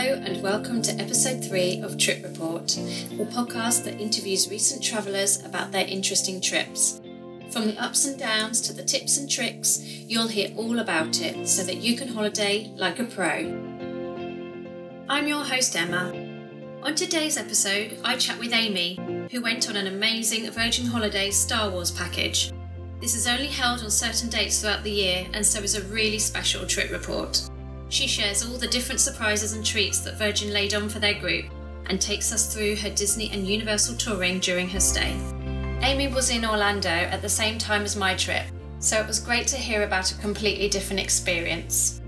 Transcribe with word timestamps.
Hello, 0.00 0.14
and 0.14 0.40
welcome 0.44 0.80
to 0.82 0.92
episode 0.92 1.44
three 1.44 1.80
of 1.80 1.98
Trip 1.98 2.22
Report, 2.22 2.76
a 2.76 3.26
podcast 3.26 3.82
that 3.82 4.00
interviews 4.00 4.48
recent 4.48 4.80
travellers 4.80 5.44
about 5.44 5.72
their 5.72 5.88
interesting 5.88 6.40
trips. 6.40 7.00
From 7.50 7.66
the 7.66 7.82
ups 7.82 8.06
and 8.06 8.16
downs 8.16 8.60
to 8.60 8.72
the 8.72 8.84
tips 8.84 9.18
and 9.18 9.28
tricks, 9.28 9.80
you'll 9.82 10.28
hear 10.28 10.52
all 10.56 10.78
about 10.78 11.20
it 11.20 11.48
so 11.48 11.64
that 11.64 11.78
you 11.78 11.96
can 11.96 12.06
holiday 12.06 12.70
like 12.76 13.00
a 13.00 13.04
pro. 13.06 13.38
I'm 15.08 15.26
your 15.26 15.42
host, 15.42 15.74
Emma. 15.74 16.12
On 16.84 16.94
today's 16.94 17.36
episode, 17.36 17.98
I 18.04 18.14
chat 18.18 18.38
with 18.38 18.52
Amy, 18.52 19.00
who 19.32 19.42
went 19.42 19.68
on 19.68 19.74
an 19.74 19.88
amazing 19.88 20.48
Virgin 20.52 20.86
Holidays 20.86 21.36
Star 21.36 21.70
Wars 21.70 21.90
package. 21.90 22.52
This 23.00 23.16
is 23.16 23.26
only 23.26 23.48
held 23.48 23.80
on 23.80 23.90
certain 23.90 24.30
dates 24.30 24.60
throughout 24.60 24.84
the 24.84 24.92
year 24.92 25.26
and 25.32 25.44
so 25.44 25.58
is 25.58 25.74
a 25.74 25.82
really 25.92 26.20
special 26.20 26.68
trip 26.68 26.92
report. 26.92 27.50
She 27.90 28.06
shares 28.06 28.44
all 28.44 28.58
the 28.58 28.68
different 28.68 29.00
surprises 29.00 29.54
and 29.54 29.64
treats 29.64 30.00
that 30.00 30.18
Virgin 30.18 30.52
laid 30.52 30.74
on 30.74 30.88
for 30.88 30.98
their 30.98 31.18
group 31.18 31.46
and 31.86 32.00
takes 32.00 32.32
us 32.32 32.52
through 32.52 32.76
her 32.76 32.90
Disney 32.90 33.30
and 33.32 33.46
Universal 33.46 33.96
touring 33.96 34.40
during 34.40 34.68
her 34.68 34.80
stay. 34.80 35.16
Amy 35.82 36.08
was 36.08 36.28
in 36.28 36.44
Orlando 36.44 36.90
at 36.90 37.22
the 37.22 37.28
same 37.28 37.56
time 37.56 37.82
as 37.82 37.96
my 37.96 38.14
trip, 38.14 38.44
so 38.78 39.00
it 39.00 39.06
was 39.06 39.20
great 39.20 39.46
to 39.48 39.56
hear 39.56 39.84
about 39.84 40.12
a 40.12 40.18
completely 40.18 40.68
different 40.68 41.00
experience. 41.00 42.02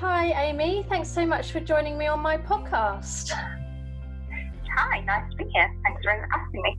Hi, 0.00 0.32
Amy. 0.48 0.84
Thanks 0.88 1.08
so 1.08 1.24
much 1.24 1.52
for 1.52 1.60
joining 1.60 1.96
me 1.96 2.08
on 2.08 2.18
my 2.18 2.36
podcast. 2.36 3.30
Hi, 4.74 5.00
nice 5.00 5.30
to 5.30 5.36
be 5.36 5.44
here. 5.52 5.70
Thanks 5.84 6.02
for 6.02 6.28
asking 6.32 6.62
me. 6.62 6.78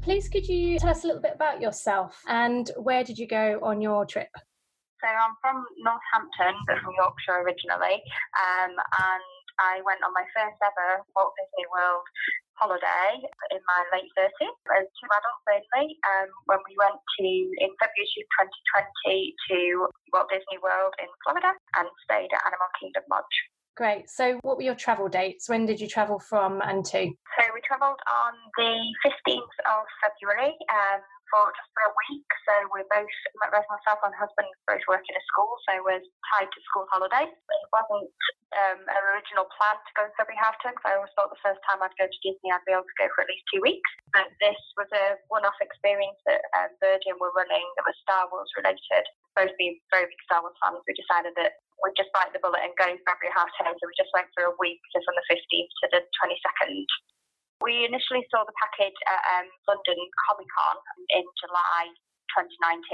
Please, 0.00 0.28
could 0.30 0.48
you 0.48 0.78
tell 0.78 0.90
us 0.90 1.04
a 1.04 1.08
little 1.08 1.20
bit 1.20 1.32
about 1.34 1.60
yourself 1.60 2.22
and 2.26 2.70
where 2.78 3.04
did 3.04 3.18
you 3.18 3.26
go 3.26 3.58
on 3.62 3.82
your 3.82 4.06
trip? 4.06 4.28
So 4.98 5.06
I'm 5.06 5.38
from 5.38 5.62
Northampton, 5.78 6.58
but 6.66 6.82
from 6.82 6.94
Yorkshire 6.98 7.46
originally, 7.46 8.02
um, 8.34 8.74
and 8.74 9.28
I 9.62 9.82
went 9.86 10.02
on 10.02 10.14
my 10.14 10.26
first 10.34 10.58
ever 10.58 11.02
Walt 11.14 11.34
Disney 11.38 11.66
World 11.70 12.06
holiday 12.58 13.22
in 13.54 13.62
my 13.62 13.80
late 13.94 14.10
30s 14.18 14.58
as 14.74 14.86
two 14.98 15.06
adults 15.06 15.46
only 15.46 15.94
um, 16.02 16.28
when 16.50 16.58
we 16.66 16.74
went 16.74 16.98
to 16.98 17.26
in 17.62 17.70
February 17.78 18.26
2020 19.06 19.34
to 19.50 19.86
Walt 20.10 20.26
Disney 20.30 20.58
World 20.58 20.94
in 20.98 21.10
Florida 21.22 21.54
and 21.78 21.86
stayed 22.02 22.30
at 22.34 22.42
Animal 22.42 22.70
Kingdom 22.82 23.06
Lodge. 23.10 23.38
Great. 23.78 24.10
So, 24.10 24.42
what 24.42 24.58
were 24.58 24.66
your 24.66 24.74
travel 24.74 25.06
dates? 25.06 25.48
When 25.48 25.62
did 25.62 25.78
you 25.78 25.86
travel 25.86 26.18
from 26.18 26.58
and 26.66 26.84
to? 26.90 27.14
So, 27.38 27.42
we 27.54 27.62
travelled 27.62 28.02
on 28.10 28.34
the 28.58 28.74
15th 29.06 29.54
of 29.70 29.86
February 30.02 30.50
um, 30.66 30.98
for 31.32 31.52
just 31.54 31.70
for 31.76 31.84
a 31.88 31.94
week. 32.08 32.28
So, 32.48 32.54
we're 32.72 32.88
both, 32.88 33.12
myself 33.44 34.00
and 34.04 34.14
husband, 34.16 34.48
both 34.64 34.84
work 34.88 35.04
in 35.04 35.14
a 35.16 35.24
school, 35.28 35.52
so 35.68 35.80
we're 35.84 36.02
tied 36.32 36.48
to 36.48 36.60
school 36.68 36.88
holidays. 36.88 37.32
It 37.32 37.68
wasn't 37.72 38.08
um, 38.56 38.80
an 38.88 39.02
original 39.12 39.44
plan 39.52 39.76
to 39.76 39.92
go 39.94 40.08
half 40.38 40.56
term 40.62 40.72
because 40.72 40.88
I 40.88 40.96
always 40.96 41.12
thought 41.12 41.28
the 41.28 41.44
first 41.44 41.60
time 41.66 41.82
I'd 41.82 41.92
go 42.00 42.06
to 42.06 42.20
Disney, 42.24 42.48
I'd 42.48 42.64
be 42.64 42.72
able 42.72 42.86
to 42.86 43.00
go 43.00 43.10
for 43.12 43.26
at 43.26 43.30
least 43.30 43.44
two 43.52 43.60
weeks. 43.60 43.90
But 44.14 44.30
this 44.40 44.56
was 44.78 44.88
a 44.94 45.20
one 45.28 45.44
off 45.44 45.58
experience 45.60 46.16
that 46.24 46.40
um, 46.56 46.72
Virgin 46.80 47.20
were 47.20 47.34
running 47.36 47.66
that 47.76 47.84
was 47.84 47.98
Star 48.00 48.30
Wars 48.32 48.48
related. 48.56 49.04
Both 49.36 49.52
being 49.60 49.76
very 49.92 50.08
big 50.08 50.22
Star 50.24 50.40
Wars 50.40 50.56
fans, 50.64 50.80
we 50.86 50.96
decided 50.96 51.36
that 51.36 51.60
we'd 51.84 51.98
just 51.98 52.14
bite 52.16 52.32
the 52.32 52.40
bullet 52.40 52.64
and 52.64 52.72
go 52.80 52.88
February 53.04 53.34
half 53.34 53.50
term. 53.60 53.74
So 53.76 53.84
we 53.84 53.94
just 54.00 54.14
went 54.16 54.30
for 54.32 54.48
a 54.48 54.56
week, 54.56 54.80
so 54.94 55.02
from 55.04 55.18
the 55.18 55.26
15th 55.28 55.72
to 55.84 55.86
the 55.92 56.00
22nd. 56.24 56.88
We 57.60 57.84
initially 57.84 58.22
saw 58.30 58.46
the 58.46 58.54
package 58.54 58.98
at 59.10 59.22
um, 59.38 59.46
London 59.66 59.98
Comic 60.26 60.46
Con 60.46 60.76
in 61.18 61.24
July 61.42 61.90
2019. 62.38 62.86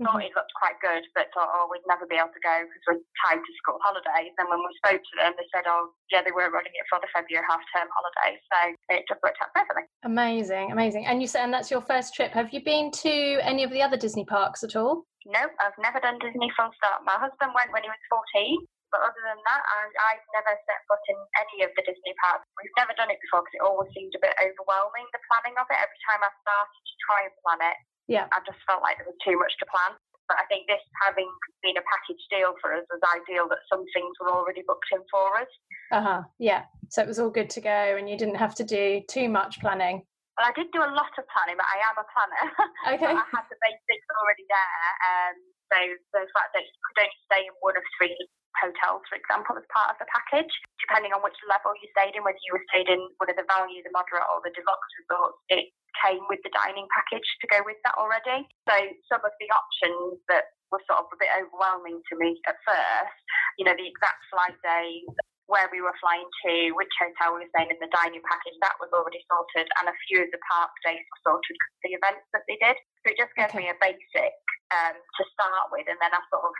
Mm-hmm. 0.00 0.08
Thought 0.08 0.24
it 0.24 0.34
looked 0.34 0.56
quite 0.56 0.78
good, 0.80 1.04
but 1.12 1.28
thought, 1.36 1.52
oh, 1.52 1.68
we'd 1.68 1.84
never 1.84 2.08
be 2.08 2.16
able 2.16 2.32
to 2.32 2.42
go 2.42 2.56
because 2.64 2.84
we're 2.88 3.04
tied 3.22 3.38
to 3.38 3.52
school 3.60 3.76
holidays. 3.84 4.32
And 4.40 4.48
when 4.48 4.64
we 4.64 4.72
spoke 4.80 4.98
to 4.98 5.14
them, 5.20 5.36
they 5.36 5.46
said, 5.52 5.68
oh, 5.68 5.92
yeah, 6.08 6.24
they 6.24 6.32
were 6.32 6.48
running 6.48 6.72
it 6.72 6.88
for 6.88 6.98
the 6.98 7.12
February 7.12 7.44
half 7.44 7.60
term 7.70 7.86
holidays. 7.92 8.40
So 8.48 8.58
it 8.96 9.04
just 9.06 9.20
worked 9.20 9.38
out 9.44 9.52
perfectly. 9.52 9.84
Amazing, 10.02 10.72
amazing. 10.72 11.04
And 11.04 11.20
you 11.20 11.28
said, 11.28 11.44
and 11.44 11.52
that's 11.52 11.70
your 11.70 11.84
first 11.84 12.16
trip. 12.16 12.32
Have 12.32 12.50
you 12.50 12.64
been 12.64 12.90
to 13.04 13.14
any 13.44 13.62
of 13.62 13.70
the 13.70 13.84
other 13.84 14.00
Disney 14.00 14.24
parks 14.24 14.64
at 14.64 14.74
all? 14.74 15.04
No, 15.28 15.44
I've 15.60 15.78
never 15.78 16.00
done 16.00 16.18
Disney 16.18 16.50
full 16.56 16.72
stop. 16.80 17.04
My 17.06 17.20
husband 17.20 17.52
went 17.54 17.70
when 17.70 17.84
he 17.84 17.92
was 17.92 18.02
14, 18.10 18.58
but 18.92 19.00
other 19.00 19.22
than 19.24 19.40
that, 19.40 19.62
I, 19.64 19.88
I've 19.88 20.26
never 20.36 20.52
set 20.68 20.84
foot 20.84 21.00
in 21.08 21.16
any 21.40 21.64
of 21.64 21.72
the 21.72 21.82
Disney 21.82 22.12
parks. 22.20 22.44
We've 22.60 22.76
never 22.76 22.92
done 22.92 23.08
it 23.08 23.18
before 23.24 23.40
because 23.40 23.56
it 23.56 23.64
always 23.64 23.88
seemed 23.96 24.12
a 24.12 24.20
bit 24.20 24.36
overwhelming, 24.36 25.08
the 25.16 25.24
planning 25.32 25.56
of 25.56 25.64
it. 25.72 25.80
Every 25.80 26.00
time 26.04 26.20
I 26.20 26.30
started 26.44 26.82
to 26.84 26.94
try 27.08 27.20
and 27.24 27.34
plan 27.40 27.60
it, 27.72 27.78
yeah, 28.06 28.28
I 28.36 28.44
just 28.44 28.60
felt 28.68 28.84
like 28.84 29.00
there 29.00 29.08
was 29.08 29.16
too 29.24 29.40
much 29.40 29.56
to 29.64 29.66
plan. 29.72 29.96
But 30.28 30.38
I 30.38 30.46
think 30.46 30.68
this 30.68 30.84
having 31.02 31.26
been 31.64 31.80
a 31.80 31.84
package 31.88 32.22
deal 32.30 32.54
for 32.60 32.76
us 32.76 32.86
was 32.92 33.02
ideal 33.10 33.48
that 33.50 33.64
some 33.66 33.82
things 33.90 34.14
were 34.22 34.30
already 34.30 34.62
booked 34.62 34.86
in 34.92 35.02
for 35.10 35.40
us. 35.40 35.50
Uh 35.90 36.04
huh. 36.04 36.20
Yeah. 36.38 36.68
So 36.92 37.00
it 37.00 37.08
was 37.08 37.18
all 37.18 37.32
good 37.32 37.50
to 37.56 37.60
go, 37.64 37.96
and 37.96 38.06
you 38.06 38.20
didn't 38.20 38.38
have 38.38 38.54
to 38.60 38.64
do 38.64 39.00
too 39.08 39.32
much 39.32 39.58
planning. 39.58 40.04
Well, 40.36 40.48
I 40.48 40.52
did 40.56 40.72
do 40.72 40.80
a 40.80 40.92
lot 40.92 41.12
of 41.16 41.24
planning, 41.28 41.56
but 41.60 41.68
I 41.68 41.78
am 41.88 41.96
a 41.96 42.06
planner. 42.08 42.44
Okay. 42.82 43.14
I 43.14 43.24
had 43.30 43.46
the 43.46 43.58
basics 43.62 44.08
already 44.18 44.42
there. 44.50 44.90
Um, 45.06 45.36
so 45.70 45.78
the 46.18 46.26
fact 46.34 46.50
that 46.52 46.66
you 46.66 46.74
could 46.82 47.06
only 47.06 47.18
stay 47.30 47.42
in 47.46 47.54
one 47.62 47.78
of 47.78 47.84
three 47.96 48.16
hotels, 48.60 49.02
for 49.08 49.16
example, 49.16 49.56
as 49.56 49.66
part 49.72 49.92
of 49.92 49.96
the 50.02 50.08
package, 50.10 50.52
depending 50.82 51.14
on 51.16 51.24
which 51.24 51.36
level 51.48 51.72
you 51.80 51.88
stayed 51.96 52.16
in, 52.16 52.24
whether 52.24 52.40
you 52.44 52.52
were 52.52 52.66
stayed 52.72 52.90
in 52.90 53.00
one 53.16 53.30
of 53.30 53.36
the 53.38 53.46
value, 53.48 53.80
the 53.80 53.92
moderate, 53.94 54.26
or 54.28 54.42
the 54.44 54.52
deluxe 54.52 54.92
resorts, 55.04 55.38
it 55.48 55.72
came 56.00 56.24
with 56.28 56.40
the 56.44 56.52
dining 56.52 56.88
package 56.92 57.26
to 57.40 57.46
go 57.48 57.60
with 57.64 57.78
that 57.84 57.96
already. 58.00 58.48
So 58.68 58.74
some 59.08 59.22
of 59.22 59.32
the 59.36 59.48
options 59.52 60.20
that 60.32 60.52
were 60.72 60.82
sort 60.88 61.04
of 61.04 61.12
a 61.12 61.20
bit 61.20 61.32
overwhelming 61.36 62.00
to 62.00 62.14
me 62.16 62.40
at 62.48 62.56
first, 62.64 63.18
you 63.60 63.64
know, 63.68 63.76
the 63.76 63.88
exact 63.88 64.24
flight 64.32 64.56
days, 64.64 65.08
where 65.50 65.68
we 65.68 65.84
were 65.84 65.92
flying 66.00 66.24
to, 66.46 66.72
which 66.72 66.88
hotel 66.96 67.36
we 67.36 67.44
were 67.44 67.52
staying 67.52 67.68
in, 67.68 67.76
the 67.76 67.92
dining 67.92 68.24
package, 68.24 68.56
that 68.64 68.78
was 68.80 68.88
already 68.96 69.20
sorted, 69.28 69.68
and 69.76 69.90
a 69.90 69.96
few 70.08 70.24
of 70.24 70.30
the 70.32 70.40
park 70.48 70.72
days 70.80 71.02
were 71.02 71.22
sorted 71.28 71.52
because 71.52 71.76
the 71.84 71.92
events 71.98 72.24
that 72.32 72.46
they 72.48 72.56
did. 72.56 72.78
So 73.04 73.12
it 73.12 73.20
just 73.20 73.36
gave 73.36 73.52
okay. 73.52 73.60
me 73.60 73.68
a 73.68 73.76
basic 73.76 74.32
um, 74.72 74.96
to 74.96 75.22
start 75.36 75.68
with, 75.68 75.84
and 75.92 76.00
then 76.00 76.14
I 76.14 76.24
sort 76.32 76.48
of 76.48 76.54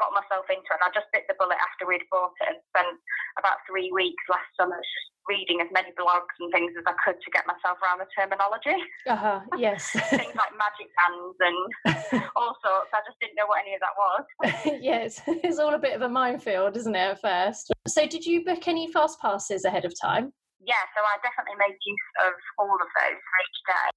got 0.00 0.16
myself 0.16 0.48
into 0.48 0.64
it. 0.64 0.80
And 0.80 0.88
I 0.88 0.90
just 0.96 1.12
bit 1.12 1.28
the 1.28 1.36
bullet 1.36 1.60
after 1.60 1.84
we'd 1.84 2.08
bought 2.08 2.32
it 2.40 2.56
and 2.56 2.58
spent 2.72 2.96
about 3.36 3.60
three 3.68 3.92
weeks 3.92 4.24
last 4.32 4.48
summer 4.56 4.80
reading 5.28 5.60
as 5.60 5.68
many 5.70 5.92
blogs 5.94 6.32
and 6.40 6.48
things 6.50 6.72
as 6.74 6.82
I 6.88 6.96
could 7.04 7.20
to 7.20 7.30
get 7.30 7.44
myself 7.46 7.76
around 7.84 8.00
the 8.00 8.08
terminology. 8.16 8.74
Uh 9.06 9.20
huh. 9.20 9.40
Yes. 9.60 9.92
things 9.92 10.34
like 10.34 10.56
magic 10.56 10.88
hands 10.96 11.36
and 11.38 11.58
all 12.34 12.56
sorts. 12.64 12.90
I 12.96 13.04
just 13.04 13.20
didn't 13.20 13.36
know 13.36 13.46
what 13.46 13.60
any 13.60 13.76
of 13.76 13.84
that 13.84 13.94
was. 13.94 14.24
yes, 14.80 15.20
it's 15.44 15.60
all 15.60 15.76
a 15.76 15.78
bit 15.78 15.94
of 15.94 16.02
a 16.02 16.08
minefield, 16.08 16.80
isn't 16.80 16.96
it? 16.96 17.20
At 17.20 17.20
first. 17.20 17.70
So, 17.86 18.06
did 18.08 18.24
you 18.24 18.42
book 18.44 18.66
any 18.66 18.90
fast 18.90 19.20
passes 19.20 19.68
ahead 19.68 19.84
of 19.84 19.92
time? 20.00 20.32
Yeah, 20.64 20.80
so 20.96 21.04
I 21.04 21.20
definitely 21.20 21.56
made 21.60 21.76
use 21.76 22.08
of 22.24 22.32
all 22.58 22.72
of 22.72 22.88
those 22.88 23.20
for 23.20 23.36
each 23.44 23.60
day. 23.68 23.88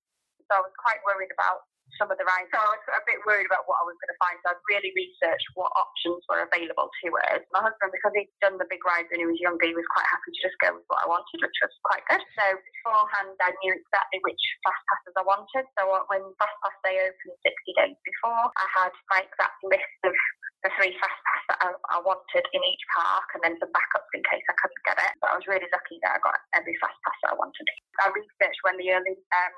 So 0.51 0.59
I 0.59 0.61
was 0.63 0.75
quite 0.79 0.99
worried 1.07 1.31
about 1.31 1.63
some 1.97 2.09
of 2.09 2.17
the 2.17 2.25
rides. 2.25 2.49
So 2.53 2.59
I 2.59 2.69
was 2.73 2.83
a 2.89 3.03
bit 3.05 3.21
worried 3.25 3.47
about 3.47 3.65
what 3.69 3.81
I 3.81 3.85
was 3.85 3.97
going 3.99 4.13
to 4.13 4.21
find. 4.21 4.37
So 4.41 4.53
I 4.53 4.55
really 4.69 4.91
researched 4.93 5.47
what 5.55 5.71
options 5.77 6.21
were 6.27 6.43
available 6.43 6.89
to 6.89 7.07
us. 7.31 7.41
My 7.53 7.63
husband, 7.63 7.93
because 7.93 8.13
he'd 8.17 8.31
done 8.41 8.57
the 8.57 8.69
big 8.69 8.81
rides 8.83 9.09
when 9.09 9.21
he 9.21 9.29
was 9.29 9.39
younger, 9.39 9.69
he 9.69 9.77
was 9.77 9.87
quite 9.93 10.07
happy 10.09 10.33
to 10.33 10.41
just 10.41 10.57
go 10.63 10.75
with 10.77 10.87
what 10.89 11.03
I 11.03 11.07
wanted, 11.09 11.39
which 11.41 11.59
was 11.61 11.73
quite 11.85 12.03
good. 12.09 12.23
So 12.37 12.45
beforehand, 12.57 13.37
I 13.39 13.51
knew 13.61 13.73
exactly 13.73 14.19
which 14.25 14.43
fast 14.65 14.83
passes 14.89 15.15
I 15.17 15.25
wanted. 15.25 15.65
So 15.77 15.81
when 16.09 16.23
Fast 16.37 16.57
Pass 16.61 16.77
Day 16.83 16.97
opened 16.99 17.37
60 17.41 17.79
days 17.79 17.99
before, 18.01 18.49
I 18.53 18.65
had 18.73 18.93
my 19.09 19.19
exact 19.25 19.59
list 19.65 19.99
of 20.07 20.15
the 20.63 20.71
three 20.79 20.95
fast 20.95 21.19
pass 21.27 21.43
that 21.51 21.59
I, 21.59 21.69
I, 21.91 21.99
wanted 22.07 22.45
in 22.55 22.63
each 22.63 22.83
park 22.95 23.27
and 23.35 23.43
then 23.43 23.59
some 23.59 23.67
backups 23.75 24.07
in 24.15 24.23
case 24.23 24.47
I 24.47 24.55
couldn't 24.63 24.87
get 24.87 24.95
it. 24.95 25.13
But 25.19 25.35
I 25.35 25.37
was 25.37 25.47
really 25.47 25.67
lucky 25.67 25.99
that 26.01 26.15
I 26.15 26.19
got 26.23 26.39
every 26.55 26.75
fast 26.79 26.95
pass 27.03 27.19
that 27.27 27.35
I 27.35 27.39
wanted. 27.39 27.67
I 27.99 28.15
researched 28.15 28.63
when 28.63 28.79
the 28.79 28.95
early 28.95 29.19
um, 29.19 29.52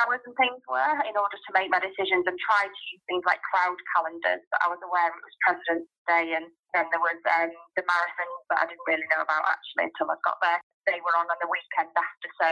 hours 0.00 0.22
and 0.24 0.34
things 0.40 0.60
were 0.68 0.96
in 1.04 1.14
order 1.16 1.38
to 1.38 1.50
make 1.56 1.68
my 1.68 1.80
decisions 1.80 2.24
and 2.24 2.36
tried 2.38 2.70
to 2.70 2.82
use 2.92 3.02
things 3.08 3.24
like 3.28 3.40
crowd 3.44 3.78
calendars. 3.96 4.42
But 4.48 4.60
I 4.64 4.68
was 4.72 4.80
aware 4.82 5.12
it 5.12 5.24
was 5.24 5.36
President's 5.44 5.90
Day 6.08 6.36
and 6.36 6.46
then 6.72 6.86
there 6.88 7.02
was 7.02 7.20
um, 7.40 7.52
the 7.76 7.84
marathons 7.84 8.42
that 8.52 8.60
I 8.62 8.68
didn't 8.68 8.88
really 8.88 9.06
know 9.12 9.22
about 9.24 9.44
actually 9.48 9.92
until 9.92 10.12
I 10.12 10.16
got 10.24 10.40
there. 10.40 10.60
They 10.88 10.98
were 10.98 11.14
on 11.14 11.30
on 11.30 11.38
the 11.38 11.46
weekend 11.46 11.94
after, 11.94 12.28
so 12.42 12.48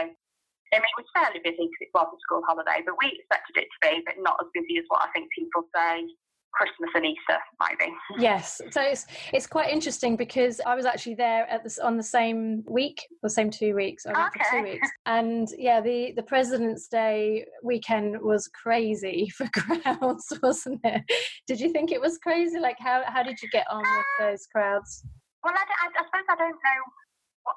I 0.71 0.79
mean, 0.79 0.87
it 0.87 0.99
was 1.03 1.11
fairly 1.11 1.43
busy 1.43 1.67
because 1.67 1.83
it 1.83 1.91
was 1.91 2.07
a 2.15 2.19
school 2.23 2.47
holiday, 2.47 2.79
but 2.87 2.95
we 2.95 3.11
expected 3.11 3.59
it 3.59 3.67
to 3.67 3.79
be, 3.83 3.99
but 4.07 4.15
not 4.23 4.39
as 4.39 4.47
busy 4.55 4.79
as 4.79 4.87
what 4.87 5.03
I 5.03 5.11
think 5.11 5.27
people 5.35 5.67
say 5.75 6.07
Christmas 6.53 6.89
and 6.95 7.05
Easter, 7.05 7.39
maybe. 7.59 7.93
Yes, 8.19 8.61
so 8.71 8.81
it's 8.81 9.07
it's 9.33 9.47
quite 9.47 9.71
interesting 9.71 10.15
because 10.15 10.61
I 10.65 10.75
was 10.75 10.85
actually 10.85 11.15
there 11.15 11.49
at 11.49 11.63
this 11.63 11.79
on 11.79 11.97
the 11.97 12.03
same 12.03 12.63
week, 12.67 13.07
the 13.23 13.29
same 13.29 13.49
two 13.49 13.75
weeks. 13.75 14.05
I 14.05 14.11
went 14.11 14.35
okay. 14.35 14.43
for 14.43 14.57
two 14.57 14.63
weeks, 14.71 14.89
and 15.05 15.47
yeah, 15.57 15.81
the 15.81 16.13
the 16.15 16.23
President's 16.23 16.87
Day 16.87 17.45
weekend 17.63 18.21
was 18.21 18.47
crazy 18.49 19.29
for 19.35 19.47
crowds, 19.53 20.31
wasn't 20.43 20.81
it? 20.83 21.01
Did 21.47 21.59
you 21.59 21.71
think 21.71 21.91
it 21.91 22.01
was 22.01 22.17
crazy? 22.17 22.59
Like, 22.59 22.77
how 22.79 23.03
how 23.05 23.23
did 23.23 23.41
you 23.41 23.49
get 23.49 23.65
on 23.69 23.79
with 23.79 23.87
um, 23.87 24.31
those 24.31 24.45
crowds? 24.51 25.05
Well, 25.43 25.53
I, 25.55 25.63
I, 25.63 25.87
I 25.87 26.03
suppose 26.05 26.27
I 26.29 26.35
don't 26.35 26.51
know. 26.51 26.81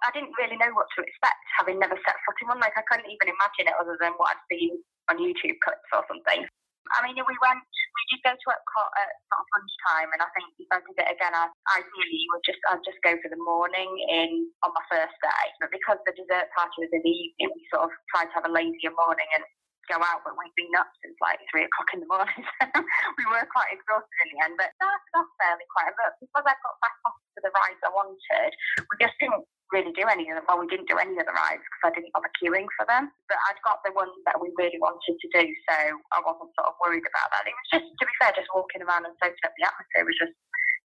I 0.02 0.10
didn't 0.16 0.32
really 0.40 0.56
know 0.56 0.72
what 0.72 0.86
to 0.96 1.04
expect, 1.04 1.44
having 1.58 1.78
never 1.78 1.94
set 2.06 2.16
foot 2.24 2.40
in 2.40 2.48
one. 2.48 2.58
Like, 2.58 2.72
I 2.72 2.82
couldn't 2.88 3.04
even 3.04 3.28
imagine 3.28 3.68
it 3.68 3.76
other 3.76 3.98
than 4.00 4.16
what 4.16 4.32
I'd 4.32 4.44
seen 4.48 4.80
on 5.12 5.20
YouTube 5.20 5.60
clips 5.60 5.88
or 5.92 6.00
something. 6.08 6.48
I 6.92 7.04
mean, 7.06 7.16
we 7.16 7.36
went, 7.40 7.64
we 7.64 8.02
did 8.12 8.20
go 8.20 8.32
to 8.36 8.48
Epcot 8.52 8.90
at 9.00 9.10
sort 9.32 9.40
of 9.40 9.48
lunchtime, 9.56 10.10
and 10.12 10.20
I 10.20 10.28
think 10.36 10.52
if 10.60 10.68
I 10.68 10.78
did 10.84 11.00
it 11.00 11.08
again, 11.16 11.32
I, 11.32 11.48
ideally 11.80 12.22
would 12.32 12.44
just, 12.44 12.60
I'd 12.68 12.84
just 12.84 13.00
go 13.00 13.16
for 13.24 13.32
the 13.32 13.40
morning 13.40 13.88
in 14.12 14.52
on 14.60 14.70
my 14.76 14.84
first 14.92 15.16
day. 15.24 15.44
But 15.64 15.72
because 15.72 15.96
the 16.04 16.12
dessert 16.12 16.52
party 16.52 16.84
was 16.84 16.92
in 16.92 17.00
the 17.00 17.14
evening, 17.14 17.48
we 17.56 17.62
sort 17.72 17.88
of 17.88 17.92
tried 18.12 18.28
to 18.28 18.36
have 18.36 18.48
a 18.48 18.52
lazier 18.52 18.92
morning 18.92 19.28
and 19.32 19.44
go 19.90 19.98
out, 20.00 20.24
but 20.24 20.36
we've 20.36 20.54
been 20.56 20.72
up 20.76 20.88
since 21.00 21.16
like 21.20 21.40
three 21.50 21.64
o'clock 21.66 21.90
in 21.92 22.00
the 22.02 22.10
morning. 22.10 22.42
we 23.18 23.24
were 23.28 23.46
quite 23.50 23.70
exhausted 23.72 24.18
in 24.24 24.28
the 24.34 24.40
end, 24.44 24.54
but 24.56 24.70
that's, 24.80 25.06
that's 25.12 25.32
fairly 25.40 25.66
quiet. 25.72 25.92
But 25.96 26.18
because 26.20 26.44
I 26.46 26.54
got 26.58 26.76
back 26.80 26.96
off 27.04 27.16
to 27.16 27.40
the 27.42 27.52
rides 27.52 27.82
I 27.84 27.90
wanted, 27.92 28.52
we 28.78 28.94
just 28.98 29.16
didn't 29.20 29.44
really 29.72 29.94
do 29.96 30.06
any 30.06 30.28
of 30.30 30.38
them. 30.38 30.46
Well, 30.46 30.60
we 30.62 30.70
didn't 30.70 30.86
do 30.86 31.00
any 31.00 31.16
of 31.18 31.26
the 31.26 31.34
rides 31.34 31.64
because 31.64 31.84
I 31.88 31.94
didn't 31.96 32.14
bother 32.14 32.30
queuing 32.38 32.68
for 32.78 32.84
them. 32.86 33.10
But 33.26 33.42
I'd 33.50 33.60
got 33.66 33.82
the 33.82 33.94
ones 33.96 34.14
that 34.28 34.38
we 34.38 34.54
really 34.60 34.78
wanted 34.78 35.16
to 35.18 35.28
do, 35.34 35.44
so 35.66 35.76
I 36.14 36.18
wasn't 36.22 36.54
sort 36.54 36.70
of 36.70 36.78
worried 36.78 37.06
about 37.06 37.28
that. 37.34 37.48
It 37.48 37.56
was 37.56 37.68
just, 37.80 37.88
to 37.88 38.04
be 38.04 38.14
fair, 38.22 38.36
just 38.36 38.50
walking 38.52 38.84
around 38.84 39.08
and 39.08 39.16
soaking 39.18 39.44
up 39.46 39.54
the 39.56 39.66
atmosphere 39.66 40.06
was 40.06 40.18
just 40.20 40.36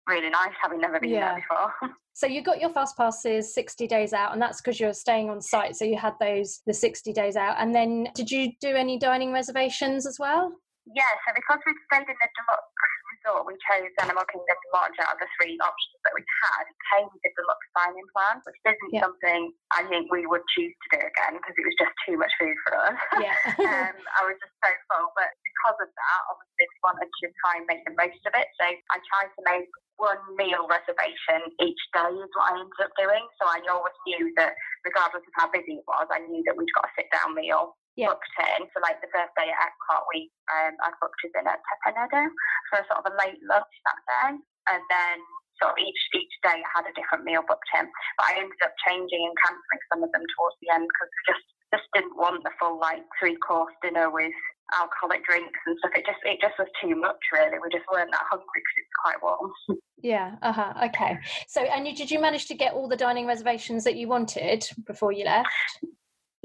really 0.09 0.31
nice, 0.31 0.53
having 0.61 0.81
never 0.81 0.99
been 0.99 1.11
yeah. 1.11 1.35
there 1.35 1.45
before. 1.49 1.91
so 2.15 2.27
you 2.27 2.43
got 2.43 2.61
your 2.61 2.71
fast 2.71 2.97
passes 2.97 3.55
60 3.55 3.87
days 3.87 4.13
out, 4.13 4.33
and 4.33 4.41
that's 4.41 4.61
because 4.61 4.81
you're 4.81 4.95
staying 4.95 5.31
on 5.31 5.41
site. 5.41 5.77
So 5.77 5.85
you 5.85 5.97
had 5.97 6.15
those 6.21 6.61
the 6.67 6.75
60 6.75 7.13
days 7.13 7.37
out, 7.37 7.57
and 7.59 7.75
then 7.75 8.09
did 8.15 8.31
you 8.31 8.53
do 8.61 8.75
any 8.75 8.99
dining 8.99 9.33
reservations 9.33 10.07
as 10.07 10.19
well? 10.19 10.53
Yeah, 10.95 11.05
so 11.27 11.35
because 11.35 11.61
we'd 11.67 11.77
stayed 11.93 12.09
in 12.09 12.17
the 12.17 12.29
deluxe 12.33 12.98
resort, 13.17 13.49
we 13.49 13.57
chose 13.65 13.93
Animal 14.03 14.27
Kingdom 14.29 14.59
Lodge 14.75 14.99
out 15.01 15.17
of 15.17 15.21
the 15.23 15.31
three 15.39 15.57
options 15.61 16.01
that 16.05 16.15
we 16.15 16.23
had. 16.45 16.63
It 16.69 16.79
came 16.93 17.07
with 17.09 17.23
the 17.25 17.33
deluxe 17.37 17.71
dining 17.73 18.09
plan, 18.13 18.37
which 18.45 18.61
isn't 18.69 18.93
yeah. 18.93 19.03
something 19.05 19.53
I 19.73 19.87
think 19.89 20.13
we 20.13 20.29
would 20.29 20.45
choose 20.53 20.73
to 20.73 20.89
do 20.97 21.01
again 21.03 21.41
because 21.41 21.57
it 21.57 21.65
was 21.67 21.77
just 21.79 21.95
too 22.05 22.17
much 22.21 22.33
food 22.39 22.57
for 22.67 22.75
us. 22.79 22.99
Yeah. 23.19 23.35
um, 23.59 23.97
I 24.15 24.23
was 24.31 24.39
just 24.39 24.55
so 24.63 24.71
full, 24.87 25.11
but 25.19 25.31
because 25.43 25.79
of 25.83 25.91
that, 25.91 26.21
obviously 26.31 26.65
we 26.71 26.79
wanted 26.87 27.11
to 27.11 27.27
try 27.43 27.53
and 27.59 27.67
make 27.67 27.83
the 27.83 27.95
most 27.99 28.23
of 28.25 28.33
it. 28.39 28.49
So 28.61 28.65
I 28.65 28.97
tried 29.11 29.31
to 29.35 29.43
make 29.43 29.69
one 29.99 30.23
meal 30.39 30.71
reservation 30.71 31.51
each 31.59 31.83
day 31.91 32.13
is 32.15 32.31
what 32.39 32.55
I 32.55 32.63
ended 32.63 32.81
up 32.87 32.95
doing. 32.95 33.25
So 33.43 33.51
I 33.51 33.59
always 33.67 33.99
knew 34.07 34.31
that 34.39 34.55
regardless 34.87 35.27
of 35.27 35.35
how 35.35 35.51
busy 35.51 35.83
it 35.83 35.87
was, 35.91 36.07
I 36.15 36.23
knew 36.23 36.43
that 36.47 36.55
we'd 36.55 36.71
got 36.79 36.87
a 36.87 36.93
sit 36.95 37.11
down 37.11 37.35
meal 37.35 37.75
yeah. 37.99 38.15
booked 38.15 38.39
in. 38.39 38.71
for 38.71 38.79
like 38.79 39.03
the 39.03 39.11
first 39.11 39.35
day 39.35 39.51
at 39.51 39.59
Epcot, 39.59 40.07
we 40.15 40.31
um, 40.55 40.79
I 40.79 40.95
booked 41.03 41.19
us 41.27 41.35
in 41.35 41.51
at 41.51 41.59
Teppan 41.67 41.99
Edo 41.99 42.23
for 42.71 42.79
sort 42.87 43.03
of 43.03 43.11
a 43.11 43.19
late 43.19 43.43
lunch 43.43 43.75
that 43.83 44.01
day, 44.07 44.31
and 44.71 44.83
then 44.87 45.19
sort 45.59 45.75
of 45.75 45.83
each 45.83 46.03
each 46.15 46.35
day 46.47 46.63
I 46.63 46.71
had 46.71 46.87
a 46.87 46.95
different 46.95 47.27
meal 47.27 47.43
booked 47.43 47.67
in. 47.75 47.91
But 48.17 48.27
I 48.31 48.39
ended 48.39 48.63
up 48.63 48.79
changing 48.87 49.27
and 49.27 49.35
cancelling 49.43 49.83
some 49.91 50.03
of 50.07 50.15
them 50.15 50.23
towards 50.39 50.57
the 50.63 50.71
end 50.71 50.87
because 50.87 51.11
just 51.27 51.47
just 51.75 51.87
didn't 51.93 52.17
want 52.17 52.47
the 52.47 52.55
full 52.57 52.79
like 52.79 53.03
three 53.19 53.37
course 53.43 53.75
dinner 53.83 54.09
with 54.09 54.33
alcoholic 54.79 55.27
drinks 55.27 55.59
and 55.67 55.77
stuff. 55.83 55.99
It 55.99 56.07
just 56.07 56.23
it 56.23 56.39
just 56.39 56.55
was 56.55 56.71
too 56.79 56.95
much 56.95 57.21
really. 57.35 57.59
We 57.59 57.69
just 57.75 57.91
weren't 57.91 58.15
that 58.15 58.31
hungry 58.31 58.63
because 58.63 58.79
it's 58.79 59.03
quite 59.03 59.21
warm. 59.21 59.51
Yeah. 60.01 60.37
Uh 60.43 60.53
huh. 60.53 60.75
Okay. 60.85 61.19
So, 61.49 61.61
and 61.61 61.85
you, 61.85 61.93
did 61.93 62.09
you 62.09 62.21
manage 62.21 62.47
to 62.47 62.55
get 62.55 62.73
all 62.73 62.87
the 62.87 62.95
dining 62.95 63.27
reservations 63.27 63.83
that 63.83 63.97
you 63.97 64.07
wanted 64.07 64.65
before 64.87 65.11
you 65.11 65.25
left? 65.25 65.49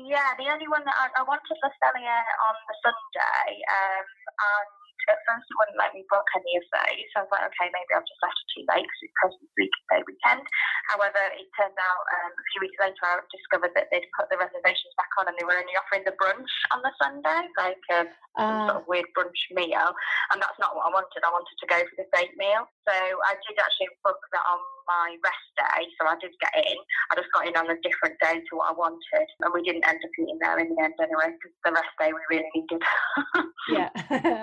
Yeah, 0.02 0.34
the 0.42 0.50
only 0.50 0.66
one 0.66 0.82
that 0.90 0.98
I, 0.98 1.22
I 1.22 1.24
wanted 1.24 1.54
Le 1.62 1.70
Cellier 1.78 2.24
on 2.50 2.56
the 2.66 2.76
Sunday, 2.82 3.62
um, 3.70 4.08
and 4.42 4.84
at 5.10 5.22
first 5.28 5.46
it 5.46 5.58
wouldn't 5.60 5.80
let 5.80 5.94
me 5.94 6.02
book 6.10 6.26
any 6.34 6.58
of 6.58 6.66
those. 6.72 7.06
So 7.14 7.16
I 7.20 7.24
was 7.28 7.34
like, 7.34 7.46
okay, 7.54 7.68
maybe 7.70 7.92
I've 7.94 8.08
just 8.08 8.24
left 8.24 8.40
it 8.40 8.48
too 8.56 8.66
late 8.74 8.88
because 8.88 9.04
it's 9.04 9.18
Christmas 9.20 9.52
week 9.54 9.76
Day 9.92 10.02
weekend. 10.08 10.44
However, 10.90 11.22
it 11.38 11.48
turned 11.54 11.78
out 11.78 12.04
um, 12.10 12.32
a 12.34 12.46
few 12.54 12.66
weeks 12.66 12.80
later 12.80 13.04
I 13.06 13.22
discovered 13.30 13.74
that 13.76 13.94
they'd 13.94 14.08
put 14.18 14.32
the 14.34 14.40
reservations 14.40 14.94
back 14.96 15.12
on 15.20 15.30
and 15.30 15.36
they 15.38 15.46
were 15.46 15.60
only 15.60 15.76
offering 15.78 16.08
the 16.08 16.16
brunch 16.18 16.54
on 16.74 16.82
the 16.82 16.94
Sunday, 16.98 17.42
like 17.60 17.84
a 17.94 18.10
uh, 18.40 18.66
sort 18.66 18.78
of 18.82 18.90
weird 18.90 19.10
brunch 19.14 19.42
meal. 19.54 19.94
And 20.32 20.40
that's 20.40 20.58
not 20.58 20.74
what 20.74 20.88
I 20.88 20.92
wanted. 20.96 21.22
I 21.22 21.30
wanted 21.30 21.58
to 21.60 21.68
go 21.70 21.80
for 21.86 21.96
the 22.00 22.08
steak 22.16 22.34
meal. 22.40 22.66
So 22.88 22.96
I 22.96 23.38
did 23.46 23.60
actually 23.60 23.92
book 24.02 24.20
that 24.34 24.46
on 24.48 24.60
my 24.88 25.16
rest 25.24 25.48
day, 25.58 25.88
so 26.00 26.08
I 26.08 26.16
did 26.20 26.32
get 26.40 26.54
in. 26.56 26.78
I 27.12 27.16
just 27.16 27.32
got 27.34 27.48
in 27.48 27.56
on 27.56 27.70
a 27.70 27.78
different 27.82 28.20
day 28.20 28.40
to 28.40 28.52
what 28.56 28.72
I 28.72 28.74
wanted, 28.74 29.28
and 29.40 29.54
we 29.54 29.64
didn't 29.64 29.88
end 29.88 30.00
up 30.04 30.14
eating 30.20 30.40
there 30.42 30.60
in 30.60 30.74
the 30.74 30.80
end 30.84 30.94
anyway, 31.00 31.34
because 31.36 31.54
the 31.64 31.72
rest 31.72 31.94
day 32.00 32.12
we 32.12 32.22
really 32.30 32.52
needed. 32.56 32.82
yeah. 33.76 33.90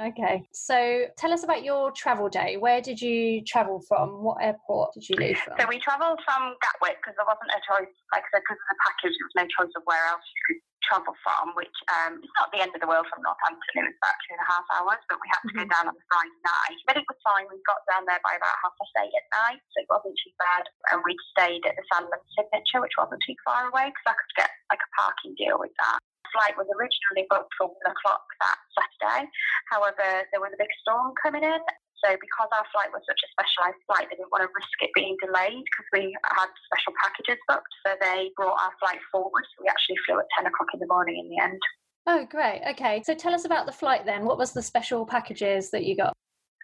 okay. 0.12 0.44
So 0.52 1.06
tell 1.16 1.32
us 1.32 1.44
about 1.44 1.64
your 1.64 1.90
travel 1.92 2.28
day. 2.28 2.56
Where 2.56 2.80
did 2.80 3.00
you 3.00 3.42
travel 3.44 3.82
from? 3.86 4.22
What 4.22 4.42
airport 4.42 4.94
did 4.94 5.08
you 5.08 5.16
leave 5.16 5.38
from? 5.38 5.54
So 5.58 5.66
we 5.68 5.78
travelled 5.80 6.20
from 6.24 6.54
Gatwick 6.62 6.98
because 7.02 7.16
there 7.16 7.28
wasn't 7.28 7.52
a 7.52 7.60
choice, 7.66 7.92
like 8.12 8.24
I 8.24 8.28
said, 8.34 8.42
because 8.46 8.60
of 8.60 8.68
the 8.70 8.78
package, 8.86 9.14
there 9.16 9.28
was 9.28 9.36
no 9.36 9.46
choice 9.50 9.72
of 9.76 9.82
where 9.84 10.04
else 10.08 10.24
you 10.24 10.40
could 10.46 10.60
travel 10.84 11.14
from, 11.24 11.52
which 11.56 11.74
um, 11.92 12.20
is 12.20 12.32
not 12.40 12.50
the 12.52 12.60
end 12.60 12.72
of 12.72 12.80
the 12.80 12.90
world 12.90 13.06
from 13.08 13.24
Northampton. 13.24 13.84
It 13.84 13.92
was 13.92 13.98
about 14.00 14.18
two 14.24 14.32
and 14.36 14.42
a 14.44 14.48
half 14.48 14.66
hours, 14.76 15.02
but 15.08 15.18
we 15.20 15.28
had 15.30 15.42
to 15.42 15.48
mm-hmm. 15.52 15.60
go 15.64 15.72
down 15.72 15.84
on 15.90 15.96
the 15.96 16.06
Friday 16.08 16.38
night. 16.44 16.80
But 16.88 16.96
it 17.00 17.06
was 17.06 17.18
fine. 17.24 17.46
We 17.48 17.60
got 17.68 17.84
down 17.88 18.04
there 18.08 18.20
by 18.24 18.36
about 18.36 18.56
half 18.60 18.74
past 18.76 18.94
eight 19.04 19.14
at 19.14 19.26
night, 19.32 19.60
so 19.72 19.76
it 19.82 19.88
wasn't 19.90 20.16
too 20.20 20.34
bad. 20.40 20.64
And 20.92 21.04
we 21.04 21.14
stayed 21.32 21.64
at 21.64 21.76
the 21.76 21.84
Sandman 21.92 22.22
Signature, 22.36 22.80
which 22.84 22.96
wasn't 22.96 23.22
too 23.24 23.38
far 23.44 23.68
away 23.68 23.92
because 23.92 24.06
I 24.10 24.16
could 24.16 24.34
get 24.36 24.50
like 24.68 24.82
a 24.82 24.90
parking 24.96 25.34
deal 25.36 25.60
with 25.60 25.74
that 25.80 26.00
flight 26.30 26.54
was 26.54 26.70
originally 26.74 27.26
booked 27.26 27.50
for 27.58 27.66
one 27.70 27.90
o'clock 27.90 28.22
that 28.38 28.58
Saturday. 28.74 29.26
However, 29.70 30.26
there 30.30 30.38
was 30.38 30.54
a 30.54 30.60
big 30.62 30.70
storm 30.82 31.12
coming 31.18 31.42
in, 31.42 31.62
so 32.02 32.16
because 32.16 32.50
our 32.52 32.66
flight 32.72 32.90
was 32.92 33.04
such 33.04 33.20
a 33.20 33.28
specialised 33.32 33.80
flight, 33.86 34.08
they 34.08 34.16
didn't 34.16 34.32
want 34.32 34.42
to 34.44 34.50
risk 34.52 34.76
it 34.80 34.90
being 34.96 35.16
delayed 35.20 35.64
because 35.64 35.88
we 35.92 36.04
had 36.24 36.50
special 36.68 36.92
packages 37.00 37.40
booked. 37.46 37.72
So 37.86 37.94
they 38.00 38.32
brought 38.36 38.56
our 38.56 38.72
flight 38.80 39.00
forward. 39.12 39.44
So 39.52 39.64
we 39.64 39.68
actually 39.68 40.00
flew 40.08 40.18
at 40.18 40.28
10 40.36 40.48
o'clock 40.48 40.72
in 40.72 40.80
the 40.80 40.90
morning 40.90 41.20
in 41.20 41.28
the 41.28 41.38
end. 41.40 41.60
Oh, 42.08 42.24
great. 42.24 42.62
Okay. 42.74 43.02
So 43.04 43.14
tell 43.14 43.34
us 43.34 43.44
about 43.44 43.66
the 43.66 43.76
flight 43.76 44.04
then. 44.04 44.24
What 44.24 44.38
was 44.38 44.52
the 44.52 44.62
special 44.62 45.04
packages 45.04 45.70
that 45.70 45.84
you 45.84 45.96
got? 45.96 46.16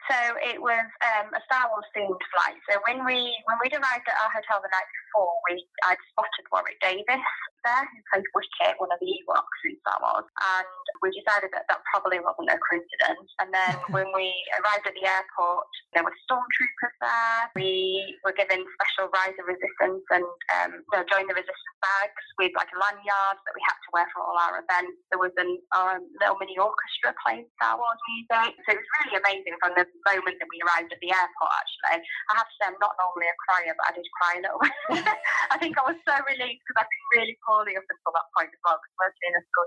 So 0.07 0.19
it 0.39 0.63
was 0.63 0.87
um, 1.03 1.35
a 1.35 1.43
Star 1.51 1.67
Wars 1.67 1.87
themed 1.91 2.23
flight. 2.31 2.55
So 2.71 2.79
when 2.87 3.03
we 3.03 3.19
when 3.51 3.59
we'd 3.59 3.75
arrived 3.75 4.07
at 4.07 4.15
our 4.23 4.31
hotel 4.31 4.63
the 4.63 4.71
night 4.71 4.87
before, 4.87 5.35
we 5.51 5.67
I'd 5.83 5.99
spotted 6.15 6.47
Warwick 6.55 6.79
Davis 6.79 7.27
there, 7.67 7.85
who 7.91 7.99
plays 8.07 8.27
Wicket, 8.31 8.79
one 8.79 8.95
of 8.95 9.03
the 9.03 9.11
Ewoks 9.11 9.61
in 9.67 9.75
Star 9.83 9.99
Wars, 9.99 10.31
and 10.31 10.71
we 11.03 11.11
decided 11.11 11.51
that 11.53 11.67
that 11.67 11.83
probably 11.91 12.23
wasn't 12.23 12.49
a 12.49 12.59
coincidence. 12.63 13.29
And 13.43 13.51
then 13.51 13.75
when 13.95 14.09
we 14.15 14.31
arrived 14.63 14.87
at 14.87 14.95
the 14.95 15.07
airport, 15.07 15.67
there 15.93 16.07
were 16.07 16.15
stormtroopers 16.25 16.95
there. 17.03 17.41
We 17.59 17.99
were 18.23 18.37
given 18.37 18.63
special 18.79 19.11
riser 19.11 19.45
resistance 19.45 20.05
and 20.15 20.27
um, 20.63 20.71
no, 20.95 21.03
join 21.11 21.27
the 21.27 21.35
resistance 21.35 21.79
bags 21.83 22.25
with 22.39 22.53
like 22.57 22.71
a 22.73 22.79
lanyard 22.79 23.37
that 23.43 23.55
we 23.55 23.63
had 23.65 23.77
to 23.77 23.89
wear 23.93 24.07
for 24.13 24.23
all 24.25 24.37
our 24.37 24.63
events. 24.63 24.97
There 25.11 25.21
was 25.21 25.33
a 25.37 25.47
um, 25.75 26.05
little 26.21 26.39
mini 26.39 26.57
orchestra 26.57 27.17
playing 27.25 27.49
Star 27.59 27.77
Wars 27.77 28.01
music. 28.13 28.55
So 28.65 28.69
it 28.77 28.81
was 28.81 28.91
really 29.03 29.17
amazing 29.21 29.57
from 29.59 29.73
the 29.75 29.85
moment 30.07 30.37
that 30.39 30.49
we 30.51 30.59
arrived 30.65 30.93
at 30.93 31.01
the 31.01 31.13
airport, 31.13 31.53
actually. 31.53 32.05
I 32.05 32.33
have 32.37 32.49
to 32.49 32.55
say, 32.61 32.67
I'm 32.69 32.81
not 32.81 32.97
normally 33.01 33.29
a 33.31 33.37
crier, 33.47 33.75
but 33.77 33.87
I 33.89 33.93
did 33.97 34.07
cry 34.17 34.33
a 34.39 34.43
little 34.45 34.61
bit. 34.61 34.75
I 35.55 35.57
think 35.59 35.79
I 35.79 35.85
was 35.87 35.99
so 36.05 36.15
relieved 36.27 36.61
because 36.65 36.79
I've 36.85 36.91
been 36.91 37.07
really 37.17 37.37
poorly 37.57 37.73
up 37.81 37.89
until 37.89 38.13
that 38.13 38.29
point 38.37 38.53
as 38.53 38.61
well, 38.61 38.77
because 38.77 39.01
working 39.01 39.33
in 39.33 39.41
a 39.41 39.43
school, 39.49 39.65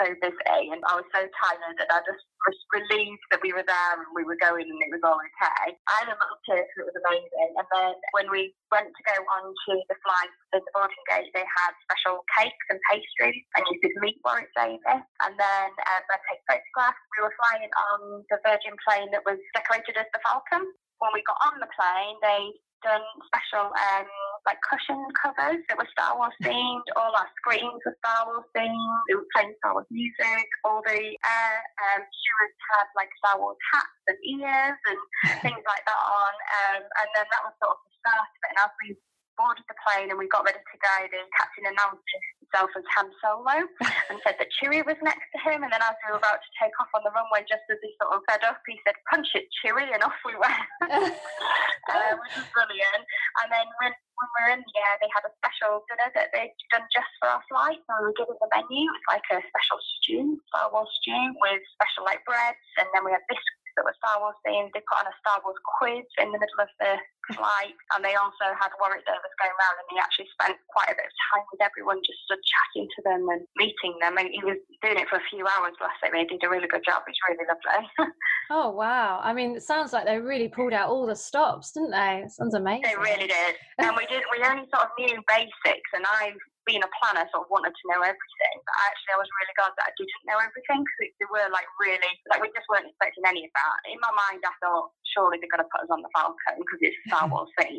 so 0.00 0.08
busy 0.24 0.72
and 0.72 0.80
I 0.88 0.96
was 0.96 1.08
so 1.12 1.20
tired 1.20 1.76
that 1.76 1.90
I 1.92 2.00
just 2.08 2.24
was 2.48 2.56
relieved 2.72 3.22
that 3.30 3.44
we 3.44 3.52
were 3.52 3.64
there 3.64 3.92
and 3.94 4.08
we 4.16 4.24
were 4.24 4.38
going 4.40 4.64
and 4.64 4.80
it 4.80 4.90
was 4.90 5.04
all 5.04 5.20
okay. 5.20 5.76
I 5.76 5.92
had 6.02 6.10
a 6.10 6.16
little 6.16 6.40
tear 6.48 6.64
it 6.64 6.88
was 6.88 6.96
amazing. 6.96 7.50
And 7.54 7.68
then 7.70 7.94
when 8.16 8.26
we 8.32 8.56
went 8.72 8.88
to 8.88 9.02
go 9.04 9.16
onto 9.20 9.74
the 9.86 9.98
flight 10.02 10.32
at 10.56 10.64
the 10.64 10.72
boarding 10.72 11.06
gate, 11.06 11.30
they 11.36 11.44
had 11.44 11.72
special 11.86 12.24
cakes 12.34 12.66
and 12.72 12.80
pastries 12.88 13.44
and 13.54 13.62
you 13.68 13.76
could 13.84 13.96
meet 14.00 14.18
Warwick 14.24 14.50
Davis. 14.56 15.04
And 15.22 15.34
then 15.36 15.68
um, 15.70 16.02
I 16.08 16.16
take 16.26 16.42
photographs. 16.48 17.00
We 17.14 17.22
were 17.22 17.36
flying 17.36 17.72
on 17.92 18.24
the 18.32 18.38
Virgin 18.42 18.74
plane 18.88 19.12
that 19.12 19.22
was 19.28 19.38
decorated 19.52 20.00
as 20.00 20.08
the 20.16 20.20
Falcon. 20.24 20.64
When 20.98 21.12
we 21.14 21.22
got 21.26 21.38
on 21.50 21.58
the 21.58 21.70
plane, 21.74 22.16
they 22.22 22.54
done 22.82 23.02
special 23.30 23.70
um, 23.70 24.06
like 24.46 24.58
cushion 24.66 24.98
covers 25.14 25.62
that 25.70 25.78
were 25.78 25.88
Star 25.94 26.18
Wars 26.18 26.34
themed. 26.42 26.86
All 26.98 27.14
our 27.14 27.30
screens 27.38 27.78
were 27.86 27.96
Star 28.02 28.26
Wars 28.26 28.46
themed. 28.52 28.98
They 29.08 29.14
were 29.14 29.30
playing 29.34 29.54
Star 29.62 29.78
Wars 29.78 29.88
music. 29.90 30.46
All 30.66 30.82
the 30.82 30.98
air 30.98 31.54
um, 31.90 32.02
stewards 32.02 32.58
had 32.74 32.86
like 32.98 33.10
Star 33.22 33.38
Wars 33.38 33.58
hats 33.70 34.02
and 34.10 34.18
ears 34.22 34.78
and 34.90 35.00
things 35.46 35.64
like 35.64 35.84
that 35.86 36.02
on. 36.02 36.34
Um, 36.34 36.82
and 36.82 37.08
then 37.14 37.26
that 37.30 37.42
was 37.46 37.54
sort 37.62 37.78
of 37.78 37.80
the 37.86 37.92
start 38.02 38.26
of 38.26 38.42
it. 38.42 38.50
And 38.50 38.58
as 38.66 38.72
we 38.82 38.88
boarded 39.38 39.66
the 39.70 39.78
plane 39.86 40.10
and 40.10 40.18
we 40.18 40.26
got 40.28 40.44
ready 40.44 40.60
to 40.60 40.78
go, 40.78 40.94
the 41.06 41.22
captain 41.38 41.70
announced 41.70 42.02
himself 42.52 42.70
as 42.76 42.84
Han 42.96 43.08
Solo 43.24 43.56
and 44.12 44.20
said 44.20 44.36
that 44.36 44.52
Chewie 44.60 44.84
was 44.84 45.00
next 45.00 45.24
to 45.32 45.38
him. 45.40 45.64
And 45.64 45.72
then 45.72 45.80
as 45.80 45.96
we 46.04 46.12
were 46.12 46.20
about 46.20 46.44
to 46.44 46.50
take 46.60 46.72
off 46.76 46.92
on 46.92 47.00
the 47.00 47.12
runway, 47.16 47.48
just 47.48 47.64
as 47.72 47.80
he 47.80 47.96
sort 47.96 48.12
of 48.12 48.20
fed 48.28 48.44
up, 48.44 48.60
he 48.68 48.76
said, 48.84 48.94
punch 49.08 49.32
it, 49.32 49.48
Chewie, 49.64 49.88
and 49.88 50.04
off 50.04 50.16
we 50.28 50.36
went, 50.36 50.68
uh, 50.84 52.12
which 52.20 52.34
was 52.36 52.48
brilliant. 52.52 53.04
And 53.40 53.48
then 53.48 53.66
when, 53.80 53.92
when 53.92 54.28
we 54.28 54.40
were 54.44 54.52
in 54.60 54.62
the 54.62 54.76
air, 54.76 54.94
they 55.00 55.10
had 55.16 55.24
a 55.24 55.32
special 55.40 55.80
dinner 55.88 56.12
that 56.12 56.28
they'd 56.36 56.52
done 56.68 56.84
just 56.92 57.08
for 57.16 57.32
our 57.32 57.42
flight. 57.48 57.80
So 57.88 57.92
we 58.04 58.12
were 58.12 58.18
given 58.20 58.36
the 58.36 58.48
menu. 58.52 58.84
It 58.84 58.92
was 58.92 59.08
like 59.08 59.26
a 59.32 59.40
special 59.40 59.78
stew, 59.80 60.36
Star 60.52 60.68
Wars 60.68 60.92
stew, 61.00 61.24
with 61.40 61.64
special 61.72 62.04
like 62.04 62.20
breads. 62.28 62.60
And 62.76 62.88
then 62.92 63.08
we 63.08 63.16
had 63.16 63.24
biscuits 63.32 63.61
that 63.76 63.84
were 63.84 63.96
Star 63.98 64.20
Wars 64.20 64.38
themed. 64.44 64.70
They 64.72 64.84
put 64.84 65.00
on 65.02 65.08
a 65.10 65.16
Star 65.20 65.40
Wars 65.44 65.58
quiz 65.78 66.06
in 66.20 66.30
the 66.32 66.40
middle 66.40 66.60
of 66.60 66.70
the 66.80 66.92
flight, 67.34 67.76
and 67.94 68.02
they 68.02 68.18
also 68.18 68.50
had 68.58 68.74
Warwick 68.78 69.06
Davis 69.06 69.34
going 69.38 69.54
around, 69.54 69.76
and 69.78 69.88
he 69.94 69.98
actually 70.02 70.28
spent 70.34 70.58
quite 70.74 70.90
a 70.90 70.96
bit 70.98 71.06
of 71.06 71.14
time 71.30 71.44
with 71.52 71.62
everyone, 71.62 72.02
just 72.02 72.20
stood 72.26 72.42
chatting 72.42 72.86
to 72.98 73.00
them 73.06 73.22
and 73.30 73.42
meeting 73.56 73.94
them. 74.02 74.18
And 74.18 74.28
he 74.32 74.42
was 74.42 74.58
doing 74.82 74.98
it 74.98 75.08
for 75.08 75.22
a 75.22 75.28
few 75.30 75.46
hours, 75.46 75.78
bless 75.78 75.96
him. 76.02 76.14
He 76.14 76.26
did 76.26 76.42
a 76.42 76.50
really 76.50 76.68
good 76.68 76.84
job. 76.84 77.06
It's 77.06 77.22
really 77.26 77.46
lovely. 77.46 77.86
oh 78.50 78.74
wow! 78.74 79.20
I 79.22 79.32
mean, 79.32 79.56
it 79.56 79.64
sounds 79.64 79.92
like 79.92 80.04
they 80.04 80.18
really 80.18 80.48
pulled 80.48 80.74
out 80.74 80.90
all 80.90 81.06
the 81.06 81.16
stops, 81.16 81.72
didn't 81.72 81.94
they? 81.94 82.26
It 82.26 82.32
sounds 82.32 82.54
amazing. 82.54 82.88
They 82.88 82.98
really 82.98 83.28
did. 83.28 83.54
And 83.82 83.96
we 83.96 84.06
did. 84.06 84.22
We 84.30 84.44
only 84.44 84.68
sort 84.70 84.86
of 84.86 84.94
knew 84.98 85.18
basics, 85.26 85.90
and 85.94 86.04
I 86.06 86.34
being 86.64 86.82
a 86.82 86.90
planner, 86.98 87.26
sort 87.30 87.46
of 87.46 87.50
wanted 87.50 87.74
to 87.74 87.84
know 87.90 88.00
everything. 88.02 88.56
But 88.62 88.76
actually, 88.86 89.14
I 89.16 89.22
was 89.22 89.30
really 89.42 89.56
glad 89.58 89.74
that 89.74 89.88
I 89.90 89.94
didn't 89.98 90.24
know 90.26 90.38
everything 90.38 90.80
because 90.82 90.98
they 91.18 91.28
were 91.30 91.48
like 91.50 91.66
really, 91.82 92.12
like 92.30 92.42
we 92.42 92.50
just 92.54 92.68
weren't 92.70 92.86
expecting 92.86 93.26
any 93.26 93.46
of 93.46 93.52
that. 93.54 93.76
In 93.90 93.98
my 93.98 94.12
mind, 94.14 94.42
I 94.46 94.54
thought 94.62 94.94
surely 95.14 95.38
they're 95.38 95.52
going 95.52 95.64
to 95.64 95.72
put 95.72 95.84
us 95.84 95.92
on 95.92 96.00
the 96.00 96.12
Falcon 96.14 96.62
because 96.62 96.80
it's 96.80 96.98
a 96.98 97.04
Star 97.10 97.26
Wars 97.32 97.50
thing, 97.58 97.76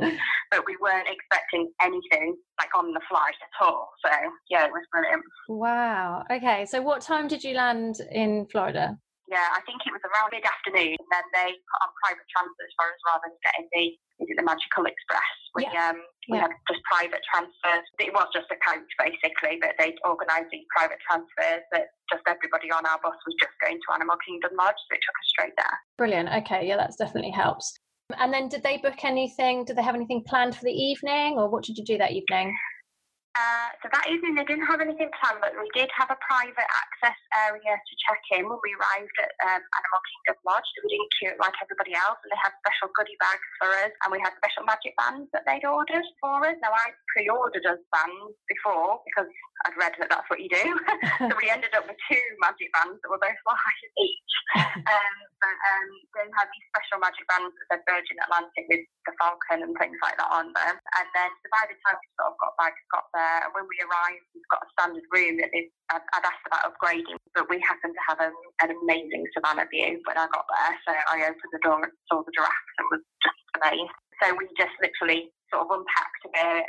but 0.51 0.67
we 0.67 0.75
weren't 0.79 1.09
expecting 1.09 1.71
anything 1.79 2.35
like 2.59 2.73
on 2.75 2.91
the 2.93 3.03
flight 3.09 3.37
at 3.39 3.55
all. 3.63 3.89
So 4.03 4.11
yeah, 4.49 4.65
it 4.65 4.73
was 4.73 4.85
brilliant. 4.91 5.23
Wow. 5.47 6.23
Okay. 6.29 6.65
So 6.65 6.81
what 6.81 7.01
time 7.01 7.27
did 7.27 7.43
you 7.43 7.55
land 7.55 7.99
in 8.11 8.45
Florida? 8.51 8.97
Yeah, 9.31 9.55
I 9.55 9.63
think 9.63 9.79
it 9.87 9.95
was 9.95 10.03
around 10.03 10.35
mid 10.35 10.43
afternoon, 10.43 10.99
and 10.99 11.09
then 11.09 11.25
they 11.31 11.55
put 11.55 11.79
on 11.79 11.91
private 12.03 12.27
transfers 12.27 12.71
for 12.75 12.85
us 12.91 12.99
rather 13.07 13.31
than 13.31 13.39
getting 13.39 13.67
the 13.71 13.85
is 14.21 14.29
it 14.29 14.37
the 14.37 14.45
Magical 14.45 14.85
Express? 14.85 15.31
We 15.55 15.63
yeah. 15.63 15.89
um 15.89 15.99
we 16.27 16.37
yeah. 16.37 16.47
had 16.47 16.53
just 16.67 16.83
private 16.83 17.23
transfers. 17.27 17.83
It 17.99 18.11
was 18.11 18.27
just 18.35 18.51
a 18.51 18.59
coach 18.59 18.87
basically, 18.99 19.63
but 19.63 19.79
they'd 19.79 19.97
organised 20.03 20.51
these 20.51 20.67
private 20.75 20.99
transfers 21.07 21.63
that 21.71 21.95
just 22.11 22.23
everybody 22.27 22.71
on 22.71 22.83
our 22.83 22.99
bus 22.99 23.15
was 23.23 23.35
just 23.39 23.55
going 23.63 23.79
to 23.79 23.87
Animal 23.95 24.19
Kingdom 24.21 24.59
Lodge, 24.59 24.77
so 24.77 24.91
it 24.91 25.01
took 25.03 25.17
us 25.17 25.27
straight 25.31 25.55
there. 25.55 25.75
Brilliant. 25.97 26.29
Okay, 26.43 26.67
yeah, 26.67 26.77
that 26.77 26.91
definitely 26.99 27.31
helps. 27.31 27.79
And 28.19 28.33
then, 28.33 28.47
did 28.47 28.63
they 28.63 28.77
book 28.77 29.03
anything? 29.03 29.65
Did 29.65 29.77
they 29.77 29.83
have 29.83 29.95
anything 29.95 30.23
planned 30.27 30.55
for 30.55 30.63
the 30.63 30.75
evening, 30.75 31.39
or 31.39 31.49
what 31.49 31.63
did 31.63 31.77
you 31.77 31.85
do 31.85 31.97
that 31.97 32.11
evening? 32.11 32.55
Uh, 33.33 33.69
so 33.81 33.89
that 33.89 34.05
evening 34.13 34.37
they 34.37 34.45
didn't 34.45 34.69
have 34.69 34.77
anything 34.77 35.09
planned, 35.17 35.41
but 35.41 35.57
we 35.57 35.65
did 35.73 35.89
have 35.97 36.05
a 36.13 36.19
private 36.21 36.69
access 36.69 37.17
area 37.49 37.73
to 37.73 37.93
check 38.05 38.21
in 38.37 38.45
when 38.45 38.61
we 38.61 38.77
arrived 38.77 39.17
at 39.17 39.33
um, 39.41 39.57
Animal 39.57 40.01
Kingdom 40.05 40.37
Lodge. 40.45 40.69
We 40.85 40.93
didn't 40.93 41.11
queue 41.17 41.33
like 41.41 41.57
everybody 41.57 41.97
else, 41.97 42.21
and 42.21 42.29
they 42.29 42.37
had 42.37 42.53
special 42.61 42.93
goodie 42.93 43.17
bags 43.17 43.49
for 43.57 43.73
us, 43.81 43.93
and 44.05 44.13
we 44.13 44.21
had 44.21 44.37
special 44.37 44.69
magic 44.69 44.93
bands 45.01 45.33
that 45.33 45.49
they'd 45.49 45.65
ordered 45.65 46.05
for 46.21 46.45
us. 46.45 46.61
Now 46.61 46.77
I 46.77 46.93
pre-ordered 47.09 47.65
us 47.65 47.81
bands 47.89 48.37
before 48.45 49.01
because 49.09 49.29
I'd 49.65 49.81
read 49.81 49.97
that 49.97 50.13
that's 50.13 50.29
what 50.29 50.37
you 50.37 50.53
do. 50.53 50.77
so 51.29 51.33
we 51.41 51.49
ended 51.49 51.73
up 51.73 51.89
with 51.89 51.97
two 52.05 52.25
magic 52.37 52.69
bands 52.69 53.01
that 53.01 53.09
were 53.09 53.17
both 53.17 53.41
live 53.49 53.93
each. 53.97 54.33
Um, 54.53 55.17
but 55.41 55.57
um, 55.57 55.89
they 56.13 56.27
had 56.37 56.47
these 56.53 56.67
special 56.69 57.01
magic 57.01 57.25
bands 57.25 57.49
that 57.69 57.81
said 57.81 57.87
Virgin 57.89 58.21
Atlantic 58.21 58.65
with 58.69 58.85
the 59.09 59.13
Falcon 59.17 59.65
and 59.65 59.73
things 59.81 59.97
like 60.05 60.15
that 60.21 60.29
on 60.29 60.53
them. 60.53 60.75
And 60.77 61.07
then 61.17 61.29
so 61.41 61.47
by 61.49 61.65
the 61.65 61.75
time 61.81 61.97
we 61.97 62.07
sort 62.15 62.31
of 62.31 62.37
got 62.37 62.53
back, 62.61 62.75
got 62.93 63.07
there, 63.11 63.22
and 63.43 63.51
when 63.55 63.65
we 63.67 63.77
arrived, 63.83 64.25
we've 64.33 64.51
got 64.53 64.65
a 64.65 64.69
standard 64.75 65.07
room 65.11 65.39
that 65.39 65.49
they've, 65.53 65.71
I'd, 65.91 66.05
I'd 66.13 66.27
asked 66.27 66.45
about 66.47 66.67
upgrading, 66.67 67.19
but 67.33 67.49
we 67.49 67.59
happened 67.63 67.95
to 67.95 68.03
have 68.07 68.19
a, 68.19 68.29
an 68.63 68.75
amazing 68.83 69.23
savannah 69.33 69.67
view 69.69 69.99
when 70.05 70.17
I 70.17 70.27
got 70.29 70.45
there. 70.47 70.73
So 70.87 70.91
I 70.91 71.29
opened 71.29 71.53
the 71.53 71.63
door 71.63 71.83
and 71.83 71.93
saw 72.11 72.21
the 72.23 72.33
giraffes 72.35 72.75
and 72.79 72.87
was 72.91 73.03
just 73.23 73.41
amazed. 73.59 73.97
So 74.21 74.25
we 74.35 74.45
just 74.55 74.75
literally 74.79 75.31
sort 75.49 75.67
of 75.67 75.69
unpacked 75.73 76.23
a 76.27 76.31
bit, 76.33 76.65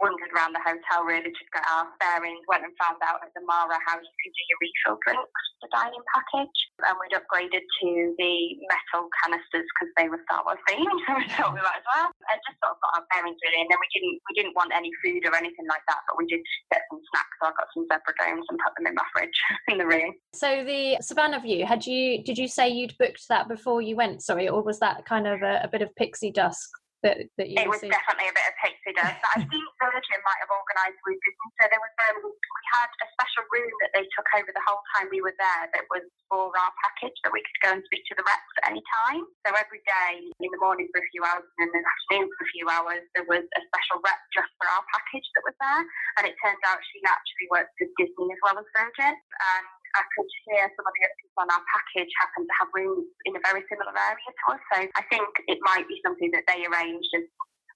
wandered 0.00 0.30
around 0.34 0.52
the 0.54 0.62
hotel 0.62 1.06
really 1.06 1.30
to 1.30 1.44
get 1.52 1.64
our 1.70 1.88
bearings, 2.00 2.42
went 2.48 2.66
and 2.66 2.74
found 2.80 2.98
out 3.02 3.22
at 3.22 3.30
the 3.34 3.42
Mara 3.46 3.78
how 3.86 3.96
you 3.98 4.14
can 4.22 4.30
do 4.32 4.42
your 4.50 4.58
refill 4.60 4.98
drinks, 5.02 5.42
the 5.62 5.68
dining 5.70 6.04
package. 6.12 6.58
And 6.82 6.96
we'd 6.98 7.14
upgraded 7.16 7.62
to 7.62 7.88
the 8.18 8.34
metal 8.66 9.06
canisters 9.22 9.66
because 9.74 9.90
they 9.96 10.10
were 10.10 10.20
Star 10.26 10.42
Wars 10.42 10.60
themed, 10.66 10.84
so 11.06 11.10
we 11.16 11.26
thought 11.32 11.54
we 11.54 11.62
might 11.62 11.80
as 11.80 11.88
well. 11.88 12.08
And 12.30 12.38
just 12.44 12.58
sort 12.60 12.74
of 12.74 12.82
got 12.82 13.00
our 13.00 13.04
bearings 13.14 13.38
really. 13.40 13.62
And 13.62 13.70
then 13.70 13.80
we 13.80 13.90
didn't 13.94 14.16
we 14.28 14.32
didn't 14.34 14.54
want 14.58 14.74
any 14.74 14.90
food 15.00 15.22
or 15.24 15.32
anything 15.38 15.66
like 15.70 15.84
that, 15.88 16.02
but 16.10 16.18
we 16.18 16.26
did 16.26 16.42
get 16.70 16.82
some 16.90 17.00
snacks. 17.14 17.34
So 17.40 17.42
I 17.48 17.52
got 17.54 17.70
some 17.72 17.86
zebra 17.88 18.12
domes 18.18 18.46
and 18.50 18.58
put 18.58 18.74
them 18.76 18.90
in 18.90 18.94
my 18.98 19.06
fridge 19.14 19.38
in 19.70 19.76
the 19.78 19.88
room. 19.88 20.12
So 20.34 20.64
the 20.64 20.98
Savannah 21.00 21.40
View, 21.40 21.64
had 21.64 21.86
you 21.86 22.22
did 22.22 22.38
you 22.38 22.48
say 22.48 22.68
you'd 22.68 22.98
booked 22.98 23.28
that 23.28 23.48
before 23.48 23.80
you 23.80 23.96
went, 23.96 24.22
sorry, 24.22 24.48
or 24.48 24.62
was 24.62 24.78
that 24.80 25.06
kind 25.06 25.26
of 25.26 25.42
a, 25.42 25.62
a 25.64 25.68
bit 25.70 25.82
of 25.82 25.94
pixie 25.96 26.32
dust 26.32 26.68
that, 27.04 27.20
that 27.36 27.46
you 27.52 27.60
It 27.60 27.68
was 27.68 27.84
definitely 27.84 28.32
a 28.32 28.34
bit 28.34 28.48
of 28.48 28.54
pixie 28.64 28.96
dust. 28.96 29.20
I 29.36 29.44
think 29.52 29.64
Virgin 29.76 30.20
might 30.24 30.40
have 30.40 30.50
organised 30.50 31.00
with 31.04 31.20
Disney. 31.20 31.48
So 31.60 31.64
there 31.68 31.78
was 31.78 31.92
um, 32.08 32.16
we 32.24 32.62
had 32.72 32.90
a 33.04 33.06
special 33.12 33.44
room 33.52 33.72
that 33.84 33.92
they 33.92 34.08
took 34.16 34.28
over 34.34 34.48
the 34.48 34.64
whole 34.64 34.80
time 34.96 35.12
we 35.12 35.20
were 35.20 35.36
there 35.36 35.64
that 35.76 35.84
was 35.92 36.02
for 36.32 36.48
our 36.48 36.72
package 36.80 37.14
that 37.22 37.30
we 37.30 37.44
could 37.44 37.60
go 37.60 37.70
and 37.76 37.84
speak 37.86 38.02
to 38.08 38.16
the 38.16 38.24
reps 38.24 38.54
at 38.64 38.72
any 38.72 38.82
time. 39.04 39.22
So 39.44 39.52
every 39.52 39.84
day 39.84 40.32
in 40.32 40.50
the 40.50 40.60
morning 40.64 40.88
for 40.90 41.04
a 41.04 41.08
few 41.12 41.22
hours 41.22 41.44
and 41.60 41.68
in 41.68 41.76
the 41.76 41.84
afternoon 41.84 42.26
for 42.32 42.42
a 42.48 42.50
few 42.56 42.66
hours 42.72 43.04
there 43.12 43.28
was 43.28 43.44
a 43.44 43.60
special 43.68 44.00
rep 44.00 44.20
just 44.32 44.50
for 44.56 44.66
our 44.72 44.82
package 44.96 45.28
that 45.36 45.44
was 45.44 45.56
there. 45.60 45.84
And 46.16 46.24
it 46.24 46.34
turned 46.40 46.60
out 46.64 46.80
she 46.88 47.04
actually 47.04 47.52
worked 47.52 47.76
with 47.76 47.92
Disney 48.00 48.32
as 48.32 48.40
well 48.40 48.56
as 48.56 48.66
Virgin. 48.72 49.12
And 49.12 49.83
I 49.94 50.02
could 50.14 50.30
hear 50.46 50.66
some 50.74 50.86
of 50.86 50.92
the 50.94 51.02
other 51.06 51.18
people 51.22 51.40
on 51.46 51.50
our 51.54 51.64
package 51.70 52.10
happen 52.18 52.42
to 52.44 52.54
have 52.58 52.70
rooms 52.74 53.06
in 53.24 53.38
a 53.38 53.42
very 53.46 53.62
similar 53.70 53.94
area 53.94 54.30
to 54.30 54.44
us. 54.54 54.62
So 54.74 54.78
I 54.98 55.02
think 55.10 55.26
it 55.46 55.58
might 55.62 55.86
be 55.86 56.02
something 56.02 56.30
that 56.34 56.44
they 56.50 56.66
arranged 56.66 57.10
as 57.14 57.26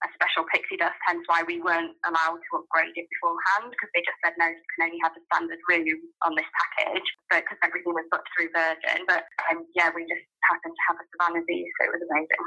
a 0.04 0.08
special 0.14 0.46
pixie 0.54 0.78
dust, 0.78 0.98
hence 1.06 1.22
why 1.26 1.42
we 1.42 1.58
weren't 1.58 1.94
allowed 2.06 2.38
to 2.38 2.50
upgrade 2.62 2.94
it 2.94 3.06
beforehand 3.10 3.74
because 3.74 3.90
they 3.94 4.02
just 4.06 4.18
said 4.22 4.34
no, 4.38 4.46
you 4.46 4.62
can 4.74 4.86
only 4.86 5.00
have 5.02 5.14
the 5.14 5.22
standard 5.26 5.58
room 5.66 5.98
on 6.22 6.38
this 6.38 6.46
package, 6.54 7.08
but 7.30 7.42
because 7.42 7.58
everything 7.66 7.94
was 7.94 8.06
booked 8.10 8.30
through 8.34 8.50
Virgin. 8.54 9.02
But 9.10 9.26
um, 9.50 9.66
yeah, 9.74 9.90
we 9.90 10.06
just 10.06 10.22
happened 10.46 10.74
to 10.74 10.84
have 10.86 10.98
a 11.02 11.06
Savannah 11.14 11.42
view, 11.46 11.66
so 11.78 11.80
it 11.86 11.92
was 11.94 12.02
amazing. 12.06 12.42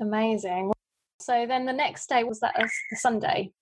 Amazing. 0.00 0.64
So 1.20 1.44
then 1.46 1.64
the 1.64 1.76
next 1.76 2.08
day 2.08 2.24
was 2.24 2.40
that 2.40 2.56
a 2.56 2.68
Sunday? 2.96 3.52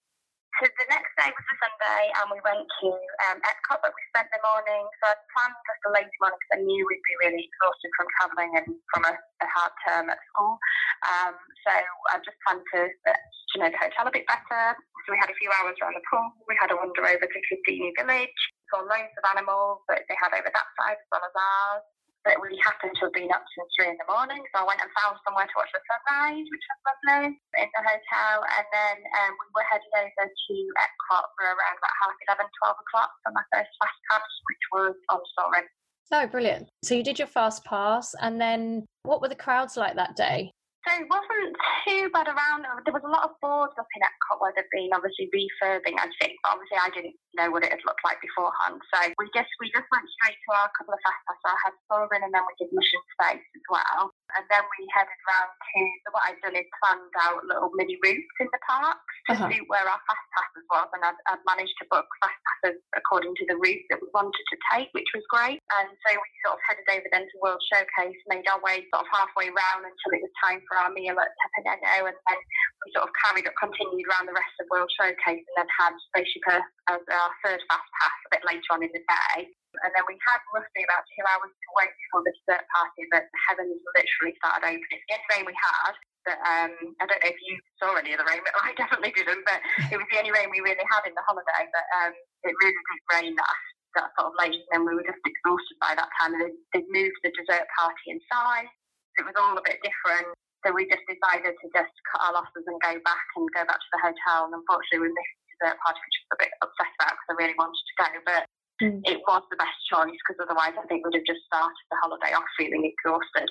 So 0.61 0.69
the 0.69 0.89
next 0.93 1.13
day 1.17 1.33
was 1.33 1.45
the 1.49 1.57
Sunday, 1.65 2.03
and 2.21 2.27
we 2.29 2.39
went 2.45 2.69
to 2.69 2.89
um, 3.29 3.41
Epcot, 3.41 3.81
but 3.81 3.97
we 3.97 4.03
spent 4.13 4.29
the 4.29 4.43
morning. 4.45 4.85
So 5.01 5.05
I 5.09 5.17
planned 5.33 5.57
just 5.65 5.83
a 5.89 5.91
late 5.97 6.13
morning 6.21 6.37
because 6.37 6.55
I 6.57 6.61
knew 6.61 6.83
we'd 6.85 7.09
be 7.09 7.17
really 7.25 7.49
exhausted 7.49 7.91
from 7.97 8.07
travelling 8.21 8.51
and 8.61 8.67
from 8.93 9.03
a, 9.09 9.15
a 9.17 9.49
hard 9.49 9.75
term 9.89 10.05
at 10.13 10.21
school. 10.29 10.61
Um, 11.09 11.35
so 11.65 11.73
I 12.13 12.21
just 12.21 12.37
planned 12.45 12.65
to 12.77 12.81
to 12.85 13.55
know 13.61 13.73
the 13.73 13.81
hotel 13.81 14.09
a 14.09 14.13
bit 14.13 14.29
better. 14.29 14.77
So 15.05 15.13
we 15.13 15.19
had 15.19 15.33
a 15.33 15.37
few 15.41 15.49
hours 15.61 15.77
around 15.81 15.97
the 15.97 16.05
pool. 16.09 16.25
We 16.47 16.57
had 16.61 16.71
a 16.73 16.77
wander 16.77 17.05
over 17.05 17.27
to 17.27 17.39
Kidani 17.49 17.93
Village. 17.97 18.41
Saw 18.69 18.85
loads 18.85 19.13
of 19.19 19.25
animals 19.33 19.85
that 19.89 20.05
they 20.09 20.17
had 20.21 20.37
over 20.37 20.49
that 20.49 20.69
side 20.79 21.01
as 21.01 21.09
well 21.13 21.25
as 21.25 21.33
ours 21.33 21.85
but 22.25 22.39
we 22.39 22.55
happened 22.63 22.95
to 22.99 23.11
have 23.11 23.15
been 23.15 23.31
up 23.35 23.43
since 23.55 23.71
three 23.75 23.91
in 23.91 23.99
the 23.99 24.07
morning. 24.07 24.43
So 24.55 24.63
I 24.63 24.67
went 24.67 24.83
and 24.83 24.91
found 24.95 25.19
somewhere 25.27 25.47
to 25.47 25.57
watch 25.59 25.71
the 25.75 25.83
sunrise, 25.85 26.47
which 26.47 26.67
was 26.67 26.81
lovely, 26.87 27.35
in 27.35 27.69
the 27.75 27.83
hotel. 27.83 28.37
And 28.47 28.67
then 28.71 28.97
um, 29.23 29.33
we 29.39 29.47
were 29.55 29.67
headed 29.67 29.93
over 29.99 30.25
to 30.27 30.55
Epcot 30.79 31.27
for 31.35 31.45
around 31.51 31.77
about 31.79 31.95
half 31.99 32.17
11, 32.39 32.47
12 32.47 32.85
o'clock 32.87 33.11
for 33.27 33.33
my 33.35 33.45
first 33.51 33.71
fast 33.79 33.99
pass, 34.11 34.31
which 34.47 34.65
was 34.71 34.95
on 35.11 35.21
Soarin'. 35.35 35.69
Oh, 36.13 36.27
brilliant. 36.29 36.69
So 36.85 36.95
you 36.95 37.03
did 37.03 37.19
your 37.19 37.31
fast 37.31 37.65
pass, 37.65 38.15
and 38.21 38.41
then 38.41 38.87
what 39.03 39.21
were 39.21 39.29
the 39.29 39.39
crowds 39.39 39.77
like 39.77 39.97
that 39.97 40.15
day? 40.15 40.53
So 40.83 40.91
it 40.99 41.07
wasn't 41.07 41.55
too 41.87 42.11
bad 42.11 42.27
around. 42.27 42.67
There 42.85 42.95
was 42.95 43.07
a 43.07 43.11
lot 43.11 43.27
of 43.27 43.39
boards 43.39 43.75
up 43.79 43.87
in 43.95 44.03
Epcot 44.03 44.43
where 44.43 44.51
they've 44.55 44.75
been 44.75 44.91
obviously 44.91 45.31
refurbing, 45.31 45.95
I 45.95 46.11
think. 46.19 46.37
But 46.43 46.59
obviously, 46.59 46.79
I 46.79 46.91
didn't 46.91 47.17
know 47.39 47.51
what 47.51 47.63
it 47.63 47.71
had 47.71 47.83
looked 47.87 48.03
like 48.05 48.21
beforehand. 48.21 48.83
So 48.93 48.99
we 49.17 49.31
just 49.33 49.51
we 49.63 49.71
just 49.73 49.87
went 49.89 50.07
straight 50.21 50.37
to 50.37 50.51
our 50.59 50.69
couple 50.77 50.95
of 50.95 51.03
fast 51.07 51.23
passes. 51.27 51.47
I 51.49 51.57
had 51.65 51.75
Soarin' 51.89 52.23
and 52.27 52.35
then 52.35 52.45
we 52.45 52.55
did 52.59 52.75
Mission 52.75 53.03
Space 53.17 53.47
as 53.47 53.67
well. 53.73 54.12
And 54.39 54.45
then 54.49 54.65
we 54.65 54.89
headed 54.93 55.21
round 55.29 55.53
to, 55.53 55.81
so 56.05 56.09
what 56.17 56.25
I'd 56.29 56.41
done 56.41 56.57
is 56.57 56.69
planned 56.81 57.15
out 57.21 57.45
little 57.45 57.71
mini 57.77 57.97
routes 58.01 58.37
in 58.41 58.49
the 58.49 58.63
parks 58.65 59.15
to 59.29 59.33
uh-huh. 59.37 59.49
suit 59.53 59.67
where 59.69 59.85
our 59.85 60.01
fast 60.09 60.27
passes 60.33 60.65
was. 60.73 60.89
And 60.97 61.03
I'd, 61.05 61.21
I'd 61.29 61.45
managed 61.45 61.77
to 61.83 61.87
book 61.93 62.09
fast 62.21 62.41
passes 62.49 62.81
according 62.97 63.37
to 63.39 63.45
the 63.49 63.61
route 63.61 63.85
that 63.93 64.01
we 64.01 64.09
wanted 64.17 64.45
to 64.53 64.57
take, 64.73 64.89
which 64.97 65.09
was 65.13 65.25
great. 65.29 65.61
And 65.81 65.89
so 66.05 66.09
we 66.17 66.29
sort 66.45 66.57
of 66.57 66.63
headed 66.65 66.89
over 66.89 67.09
then 67.13 67.29
to 67.29 67.37
World 67.43 67.63
Showcase, 67.69 68.19
made 68.29 68.49
our 68.49 68.61
way 68.65 68.85
sort 68.89 69.05
of 69.05 69.13
halfway 69.13 69.53
round 69.53 69.85
until 69.85 70.11
it 70.17 70.25
was 70.25 70.35
time 70.41 70.61
for 70.65 70.81
our 70.81 70.91
meal 70.93 71.17
at 71.17 71.33
Teppan 71.57 71.83
And 71.83 72.17
then 72.17 72.41
we 72.85 72.89
sort 72.97 73.09
of 73.09 73.13
carried 73.21 73.47
up, 73.47 73.57
continued 73.61 74.09
around 74.09 74.29
the 74.29 74.37
rest 74.37 74.55
of 74.61 74.69
World 74.73 74.91
Showcase 74.97 75.45
and 75.45 75.57
then 75.57 75.69
had 75.71 75.93
Spaceship 76.11 76.45
Earth 76.49 76.71
as 76.89 77.03
our 77.09 77.31
third 77.45 77.61
fast 77.69 77.89
pass 78.01 78.17
a 78.27 78.33
bit 78.37 78.43
later 78.49 78.71
on 78.73 78.83
in 78.83 78.93
the 78.93 79.05
day. 79.05 79.53
And 79.81 79.91
then 79.97 80.05
we 80.05 80.21
had 80.21 80.41
roughly 80.53 80.85
about 80.85 81.09
two 81.09 81.25
hours 81.33 81.53
to 81.53 81.69
wait 81.77 81.93
before 81.97 82.23
the 82.29 82.33
dessert 82.37 82.65
party, 82.69 83.09
but 83.09 83.25
the 83.25 83.41
heavens 83.49 83.81
literally 83.97 84.35
started 84.37 84.63
opening. 84.69 85.03
Rain 85.33 85.49
we 85.49 85.57
had, 85.57 85.95
but 86.29 86.39
um, 86.45 86.73
I 87.01 87.09
don't 87.09 87.23
know 87.25 87.33
if 87.33 87.41
you 87.41 87.57
saw 87.81 87.97
any 87.97 88.13
of 88.13 88.21
the 88.21 88.29
rain, 88.29 88.45
but 88.45 88.55
I 88.61 88.75
definitely 88.81 89.17
didn't. 89.17 89.43
But 89.49 89.65
it 89.89 89.97
was 89.97 90.07
the 90.13 90.21
only 90.21 90.35
rain 90.35 90.53
we 90.53 90.61
really 90.61 90.87
had 90.87 91.09
in 91.09 91.17
the 91.17 91.25
holiday. 91.25 91.65
But 91.73 91.87
um, 92.03 92.13
it 92.45 92.55
really 92.61 92.77
did 92.77 93.01
rain 93.17 93.33
that, 93.35 93.57
that 93.97 94.09
sort 94.15 94.31
of 94.33 94.39
late, 94.39 94.61
and 94.73 94.85
then 94.85 94.87
we 94.87 94.93
were 94.93 95.07
just 95.07 95.25
exhausted 95.25 95.77
by 95.81 95.97
that 95.97 96.11
time. 96.21 96.37
And 96.37 96.53
they 96.77 96.85
moved 96.93 97.19
the 97.25 97.33
dessert 97.33 97.65
party 97.75 98.07
inside. 98.13 98.69
It 99.17 99.25
was 99.25 99.37
all 99.37 99.57
a 99.57 99.65
bit 99.65 99.81
different. 99.81 100.33
So 100.63 100.71
we 100.71 100.87
just 100.87 101.03
decided 101.11 101.59
to 101.59 101.67
just 101.75 101.95
cut 102.07 102.23
our 102.23 102.39
losses 102.39 102.63
and 102.71 102.79
go 102.79 102.95
back 103.03 103.27
and 103.35 103.51
go 103.51 103.67
back 103.67 103.83
to 103.83 103.91
the 103.99 104.01
hotel. 104.01 104.47
And 104.47 104.55
unfortunately, 104.55 105.11
we 105.11 105.11
missed 105.11 105.37
the 105.43 105.49
dessert 105.59 105.79
party, 105.83 105.99
which 105.99 106.19
I 106.19 106.23
was 106.23 106.35
a 106.39 106.43
bit 106.47 106.53
upset 106.63 106.93
about 107.03 107.13
because 107.19 107.31
I 107.35 107.41
really 107.43 107.59
wanted 107.59 107.83
to 107.83 107.95
go. 107.99 108.09
But 108.23 108.43
mm. 108.83 109.01
it 109.07 109.23
was 109.25 109.43
the 109.49 109.57
best 109.57 109.79
choice 109.87 110.19
because 110.27 110.43
otherwise 110.43 110.75
I 110.75 110.85
think 110.91 111.07
we'd 111.07 111.17
have 111.17 111.29
just 111.31 111.47
started 111.47 111.87
the 111.91 111.99
holiday 112.03 112.35
off 112.35 112.47
feeling 112.59 112.83
exhausted. 112.83 113.49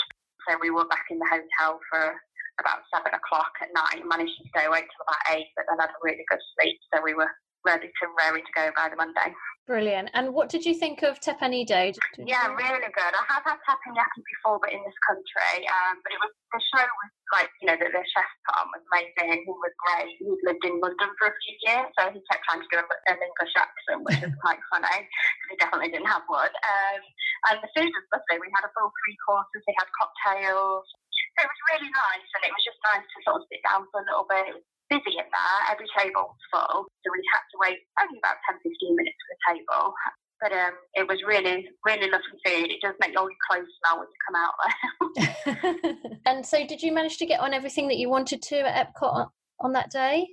So 0.47 0.59
we 0.59 0.69
were 0.69 0.89
back 0.91 1.07
in 1.09 1.17
the 1.17 1.29
hotel 1.29 1.79
for 1.89 2.13
about 2.59 2.83
seven 2.93 3.13
o'clock 3.15 3.53
at 3.63 3.71
night. 3.73 4.03
Managed 4.05 4.35
to 4.41 4.45
stay 4.51 4.65
awake 4.67 4.89
till 4.89 5.05
about 5.07 5.23
eight, 5.33 5.49
but 5.55 5.65
then 5.69 5.79
had 5.79 5.93
a 5.93 6.01
really 6.03 6.25
good 6.27 6.41
sleep. 6.57 6.77
So 6.93 7.01
we 7.01 7.13
were 7.13 7.29
ready 7.63 7.87
to 7.87 8.03
ready 8.17 8.41
to 8.41 8.53
go 8.57 8.69
by 8.75 8.89
the 8.89 8.97
Monday. 8.97 9.31
Brilliant. 9.71 10.11
And 10.11 10.35
what 10.35 10.51
did 10.51 10.67
you 10.67 10.75
think 10.75 10.99
of 10.99 11.23
Teppan 11.23 11.55
Edo? 11.55 11.95
Yeah, 12.19 12.51
really 12.59 12.91
good. 12.91 13.13
I 13.15 13.23
have 13.31 13.47
had 13.47 13.55
teppanyaki 13.63 14.19
before, 14.19 14.59
but 14.59 14.67
in 14.67 14.83
this 14.83 14.99
country. 15.07 15.63
Um, 15.63 15.95
but 16.03 16.11
it 16.11 16.19
was 16.19 16.27
the 16.51 16.59
show 16.75 16.83
was 16.83 17.11
like 17.31 17.47
you 17.63 17.71
know 17.71 17.79
the, 17.79 17.87
the 17.87 18.03
chef 18.03 18.27
Tom 18.51 18.67
was 18.75 18.83
amazing. 18.91 19.47
He 19.47 19.47
was 19.47 19.71
great. 19.87 20.11
He 20.19 20.27
lived 20.43 20.67
in 20.67 20.75
London 20.83 21.15
for 21.15 21.31
a 21.31 21.35
few 21.39 21.55
years, 21.63 21.87
so 21.95 22.11
he 22.11 22.19
kept 22.27 22.43
trying 22.51 22.59
to 22.59 22.67
do 22.67 22.83
an 22.83 23.15
English 23.15 23.55
accent, 23.55 24.03
which 24.03 24.19
is 24.19 24.35
quite 24.43 24.59
funny. 24.75 25.07
He 25.47 25.55
definitely 25.55 25.87
didn't 25.87 26.11
have 26.11 26.27
one. 26.27 26.51
Um, 26.51 27.01
and 27.47 27.63
the 27.63 27.71
food 27.71 27.95
was 27.95 28.05
lovely. 28.11 28.43
We 28.43 28.51
had 28.51 28.67
a 28.67 28.75
full 28.75 28.91
three 28.91 29.15
courses. 29.23 29.63
They 29.63 29.75
had 29.79 29.87
cocktails. 29.95 30.83
So 30.83 31.47
it 31.47 31.47
was 31.47 31.61
really 31.71 31.91
nice, 31.95 32.27
and 32.35 32.43
it 32.43 32.51
was 32.51 32.63
just 32.67 32.79
nice 32.91 33.07
to 33.07 33.17
sort 33.23 33.39
of 33.39 33.47
sit 33.47 33.63
down 33.63 33.87
for 33.87 34.03
a 34.03 34.07
little 34.11 34.27
bit. 34.27 34.51
It 34.51 34.59
was 34.59 34.67
busy 34.91 35.15
in 35.15 35.23
there. 35.23 35.59
Every 35.71 35.87
table 35.95 36.35
was 36.35 36.43
full, 36.51 36.91
so 36.91 37.07
we 37.07 37.23
had 37.31 37.47
to 37.55 37.57
wait 37.63 37.79
only 38.03 38.19
about 38.19 38.43
10, 38.51 38.59
15 38.59 38.99
minutes 38.99 39.15
for 39.23 39.29
the 39.31 39.39
table. 39.55 39.95
But 40.43 40.51
um, 40.51 40.75
it 40.99 41.07
was 41.07 41.23
really, 41.23 41.69
really 41.87 42.11
lovely 42.11 42.37
food. 42.43 42.67
It 42.67 42.83
does 42.83 42.97
make 42.99 43.15
all 43.15 43.29
your 43.29 43.45
clothes 43.47 43.71
smell 43.79 44.03
when 44.03 44.09
you 44.11 44.19
come 44.25 44.37
out 44.41 44.55
there. 44.59 46.19
and 46.29 46.43
so, 46.43 46.65
did 46.67 46.83
you 46.83 46.91
manage 46.91 47.17
to 47.23 47.29
get 47.29 47.39
on 47.39 47.53
everything 47.53 47.87
that 47.87 48.01
you 48.01 48.09
wanted 48.09 48.41
to 48.51 48.67
at 48.67 48.75
Epcot 48.75 49.29
on 49.61 49.71
that 49.73 49.93
day? 49.93 50.27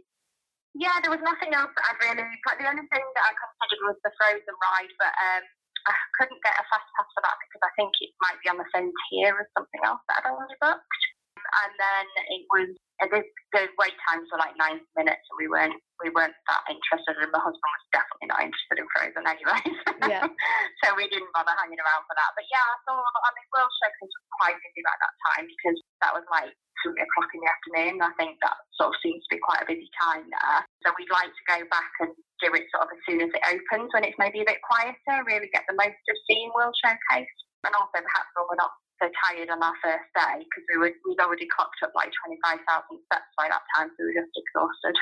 Yeah, 0.75 0.97
there 1.05 1.13
was 1.13 1.23
nothing 1.23 1.53
else 1.53 1.71
that 1.77 1.85
I'd 1.93 2.01
really. 2.03 2.25
Like, 2.49 2.59
the 2.59 2.69
only 2.73 2.89
thing 2.89 3.05
that 3.05 3.25
I 3.25 3.33
considered 3.37 3.83
was 3.85 3.99
the 4.01 4.13
Frozen 4.17 4.57
ride, 4.59 4.93
but 4.97 5.13
um, 5.13 5.45
I 5.87 5.95
couldn't 6.17 6.41
get 6.41 6.57
a 6.57 6.65
fast 6.73 6.89
pass 6.97 7.09
for 7.13 7.23
that 7.25 7.37
because 7.45 7.63
I 7.69 7.73
think 7.77 7.93
it 8.01 8.13
might 8.25 8.41
be 8.41 8.49
on 8.49 8.59
the 8.59 8.69
same 8.73 8.89
tier 9.09 9.37
as 9.37 9.49
something 9.53 9.83
else 9.85 10.01
that 10.09 10.25
I'd 10.25 10.33
already 10.33 10.57
booked. 10.61 11.05
And 11.49 11.73
then 11.79 12.05
it 12.29 12.45
was 12.53 12.69
the, 13.07 13.23
the 13.55 13.63
wait 13.79 13.95
times 14.11 14.27
were 14.35 14.43
like 14.43 14.59
90 14.59 14.83
minutes, 14.99 15.23
and 15.31 15.39
we 15.39 15.47
weren't 15.47 15.79
we 16.03 16.11
weren't 16.15 16.35
that 16.47 16.63
interested. 16.67 17.15
And 17.19 17.31
my 17.31 17.43
husband 17.43 17.63
was 17.63 17.87
definitely 17.95 18.31
not 18.31 18.43
interested 18.43 18.79
in 18.79 18.87
Frozen 18.91 19.27
anyway. 19.27 19.63
Yeah. 20.07 20.27
so 20.83 20.95
we 20.95 21.07
didn't 21.11 21.31
bother 21.35 21.55
hanging 21.59 21.79
around 21.79 22.07
for 22.07 22.15
that. 22.19 22.35
But 22.35 22.47
yeah, 22.51 22.63
I 22.63 22.77
saw. 22.87 22.99
I 22.99 23.31
mean, 23.35 23.47
World 23.55 23.73
Showcase 23.83 24.15
was 24.15 24.31
quite 24.39 24.59
busy 24.63 24.83
at 24.83 24.99
that 24.99 25.15
time 25.31 25.45
because 25.47 25.79
that 26.03 26.13
was 26.15 26.27
like 26.31 26.55
three 26.83 26.99
o'clock 26.99 27.31
in 27.35 27.43
the 27.43 27.51
afternoon. 27.51 28.03
I 28.03 28.15
think 28.19 28.39
that 28.43 28.59
sort 28.79 28.95
of 28.95 29.03
seems 29.03 29.23
to 29.27 29.31
be 29.35 29.43
quite 29.43 29.63
a 29.63 29.71
busy 29.71 29.91
time 29.99 30.27
there. 30.27 30.61
So 30.87 30.95
we'd 30.95 31.11
like 31.11 31.31
to 31.31 31.45
go 31.51 31.59
back 31.71 31.93
and 32.03 32.15
do 32.43 32.55
it 32.55 32.71
sort 32.71 32.87
of 32.87 32.95
as 32.95 33.03
soon 33.07 33.23
as 33.23 33.31
it 33.35 33.43
opens 33.47 33.91
when 33.95 34.07
it's 34.07 34.19
maybe 34.19 34.43
a 34.43 34.49
bit 34.49 34.63
quieter. 34.63 35.27
Really 35.27 35.51
get 35.51 35.67
the 35.67 35.79
most 35.79 35.99
of 35.99 36.17
seeing 36.27 36.51
World 36.55 36.75
Showcase, 36.79 37.35
and 37.67 37.75
also 37.75 37.99
perhaps 37.99 38.31
when 38.39 38.47
we're 38.47 38.63
not 38.63 38.75
so 39.01 39.09
tired 39.27 39.51
on 39.51 39.63
our 39.63 39.75
first 39.83 40.09
day 40.15 40.45
because 40.45 40.65
we 40.71 40.79
were 40.79 40.93
we'd 41.07 41.21
already 41.21 41.49
clocked 41.55 41.79
up 41.83 41.93
like 41.95 42.11
twenty 42.23 42.39
five 42.45 42.59
thousand 42.67 42.99
steps 43.07 43.31
by 43.37 43.49
that 43.49 43.63
time, 43.77 43.89
so 43.89 44.05
we 44.05 44.15
were 44.15 44.23
just 44.23 44.35
exhausted. 44.37 44.97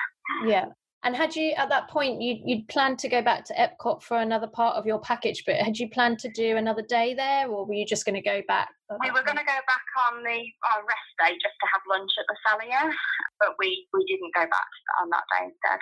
Yeah. 0.46 0.66
And 1.04 1.14
had 1.14 1.36
you 1.36 1.52
at 1.52 1.68
that 1.68 1.88
point 1.88 2.20
you 2.20 2.40
you'd 2.44 2.66
planned 2.68 2.98
to 3.00 3.08
go 3.08 3.22
back 3.22 3.44
to 3.46 3.54
Epcot 3.54 4.02
for 4.02 4.18
another 4.18 4.48
part 4.48 4.76
of 4.76 4.86
your 4.86 4.98
package, 4.98 5.44
but 5.46 5.56
had 5.56 5.78
you 5.78 5.88
planned 5.88 6.18
to 6.20 6.30
do 6.30 6.56
another 6.56 6.82
day 6.82 7.14
there, 7.14 7.48
or 7.48 7.64
were 7.64 7.74
you 7.74 7.86
just 7.86 8.04
going 8.04 8.16
to 8.16 8.24
go 8.24 8.42
back? 8.48 8.68
We 9.00 9.10
were 9.10 9.22
going 9.22 9.38
to 9.38 9.46
go 9.46 9.60
back 9.70 9.86
on 10.10 10.22
the 10.22 10.38
our 10.72 10.82
rest 10.82 11.10
day 11.22 11.32
just 11.38 11.54
to 11.62 11.66
have 11.72 11.82
lunch 11.88 12.10
at 12.18 12.26
the 12.26 12.36
Cellier, 12.42 12.90
but 13.38 13.54
we 13.58 13.86
we 13.94 14.04
didn't 14.06 14.34
go 14.34 14.50
back 14.50 14.70
on 15.00 15.10
that 15.10 15.22
day 15.30 15.46
instead. 15.46 15.78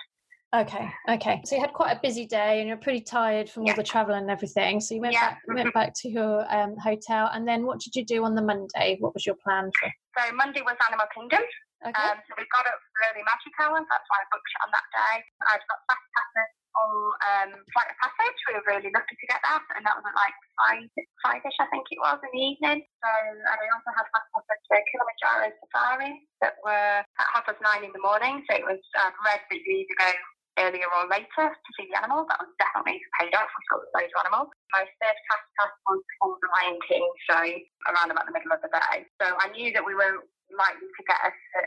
Okay, 0.55 0.87
okay. 1.11 1.43
So 1.45 1.57
you 1.57 1.61
had 1.61 1.73
quite 1.73 1.97
a 1.97 2.01
busy 2.01 2.27
day, 2.27 2.61
and 2.61 2.69
you're 2.69 2.79
pretty 2.79 3.01
tired 3.03 3.51
from 3.51 3.65
Yeah. 3.65 3.73
all 3.73 3.77
the 3.77 3.83
travel 3.83 4.15
and 4.15 4.31
everything. 4.31 4.79
So 4.79 4.95
you 4.95 5.01
went 5.01 5.15
Yeah. 5.15 5.35
back 5.35 5.43
went 5.49 5.75
back 5.75 5.95
to 6.03 6.09
your 6.09 6.47
um, 6.55 6.77
hotel, 6.79 7.29
and 7.33 7.43
then 7.43 7.67
what 7.67 7.81
did 7.81 7.97
you 7.97 8.05
do 8.05 8.25
on 8.25 8.37
the 8.37 8.43
Monday? 8.43 8.97
What 9.01 9.15
was 9.15 9.27
your 9.27 9.35
plan 9.43 9.73
for? 9.81 9.91
So 10.17 10.33
Monday 10.33 10.63
was 10.63 10.77
Animal 10.87 11.07
Kingdom. 11.13 11.43
Okay. 11.85 11.91
Um, 12.09 12.23
so 12.29 12.33
we 12.39 12.47
got 12.55 12.65
up 12.71 12.79
early 13.11 13.23
magic 13.27 13.53
hours. 13.59 13.85
That's 13.91 14.07
why 14.09 14.19
I 14.23 14.27
booked 14.31 14.47
it 14.47 14.61
on 14.63 14.71
that 14.73 14.87
day. 14.95 15.15
I've 15.51 15.67
got 15.67 15.79
fast 15.91 16.07
passes 16.15 16.51
on 16.75 16.91
um, 17.29 17.51
Flight 17.75 17.91
of 17.91 17.97
Passage. 17.99 18.39
We 18.49 18.55
were 18.55 18.67
really 18.67 18.91
lucky 18.95 19.17
to 19.19 19.27
get 19.27 19.43
that, 19.43 19.63
and 19.75 19.83
that 19.85 19.99
was 19.99 20.07
at 20.07 20.15
like 20.15 20.37
five, 20.55 20.87
five-ish, 21.27 21.59
I 21.61 21.67
think 21.75 21.85
it 21.91 21.99
was, 21.99 22.19
in 22.23 22.31
the 22.31 22.41
evening. 22.41 22.79
So, 23.03 23.11
and 23.11 23.43
I 23.43 23.67
also 23.75 23.91
had 23.91 24.07
fast 24.07 24.29
passes 24.33 24.61
to 24.71 24.75
Kilimanjaro 24.87 25.47
Safari 25.67 26.13
that 26.41 26.55
were 26.63 27.03
at 27.05 27.27
half 27.35 27.45
past 27.45 27.61
nine 27.61 27.85
in 27.85 27.93
the 27.93 28.01
morning. 28.01 28.47
So 28.49 28.55
it 28.57 28.65
was 28.65 28.81
um, 29.03 29.13
read 29.27 29.43
that 29.45 29.61
you 29.61 29.85
either 29.85 29.99
go 29.99 30.11
earlier 30.59 30.87
or 30.87 31.05
later 31.11 31.47
to 31.51 31.71
see 31.77 31.87
the 31.91 31.99
animals. 31.99 32.27
That 32.31 32.43
was 32.43 32.53
definitely 32.59 33.01
paid 33.21 33.35
off. 33.35 33.51
We 33.51 33.65
loads 33.95 34.13
of 34.15 34.21
animals. 34.27 34.49
My 34.75 34.87
third 34.87 35.19
fast 35.31 35.47
pass 35.59 35.73
was 35.87 36.03
for 36.21 36.37
the 36.39 36.49
Lion 36.61 36.79
King 36.87 37.05
show 37.27 37.47
around 37.91 38.11
about 38.11 38.27
the 38.27 38.35
middle 38.35 38.53
of 38.55 38.63
the 38.63 38.71
day. 38.71 39.07
So 39.23 39.35
I 39.39 39.51
knew 39.55 39.75
that 39.75 39.85
we 39.85 39.95
weren't 39.95 40.23
likely 40.53 40.87
to 40.87 41.03
get 41.09 41.19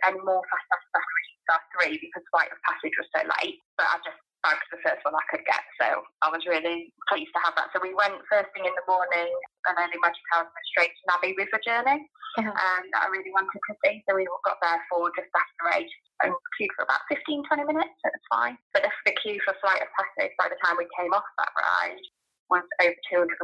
any 0.05 0.21
more 0.23 0.43
fast 0.47 0.67
after 0.71 0.99
we 0.99 1.27
three 1.73 1.95
because 2.01 2.23
Flight 2.31 2.51
of 2.51 2.59
Passage 2.67 2.95
was 2.99 3.07
so 3.15 3.21
late. 3.23 3.59
But 3.79 3.87
I 3.87 3.95
just 4.03 4.19
bagged 4.43 4.65
the 4.71 4.81
first 4.85 5.01
one 5.05 5.15
I 5.17 5.25
could 5.31 5.45
get, 5.45 5.63
so 5.81 6.03
I 6.21 6.29
was 6.29 6.45
really 6.45 6.93
pleased 7.09 7.31
to 7.33 7.41
have 7.45 7.55
that. 7.57 7.69
So 7.73 7.81
we 7.81 7.93
went 7.97 8.17
first 8.29 8.49
thing 8.53 8.65
in 8.65 8.73
the 8.75 8.85
morning, 8.87 9.29
and 9.69 9.73
early 9.77 9.97
magic 10.01 10.21
hours 10.35 10.49
went 10.49 10.67
straight 10.71 10.93
to 10.93 11.03
Na'vi 11.09 11.33
River 11.37 11.59
Journey, 11.65 12.05
Uh-huh. 12.37 12.53
um, 12.53 12.81
that 12.93 13.01
I 13.05 13.07
really 13.09 13.33
wanted 13.33 13.49
to 13.57 13.73
see. 13.85 14.03
So 14.05 14.13
we 14.15 14.27
got 14.45 14.61
there 14.61 14.77
for 14.89 15.09
just 15.17 15.31
after 15.33 15.65
eight 15.81 15.89
and 16.23 16.33
queued 16.57 16.69
for 16.77 16.83
about 16.85 17.01
15, 17.09 17.45
20 17.49 17.65
minutes. 17.65 17.93
It 18.05 18.13
was 18.13 18.25
fine. 18.29 18.55
But 18.73 18.85
the, 18.85 18.91
the 19.09 19.13
queue 19.21 19.37
for 19.45 19.53
Flight 19.61 19.81
of 19.81 19.89
Passage 19.97 20.33
by 20.37 20.49
the 20.49 20.57
time 20.61 20.77
we 20.77 20.85
came 20.97 21.13
off 21.13 21.25
that 21.41 21.49
ride 21.57 22.01
was 22.49 22.63
over 22.79 22.95
240 23.11 23.35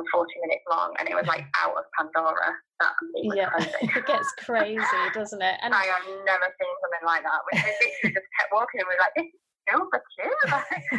minutes 0.48 0.64
long, 0.72 0.96
and 1.02 1.10
it 1.10 1.16
was 1.18 1.28
like 1.28 1.44
out 1.62 1.76
of 1.76 1.86
Pandora. 1.98 2.54
That 2.80 2.94
yeah, 3.36 3.52
it 3.98 4.06
gets 4.08 4.32
crazy, 4.46 5.02
doesn't 5.14 5.42
it? 5.42 5.58
And 5.62 5.74
I 5.76 5.84
have 5.92 6.06
never 6.26 6.48
seen 6.56 6.74
something 6.82 7.06
like 7.06 7.24
that. 7.24 7.40
We 7.52 7.60
literally 7.60 8.14
just 8.16 8.30
kept 8.40 8.50
walking 8.54 8.80
and 8.82 8.88
we 8.88 8.96
were 8.96 9.04
like, 9.04 9.16
this 9.16 9.28
is 9.30 9.43
still 9.67 9.88
the 9.91 9.99
queue. 10.15 10.34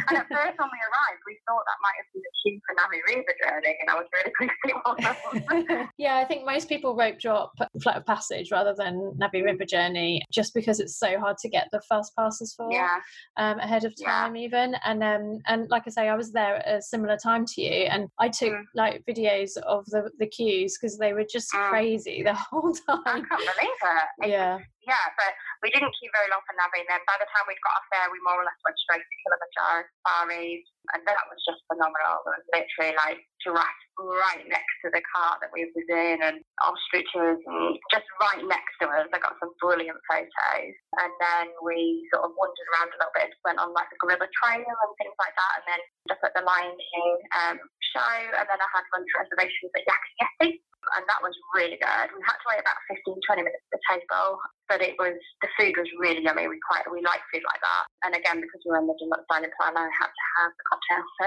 and 0.09 0.17
at 0.17 0.27
first 0.27 0.57
when 0.59 0.69
we 0.71 0.79
arrived, 0.89 1.21
we 1.27 1.37
thought 1.47 1.63
that 1.65 1.79
might 1.81 1.97
have 1.97 2.07
been 2.13 2.21
the 2.21 2.33
queue 2.43 2.59
for 2.65 2.75
Na'vi 2.75 3.15
River 3.15 3.33
Journey, 3.43 3.77
and 3.81 3.89
I 3.89 3.95
was 3.95 4.07
really 4.13 4.31
pleased 4.37 4.53
it 4.65 4.75
wasn't. 4.85 5.89
yeah, 5.97 6.17
I 6.17 6.25
think 6.25 6.45
most 6.45 6.67
people 6.69 6.95
rope 6.95 7.19
drop 7.19 7.53
Flight 7.81 7.97
of 7.97 8.05
Passage 8.05 8.51
rather 8.51 8.73
than 8.77 9.13
Na'vi 9.21 9.43
River 9.43 9.65
Journey, 9.65 10.21
just 10.31 10.53
because 10.53 10.79
it's 10.79 10.97
so 10.97 11.19
hard 11.19 11.37
to 11.39 11.49
get 11.49 11.67
the 11.71 11.81
fast 11.87 12.13
passes 12.17 12.53
for 12.55 12.71
yeah, 12.71 12.97
um, 13.37 13.59
ahead 13.59 13.85
of 13.85 13.93
Yeah. 13.97 14.11
time, 14.11 14.35
even. 14.37 14.75
And 14.85 15.03
um, 15.03 15.39
and 15.47 15.69
like 15.69 15.83
I 15.87 15.89
say, 15.91 16.09
I 16.09 16.15
was 16.15 16.31
there 16.31 16.57
at 16.57 16.79
a 16.79 16.81
similar 16.81 17.17
time 17.17 17.45
to 17.45 17.61
you, 17.61 17.85
and 17.85 18.07
I 18.19 18.29
took 18.29 18.45
Mm. 18.53 18.63
like 18.75 19.03
videos 19.09 19.57
of 19.57 19.85
the 19.87 20.09
the 20.19 20.27
queues 20.27 20.77
because 20.79 20.97
they 20.97 21.13
were 21.13 21.25
just 21.29 21.51
Mm. 21.53 21.69
crazy 21.69 22.23
the 22.23 22.33
whole 22.51 22.73
time. 22.73 23.01
I 23.05 23.11
can't 23.19 23.27
believe 23.29 23.47
it. 23.83 24.25
It 24.25 24.29
Yeah, 24.29 24.59
yeah, 24.85 25.05
but 25.17 25.33
we 25.65 25.73
didn't 25.73 25.93
queue 25.97 26.13
very 26.13 26.29
long 26.29 26.45
for 26.45 26.53
Na'vi. 26.53 26.85
And 26.85 26.89
then 26.89 27.03
by 27.09 27.17
the 27.17 27.29
time 27.33 27.45
we'd 27.49 27.61
got 27.65 27.81
off 27.81 27.89
there, 27.89 28.07
we 28.13 28.21
more 28.21 28.37
or 28.37 28.45
less 28.45 28.57
went 28.61 28.77
straight 28.77 29.01
to 29.01 29.15
Kilimanjaro 29.25 29.89
Safaris. 30.05 30.65
And 30.93 31.01
that 31.09 31.25
was 31.25 31.41
just 31.41 31.65
phenomenal. 31.65 32.21
It 32.29 32.37
was 32.37 32.45
literally 32.53 32.93
like 32.93 33.19
giraffe 33.41 33.85
right 33.97 34.45
next 34.45 34.75
to 34.85 34.93
the 34.93 35.01
car 35.09 35.41
that 35.41 35.49
we 35.49 35.65
was 35.65 35.87
in 35.89 36.21
and 36.21 36.37
ostriches 36.61 37.41
and 37.41 37.81
just 37.89 38.05
right 38.21 38.45
next 38.45 38.77
to 38.85 38.85
us. 38.93 39.09
I 39.09 39.17
got 39.17 39.33
some 39.41 39.57
brilliant 39.57 39.97
photos. 40.05 40.75
And 41.01 41.11
then 41.17 41.49
we 41.65 42.05
sort 42.13 42.29
of 42.29 42.37
wandered 42.37 42.69
around 42.77 42.93
a 42.93 42.97
little 43.01 43.17
bit, 43.17 43.33
went 43.41 43.57
on 43.57 43.73
like 43.73 43.89
the 43.89 43.97
gorilla 43.97 44.29
trail 44.29 44.61
and 44.61 44.93
things 45.01 45.17
like 45.17 45.33
that. 45.33 45.53
And 45.61 45.65
then 45.73 45.81
just 46.13 46.21
at 46.21 46.37
the 46.37 46.45
Lion 46.45 46.77
King 46.77 47.13
um, 47.33 47.57
show. 47.81 48.17
And 48.37 48.45
then 48.45 48.61
I 48.61 48.69
had 48.69 48.85
lunch 48.93 49.09
reservations 49.17 49.73
at 49.73 49.89
Yaki 49.89 50.61
and 50.93 51.05
that 51.09 51.21
was 51.25 51.33
really 51.57 51.81
good. 51.81 52.07
We 52.13 52.21
had 52.21 52.37
to 52.37 52.47
wait 52.49 52.61
about 52.61 52.77
15, 52.93 53.17
20 53.25 53.41
minutes 53.41 53.65
at 53.65 53.73
the 53.73 53.81
table, 53.89 54.37
but 54.69 54.81
it 54.81 54.95
was 54.99 55.13
the 55.41 55.49
food 55.59 55.73
was 55.77 55.87
really 55.99 56.23
yummy. 56.23 56.47
We 56.47 56.59
quite 56.69 56.83
we 56.91 57.01
like 57.01 57.21
food 57.33 57.43
like 57.45 57.61
that, 57.61 57.83
and 58.05 58.15
again 58.15 58.41
because 58.41 58.61
we 58.65 58.71
were 58.71 58.79
in 58.79 58.87
the 58.87 58.95
deluxe 58.99 59.25
dining 59.29 59.51
plan, 59.59 59.77
I 59.77 59.89
had 59.93 60.11
to 60.11 60.25
have 60.37 60.51
the 60.55 60.65
cocktail. 60.69 61.03
So, 61.17 61.25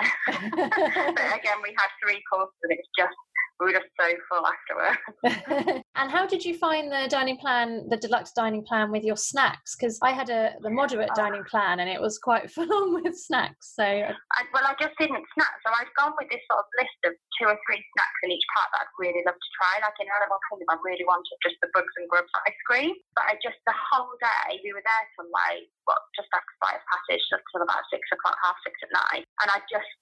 but 1.15 1.39
again, 1.39 1.59
we 1.63 1.75
had 1.77 1.91
three 2.03 2.23
courses, 2.33 2.55
and 2.63 2.73
it 2.73 2.81
was 2.83 2.91
just 2.99 3.17
we 3.59 3.67
were 3.67 3.75
just 3.75 3.91
so 3.99 4.07
full 4.31 4.47
afterwards. 4.47 5.83
and 5.99 6.11
how 6.15 6.27
did 6.27 6.45
you 6.45 6.55
find 6.55 6.93
the 6.95 7.11
dining 7.11 7.37
plan, 7.39 7.91
the 7.91 7.97
deluxe 7.99 8.31
dining 8.31 8.63
plan 8.63 8.93
with 8.95 9.03
your 9.03 9.17
snacks? 9.19 9.75
Because 9.75 9.99
I 10.03 10.13
had 10.15 10.31
a 10.31 10.55
the 10.63 10.71
moderate 10.71 11.11
Oh. 11.11 11.19
dining 11.19 11.43
plan, 11.45 11.81
and 11.81 11.91
it 11.91 12.01
was 12.01 12.19
quite 12.23 12.51
full 12.55 12.71
on 12.73 13.03
with 13.03 13.19
snacks. 13.19 13.75
So 13.75 13.83
I, 13.83 14.41
well, 14.55 14.63
I 14.63 14.75
just 14.79 14.95
didn't 14.99 15.27
snack, 15.35 15.55
so 15.67 15.75
I've 15.75 15.91
gone 15.99 16.15
with 16.19 16.31
this 16.31 16.43
sort 16.47 16.63
of 16.63 16.67
list 16.79 16.99
of 17.07 17.13
two 17.39 17.47
or 17.51 17.59
three 17.67 17.83
snacks 17.83 18.19
in 18.23 18.31
each 18.31 18.47
part 18.55 18.71
that 18.75 18.87
I'd 18.87 18.95
really 18.99 19.23
love 19.27 19.35
to 19.39 19.51
try. 19.59 19.83
Like 19.83 19.99
in 19.99 20.07
Animal 20.07 20.39
Kingdom, 20.51 20.71
I 20.71 20.77
really 20.87 21.07
wanted 21.07 21.35
just 21.43 21.59
the 21.63 21.71
bugs 21.75 21.91
and 21.99 22.07
grubs 22.07 22.31
ice 22.47 22.61
cream, 22.67 22.95
but 23.19 23.27
I 23.29 23.37
just 23.45 23.61
the 23.69 23.77
whole 23.77 24.17
day 24.17 24.57
we 24.65 24.73
were 24.73 24.81
there 24.81 25.05
till 25.13 25.29
like 25.29 25.69
what 25.85 26.01
just 26.17 26.33
after 26.33 26.49
of 26.49 26.81
Passage, 26.89 27.21
just 27.29 27.45
till 27.53 27.61
about 27.61 27.85
six 27.93 28.01
o'clock, 28.09 28.41
half 28.41 28.57
six 28.65 28.73
at 28.81 28.89
night, 28.89 29.29
and 29.45 29.49
I 29.53 29.61
just 29.69 29.93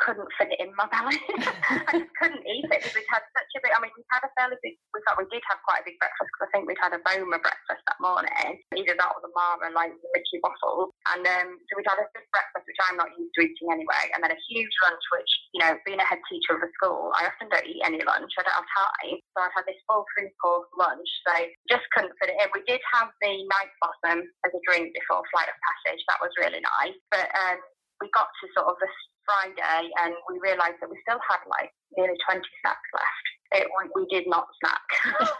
couldn't 0.00 0.30
fit 0.38 0.52
it 0.54 0.60
in 0.60 0.74
my 0.74 0.86
belly. 0.90 1.18
I 1.88 2.02
just 2.02 2.12
couldn't 2.18 2.44
eat 2.46 2.66
it 2.66 2.80
because 2.80 2.94
we'd 2.94 3.10
had 3.10 3.24
such 3.34 3.50
a 3.56 3.60
big. 3.62 3.72
I 3.74 3.80
mean, 3.82 3.94
we'd 3.94 4.08
had 4.12 4.26
a 4.26 4.30
fairly 4.38 4.58
big. 4.62 4.76
We 4.92 5.00
thought 5.04 5.20
we 5.20 5.28
did 5.30 5.42
have 5.50 5.62
quite 5.62 5.82
a 5.82 5.88
big 5.88 5.98
breakfast 5.98 6.30
because 6.30 6.44
I 6.46 6.50
think 6.52 6.64
we'd 6.66 6.80
had 6.82 6.94
a 6.96 7.02
Boma 7.02 7.38
breakfast 7.38 7.82
that 7.86 7.98
morning. 8.02 8.62
Either 8.74 8.94
that 8.96 9.12
or 9.14 9.22
the 9.22 9.32
Mara, 9.34 9.70
and 9.70 9.76
like 9.76 9.94
the 9.94 10.10
Mickey 10.14 10.38
waffles. 10.42 10.94
And 11.14 11.22
um, 11.24 11.48
so 11.68 11.70
we'd 11.78 11.88
had 11.88 12.02
a 12.02 12.08
big 12.14 12.26
breakfast, 12.34 12.66
which 12.66 12.80
I'm 12.86 12.98
not 12.98 13.14
used 13.14 13.34
to 13.36 13.46
eating 13.46 13.70
anyway, 13.70 14.10
and 14.14 14.22
then 14.22 14.34
a 14.34 14.40
huge 14.50 14.74
lunch, 14.82 15.04
which 15.14 15.32
you 15.54 15.62
know, 15.62 15.78
being 15.86 16.02
a 16.02 16.08
head 16.08 16.18
teacher 16.26 16.58
of 16.58 16.66
a 16.66 16.70
school, 16.74 17.14
I 17.14 17.30
often 17.30 17.46
don't 17.46 17.66
eat 17.66 17.82
any 17.86 18.02
lunch. 18.02 18.34
I 18.34 18.42
don't 18.42 18.58
have 18.58 18.70
time, 18.74 19.18
so 19.22 19.36
I'd 19.38 19.54
had 19.54 19.66
this 19.70 19.78
full 19.86 20.02
three 20.12 20.34
course 20.42 20.66
lunch. 20.74 21.06
So 21.22 21.34
just 21.70 21.86
couldn't 21.94 22.14
fit 22.18 22.34
it 22.34 22.38
in. 22.42 22.50
We 22.50 22.66
did 22.66 22.82
have 22.98 23.14
the 23.22 23.32
night 23.46 23.70
blossom 23.78 24.26
as 24.42 24.50
a 24.50 24.60
drink 24.66 24.90
before 24.98 25.22
flight 25.30 25.46
of 25.46 25.56
passage. 25.62 26.02
That 26.10 26.18
was 26.18 26.34
really 26.42 26.58
nice, 26.58 26.98
but 27.14 27.30
um, 27.30 27.62
we 28.04 28.12
got 28.12 28.28
to 28.28 28.44
sort 28.52 28.68
of 28.68 28.76
this 28.84 28.92
Friday 29.24 29.88
and 30.04 30.12
we 30.28 30.36
realised 30.44 30.76
that 30.84 30.92
we 30.92 31.00
still 31.08 31.16
had 31.24 31.40
like 31.48 31.72
nearly 31.96 32.20
20 32.28 32.44
snacks 32.60 32.90
left. 32.92 33.24
It, 33.56 33.64
we, 33.72 33.88
we 33.96 34.04
did 34.12 34.28
not 34.28 34.44
snack. 34.60 34.86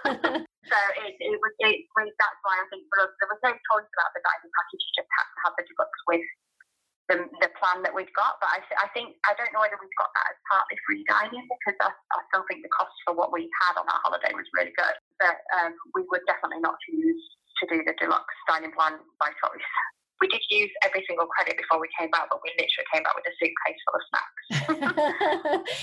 so 0.73 0.79
it, 1.05 1.13
it 1.21 1.37
was, 1.37 1.53
it, 1.61 1.85
that's 1.93 2.41
why 2.41 2.57
I 2.57 2.65
think 2.73 2.89
for 2.89 3.05
us, 3.05 3.13
there 3.21 3.29
was 3.29 3.43
no 3.45 3.53
choice 3.53 3.91
about 3.93 4.11
the 4.17 4.25
dining 4.25 4.49
package. 4.49 4.81
You 4.81 4.93
just 5.05 5.13
had 5.13 5.29
to 5.29 5.39
have 5.45 5.55
the 5.61 5.65
deluxe 5.69 6.03
with 6.09 6.25
the, 7.13 7.17
the 7.45 7.51
plan 7.61 7.85
that 7.85 7.93
we've 7.93 8.13
got. 8.17 8.41
But 8.41 8.57
I, 8.57 8.59
I 8.81 8.89
think, 8.97 9.21
I 9.29 9.37
don't 9.37 9.53
know 9.53 9.61
whether 9.61 9.77
we've 9.77 10.01
got 10.01 10.09
that 10.17 10.33
as 10.33 10.41
partly 10.49 10.81
free 10.89 11.05
dining 11.05 11.45
because 11.45 11.77
I, 11.85 11.93
I 11.93 12.21
still 12.33 12.49
think 12.49 12.65
the 12.65 12.73
cost 12.73 12.97
for 13.05 13.13
what 13.13 13.29
we 13.29 13.53
had 13.69 13.77
on 13.77 13.85
our 13.85 14.01
holiday 14.09 14.33
was 14.33 14.49
really 14.57 14.73
good. 14.73 14.97
But 15.21 15.37
um, 15.61 15.77
we 15.93 16.09
would 16.09 16.25
definitely 16.25 16.65
not 16.65 16.81
choose 16.89 17.21
to 17.61 17.65
do 17.69 17.85
the 17.85 17.93
deluxe 18.01 18.39
dining 18.49 18.73
plan 18.73 18.97
by 19.21 19.29
choice 19.43 19.69
we 20.21 20.29
did 20.29 20.41
use 20.51 20.71
every 20.85 21.05
single 21.07 21.27
credit 21.27 21.57
before 21.57 21.81
we 21.81 21.89
came 21.99 22.11
back, 22.11 22.29
but 22.31 22.41
we 22.43 22.51
literally 22.57 22.87
came 22.93 23.03
back 23.03 23.15
with 23.15 23.27
a 23.27 23.35
suitcase 23.41 23.81
full 23.85 23.99
of 23.99 24.05
snacks. 24.09 24.35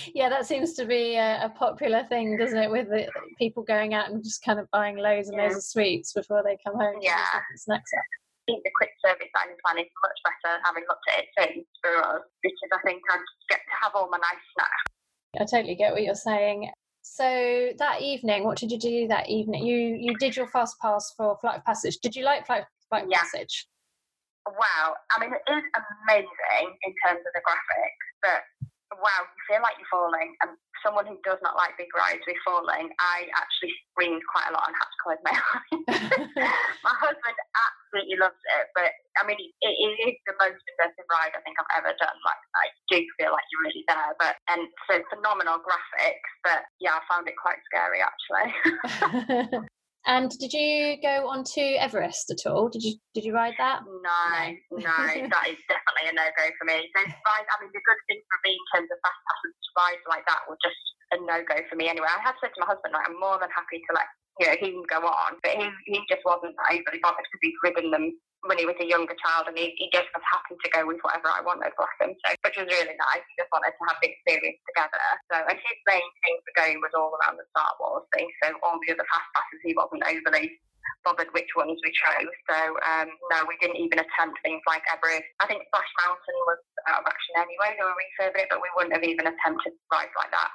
yeah, 0.16 0.30
that 0.30 0.46
seems 0.46 0.74
to 0.74 0.86
be 0.86 1.16
a, 1.16 1.46
a, 1.46 1.50
popular 1.50 2.06
thing, 2.10 2.38
doesn't 2.38 2.58
it? 2.58 2.72
With 2.72 2.90
the, 2.90 3.08
people 3.38 3.64
going 3.64 3.94
out 3.94 4.10
and 4.10 4.24
just 4.24 4.44
kind 4.44 4.60
of 4.60 4.70
buying 4.72 4.98
loads 4.98 5.28
and 5.28 5.38
yeah. 5.38 5.44
loads 5.44 5.58
of 5.58 5.64
sweets 5.64 6.14
before 6.14 6.44
they 6.44 6.58
come 6.66 6.80
home. 6.80 7.00
Yeah, 7.02 7.26
snacks 7.56 7.92
up. 7.98 8.04
I 8.48 8.54
think 8.54 8.64
the 8.64 8.72
quick 8.76 8.90
service 9.06 9.30
dining 9.36 9.56
plan 9.64 9.78
is 9.78 9.92
much 10.02 10.20
better 10.26 10.58
having 10.66 10.84
looked 10.90 11.06
at 11.14 11.24
it 11.24 11.28
since 11.38 11.68
for 11.82 12.04
us 12.04 12.22
because 12.42 12.72
I 12.74 12.82
think 12.84 13.02
I 13.10 13.18
get 13.50 13.60
to 13.60 13.76
have 13.84 13.92
all 13.96 14.10
my 14.10 14.18
nice 14.18 14.44
snacks. 14.58 14.92
I 15.40 15.46
totally 15.46 15.76
get 15.76 15.94
what 15.94 16.04
you're 16.04 16.16
saying. 16.16 16.72
So 17.04 17.70
that 17.78 18.02
evening, 18.02 18.44
what 18.44 18.58
did 18.58 18.72
you 18.72 18.80
do 18.80 19.08
that 19.08 19.30
evening? 19.30 19.66
You 19.66 19.98
you 20.00 20.18
did 20.18 20.36
your 20.36 20.48
fast 20.48 20.80
pass 20.82 21.14
for 21.16 21.38
Flight 21.42 21.58
of 21.58 21.66
Passage. 21.66 21.98
Did 22.02 22.16
you 22.16 22.24
like 22.24 22.46
Flight, 22.46 22.64
Flight 22.90 23.06
yeah. 23.10 23.20
Passage? 23.20 23.68
Wow. 24.58 24.96
I 25.14 25.16
mean, 25.22 25.32
it 25.34 25.46
is 25.48 25.66
amazing 25.76 26.68
in 26.84 26.92
terms 27.06 27.24
of 27.24 27.32
the 27.34 27.44
graphics, 27.44 28.06
but 28.22 28.42
wow, 29.00 29.24
you 29.24 29.42
feel 29.48 29.64
like 29.64 29.80
you're 29.80 29.92
falling. 29.92 30.36
And 30.44 30.58
someone 30.84 31.08
who 31.08 31.16
does 31.24 31.40
not 31.46 31.56
like 31.56 31.78
big 31.78 31.92
rides 31.96 32.26
with 32.26 32.40
falling, 32.44 32.90
I 33.00 33.30
actually 33.38 33.72
screamed 33.92 34.24
quite 34.28 34.50
a 34.50 34.54
lot 34.58 34.68
and 34.68 34.76
had 34.76 34.90
to 34.90 35.00
close 35.00 35.22
my 35.24 35.36
eyes. 35.38 35.82
my 36.84 36.96
husband 36.98 37.38
absolutely 37.38 38.18
loves 38.18 38.42
it, 38.60 38.66
but 38.74 38.92
I 39.20 39.24
mean, 39.24 39.38
it, 39.38 39.52
it 39.62 39.94
is 40.10 40.18
the 40.26 40.36
most 40.42 40.60
immersive 40.76 41.08
ride 41.08 41.38
I 41.38 41.42
think 41.46 41.56
I've 41.62 41.86
ever 41.86 41.94
done. 41.96 42.18
Like, 42.26 42.42
I 42.58 42.66
do 42.90 42.98
feel 43.16 43.32
like 43.32 43.46
you're 43.54 43.66
really 43.70 43.86
there, 43.88 44.12
but 44.18 44.36
and 44.50 44.66
so 44.90 45.00
phenomenal 45.14 45.62
graphics, 45.62 46.32
but 46.44 46.66
yeah, 46.82 46.98
I 46.98 47.02
found 47.08 47.30
it 47.30 47.38
quite 47.38 47.62
scary 47.70 48.02
actually. 48.02 48.50
And 50.06 50.34
did 50.42 50.50
you 50.50 50.98
go 50.98 51.30
on 51.30 51.46
to 51.54 51.62
Everest 51.78 52.34
at 52.34 52.50
all? 52.50 52.70
Did 52.70 52.82
you 52.82 52.98
did 53.14 53.24
you 53.24 53.34
ride 53.38 53.54
that? 53.62 53.86
No, 53.86 54.34
no, 54.74 54.98
that 55.30 55.46
is 55.46 55.62
definitely 55.70 56.10
a 56.10 56.14
no 56.18 56.26
go 56.34 56.46
for 56.58 56.66
me. 56.66 56.90
So 56.90 57.06
I 57.06 57.56
mean, 57.62 57.70
the 57.70 57.86
good 57.86 58.02
thing 58.10 58.18
for 58.26 58.40
me 58.42 58.58
in 58.58 58.66
terms 58.74 58.90
of 58.90 58.98
fast 59.06 59.22
passes 59.30 59.62
rides 59.78 60.06
like 60.10 60.26
that 60.26 60.42
were 60.50 60.58
just 60.66 60.82
a 61.14 61.22
no 61.22 61.46
go 61.46 61.62
for 61.70 61.78
me 61.78 61.86
anyway. 61.86 62.10
I 62.10 62.18
have 62.26 62.36
said 62.42 62.50
to 62.50 62.62
my 62.66 62.74
husband, 62.74 62.98
like, 62.98 63.06
I'm 63.06 63.20
more 63.22 63.38
than 63.38 63.54
happy 63.54 63.78
to 63.78 63.92
let 63.94 64.10
you 64.42 64.46
know 64.50 64.58
he 64.58 64.70
can 64.74 64.86
go 64.90 65.06
on, 65.06 65.38
but 65.46 65.54
he 65.54 65.70
he 65.86 66.02
just 66.10 66.26
wasn't 66.26 66.58
overly 66.58 67.02
bothered 67.06 67.22
because 67.22 67.44
he's 67.46 67.62
ridden 67.62 67.94
them 67.94 68.10
when 68.50 68.58
he 68.58 68.66
was 68.66 68.78
a 68.82 68.88
younger 68.88 69.14
child 69.22 69.46
and 69.46 69.58
he, 69.58 69.74
he 69.78 69.86
just 69.94 70.10
was 70.18 70.26
happy 70.26 70.58
to 70.58 70.70
go 70.74 70.82
with 70.88 70.98
whatever 71.06 71.30
I 71.30 71.46
wanted, 71.46 71.74
bless 71.78 71.94
him. 72.02 72.18
So, 72.26 72.34
which 72.42 72.58
was 72.58 72.70
really 72.70 72.98
nice. 72.98 73.22
He 73.22 73.34
just 73.38 73.54
wanted 73.54 73.74
to 73.74 73.84
have 73.86 74.02
the 74.02 74.10
experience 74.10 74.58
together. 74.66 75.02
So, 75.30 75.36
and 75.46 75.58
his 75.58 75.80
main 75.86 76.10
thing 76.26 76.36
for 76.42 76.54
going 76.58 76.78
was 76.82 76.94
all 76.98 77.14
around 77.22 77.38
the 77.38 77.46
Star 77.54 77.70
Wars 77.78 78.08
thing. 78.18 78.26
So, 78.42 78.58
all 78.66 78.82
the 78.82 78.98
other 78.98 79.06
fast 79.06 79.30
passes, 79.38 79.62
he 79.62 79.78
wasn't 79.78 80.06
overly 80.10 80.58
bothered 81.06 81.30
which 81.34 81.50
ones 81.58 81.78
we 81.82 81.94
chose. 81.94 82.34
So, 82.50 82.58
um, 82.82 83.10
no, 83.34 83.46
we 83.46 83.58
didn't 83.62 83.82
even 83.82 84.02
attempt 84.02 84.38
things 84.42 84.62
like 84.66 84.86
Everest. 84.90 85.26
I 85.42 85.46
think 85.46 85.66
Splash 85.70 85.92
Mountain 86.06 86.38
was 86.50 86.62
out 86.90 87.02
of 87.02 87.10
action 87.10 87.34
anyway. 87.38 87.78
They 87.78 87.86
were 87.86 87.98
refurbing 87.98 88.50
but 88.50 88.62
we 88.62 88.70
wouldn't 88.78 88.94
have 88.94 89.06
even 89.06 89.30
attempted 89.30 89.74
rides 89.90 90.14
like 90.18 90.34
that. 90.34 90.52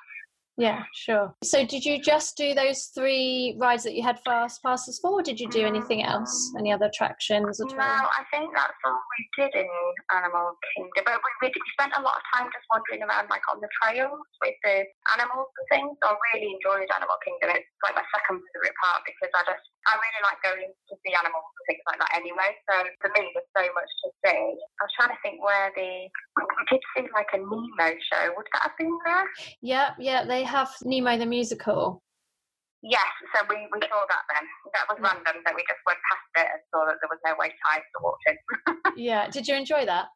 Yeah, 0.56 0.84
sure. 0.94 1.36
So, 1.44 1.66
did 1.66 1.84
you 1.84 2.00
just 2.00 2.36
do 2.36 2.54
those 2.54 2.88
three 2.96 3.56
rides 3.60 3.84
that 3.84 3.92
you 3.92 4.02
had 4.02 4.16
fast 4.24 4.62
passes 4.64 4.98
for, 4.98 5.20
or 5.20 5.22
did 5.22 5.38
you 5.38 5.48
do 5.52 5.66
anything 5.68 6.02
else? 6.02 6.32
Mm. 6.32 6.60
Any 6.60 6.72
other 6.72 6.86
attractions 6.86 7.60
at 7.60 7.68
no, 7.68 7.76
all? 7.76 7.84
No, 7.84 8.08
I 8.08 8.24
think 8.32 8.48
that's 8.56 8.80
all 8.84 8.96
we 8.96 9.20
did 9.36 9.52
in 9.52 9.68
Animal 10.16 10.56
Kingdom. 10.72 11.04
But 11.04 11.20
we, 11.44 11.52
we, 11.52 11.60
spent 11.76 11.92
a 11.96 12.00
lot 12.00 12.16
of 12.16 12.24
time 12.32 12.48
just 12.48 12.64
wandering 12.72 13.04
around, 13.04 13.28
like 13.28 13.44
on 13.52 13.60
the 13.60 13.68
trails 13.82 14.16
with 14.40 14.56
the 14.64 14.88
animals 15.12 15.52
and 15.60 15.66
things. 15.68 15.92
So 16.00 16.08
I 16.08 16.16
really 16.32 16.56
enjoyed 16.56 16.88
Animal 16.88 17.20
Kingdom. 17.20 17.52
It's 17.52 17.68
like 17.84 18.00
my 18.00 18.06
second 18.16 18.40
favourite 18.40 18.76
part 18.80 19.04
because 19.04 19.32
I 19.36 19.44
just 19.44 19.64
I 19.86 19.94
really 19.94 20.22
like 20.26 20.40
going 20.42 20.66
to 20.66 20.94
see 21.06 21.14
animals 21.14 21.46
and 21.46 21.64
things 21.70 21.84
like 21.86 21.98
that 22.02 22.12
anyway. 22.18 22.50
So 22.66 22.74
for 22.98 23.10
me, 23.14 23.30
there's 23.30 23.50
so 23.54 23.64
much 23.70 23.90
to 24.02 24.08
see. 24.26 24.42
I 24.58 24.80
was 24.82 24.94
trying 24.98 25.14
to 25.14 25.20
think 25.22 25.38
where 25.38 25.70
the 25.78 26.10
we 26.10 26.62
did 26.66 26.82
see 26.94 27.06
like 27.14 27.30
a 27.32 27.38
Nemo 27.38 27.88
show. 28.10 28.34
Would 28.34 28.50
that 28.52 28.66
have 28.66 28.76
been 28.78 28.90
there? 29.06 29.26
Yeah, 29.62 29.94
yeah, 29.98 30.26
they 30.26 30.42
have 30.42 30.70
Nemo 30.82 31.16
the 31.18 31.26
musical. 31.26 32.02
Yes, 32.82 33.08
so 33.34 33.46
we, 33.48 33.56
we 33.72 33.80
saw 33.86 34.02
that 34.10 34.24
then. 34.30 34.44
That 34.74 34.86
was 34.90 34.98
mm. 34.98 35.06
random 35.06 35.42
that 35.42 35.54
we 35.54 35.62
just 35.66 35.82
went 35.86 35.98
past 36.06 36.46
it 36.46 36.48
and 36.50 36.62
saw 36.70 36.86
that 36.86 36.98
there 37.02 37.10
was 37.10 37.22
no 37.24 37.34
wait 37.38 37.54
time 37.66 37.82
to 37.82 37.98
walk 38.02 38.20
in. 38.26 38.36
yeah, 38.96 39.30
did 39.30 39.48
you 39.48 39.54
enjoy 39.54 39.86
that? 39.86 40.06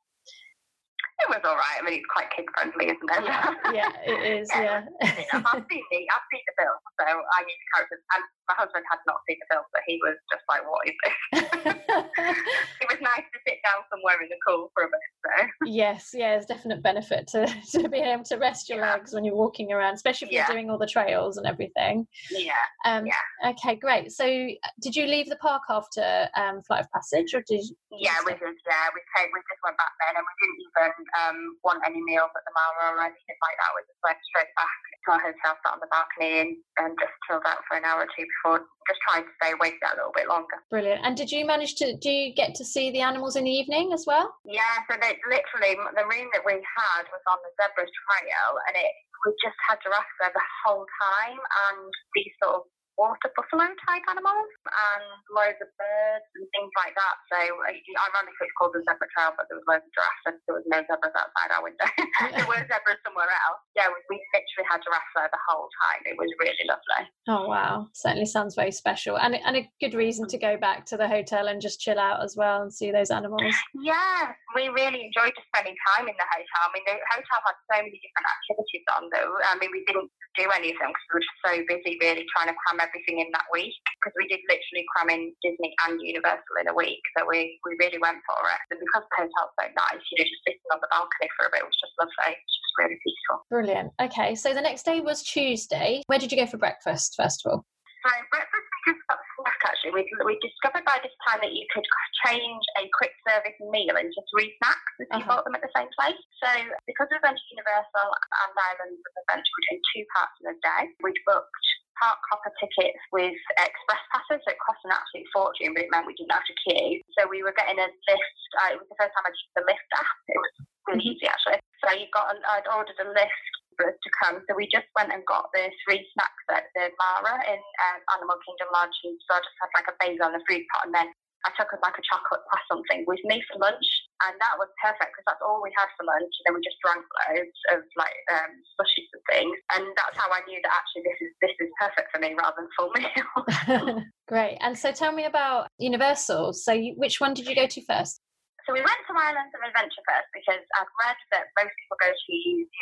it 1.21 1.29
was 1.29 1.43
all 1.45 1.57
right. 1.57 1.77
I 1.77 1.83
mean, 1.85 2.01
it's 2.01 2.09
quite 2.09 2.33
kid 2.33 2.49
friendly, 2.57 2.89
isn't 2.89 3.11
it? 3.13 3.25
Yeah, 3.25 3.53
yeah 3.77 3.91
it 4.09 4.21
is. 4.25 4.49
yeah. 4.57 4.89
yeah. 5.05 5.45
I've 5.45 5.65
seen 5.69 5.85
the 5.93 6.01
I've 6.09 6.27
seen 6.33 6.45
the 6.49 6.55
film, 6.57 6.79
so 6.97 7.05
I 7.05 7.39
knew 7.45 7.59
the 7.61 7.69
characters. 7.77 8.03
And 8.17 8.23
my 8.51 8.59
husband 8.59 8.83
had 8.91 8.99
not 9.07 9.23
seen 9.29 9.39
the 9.39 9.47
film, 9.55 9.65
but 9.71 9.83
he 9.87 10.01
was 10.03 10.19
just 10.27 10.43
like, 10.51 10.63
"What 10.67 10.83
is 10.91 10.97
this?" 10.99 11.17
it 12.83 12.89
was 12.91 12.99
nice 12.99 13.23
to 13.31 13.39
sit 13.47 13.63
down 13.63 13.87
somewhere 13.87 14.19
in 14.19 14.29
the 14.29 14.41
cool 14.43 14.75
for 14.75 14.85
a 14.85 14.91
bit. 14.91 15.07
So. 15.23 15.31
Yes, 15.71 16.11
yeah, 16.11 16.35
there's 16.35 16.47
definite 16.47 16.83
benefit 16.83 17.29
to 17.29 17.47
to 17.73 17.89
being 17.89 18.11
able 18.11 18.25
to 18.25 18.37
rest 18.37 18.69
your 18.69 18.79
yeah. 18.79 18.99
legs 18.99 19.15
when 19.15 19.25
you're 19.25 19.39
walking 19.39 19.71
around, 19.73 19.95
especially 19.95 20.29
if 20.29 20.33
yeah. 20.33 20.49
you're 20.49 20.57
doing 20.57 20.71
all 20.71 20.79
the 20.79 20.91
trails 20.91 21.37
and 21.37 21.47
everything. 21.47 22.07
Yeah. 22.31 22.65
Um, 22.85 23.07
yeah. 23.07 23.51
Okay, 23.55 23.77
great. 23.77 24.11
So, 24.11 24.27
did 24.27 24.97
you 24.97 25.07
leave 25.07 25.29
the 25.29 25.39
park 25.39 25.63
after 25.71 26.29
um, 26.35 26.63
Flight 26.67 26.83
of 26.83 26.91
Passage, 26.91 27.35
or 27.35 27.43
did? 27.47 27.63
You, 27.63 28.03
yeah, 28.03 28.19
we 28.27 28.33
did. 28.35 28.57
Yeah, 28.67 28.91
we 28.91 29.03
came. 29.15 29.31
We 29.31 29.41
just 29.47 29.63
went 29.63 29.79
back 29.79 29.95
then, 30.03 30.19
and 30.19 30.25
we 30.27 30.35
didn't 30.43 30.61
even 30.67 30.91
um, 31.23 31.39
want 31.63 31.81
any 31.87 32.03
meals 32.03 32.35
at 32.35 32.43
the 32.43 32.55
Mara 32.57 32.99
or 32.99 33.03
anything 33.07 33.39
like 33.39 33.57
that. 33.63 33.71
We 33.79 33.87
just 33.87 34.03
went 34.03 34.19
straight 34.27 34.51
back 34.59 34.75
to 35.07 35.09
our 35.15 35.23
hotel, 35.23 35.53
sat 35.61 35.75
on 35.77 35.81
the 35.81 35.91
balcony, 35.93 36.41
and, 36.41 36.51
and 36.81 36.91
just 36.99 37.15
chilled 37.29 37.47
out 37.47 37.63
for 37.69 37.77
an 37.77 37.85
hour 37.85 38.05
or 38.05 38.11
two 38.17 38.27
before 38.41 38.65
just 38.89 39.01
trying 39.07 39.23
to 39.23 39.33
stay 39.43 39.53
awake 39.53 39.79
that 39.83 39.95
little 39.97 40.13
bit 40.15 40.27
longer. 40.29 40.59
Brilliant. 40.71 41.05
And 41.05 41.17
did 41.17 41.31
you 41.31 41.47
manage 41.47 41.77
to 41.77 41.97
do 41.97 42.11
you 42.11 42.35
get 42.35 42.55
to 42.57 42.65
see 42.65 42.91
the 42.91 43.01
animals 43.01 43.37
in 43.37 43.45
the 43.45 43.51
evening 43.53 43.93
as 43.93 44.05
well? 44.07 44.35
Yeah, 44.45 44.83
so 44.89 44.97
they, 44.99 45.21
literally 45.29 45.77
the 45.95 46.07
room 46.09 46.29
that 46.33 46.43
we 46.45 46.59
had 46.59 47.05
was 47.13 47.25
on 47.29 47.39
the 47.45 47.53
zebra 47.61 47.87
trail 47.87 48.51
and 48.67 48.75
it 48.77 48.93
we 49.27 49.37
just 49.45 49.57
had 49.69 49.77
giraffes 49.85 50.17
there 50.17 50.33
the 50.33 50.49
whole 50.65 50.87
time 50.97 51.37
and 51.37 51.93
these 52.17 52.33
sort 52.41 52.57
of 52.57 52.63
water 53.01 53.33
buffalo 53.33 53.65
type 53.89 54.05
animals 54.13 54.53
and 54.69 55.05
loads 55.33 55.57
of 55.65 55.73
birds 55.81 56.29
and 56.37 56.45
things 56.53 56.69
like 56.77 56.93
that. 56.93 57.17
So 57.33 57.41
ironically 57.41 58.45
it's 58.45 58.57
called 58.61 58.77
the 58.77 58.85
zebra 58.85 59.09
trail, 59.17 59.33
but 59.41 59.49
there 59.49 59.57
was 59.57 59.65
loads 59.65 59.89
of 59.89 59.93
giraffes 59.97 60.25
and 60.29 60.37
there 60.45 60.57
was 60.61 60.69
no 60.69 60.85
zebras 60.85 61.17
outside 61.17 61.51
our 61.57 61.65
window. 61.65 61.89
there 62.37 62.45
were 62.45 62.61
zebras 62.69 63.01
somewhere 63.01 63.33
else. 63.33 63.65
Yeah, 63.73 63.89
we, 63.89 63.97
we 64.13 64.21
literally 64.37 64.69
had 64.69 64.85
giraffes 64.85 65.13
there 65.17 65.33
the 65.33 65.41
whole 65.49 65.73
time. 65.89 66.05
It 66.05 66.21
was 66.21 66.29
really 66.37 66.67
lovely. 66.69 67.03
Oh 67.25 67.49
wow. 67.49 67.89
Certainly 67.97 68.29
sounds 68.29 68.53
very 68.53 68.77
special. 68.77 69.17
And 69.17 69.33
and 69.33 69.57
a 69.57 69.65
good 69.81 69.97
reason 69.97 70.29
to 70.29 70.37
go 70.37 70.61
back 70.61 70.85
to 70.93 71.01
the 71.01 71.09
hotel 71.09 71.49
and 71.49 71.57
just 71.57 71.81
chill 71.81 71.97
out 71.97 72.21
as 72.21 72.37
well 72.37 72.61
and 72.61 72.69
see 72.69 72.93
those 72.93 73.09
animals. 73.09 73.57
Yeah, 73.73 74.37
we 74.53 74.69
really 74.69 75.09
enjoyed 75.09 75.33
just 75.33 75.49
spending 75.49 75.79
time 75.97 76.05
in 76.05 76.17
the 76.21 76.29
hotel. 76.29 76.69
I 76.69 76.71
mean 76.77 76.85
the 76.85 77.01
hotel 77.09 77.41
had 77.49 77.57
so 77.73 77.77
many 77.81 77.97
different 77.97 78.29
activities 78.29 78.85
on 78.93 79.03
though. 79.09 79.33
I 79.49 79.57
mean 79.57 79.73
we 79.73 79.89
didn't 79.89 80.13
do 80.37 80.47
any 80.55 80.71
of 80.71 80.79
them 80.79 80.91
because 80.91 81.07
we 81.11 81.15
were 81.19 81.27
just 81.27 81.41
so 81.43 81.55
busy 81.67 81.99
really 81.99 82.27
trying 82.31 82.49
to 82.51 82.57
cram 82.63 82.79
everything 82.79 83.19
in 83.19 83.29
that 83.35 83.47
week 83.53 83.75
because 83.99 84.15
we 84.15 84.29
did 84.31 84.41
literally 84.47 84.85
cram 84.95 85.11
in 85.11 85.35
Disney 85.43 85.75
and 85.87 85.99
Universal 85.99 86.55
in 86.61 86.69
a 86.71 86.77
week. 86.77 87.03
So 87.17 87.27
we, 87.27 87.59
we 87.67 87.75
really 87.83 87.99
went 87.99 88.23
for 88.27 88.41
it. 88.47 88.61
And 88.71 88.79
because 88.79 89.05
the 89.11 89.27
hotel's 89.27 89.55
so 89.59 89.67
nice, 89.67 90.03
you 90.13 90.23
know, 90.23 90.29
just 90.29 90.43
sitting 90.47 90.71
on 90.71 90.81
the 90.81 90.91
balcony 90.91 91.29
for 91.35 91.47
a 91.47 91.53
bit 91.53 91.67
was 91.67 91.77
just 91.79 91.95
lovely. 91.99 92.35
It's 92.37 92.57
just 92.57 92.75
really 92.79 92.99
peaceful. 93.03 93.37
Brilliant. 93.51 93.91
Okay, 93.99 94.35
so 94.35 94.55
the 94.55 94.65
next 94.65 94.87
day 94.87 95.01
was 95.01 95.23
Tuesday. 95.23 96.03
Where 96.07 96.19
did 96.19 96.31
you 96.31 96.39
go 96.39 96.47
for 96.47 96.59
breakfast, 96.59 97.19
first 97.19 97.45
of 97.45 97.53
all? 97.53 97.61
So 98.01 98.09
breakfast 98.33 98.65
we 98.65 98.97
just 98.97 99.05
got 99.13 99.21
snack 99.37 99.61
actually. 99.69 99.93
We, 99.93 100.03
we 100.25 100.41
discovered 100.41 100.89
by 100.89 101.05
this 101.05 101.13
time 101.29 101.45
that 101.45 101.53
you 101.53 101.69
could 101.69 101.85
change 102.25 102.65
a 102.81 102.89
quick 102.97 103.13
service 103.29 103.57
meal 103.61 103.97
into 104.01 104.21
three 104.33 104.57
snacks 104.57 104.95
if 105.05 105.09
you 105.13 105.21
uh-huh. 105.21 105.29
bought 105.29 105.45
them 105.45 105.57
at 105.57 105.61
the 105.61 105.73
same 105.77 105.91
place. 105.93 106.21
So 106.41 106.51
because 106.89 107.13
we 107.13 107.21
went 107.21 107.37
to 107.37 107.53
Universal 107.53 108.09
and 108.09 108.53
Islands 108.57 109.05
of 109.05 109.13
Adventure, 109.21 109.53
we 109.53 109.63
did 109.69 109.81
two 109.93 110.05
parts 110.17 110.37
in 110.41 110.47
a 110.49 110.57
day. 110.65 110.83
We'd 111.05 111.21
booked 111.29 111.67
park 112.01 112.17
hopper 112.33 112.53
tickets 112.57 112.97
with 113.13 113.37
express 113.61 114.03
passes, 114.09 114.41
so 114.41 114.49
it 114.49 114.61
cost 114.65 114.81
an 114.89 114.97
absolute 114.97 115.29
fortune, 115.37 115.77
but 115.77 115.85
it 115.85 115.93
meant 115.93 116.09
we 116.09 116.17
didn't 116.17 116.33
have 116.33 116.49
to 116.49 116.57
queue. 116.65 117.05
So 117.13 117.29
we 117.29 117.45
were 117.45 117.53
getting 117.53 117.77
a 117.77 117.89
lift. 117.93 118.39
Uh, 118.57 118.73
it 118.73 118.81
was 118.81 118.89
the 118.89 118.97
first 118.97 119.13
time 119.13 119.29
I 119.29 119.37
used 119.37 119.53
the 119.53 119.69
Lyft 119.69 119.91
app. 120.01 120.17
It 120.33 120.41
was 120.41 120.55
really 120.89 121.05
mm-hmm. 121.05 121.13
easy 121.13 121.29
actually. 121.29 121.61
So 121.85 121.93
you 121.93 122.09
got, 122.17 122.33
an, 122.33 122.41
I'd 122.49 122.69
ordered 122.73 122.97
a 123.05 123.13
lift 123.13 123.53
for 123.81 123.89
us 123.89 123.97
to 123.97 124.11
come. 124.21 124.45
So 124.45 124.53
we 124.53 124.69
just 124.69 124.85
went 124.93 125.09
and 125.09 125.25
got 125.25 125.49
the 125.57 125.73
three 125.89 126.05
snacks 126.13 126.45
at 126.53 126.69
the 126.77 126.93
Mara 127.01 127.41
in 127.49 127.57
um, 127.57 128.01
Animal 128.21 128.37
Kingdom 128.45 128.69
Lodge. 128.77 128.93
And 129.09 129.17
so 129.25 129.41
I 129.41 129.41
just 129.41 129.57
had 129.57 129.73
like 129.73 129.89
a 129.89 129.97
bagel 129.97 130.29
and 130.29 130.37
a 130.37 130.45
fruit 130.45 130.69
pot, 130.69 130.85
and 130.85 130.93
then 130.93 131.09
I 131.49 131.57
took 131.57 131.73
like 131.73 131.97
a 131.97 132.05
chocolate 132.05 132.45
croissant 132.45 132.85
with 133.09 133.25
me 133.25 133.41
for 133.49 133.57
lunch 133.57 133.89
and 134.27 134.37
that 134.37 134.55
was 134.61 134.69
perfect 134.81 135.13
because 135.13 135.27
that's 135.27 135.45
all 135.45 135.65
we 135.65 135.73
had 135.73 135.89
for 135.97 136.05
lunch. 136.05 136.29
And 136.29 136.45
then 136.45 136.55
we 136.57 136.61
just 136.61 136.77
drank 136.85 137.01
loads 137.01 137.61
of 137.73 137.81
like 137.97 138.17
um, 138.29 138.53
slushies 138.77 139.09
and 139.17 139.25
things, 139.33 139.57
and 139.77 139.85
that's 139.97 140.17
how 140.17 140.29
I 140.29 140.45
knew 140.45 140.61
that 140.61 140.73
actually 140.77 141.05
this 141.09 141.21
is 141.25 141.33
this 141.41 141.57
is 141.61 141.71
perfect 141.81 142.09
for 142.13 142.21
me 142.21 142.37
rather 142.37 142.61
than 142.61 142.69
full 142.77 142.93
meal. 142.97 144.05
Great. 144.29 144.59
And 144.61 144.77
so 144.77 144.93
tell 144.93 145.13
me 145.13 145.25
about 145.25 145.69
Universal. 145.79 146.53
So 146.53 146.73
you, 146.73 146.95
which 146.97 147.21
one 147.21 147.35
did 147.35 147.49
you 147.49 147.57
go 147.57 147.67
to 147.67 147.81
first? 147.85 148.21
So 148.67 148.77
we 148.77 148.83
went 148.85 149.01
to 149.09 149.13
Islands 149.17 149.53
of 149.57 149.63
Adventure 149.65 150.05
first 150.05 150.29
because 150.33 150.65
I'd 150.77 150.93
read 151.05 151.19
that 151.33 151.51
most 151.57 151.73
people 151.77 151.99
go 152.01 152.11
to 152.11 152.33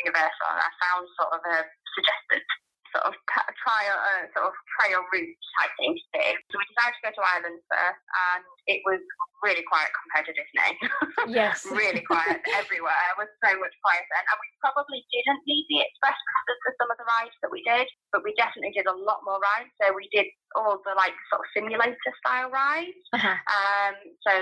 Universal, 0.05 0.47
and 0.51 0.61
I 0.61 0.71
found 0.83 1.03
sort 1.15 1.31
of 1.35 1.41
a 1.43 1.57
suggested 1.95 2.43
sort 2.93 3.05
of 3.05 3.13
trial, 3.61 3.97
uh, 3.97 4.25
sort 4.33 4.45
of 4.49 4.55
trail 4.77 5.01
route 5.13 5.37
type 5.61 5.73
thing 5.77 5.93
to 5.93 6.05
do. 6.13 6.27
So 6.49 6.53
we 6.57 6.65
decided 6.73 6.95
to 6.97 7.03
go 7.05 7.11
to 7.13 7.23
Ireland 7.23 7.59
first, 7.69 8.01
and 8.01 8.43
it 8.65 8.81
was 8.85 9.01
really 9.45 9.63
quiet 9.65 9.89
compared 9.93 10.25
to 10.29 10.33
Disney. 10.35 10.71
Yes, 11.29 11.67
really 11.67 12.01
quiet 12.01 12.41
everywhere. 12.57 13.03
It 13.13 13.17
was 13.21 13.29
so 13.43 13.51
much 13.59 13.75
quieter, 13.85 14.17
and 14.17 14.37
we 14.39 14.49
probably 14.63 15.03
didn't 15.13 15.43
need 15.45 15.67
the 15.69 15.85
express 15.85 16.15
passes 16.15 16.57
for 16.63 16.73
some 16.79 16.89
of 16.89 16.97
the 16.97 17.05
rides 17.05 17.35
that 17.43 17.51
we 17.53 17.61
did, 17.61 17.85
but 18.09 18.25
we 18.25 18.33
definitely 18.39 18.73
did 18.73 18.87
a 18.89 18.95
lot 18.95 19.21
more 19.27 19.37
rides. 19.37 19.69
So 19.77 19.93
we 19.93 20.09
did 20.09 20.25
all 20.57 20.81
the 20.81 20.95
like 20.97 21.13
sort 21.29 21.45
of 21.45 21.47
simulator 21.53 22.13
style 22.23 22.49
rides. 22.49 22.97
Uh-huh. 23.13 23.35
Um, 23.35 23.95
so 24.25 24.33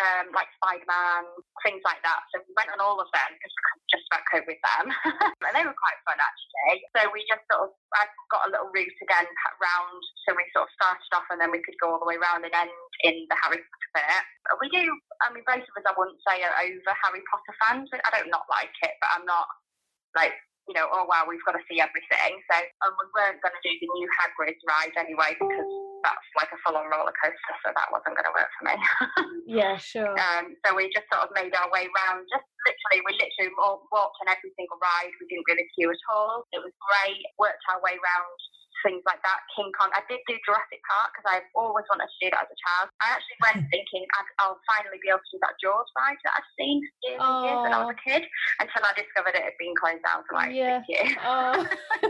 um, 0.00 0.34
like 0.34 0.50
Spider 0.58 0.86
Man, 0.86 1.22
things 1.62 1.82
like 1.86 2.02
that. 2.02 2.26
So 2.30 2.42
we 2.42 2.52
went 2.58 2.72
on 2.74 2.82
all 2.82 2.98
of 2.98 3.06
them 3.14 3.30
because 3.34 3.52
we 3.54 3.62
just 3.90 4.06
about 4.10 4.26
cope 4.26 4.48
with 4.48 4.62
them. 4.62 4.90
and 5.46 5.54
they 5.54 5.62
were 5.62 5.76
quite 5.78 6.00
fun 6.02 6.18
actually. 6.18 6.82
So 6.94 7.06
we 7.14 7.22
just 7.30 7.44
sort 7.46 7.70
of, 7.70 7.70
I 7.94 8.10
got 8.30 8.46
a 8.48 8.52
little 8.52 8.70
route 8.74 9.00
again 9.04 9.28
round. 9.62 10.02
So 10.26 10.34
we 10.34 10.44
sort 10.50 10.66
of 10.66 10.74
started 10.74 11.10
off 11.14 11.28
and 11.30 11.38
then 11.38 11.54
we 11.54 11.62
could 11.62 11.78
go 11.78 11.94
all 11.94 12.02
the 12.02 12.08
way 12.08 12.18
around 12.18 12.42
and 12.42 12.54
end 12.54 12.74
in 13.06 13.26
the 13.30 13.38
Harry 13.38 13.62
Potter 13.62 13.90
bit. 13.94 14.24
We 14.58 14.68
do, 14.74 14.82
I 15.22 15.30
mean, 15.30 15.46
both 15.46 15.62
of 15.62 15.74
us, 15.78 15.86
I 15.86 15.94
wouldn't 15.94 16.20
say 16.26 16.42
are 16.42 16.58
over 16.58 16.92
Harry 17.06 17.22
Potter 17.30 17.54
fans. 17.62 17.90
I 17.94 18.10
don't 18.10 18.32
not 18.34 18.50
like 18.50 18.74
it, 18.82 18.98
but 18.98 19.10
I'm 19.14 19.26
not 19.26 19.46
like 20.14 20.34
you 20.68 20.72
know, 20.72 20.88
oh 20.88 21.04
wow, 21.04 21.28
we've 21.28 21.44
got 21.44 21.52
to 21.52 21.64
see 21.68 21.76
everything. 21.76 22.40
So 22.48 22.56
um, 22.84 22.96
we 22.96 23.04
weren't 23.12 23.40
going 23.44 23.52
to 23.52 23.64
do 23.64 23.72
the 23.84 23.88
new 24.00 24.08
Hagrid's 24.16 24.64
ride 24.64 24.96
anyway 24.96 25.36
because 25.36 25.68
that's 26.04 26.28
like 26.36 26.52
a 26.52 26.60
full-on 26.60 26.92
roller 26.92 27.16
coaster, 27.16 27.54
so 27.64 27.72
that 27.72 27.88
wasn't 27.88 28.12
going 28.14 28.28
to 28.28 28.36
work 28.36 28.52
for 28.60 28.64
me. 28.68 28.76
yeah, 29.58 29.80
sure. 29.80 30.12
Um, 30.12 30.52
so 30.60 30.76
we 30.76 30.92
just 30.92 31.08
sort 31.08 31.24
of 31.24 31.32
made 31.32 31.56
our 31.56 31.72
way 31.72 31.88
around. 31.88 32.28
Just 32.28 32.44
literally, 32.68 33.00
we 33.08 33.12
literally 33.16 33.52
walked 33.56 34.20
on 34.20 34.28
every 34.28 34.52
single 34.54 34.76
ride. 34.78 35.12
We 35.16 35.26
didn't 35.32 35.48
really 35.48 35.66
queue 35.72 35.88
at 35.88 36.04
all. 36.12 36.44
It 36.52 36.60
was 36.60 36.76
great. 36.76 37.24
Worked 37.40 37.64
our 37.72 37.80
way 37.80 37.96
around 37.96 38.36
things 38.84 39.00
like 39.08 39.18
that. 39.24 39.40
King 39.56 39.72
Kong. 39.72 39.88
I 39.96 40.04
did 40.06 40.20
do 40.28 40.36
Jurassic 40.44 40.84
Park 40.84 41.16
because 41.16 41.26
I've 41.26 41.48
always 41.56 41.88
wanted 41.88 42.06
to 42.06 42.18
do 42.20 42.28
that 42.30 42.46
as 42.46 42.52
a 42.52 42.58
child. 42.60 42.86
I 43.00 43.16
actually 43.16 43.40
went 43.40 43.58
thinking 43.72 44.04
I'll 44.38 44.60
finally 44.68 45.00
be 45.00 45.08
able 45.08 45.24
to 45.24 45.32
do 45.32 45.40
that 45.40 45.56
Jaws 45.58 45.88
ride 45.96 46.20
that 46.28 46.36
I've 46.36 46.50
seen 46.60 46.84
years 47.02 47.18
and 47.18 47.36
years 47.48 47.60
when 47.64 47.72
I 47.72 47.80
was 47.82 47.96
a 47.96 48.00
kid 48.04 48.22
until 48.60 48.84
I 48.84 48.92
discovered 48.92 49.34
it 49.34 49.42
had 49.42 49.56
been 49.56 49.74
closed 49.74 50.04
down 50.04 50.20
for 50.28 50.36
like 50.36 50.52
yeah. 50.52 50.84
six 50.84 50.92
years. 50.92 51.16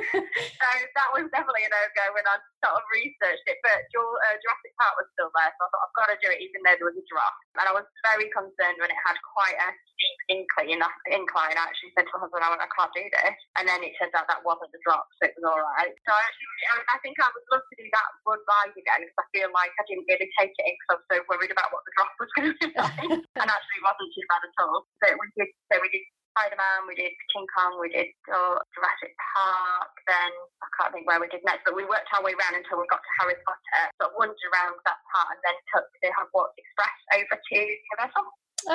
so 0.60 0.68
that 0.98 1.08
was 1.14 1.30
definitely 1.30 1.64
a 1.64 1.70
no-go 1.70 2.04
when 2.18 2.26
I 2.26 2.42
sort 2.60 2.74
of 2.74 2.84
researched 2.90 3.46
it. 3.46 3.62
But 3.62 3.86
uh, 3.86 4.34
Jurassic 4.42 4.72
Park 4.76 4.98
was 4.98 5.08
still 5.14 5.30
there, 5.30 5.52
so 5.54 5.60
I 5.62 5.68
thought 5.70 5.84
I've 5.86 5.96
got 5.96 6.08
to 6.10 6.18
do 6.18 6.28
it 6.34 6.42
even 6.42 6.66
though 6.66 6.74
there 6.74 6.90
was 6.90 6.98
a 6.98 7.06
drop. 7.06 7.34
And 7.62 7.66
I 7.70 7.74
was 7.76 7.86
very 8.02 8.26
concerned 8.34 8.82
when 8.82 8.90
it 8.90 9.00
had 9.06 9.14
quite 9.22 9.54
a 9.54 9.68
steep 9.70 10.18
incline. 10.32 10.82
Incline. 11.06 11.54
I 11.54 11.70
actually 11.70 11.94
said 11.94 12.08
to 12.08 12.12
my 12.18 12.26
husband, 12.26 12.42
I, 12.42 12.50
went, 12.50 12.64
I 12.64 12.70
can't 12.74 12.90
do 12.96 13.04
this. 13.06 13.36
And 13.60 13.64
then 13.68 13.84
it 13.86 13.94
turns 14.00 14.16
out 14.16 14.26
that 14.26 14.42
wasn't 14.42 14.72
the 14.74 14.82
drop, 14.82 15.06
so 15.20 15.30
it 15.30 15.36
was 15.38 15.46
all 15.46 15.60
right. 15.60 15.92
So 15.92 16.10
I 16.10 16.20
actually 16.24 16.50
I 16.70 16.96
think 17.04 17.20
I 17.20 17.28
would 17.28 17.46
love 17.52 17.64
to 17.64 17.76
do 17.76 17.86
that 17.92 18.08
one 18.24 18.40
ride 18.48 18.74
again 18.74 19.04
because 19.04 19.20
I 19.20 19.26
feel 19.34 19.50
like 19.52 19.72
I 19.76 19.84
didn't 19.86 20.08
really 20.08 20.30
take 20.38 20.52
it 20.54 20.64
in 20.64 20.74
because 20.74 20.88
I 20.88 20.98
was 21.00 21.06
so 21.10 21.16
worried 21.28 21.52
about 21.52 21.70
what 21.74 21.82
the 21.84 21.92
drop 21.94 22.12
was 22.16 22.30
going 22.34 22.48
to 22.50 22.56
be 22.58 22.68
like. 22.74 23.08
and 23.40 23.48
actually, 23.50 23.78
it 23.80 23.86
wasn't 23.86 24.10
too 24.14 24.26
bad 24.30 24.42
at 24.44 24.58
all. 24.62 24.86
So 25.04 25.06
we 25.14 25.26
did. 25.36 25.50
So 25.68 25.74
we 25.78 25.88
did 25.92 26.04
Spider 26.34 26.58
Man, 26.58 26.90
we 26.90 26.98
did 26.98 27.14
King 27.30 27.46
Kong, 27.54 27.78
we 27.78 27.94
did 27.94 28.10
uh, 28.26 28.58
Jurassic 28.74 29.14
Park. 29.22 29.94
Then 30.02 30.34
I 30.34 30.66
can't 30.74 30.90
think 30.90 31.06
where 31.06 31.22
we 31.22 31.30
did 31.30 31.46
next, 31.46 31.62
but 31.62 31.78
we 31.78 31.86
worked 31.86 32.10
our 32.10 32.26
way 32.26 32.34
around 32.34 32.58
until 32.58 32.82
we 32.82 32.90
got 32.90 32.98
to 32.98 33.12
Harry 33.22 33.38
Potter. 33.46 33.86
But 34.02 34.18
wandered 34.18 34.42
around 34.50 34.74
that 34.82 34.98
part 35.14 35.30
and 35.30 35.40
then 35.46 35.54
took 35.70 35.86
the 36.02 36.10
Hogwarts 36.10 36.58
Express 36.58 36.96
over 37.14 37.38
to 37.38 37.54
Universal. 37.54 38.26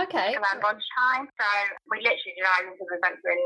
Okay. 0.07 0.39
Around 0.39 0.63
lunchtime. 0.63 1.27
So 1.35 1.47
we 1.91 1.99
literally 1.99 2.35
did 2.39 2.47
Islands 2.47 2.79
of 2.79 2.87
Adventure 2.95 3.35
in 3.35 3.43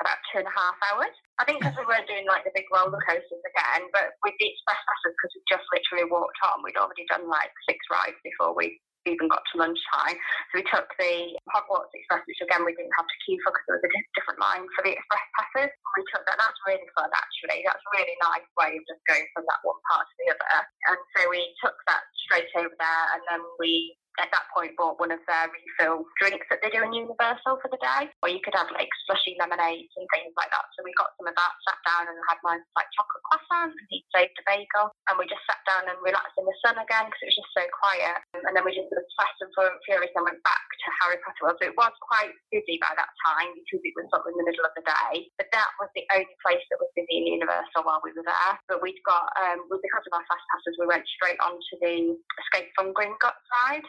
about 0.00 0.18
two 0.30 0.38
and 0.42 0.48
a 0.48 0.54
half 0.54 0.76
hours. 0.90 1.14
I 1.38 1.46
think 1.46 1.62
because 1.62 1.78
we 1.78 1.86
weren't 1.86 2.10
doing 2.10 2.26
like 2.26 2.42
the 2.46 2.54
big 2.54 2.66
roller 2.70 2.98
coasters 3.02 3.44
again, 3.44 3.90
but 3.94 4.14
with 4.22 4.34
the 4.38 4.48
express 4.50 4.78
passes, 4.78 5.14
because 5.14 5.32
we 5.34 5.40
just 5.50 5.66
literally 5.70 6.06
walked 6.10 6.38
on, 6.46 6.62
we'd 6.62 6.78
already 6.78 7.06
done 7.10 7.26
like 7.26 7.50
six 7.66 7.78
rides 7.90 8.18
before 8.22 8.54
we 8.54 8.78
even 9.06 9.30
got 9.30 9.40
to 9.40 9.62
lunchtime. 9.62 10.18
So 10.50 10.60
we 10.60 10.64
took 10.68 10.84
the 11.00 11.32
Hogwarts 11.54 11.94
Express, 11.96 12.26
which 12.28 12.42
again 12.44 12.66
we 12.66 12.76
didn't 12.76 12.92
have 12.98 13.08
to 13.08 13.18
queue 13.24 13.40
for 13.40 13.54
because 13.54 13.66
there 13.70 13.78
was 13.80 13.86
a 13.88 13.92
different 14.18 14.40
line 14.42 14.66
for 14.76 14.82
the 14.84 14.92
express 14.92 15.24
passes. 15.38 15.72
We 15.96 16.04
took 16.12 16.26
that. 16.28 16.36
That's 16.36 16.60
really 16.68 16.88
fun 16.92 17.08
actually. 17.08 17.64
That's 17.64 17.80
a 17.80 17.94
really 17.96 18.16
nice 18.20 18.48
way 18.60 18.76
of 18.76 18.82
just 18.84 19.02
going 19.08 19.24
from 19.32 19.48
that 19.48 19.62
one 19.64 19.80
part 19.88 20.04
to 20.04 20.14
the 20.20 20.28
other. 20.34 20.58
And 20.92 21.00
so 21.16 21.20
we 21.30 21.40
took 21.62 21.78
that 21.88 22.04
straight 22.28 22.50
over 22.58 22.74
there, 22.74 23.04
and 23.16 23.22
then 23.32 23.40
we 23.56 23.96
at 24.18 24.30
that 24.34 24.50
point 24.50 24.74
bought 24.74 24.98
one 24.98 25.14
of 25.14 25.22
their 25.26 25.46
refill 25.50 26.04
drinks 26.18 26.46
that 26.50 26.58
they 26.62 26.70
do 26.74 26.82
in 26.82 26.92
Universal 26.92 27.62
for 27.62 27.70
the 27.70 27.80
day, 27.80 28.10
or 28.22 28.28
you 28.28 28.42
could 28.42 28.54
have 28.58 28.70
like 28.74 28.90
slushy 29.06 29.38
lemonades 29.38 29.90
and 29.94 30.06
things 30.10 30.34
like 30.34 30.50
that. 30.50 30.66
So 30.74 30.82
we 30.82 30.94
got 30.98 31.14
some 31.18 31.30
of 31.30 31.34
that, 31.38 31.52
sat 31.66 31.80
down 31.86 32.10
and 32.10 32.18
had 32.26 32.42
my 32.42 32.58
like 32.74 32.90
chocolate 32.94 33.24
croissant, 33.30 33.72
and 33.74 33.88
he 33.88 34.02
saved 34.10 34.34
a 34.38 34.44
bagel, 34.44 34.90
and 35.10 35.16
we 35.16 35.30
just 35.30 35.42
sat 35.46 35.62
down 35.66 35.86
and 35.86 35.98
relaxed 36.02 36.36
in 36.36 36.46
the 36.46 36.56
sun 36.62 36.76
again 36.78 37.06
because 37.06 37.22
it 37.22 37.30
was 37.30 37.40
just 37.40 37.54
so 37.54 37.64
quiet. 37.70 38.18
And 38.34 38.52
then 38.54 38.66
we 38.66 38.74
just 38.74 38.90
sort 38.90 39.00
of 39.00 39.06
Fast 39.18 39.38
and 39.42 39.50
Furious 39.86 40.14
and 40.14 40.26
went 40.26 40.42
back 40.42 40.66
to 40.66 40.88
Harry 41.08 41.24
Potter 41.24 41.40
World. 41.40 41.56
So 41.56 41.72
it 41.72 41.80
was 41.80 41.96
quite 42.04 42.36
busy 42.52 42.76
by 42.84 42.92
that 42.92 43.08
time 43.24 43.56
because 43.56 43.80
it 43.80 43.96
was 43.96 44.04
sort 44.12 44.28
of 44.28 44.28
in 44.28 44.36
the 44.36 44.44
middle 44.44 44.68
of 44.68 44.76
the 44.76 44.84
day. 44.84 45.32
But 45.40 45.48
that 45.56 45.72
was 45.80 45.88
the 45.96 46.04
only 46.12 46.36
place 46.44 46.60
that 46.68 46.76
was 46.76 46.92
busy 46.92 47.24
in 47.24 47.40
Universal 47.40 47.88
while 47.88 48.04
we 48.04 48.12
were 48.12 48.28
there. 48.28 48.52
But 48.68 48.84
we'd 48.84 49.00
got, 49.08 49.24
um, 49.40 49.64
because 49.72 50.04
of 50.04 50.12
our 50.12 50.26
fast 50.28 50.44
passes, 50.52 50.76
we 50.76 50.84
went 50.84 51.08
straight 51.08 51.40
onto 51.40 51.74
the 51.80 52.12
Escape 52.44 52.68
from 52.76 52.92
Gringotts 52.92 53.40
ride. 53.64 53.88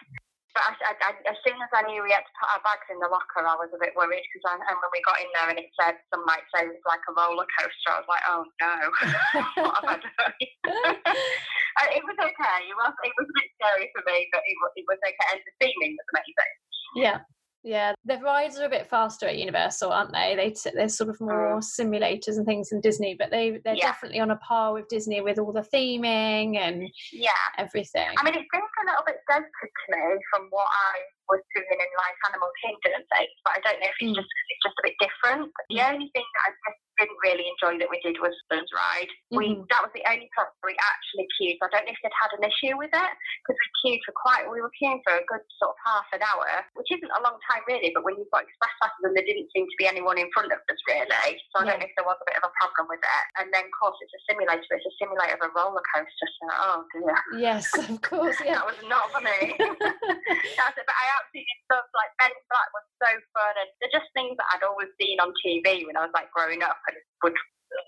But 0.56 0.66
I, 0.66 0.72
I, 0.82 0.94
I, 0.98 1.12
as 1.30 1.38
soon 1.46 1.62
as 1.62 1.70
I 1.70 1.86
knew 1.86 2.02
we 2.02 2.10
had 2.10 2.26
to 2.26 2.36
put 2.42 2.50
our 2.50 2.64
bags 2.66 2.90
in 2.90 2.98
the 2.98 3.12
locker, 3.12 3.46
I 3.46 3.54
was 3.54 3.70
a 3.70 3.78
bit 3.78 3.94
worried 3.94 4.26
because 4.26 4.50
and 4.50 4.66
when 4.66 4.92
we 4.96 5.06
got 5.06 5.22
in 5.22 5.30
there 5.30 5.46
and 5.54 5.62
it 5.62 5.70
said 5.78 6.02
some 6.10 6.26
might 6.26 6.42
say 6.50 6.66
it 6.66 6.74
was 6.74 6.90
like 6.90 7.06
a 7.06 7.14
roller 7.14 7.46
coaster, 7.54 7.94
I 7.94 8.02
was 8.02 8.10
like, 8.10 8.26
oh 8.26 8.42
no, 8.58 8.76
what 9.62 9.78
have 9.78 9.94
I 9.94 9.98
done? 10.02 10.36
it 11.94 12.02
was 12.02 12.18
okay. 12.18 12.60
It 12.66 12.78
was 12.82 12.94
it 13.06 13.14
was 13.14 13.30
a 13.30 13.38
bit 13.38 13.50
scary 13.62 13.88
for 13.94 14.02
me, 14.10 14.26
but 14.34 14.42
it, 14.42 14.58
it 14.74 14.86
was 14.90 14.98
okay. 15.06 15.28
And 15.38 15.42
the 15.46 15.54
theming 15.62 15.94
was 15.94 16.10
amazing. 16.18 16.54
Yeah. 16.96 17.20
Yeah, 17.62 17.94
the 18.06 18.18
rides 18.20 18.58
are 18.58 18.66
a 18.66 18.70
bit 18.70 18.90
faster 18.90 19.28
at 19.28 19.38
Universal, 19.38 19.92
aren't 19.92 20.14
they? 20.14 20.34
They 20.36 20.72
they're 20.74 20.88
sort 20.88 21.10
of 21.10 21.20
more 21.20 21.60
mm. 21.60 21.64
simulators 21.64 22.38
and 22.38 22.46
things 22.46 22.70
than 22.70 22.80
Disney, 22.80 23.18
but 23.20 23.32
they 23.32 23.60
they're 23.66 23.76
yeah. 23.76 23.88
definitely 23.88 24.22
on 24.22 24.32
a 24.32 24.38
par 24.38 24.74
with 24.74 24.88
Disney 24.88 25.20
with 25.20 25.40
all 25.40 25.52
the 25.52 25.68
theming 25.74 26.58
and 26.58 26.90
yeah 27.12 27.32
everything. 27.58 28.08
I 28.18 28.24
mean, 28.24 28.36
it 28.36 28.46
seems 28.54 28.64
a 28.82 28.86
little 28.86 29.04
bit 29.06 29.18
dated 29.28 29.44
to 29.52 29.92
me 29.92 30.18
from 30.32 30.48
what 30.52 30.68
I 30.72 31.00
was 31.30 31.42
doing 31.54 31.80
in 31.80 31.92
like 31.96 32.18
Animal 32.28 32.52
Kingdom 32.60 33.02
things, 33.14 33.38
but 33.46 33.54
I 33.56 33.60
don't 33.62 33.80
know 33.80 33.90
if 33.90 33.98
it's 34.02 34.12
mm. 34.12 34.18
just 34.18 34.30
it's 34.30 34.64
just 34.66 34.78
a 34.82 34.86
bit 34.86 34.98
different. 35.00 35.54
The 35.70 35.82
only 35.86 36.10
thing 36.12 36.26
that 36.26 36.44
I 36.50 36.52
just 36.66 36.82
didn't 37.00 37.22
really 37.24 37.48
enjoy 37.48 37.80
that 37.80 37.88
we 37.88 38.04
did 38.04 38.20
was 38.20 38.36
Simpsons 38.52 38.70
Ride. 38.76 39.12
Mm-hmm. 39.32 39.38
We 39.40 39.46
that 39.72 39.82
was 39.82 39.94
the 39.96 40.04
only 40.06 40.28
place 40.36 40.52
we 40.62 40.76
actually 40.76 41.28
queued. 41.40 41.58
I 41.64 41.72
don't 41.72 41.88
know 41.88 41.96
if 41.96 42.02
they'd 42.04 42.20
had 42.20 42.36
an 42.36 42.44
issue 42.44 42.76
with 42.76 42.92
it 42.92 43.12
because 43.42 43.58
we 43.58 43.68
queued 43.80 44.02
for 44.04 44.14
quite. 44.14 44.44
We 44.52 44.60
were 44.60 44.74
queuing 44.76 45.00
for 45.08 45.16
a 45.16 45.24
good 45.26 45.44
sort 45.58 45.74
of 45.74 45.80
half 45.86 46.08
an 46.12 46.22
hour, 46.22 46.50
which 46.76 46.92
isn't 46.92 47.14
a 47.16 47.24
long 47.24 47.40
time 47.48 47.64
really. 47.66 47.96
But 47.96 48.04
when 48.04 48.20
you've 48.20 48.32
got 48.36 48.44
express 48.44 48.76
passes 48.84 49.04
and 49.08 49.16
there 49.16 49.26
didn't 49.26 49.50
seem 49.56 49.66
to 49.66 49.80
be 49.80 49.88
anyone 49.88 50.20
in 50.20 50.28
front 50.36 50.52
of 50.52 50.60
us 50.60 50.80
really, 50.86 51.40
so 51.56 51.64
I 51.64 51.72
don't 51.72 51.80
know 51.80 51.88
if 51.88 51.96
there 51.96 52.08
was 52.08 52.20
a 52.20 52.28
bit 52.28 52.38
of 52.38 52.46
a 52.46 52.54
problem 52.60 52.92
with 52.92 53.02
it. 53.02 53.26
And 53.40 53.48
then 53.56 53.64
of 53.70 53.74
course 53.74 53.98
it's 54.04 54.14
a 54.14 54.22
simulator. 54.28 54.68
It's 54.76 54.90
a 54.90 54.96
simulator 55.00 55.40
of 55.40 55.44
a 55.48 55.52
roller 55.56 55.84
coaster. 55.96 56.28
So 56.28 56.46
oh 56.52 56.80
dear. 56.92 57.16
Yes, 57.40 57.72
of 57.78 58.04
course. 58.04 58.38
Yeah. 58.50 58.64
that 58.64 58.72
was 58.72 58.82
not 58.88 59.12
for 59.12 59.22
me. 59.22 59.54
That's 60.58 60.78
it. 60.80 60.88
But 60.88 60.98
I 60.98 61.06
absolutely 61.20 61.60
love 61.68 61.86
like 61.94 62.12
Men 62.24 62.32
in 62.32 62.44
Black 62.48 62.70
was 62.72 62.88
so 63.04 63.12
fun, 63.36 63.54
and 63.60 63.70
they're 63.84 63.96
just 63.96 64.10
things 64.16 64.40
that 64.40 64.48
I'd 64.56 64.66
always 64.66 64.92
seen 64.96 65.20
on 65.20 65.36
TV 65.44 65.84
when 65.84 66.00
I 66.00 66.08
was 66.08 66.16
like 66.16 66.32
growing 66.32 66.64
up 66.64 66.80
and 66.88 66.98
would 67.24 67.36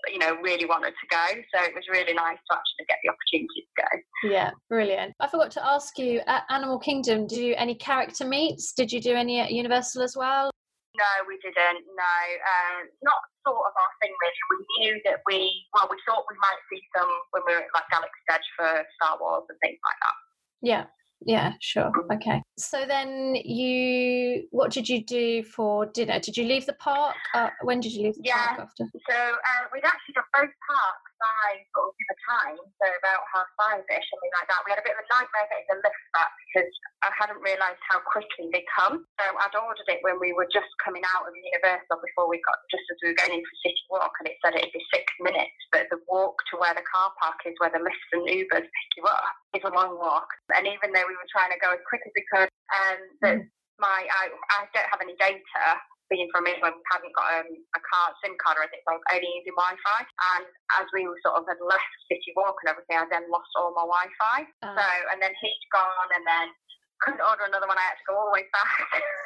you 0.08 0.18
know, 0.18 0.36
really 0.42 0.66
wanted 0.66 0.94
to 0.94 1.06
go. 1.10 1.26
So 1.54 1.64
it 1.64 1.74
was 1.74 1.84
really 1.90 2.14
nice 2.14 2.38
to 2.38 2.56
actually 2.56 2.86
get 2.88 2.98
the 3.02 3.10
opportunity 3.10 3.66
to 3.66 3.72
go. 3.82 4.30
Yeah, 4.30 4.50
brilliant. 4.68 5.14
I 5.20 5.28
forgot 5.28 5.50
to 5.52 5.66
ask 5.66 5.98
you 5.98 6.20
at 6.26 6.44
Animal 6.50 6.78
Kingdom, 6.78 7.26
did 7.26 7.38
you 7.38 7.52
do 7.52 7.58
any 7.58 7.74
character 7.74 8.24
meets? 8.26 8.72
Did 8.72 8.92
you 8.92 9.00
do 9.00 9.14
any 9.14 9.40
at 9.40 9.52
Universal 9.52 10.02
as 10.02 10.16
well? 10.16 10.50
No, 10.94 11.12
we 11.26 11.38
didn't. 11.40 11.84
No, 11.96 12.16
uh, 12.36 12.84
not 13.02 13.20
sort 13.48 13.64
of 13.64 13.72
our 13.72 13.92
thing 14.02 14.12
really. 14.12 14.42
We 14.52 14.58
knew 14.78 15.00
that 15.06 15.24
we, 15.26 15.50
well, 15.72 15.88
we 15.90 15.96
thought 16.06 16.24
we 16.28 16.36
might 16.36 16.60
see 16.68 16.82
some 16.96 17.08
when 17.30 17.42
we 17.46 17.54
were 17.54 17.64
at 17.64 17.72
like 17.74 17.88
Galaxy's 17.90 18.28
Edge 18.30 18.48
for 18.56 18.84
Star 19.00 19.16
Wars 19.18 19.44
and 19.48 19.58
things 19.64 19.80
like 19.80 20.00
that. 20.04 20.16
Yeah, 20.60 20.84
yeah, 21.26 21.52
sure. 21.60 21.92
Okay. 22.12 22.42
So 22.58 22.84
then 22.86 23.34
you, 23.36 24.46
what 24.50 24.70
did 24.70 24.88
you 24.88 25.04
do 25.04 25.42
for 25.42 25.86
dinner? 25.86 26.18
Did 26.20 26.36
you 26.36 26.44
leave 26.44 26.66
the 26.66 26.74
park? 26.74 27.16
Uh, 27.34 27.50
when 27.62 27.80
did 27.80 27.92
you 27.92 28.04
leave 28.04 28.16
the 28.16 28.22
yeah. 28.24 28.48
park 28.48 28.60
after? 28.60 28.84
So 29.08 29.16
uh, 29.16 29.64
we'd 29.72 29.84
actually 29.84 30.14
done 30.14 30.24
both 30.32 30.50
parks 30.68 31.11
by 31.22 31.62
sort 31.70 31.94
of 31.94 31.94
the 31.94 32.18
time, 32.26 32.58
so 32.58 32.86
about 32.98 33.22
half 33.30 33.48
five-ish, 33.54 34.06
something 34.10 34.34
like 34.34 34.48
that. 34.50 34.60
We 34.66 34.74
had 34.74 34.82
a 34.82 34.86
bit 34.86 34.98
of 34.98 35.02
a 35.02 35.08
nightmare 35.08 35.46
getting 35.46 35.70
the 35.70 35.78
Lyft 35.78 36.04
back 36.18 36.32
because 36.50 36.72
I 37.06 37.10
hadn't 37.14 37.38
realised 37.38 37.78
how 37.86 38.02
quickly 38.02 38.50
they 38.50 38.66
come. 38.74 39.06
So 39.22 39.24
I'd 39.30 39.54
ordered 39.54 39.86
it 39.86 40.02
when 40.02 40.18
we 40.18 40.34
were 40.34 40.50
just 40.50 40.68
coming 40.82 41.06
out 41.14 41.30
of 41.30 41.32
Universal 41.32 42.02
before 42.02 42.26
we 42.26 42.42
got, 42.42 42.58
just 42.74 42.82
as 42.90 42.98
we 43.00 43.14
were 43.14 43.20
going 43.22 43.38
in 43.38 43.46
for 43.46 43.56
City 43.62 43.84
Walk, 43.86 44.12
and 44.18 44.26
it 44.26 44.36
said 44.42 44.58
it'd 44.58 44.74
be 44.74 44.82
six 44.90 45.06
minutes, 45.22 45.54
but 45.70 45.86
the 45.94 46.02
walk 46.10 46.34
to 46.50 46.58
where 46.58 46.74
the 46.74 46.84
car 46.90 47.14
park 47.22 47.38
is, 47.46 47.54
where 47.62 47.70
the 47.70 47.82
Lyfts 47.82 48.10
and 48.18 48.26
Ubers 48.26 48.66
pick 48.66 48.90
you 48.98 49.06
up, 49.06 49.22
is 49.54 49.62
a 49.62 49.70
long 49.70 49.94
walk. 50.02 50.26
And 50.58 50.66
even 50.66 50.90
though 50.90 51.06
we 51.06 51.14
were 51.14 51.30
trying 51.30 51.54
to 51.54 51.62
go 51.62 51.70
as 51.70 51.82
quick 51.86 52.02
as 52.02 52.12
we 52.18 52.26
could, 52.26 52.50
um, 52.74 52.98
that 53.22 53.36
mm. 53.38 53.46
my 53.78 54.02
I, 54.10 54.34
I 54.58 54.66
don't 54.74 54.90
have 54.90 55.02
any 55.04 55.14
data 55.22 55.78
being 56.12 56.28
from 56.28 56.44
England, 56.44 56.76
we 56.76 56.84
hadn't 56.92 57.16
got 57.16 57.40
um, 57.40 57.48
a 57.48 57.80
card, 57.80 58.12
SIM 58.20 58.36
card 58.36 58.60
or 58.60 58.68
anything, 58.68 58.84
so 58.84 58.92
I 58.92 59.00
was 59.00 59.08
only 59.16 59.32
using 59.40 59.56
Wi-Fi. 59.56 60.00
And 60.36 60.44
as 60.76 60.86
we 60.92 61.08
were 61.08 61.16
sort 61.24 61.40
of 61.40 61.48
had 61.48 61.56
left 61.64 61.88
City 62.12 62.36
Walk 62.36 62.60
and 62.60 62.68
everything, 62.68 63.00
I 63.00 63.08
then 63.08 63.32
lost 63.32 63.48
all 63.56 63.72
my 63.72 63.88
Wi-Fi. 63.88 64.44
Uh. 64.60 64.76
So, 64.76 64.86
and 65.08 65.18
then 65.24 65.32
he'd 65.32 65.64
gone, 65.72 66.10
and 66.12 66.24
then 66.28 66.52
couldn't 67.00 67.24
order 67.24 67.48
another 67.48 67.66
one. 67.66 67.80
I 67.80 67.88
had 67.88 67.98
to 67.98 68.06
go 68.06 68.14
all 68.14 68.28
the 68.28 68.36
way 68.36 68.46
back. 68.52 68.76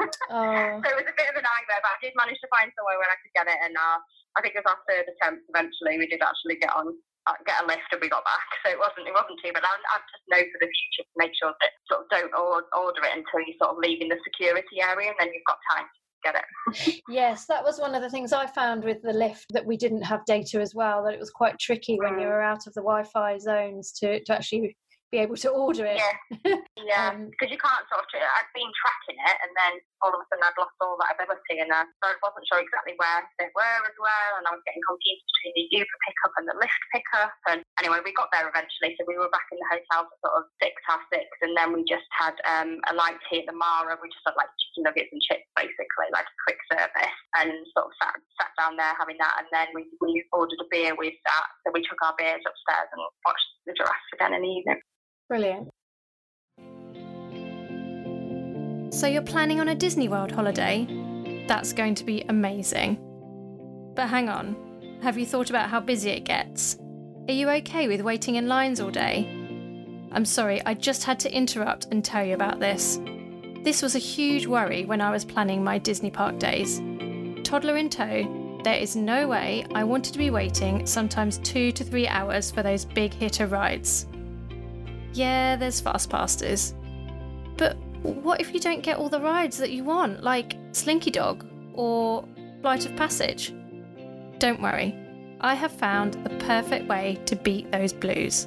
oh. 0.32 0.80
So 0.80 0.86
it 0.94 0.98
was 1.02 1.10
a 1.10 1.18
bit 1.18 1.28
of 1.28 1.36
a 1.36 1.42
nightmare, 1.42 1.82
but 1.82 1.92
I 1.92 2.00
did 2.00 2.14
manage 2.14 2.38
to 2.40 2.48
find 2.54 2.70
somewhere 2.72 2.96
where 3.02 3.10
I 3.10 3.18
could 3.18 3.34
get 3.34 3.50
it. 3.50 3.58
And 3.60 3.74
uh, 3.74 3.98
I 4.38 4.40
think 4.40 4.54
it 4.54 4.62
was 4.62 4.70
our 4.70 4.80
third 4.86 5.10
attempt. 5.10 5.44
Eventually, 5.50 5.98
we 5.98 6.06
did 6.06 6.22
actually 6.22 6.56
get 6.62 6.72
on 6.72 6.94
uh, 7.26 7.34
get 7.42 7.58
a 7.58 7.66
Lyft 7.66 7.90
and 7.90 7.98
we 7.98 8.08
got 8.08 8.22
back. 8.22 8.46
So 8.64 8.74
it 8.74 8.80
wasn't 8.82 9.06
it 9.06 9.14
wasn't 9.14 9.38
too 9.44 9.54
bad. 9.54 9.62
I, 9.62 9.76
I 9.78 9.96
just 10.10 10.26
know 10.26 10.42
for 10.42 10.58
the 10.58 10.70
future 10.72 11.06
to 11.06 11.16
make 11.20 11.34
sure 11.38 11.54
that 11.54 11.72
sort 11.86 12.02
of 12.02 12.10
don't 12.10 12.34
order 12.34 13.02
it 13.06 13.14
until 13.14 13.46
you're 13.46 13.60
sort 13.62 13.78
of 13.78 13.82
leaving 13.82 14.10
the 14.10 14.18
security 14.26 14.82
area, 14.82 15.14
and 15.14 15.18
then 15.22 15.30
you've 15.30 15.46
got 15.46 15.62
time 15.70 15.86
get 16.26 16.34
it. 16.36 17.02
yes, 17.08 17.46
that 17.46 17.64
was 17.64 17.78
one 17.78 17.94
of 17.94 18.02
the 18.02 18.10
things 18.10 18.32
I 18.32 18.46
found 18.46 18.84
with 18.84 19.02
the 19.02 19.12
Lyft 19.12 19.46
that 19.50 19.64
we 19.64 19.76
didn't 19.76 20.02
have 20.02 20.24
data 20.24 20.60
as 20.60 20.74
well, 20.74 21.04
that 21.04 21.14
it 21.14 21.20
was 21.20 21.30
quite 21.30 21.58
tricky 21.58 21.98
when 21.98 22.18
you 22.18 22.26
mm. 22.26 22.30
were 22.30 22.42
out 22.42 22.66
of 22.66 22.74
the 22.74 22.80
Wi 22.80 23.04
Fi 23.04 23.38
zones 23.38 23.92
to, 23.92 24.22
to 24.24 24.34
actually 24.34 24.76
be 25.14 25.22
able 25.22 25.38
to 25.38 25.50
order 25.54 25.86
it. 25.86 26.02
Yeah, 26.02 26.58
yeah, 26.90 27.14
um, 27.14 27.30
because 27.30 27.54
you 27.54 27.60
can't 27.62 27.86
sort 27.86 28.02
of. 28.02 28.10
I'd 28.18 28.50
been 28.58 28.70
tracking 28.74 29.18
it, 29.22 29.36
and 29.38 29.52
then 29.54 29.72
all 30.02 30.10
of 30.10 30.18
a 30.18 30.26
sudden 30.26 30.42
I'd 30.42 30.58
lost 30.58 30.74
all 30.82 30.98
that 30.98 31.14
ability, 31.14 31.62
and 31.62 31.70
I 31.70 31.86
wasn't 32.02 32.46
sure 32.50 32.58
exactly 32.58 32.98
where 32.98 33.22
they 33.38 33.50
were 33.54 33.80
as 33.86 33.96
well, 34.02 34.32
and 34.38 34.44
I 34.50 34.52
was 34.54 34.64
getting 34.66 34.82
confused 34.82 35.22
between 35.30 35.54
the 35.54 35.66
Uber 35.78 35.98
pickup 36.02 36.34
and 36.42 36.46
the 36.50 36.58
Lyft 36.58 36.82
pickup. 36.90 37.32
And 37.46 37.62
anyway, 37.78 38.02
we 38.02 38.18
got 38.18 38.34
there 38.34 38.50
eventually, 38.50 38.98
so 38.98 39.06
we 39.06 39.14
were 39.14 39.30
back 39.30 39.46
in 39.54 39.62
the 39.62 39.70
hotel 39.70 40.10
for 40.10 40.16
sort 40.26 40.36
of 40.42 40.50
six 40.58 40.74
half 40.90 41.02
six, 41.14 41.26
and 41.42 41.54
then 41.54 41.70
we 41.70 41.86
just 41.86 42.08
had 42.10 42.34
um, 42.42 42.82
a 42.90 42.92
light 42.98 43.18
tea 43.30 43.46
at 43.46 43.48
the 43.48 43.54
Mara. 43.54 43.94
We 44.02 44.10
just 44.10 44.26
had 44.26 44.34
like 44.34 44.50
chicken 44.58 44.90
nuggets 44.90 45.14
and 45.14 45.22
chips, 45.22 45.46
basically, 45.54 46.10
like 46.10 46.26
a 46.26 46.40
quick 46.50 46.60
service, 46.66 47.18
and 47.38 47.54
sort 47.78 47.88
of 47.88 47.94
sat 48.02 48.18
sat 48.42 48.50
down 48.58 48.74
there 48.74 48.94
having 48.98 49.22
that, 49.22 49.38
and 49.38 49.48
then 49.54 49.70
we 49.70 49.86
we 50.02 50.26
ordered 50.34 50.58
a 50.58 50.68
beer 50.68 50.98
with 50.98 51.14
that, 51.30 51.46
so 51.62 51.70
we 51.70 51.86
took 51.86 52.00
our 52.02 52.18
beers 52.18 52.42
upstairs 52.42 52.90
and 52.90 53.00
watched 53.22 53.50
the 53.70 53.74
giraffes 53.78 54.12
again 54.12 54.34
in 54.34 54.42
the 54.42 54.50
evening. 54.50 54.82
Brilliant. 55.28 55.68
So 58.94 59.06
you're 59.06 59.22
planning 59.22 59.60
on 59.60 59.68
a 59.68 59.74
Disney 59.74 60.08
World 60.08 60.30
holiday? 60.30 60.86
That's 61.48 61.72
going 61.72 61.94
to 61.96 62.04
be 62.04 62.24
amazing. 62.28 62.98
But 63.94 64.08
hang 64.08 64.28
on, 64.28 64.56
have 65.02 65.18
you 65.18 65.26
thought 65.26 65.50
about 65.50 65.68
how 65.68 65.80
busy 65.80 66.10
it 66.10 66.24
gets? 66.24 66.78
Are 67.28 67.34
you 67.34 67.50
okay 67.50 67.88
with 67.88 68.02
waiting 68.02 68.36
in 68.36 68.46
lines 68.46 68.80
all 68.80 68.90
day? 68.90 69.28
I'm 70.12 70.24
sorry, 70.24 70.64
I 70.64 70.74
just 70.74 71.04
had 71.04 71.18
to 71.20 71.36
interrupt 71.36 71.86
and 71.90 72.04
tell 72.04 72.24
you 72.24 72.34
about 72.34 72.60
this. 72.60 73.00
This 73.64 73.82
was 73.82 73.96
a 73.96 73.98
huge 73.98 74.46
worry 74.46 74.84
when 74.84 75.00
I 75.00 75.10
was 75.10 75.24
planning 75.24 75.62
my 75.64 75.78
Disney 75.78 76.10
park 76.10 76.38
days. 76.38 76.80
Toddler 77.42 77.76
in 77.76 77.90
tow, 77.90 78.60
there 78.62 78.78
is 78.78 78.96
no 78.96 79.26
way 79.26 79.66
I 79.74 79.82
wanted 79.82 80.12
to 80.12 80.18
be 80.18 80.30
waiting 80.30 80.86
sometimes 80.86 81.38
two 81.38 81.72
to 81.72 81.84
three 81.84 82.06
hours 82.06 82.50
for 82.50 82.62
those 82.62 82.84
big 82.84 83.12
hitter 83.12 83.46
rides. 83.46 84.06
Yeah, 85.16 85.56
there's 85.56 85.80
fast 85.80 86.10
passes. 86.10 86.74
But 87.56 87.78
what 88.02 88.38
if 88.38 88.52
you 88.52 88.60
don't 88.60 88.82
get 88.82 88.98
all 88.98 89.08
the 89.08 89.20
rides 89.20 89.56
that 89.56 89.70
you 89.70 89.82
want, 89.82 90.22
like 90.22 90.56
Slinky 90.72 91.10
Dog 91.10 91.46
or 91.72 92.28
Flight 92.60 92.84
of 92.84 92.94
Passage? 92.96 93.54
Don't 94.38 94.60
worry, 94.60 94.94
I 95.40 95.54
have 95.54 95.72
found 95.72 96.22
the 96.22 96.44
perfect 96.44 96.86
way 96.86 97.18
to 97.24 97.34
beat 97.34 97.72
those 97.72 97.94
blues. 97.94 98.46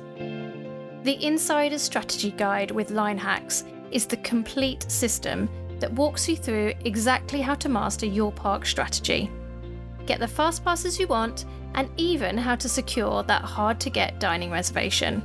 The 1.03 1.17
Insider's 1.19 1.81
Strategy 1.81 2.31
Guide 2.31 2.69
with 2.69 2.91
Line 2.91 3.17
Hacks 3.17 3.63
is 3.89 4.05
the 4.05 4.17
complete 4.17 4.83
system 4.91 5.49
that 5.79 5.91
walks 5.93 6.29
you 6.29 6.35
through 6.35 6.73
exactly 6.85 7.41
how 7.41 7.55
to 7.55 7.69
master 7.69 8.05
your 8.05 8.31
park 8.31 8.67
strategy. 8.67 9.31
Get 10.05 10.19
the 10.19 10.27
fast 10.27 10.63
passes 10.63 10.99
you 10.99 11.07
want, 11.07 11.45
and 11.73 11.89
even 11.97 12.37
how 12.37 12.55
to 12.57 12.69
secure 12.69 13.23
that 13.23 13.41
hard 13.41 13.79
to 13.79 13.89
get 13.89 14.19
dining 14.19 14.51
reservation. 14.51 15.23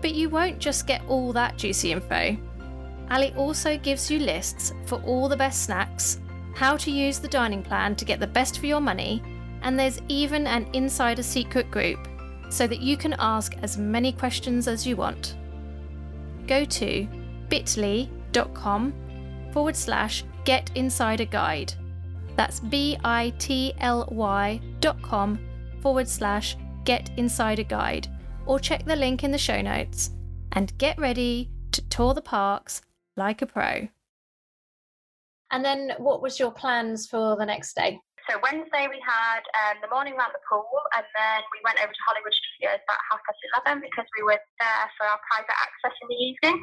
But 0.00 0.14
you 0.14 0.28
won't 0.28 0.58
just 0.58 0.86
get 0.86 1.02
all 1.08 1.32
that 1.32 1.56
juicy 1.56 1.92
info. 1.92 2.36
Ali 3.10 3.34
also 3.36 3.76
gives 3.76 4.10
you 4.10 4.18
lists 4.20 4.72
for 4.86 5.02
all 5.02 5.28
the 5.28 5.36
best 5.36 5.64
snacks, 5.64 6.20
how 6.54 6.76
to 6.76 6.90
use 6.90 7.18
the 7.18 7.28
dining 7.28 7.62
plan 7.62 7.96
to 7.96 8.04
get 8.04 8.20
the 8.20 8.26
best 8.26 8.58
for 8.58 8.66
your 8.66 8.80
money, 8.80 9.22
and 9.62 9.78
there's 9.78 10.00
even 10.08 10.46
an 10.46 10.68
insider 10.72 11.22
secret 11.22 11.70
group 11.70 12.08
so 12.50 12.66
that 12.66 12.80
you 12.80 12.96
can 12.96 13.14
ask 13.18 13.56
as 13.62 13.76
many 13.76 14.12
questions 14.12 14.68
as 14.68 14.86
you 14.86 14.96
want. 14.96 15.36
Go 16.46 16.64
to 16.64 17.06
bit.ly.com 17.48 18.94
forward 19.52 19.76
slash 19.76 20.24
get 20.44 20.70
insider 20.76 21.24
guide. 21.24 21.74
That's 22.36 22.60
B 22.60 22.96
I 23.04 23.32
T 23.38 23.74
L 23.80 24.08
Y 24.10 24.60
dot 24.80 25.02
com 25.02 25.38
forward 25.82 26.08
slash 26.08 26.56
get 26.84 27.10
insider 27.16 27.64
guide 27.64 28.08
or 28.46 28.58
check 28.58 28.84
the 28.84 28.96
link 28.96 29.24
in 29.24 29.30
the 29.30 29.38
show 29.38 29.60
notes 29.60 30.10
and 30.52 30.76
get 30.78 30.98
ready 30.98 31.50
to 31.72 31.82
tour 31.88 32.14
the 32.14 32.22
parks 32.22 32.82
like 33.16 33.42
a 33.42 33.46
pro. 33.46 33.88
And 35.50 35.64
then, 35.64 35.92
what 35.98 36.22
was 36.22 36.38
your 36.38 36.52
plans 36.52 37.06
for 37.06 37.36
the 37.36 37.44
next 37.44 37.74
day? 37.74 37.98
So 38.28 38.38
Wednesday 38.38 38.86
we 38.86 39.02
had 39.02 39.42
um, 39.58 39.82
the 39.82 39.90
morning 39.90 40.14
around 40.14 40.30
the 40.30 40.44
pool, 40.46 40.70
and 40.94 41.02
then 41.18 41.40
we 41.50 41.58
went 41.66 41.82
over 41.82 41.90
to 41.90 42.02
Hollywood 42.06 42.30
Studios 42.30 42.78
about 42.86 43.02
half 43.10 43.18
past 43.26 43.40
eleven 43.50 43.82
because 43.82 44.06
we 44.14 44.22
were 44.22 44.38
there 44.38 44.86
for 44.94 45.10
our 45.10 45.18
private 45.26 45.58
access 45.58 45.94
in 45.98 46.06
the 46.06 46.20
evening. 46.20 46.56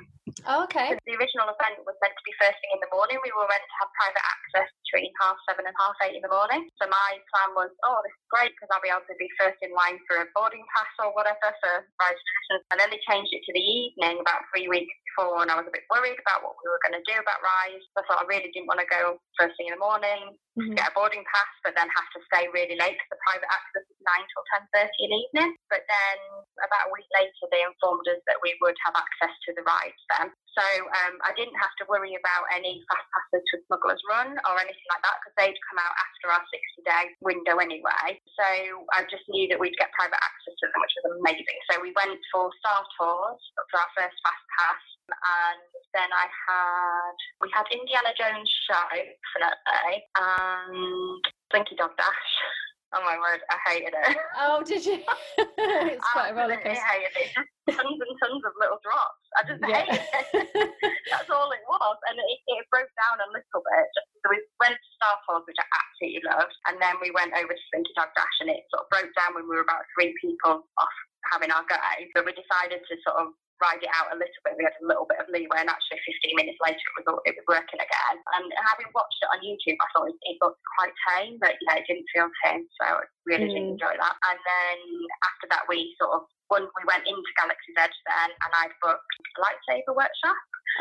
Oh, 0.48 0.64
okay. 0.64 0.96
So 0.96 1.04
the 1.04 1.20
original 1.20 1.52
event 1.52 1.84
was 1.84 2.00
meant 2.00 2.16
to 2.16 2.24
be 2.24 2.32
first 2.40 2.56
thing 2.64 2.72
in 2.72 2.80
the 2.80 2.92
morning. 2.96 3.20
We 3.20 3.36
were 3.36 3.50
meant 3.52 3.66
to 3.66 3.76
have 3.84 3.90
private 4.00 4.24
access 4.24 4.70
between 4.88 5.12
half 5.20 5.36
seven 5.50 5.68
and 5.68 5.76
half 5.76 5.98
eight 6.08 6.16
in 6.16 6.24
the 6.24 6.32
morning. 6.32 6.72
So 6.80 6.88
my 6.88 7.10
plan 7.36 7.50
was, 7.58 7.74
oh, 7.84 8.00
this 8.06 8.16
is 8.16 8.27
great 8.30 8.54
because 8.56 8.70
I'll 8.72 8.84
be 8.84 8.92
able 8.92 9.08
to 9.08 9.18
be 9.20 9.30
first 9.40 9.60
in 9.64 9.72
line 9.72 9.98
for 10.06 10.20
a 10.22 10.30
boarding 10.36 10.64
pass 10.76 10.92
or 11.00 11.16
whatever 11.16 11.50
for 11.64 11.74
registration. 12.00 12.58
And 12.72 12.78
then 12.78 12.90
they 12.92 13.02
changed 13.08 13.32
it 13.32 13.44
to 13.48 13.54
the 13.56 13.64
evening 13.64 14.20
about 14.22 14.48
three 14.52 14.68
weeks 14.68 14.94
before, 15.12 15.42
and 15.44 15.50
I 15.50 15.58
was 15.58 15.68
a 15.68 15.74
bit 15.74 15.88
worried 15.90 16.20
about 16.22 16.44
what 16.44 16.60
we 16.60 16.68
were 16.70 16.82
going 16.84 16.98
to 16.98 17.06
do 17.08 17.18
about 17.18 17.42
Rise. 17.42 17.84
I 17.98 18.04
thought 18.06 18.24
I 18.24 18.28
really 18.30 18.52
didn't 18.52 18.70
want 18.70 18.84
to 18.84 18.90
go 18.90 19.18
first 19.40 19.56
thing 19.58 19.72
in 19.72 19.76
the 19.76 19.82
morning, 19.82 20.36
mm-hmm. 20.60 20.76
get 20.78 20.92
a 20.92 20.98
boarding 20.98 21.26
pass, 21.28 21.52
but 21.64 21.74
then 21.74 21.88
have 21.88 22.10
to 22.14 22.22
stay 22.30 22.52
really 22.52 22.78
late 22.78 22.96
because 22.96 23.12
the 23.14 23.22
private 23.32 23.50
access 23.50 23.86
is 23.88 24.00
nine 24.04 24.26
till 24.28 24.46
ten 24.54 24.64
thirty 24.76 25.02
in 25.08 25.12
the 25.12 25.20
evening. 25.28 25.52
But 25.72 25.84
then 25.88 26.18
about 26.62 26.90
a 26.90 26.94
week 26.94 27.10
later, 27.16 27.46
they 27.50 27.64
informed 27.64 28.06
us 28.12 28.22
that 28.28 28.44
we 28.44 28.56
would 28.62 28.78
have 28.86 28.96
access 28.96 29.34
to 29.48 29.56
the 29.56 29.64
rides 29.66 30.02
then. 30.16 30.30
So 30.58 30.66
um, 30.66 31.22
I 31.22 31.38
didn't 31.38 31.54
have 31.62 31.70
to 31.78 31.86
worry 31.86 32.18
about 32.18 32.50
any 32.50 32.82
fast 32.90 33.06
passes 33.14 33.46
to 33.54 33.62
Smuggler's 33.70 34.02
Run 34.10 34.34
or 34.42 34.58
anything 34.58 34.90
like 34.90 35.06
that 35.06 35.22
because 35.22 35.36
they'd 35.38 35.66
come 35.70 35.78
out 35.78 35.94
after 35.94 36.34
our 36.34 36.42
60 36.50 36.82
day 36.82 37.14
window 37.22 37.62
anyway. 37.62 38.18
So 38.34 38.48
I 38.90 39.06
just 39.06 39.22
knew 39.30 39.46
that 39.54 39.62
we'd 39.62 39.78
get 39.78 39.94
private 39.94 40.18
access 40.18 40.58
to 40.58 40.66
them, 40.74 40.82
which 40.82 40.98
was 40.98 41.14
amazing. 41.22 41.60
So 41.70 41.78
we 41.78 41.94
went 41.94 42.18
for 42.34 42.50
Star 42.58 42.82
Tours 42.98 43.38
for 43.70 43.78
our 43.78 43.92
first 43.94 44.18
fast 44.26 44.46
pass. 44.58 44.82
And 45.14 45.62
then 45.94 46.10
I 46.10 46.26
had, 46.26 47.16
we 47.40 47.48
had 47.54 47.70
Indiana 47.70 48.12
Jones 48.18 48.50
show, 48.66 48.90
definitely, 48.92 50.04
and 50.18 51.22
Slinky 51.54 51.78
Dog 51.78 51.94
Dash. 52.02 52.34
Oh 52.96 53.04
my 53.04 53.20
word, 53.20 53.44
I 53.52 53.58
hated 53.68 53.92
it. 53.92 54.16
Oh, 54.40 54.64
did 54.64 54.80
you? 54.86 55.04
it's 55.92 56.08
quite 56.16 56.32
a 56.32 56.36
roller 56.36 56.56
coaster. 56.56 56.80
I 56.80 57.04
hated 57.04 57.20
it. 57.20 57.30
Just 57.36 57.52
tons 57.76 58.00
and 58.00 58.16
tons 58.16 58.44
of 58.48 58.54
little 58.56 58.80
drops. 58.80 59.26
I 59.36 59.42
just 59.44 59.60
yeah. 59.60 59.84
hated 59.84 60.08
it. 60.08 60.72
That's 61.12 61.28
all 61.28 61.52
it 61.52 61.64
was, 61.68 61.98
and 62.08 62.16
it, 62.16 62.40
it, 62.48 62.64
broke 62.72 62.88
down 62.96 63.20
a 63.20 63.30
little 63.36 63.60
bit. 63.60 63.88
So 64.24 64.32
we 64.32 64.40
went 64.64 64.80
to 64.80 64.90
Star 64.96 65.20
Tours, 65.28 65.44
which 65.52 65.60
I 65.60 65.68
absolutely 65.68 66.24
loved. 66.32 66.56
And 66.72 66.80
then 66.80 66.96
we 67.04 67.12
went 67.12 67.36
over 67.36 67.52
to 67.52 67.64
Slinky 67.76 67.92
Dog 68.00 68.16
Dash 68.16 68.38
and 68.40 68.56
it 68.56 68.64
sort 68.72 68.88
of 68.88 68.92
broke 68.94 69.12
down 69.20 69.36
when 69.36 69.52
we 69.52 69.60
were 69.60 69.68
about 69.68 69.84
three 69.92 70.16
people 70.24 70.64
off 70.64 70.98
having 71.36 71.52
our 71.52 71.68
go. 71.68 71.76
But 72.16 72.24
we 72.24 72.32
decided 72.32 72.88
to 72.88 72.94
sort 73.04 73.20
of 73.20 73.36
ride 73.62 73.82
it 73.82 73.94
out 73.94 74.14
a 74.14 74.18
little 74.18 74.42
bit. 74.46 74.58
We 74.58 74.68
had 74.68 74.78
a 74.80 74.88
little 74.88 75.10
bit 75.10 75.22
of 75.22 75.30
leeway, 75.30 75.62
and 75.62 75.72
actually 75.72 76.02
15 76.04 76.38
minutes 76.38 76.60
later, 76.62 76.80
it 76.80 76.96
was 77.02 77.08
it 77.26 77.36
was 77.38 77.48
working 77.50 77.82
again. 77.82 78.16
And 78.38 78.48
having 78.66 78.90
watched 78.94 79.22
it 79.22 79.34
on 79.34 79.44
YouTube, 79.44 79.78
I 79.80 79.88
thought 79.94 80.12
it, 80.12 80.20
it 80.24 80.38
looked 80.42 80.62
quite 80.78 80.96
tame, 81.10 81.38
but 81.42 81.58
yeah, 81.66 81.82
it 81.82 81.88
didn't 81.90 82.10
feel 82.14 82.30
tame, 82.46 82.66
so 82.80 83.02
I 83.02 83.06
really 83.26 83.50
mm. 83.50 83.56
did 83.56 83.70
enjoy 83.78 83.94
that. 83.98 84.16
And 84.30 84.40
then 84.42 84.78
after 85.26 85.48
that, 85.54 85.66
we 85.70 85.96
sort 85.98 86.22
of 86.22 86.30
when 86.48 86.64
we 86.64 86.84
went 86.88 87.04
into 87.04 87.32
Galaxy's 87.36 87.76
Edge 87.76 87.98
then, 88.08 88.30
and 88.32 88.52
I'd 88.64 88.76
booked 88.80 89.04
a 89.04 89.40
lightsaber 89.44 89.94
workshop, 89.96 90.38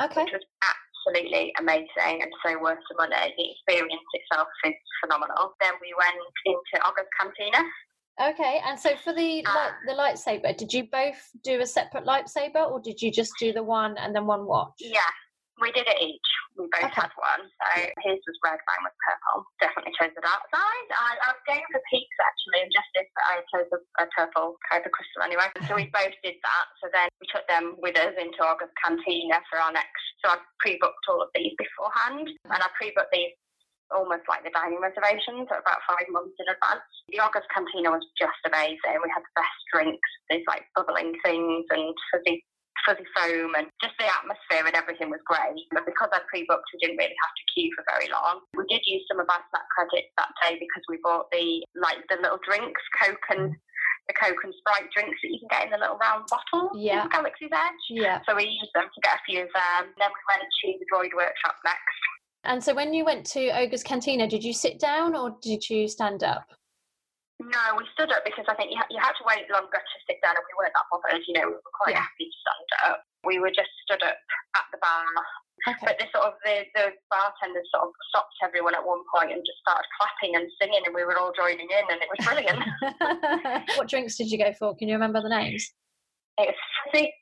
okay. 0.07 0.23
which 0.23 0.35
was 0.35 0.47
absolutely 0.63 1.53
amazing 1.59 2.23
and 2.23 2.31
so 2.43 2.59
worth 2.59 2.83
the 2.91 2.97
money. 2.99 3.35
The 3.35 3.47
experience 3.51 4.11
itself 4.15 4.49
is 4.65 4.75
phenomenal. 5.03 5.55
Then 5.61 5.75
we 5.83 5.95
went 5.99 6.19
into 6.47 6.75
Oga's 6.87 7.11
Cantina. 7.19 7.63
Okay, 8.17 8.61
and 8.65 8.81
so 8.81 8.97
for 9.05 9.13
the 9.13 9.45
light, 9.45 9.77
the 9.85 9.93
lightsaber, 9.93 10.57
did 10.57 10.73
you 10.73 10.89
both 10.89 11.21
do 11.45 11.61
a 11.61 11.67
separate 11.67 12.07
lightsaber, 12.09 12.65
or 12.65 12.81
did 12.81 13.03
you 13.03 13.13
just 13.13 13.33
do 13.39 13.53
the 13.53 13.63
one 13.63 13.97
and 13.99 14.17
then 14.17 14.25
one 14.25 14.47
watch? 14.47 14.73
Yeah, 14.81 15.13
we 15.61 15.71
did 15.73 15.85
it 15.85 16.01
each. 16.01 16.31
We 16.57 16.65
both 16.73 16.89
okay. 16.89 16.97
had 16.97 17.13
one. 17.21 17.45
So 17.45 17.69
his 18.09 18.17
was 18.25 18.39
red, 18.41 18.57
mine 18.57 18.89
was 18.89 18.97
purple. 19.05 19.45
Definitely 19.61 19.93
chose 20.01 20.17
the 20.17 20.25
dark 20.25 20.41
side. 20.49 20.89
I, 20.97 21.21
I 21.21 21.37
was 21.37 21.45
going 21.45 21.61
for 21.69 21.77
peaks 21.93 22.17
actually, 22.17 22.65
and 22.65 22.73
just 22.73 22.89
this, 22.97 23.05
I 23.21 23.45
chose 23.53 23.69
a, 23.69 23.81
a 24.01 24.09
purple 24.17 24.57
Kyber 24.65 24.89
crystal 24.89 25.21
anyway. 25.21 25.53
So 25.69 25.77
we 25.77 25.93
both 25.93 26.17
did 26.25 26.41
that. 26.41 26.67
So 26.81 26.89
then 26.97 27.13
we 27.21 27.29
took 27.29 27.45
them 27.53 27.77
with 27.85 28.01
us 28.01 28.17
into 28.17 28.41
Oga's 28.41 28.73
Cantina 28.81 29.45
for 29.53 29.61
our 29.61 29.77
next. 29.77 30.01
So 30.25 30.33
I 30.33 30.41
pre-booked 30.65 31.05
all 31.13 31.21
of 31.21 31.29
these 31.37 31.53
beforehand, 31.61 32.33
and 32.49 32.61
I 32.65 32.69
pre-booked 32.81 33.13
these 33.13 33.37
almost 33.95 34.27
like 34.29 34.43
the 34.43 34.55
dining 34.55 34.83
reservations 34.83 35.47
about 35.51 35.85
five 35.87 36.07
months 36.11 36.37
in 36.39 36.47
advance. 36.51 36.87
The 37.11 37.23
Oga's 37.23 37.47
Cantina 37.53 37.91
was 37.91 38.05
just 38.19 38.41
amazing. 38.47 38.99
We 39.03 39.11
had 39.13 39.23
the 39.23 39.39
best 39.39 39.61
drinks, 39.73 40.11
these 40.31 40.47
like 40.47 40.67
bubbling 40.75 41.15
things 41.23 41.65
and 41.71 41.95
fuzzy 42.11 42.43
fuzzy 42.85 43.09
foam 43.19 43.51
and 43.59 43.67
just 43.83 43.99
the 43.99 44.07
atmosphere 44.07 44.63
and 44.63 44.79
everything 44.79 45.11
was 45.11 45.23
great. 45.27 45.59
But 45.75 45.91
because 45.91 46.13
I 46.15 46.23
pre-booked, 46.31 46.71
we 46.71 46.79
didn't 46.79 47.01
really 47.01 47.19
have 47.19 47.35
to 47.35 47.45
queue 47.51 47.73
for 47.75 47.83
very 47.91 48.07
long. 48.07 48.47
We 48.55 48.63
did 48.71 48.87
use 48.87 49.03
some 49.11 49.19
of 49.19 49.27
our 49.27 49.43
snack 49.51 49.67
credits 49.75 50.15
that 50.15 50.31
day 50.45 50.55
because 50.55 50.85
we 50.87 51.03
bought 51.03 51.27
the 51.35 51.67
like 51.75 51.99
the 52.07 52.23
little 52.23 52.39
drinks, 52.47 52.81
Coke 53.03 53.27
and 53.35 53.57
the 54.07 54.15
Coke 54.15 54.39
and 54.47 54.55
Sprite 54.63 54.87
drinks 54.95 55.19
that 55.19 55.31
you 55.35 55.43
can 55.43 55.51
get 55.51 55.67
in 55.67 55.75
the 55.75 55.83
little 55.83 55.99
round 55.99 56.31
bottle 56.31 56.71
yeah. 56.79 57.11
Galaxy's 57.11 57.51
Edge. 57.51 57.85
Yeah. 57.91 58.23
So 58.23 58.39
we 58.39 58.47
used 58.47 58.71
them 58.75 58.87
to 58.87 59.01
get 59.03 59.19
a 59.19 59.27
few 59.27 59.43
of 59.43 59.51
them. 59.51 59.91
Then 59.99 60.11
we 60.15 60.23
went 60.31 60.47
to 60.47 60.67
the 60.79 60.87
Droid 60.87 61.15
Workshop 61.15 61.59
next. 61.67 61.99
And 62.47 62.63
so 62.63 62.75
when 62.75 62.95
you 62.95 63.05
went 63.05 63.27
to 63.35 63.51
Oga's 63.51 63.83
Cantina, 63.83 64.27
did 64.27 64.43
you 64.45 64.53
sit 64.53 64.79
down 64.79 65.15
or 65.15 65.37
did 65.43 65.69
you 65.69 65.89
stand 65.89 66.23
up? 66.23 66.47
No, 67.43 67.77
we 67.77 67.85
stood 67.93 68.09
up 68.15 68.25
because 68.25 68.47
I 68.49 68.55
think 68.55 68.73
you, 68.73 68.79
ha- 68.81 68.89
you 68.89 68.97
had 68.97 69.13
to 69.21 69.25
wait 69.29 69.45
longer 69.53 69.77
to 69.77 69.99
sit 70.09 70.17
down, 70.25 70.41
and 70.41 70.47
we 70.49 70.57
weren't 70.57 70.73
that 70.73 70.89
bothered. 70.89 71.21
You 71.29 71.35
know, 71.37 71.53
we 71.53 71.59
were 71.61 71.77
quite 71.85 71.93
yeah. 71.93 72.01
happy 72.01 72.33
to 72.33 72.39
stand 72.41 72.71
up. 72.89 73.05
We 73.29 73.37
were 73.39 73.53
just 73.53 73.69
stood 73.85 74.01
up 74.01 74.17
at 74.57 74.65
the 74.73 74.81
bar. 74.81 75.05
Okay. 75.69 75.85
But 75.85 75.97
the 76.01 76.09
sort 76.17 76.33
of 76.33 76.35
the, 76.49 76.65
the 76.73 76.97
bartender 77.13 77.61
sort 77.69 77.91
of 77.91 77.93
stopped 78.09 78.41
everyone 78.41 78.73
at 78.73 78.81
one 78.81 79.05
point 79.13 79.37
and 79.37 79.45
just 79.45 79.61
started 79.61 79.85
clapping 80.01 80.41
and 80.41 80.49
singing, 80.57 80.81
and 80.87 80.95
we 80.97 81.05
were 81.05 81.21
all 81.21 81.35
joining 81.37 81.69
in, 81.69 81.85
and 81.93 82.01
it 82.01 82.09
was 82.09 82.25
brilliant. 82.25 82.61
what 83.77 83.91
drinks 83.91 84.17
did 84.17 84.33
you 84.33 84.41
go 84.41 84.57
for? 84.57 84.73
Can 84.73 84.89
you 84.89 84.97
remember 84.97 85.21
the 85.21 85.29
names? 85.29 85.77
It 86.41 86.49
was 86.49 86.61
fizzy 86.89 87.13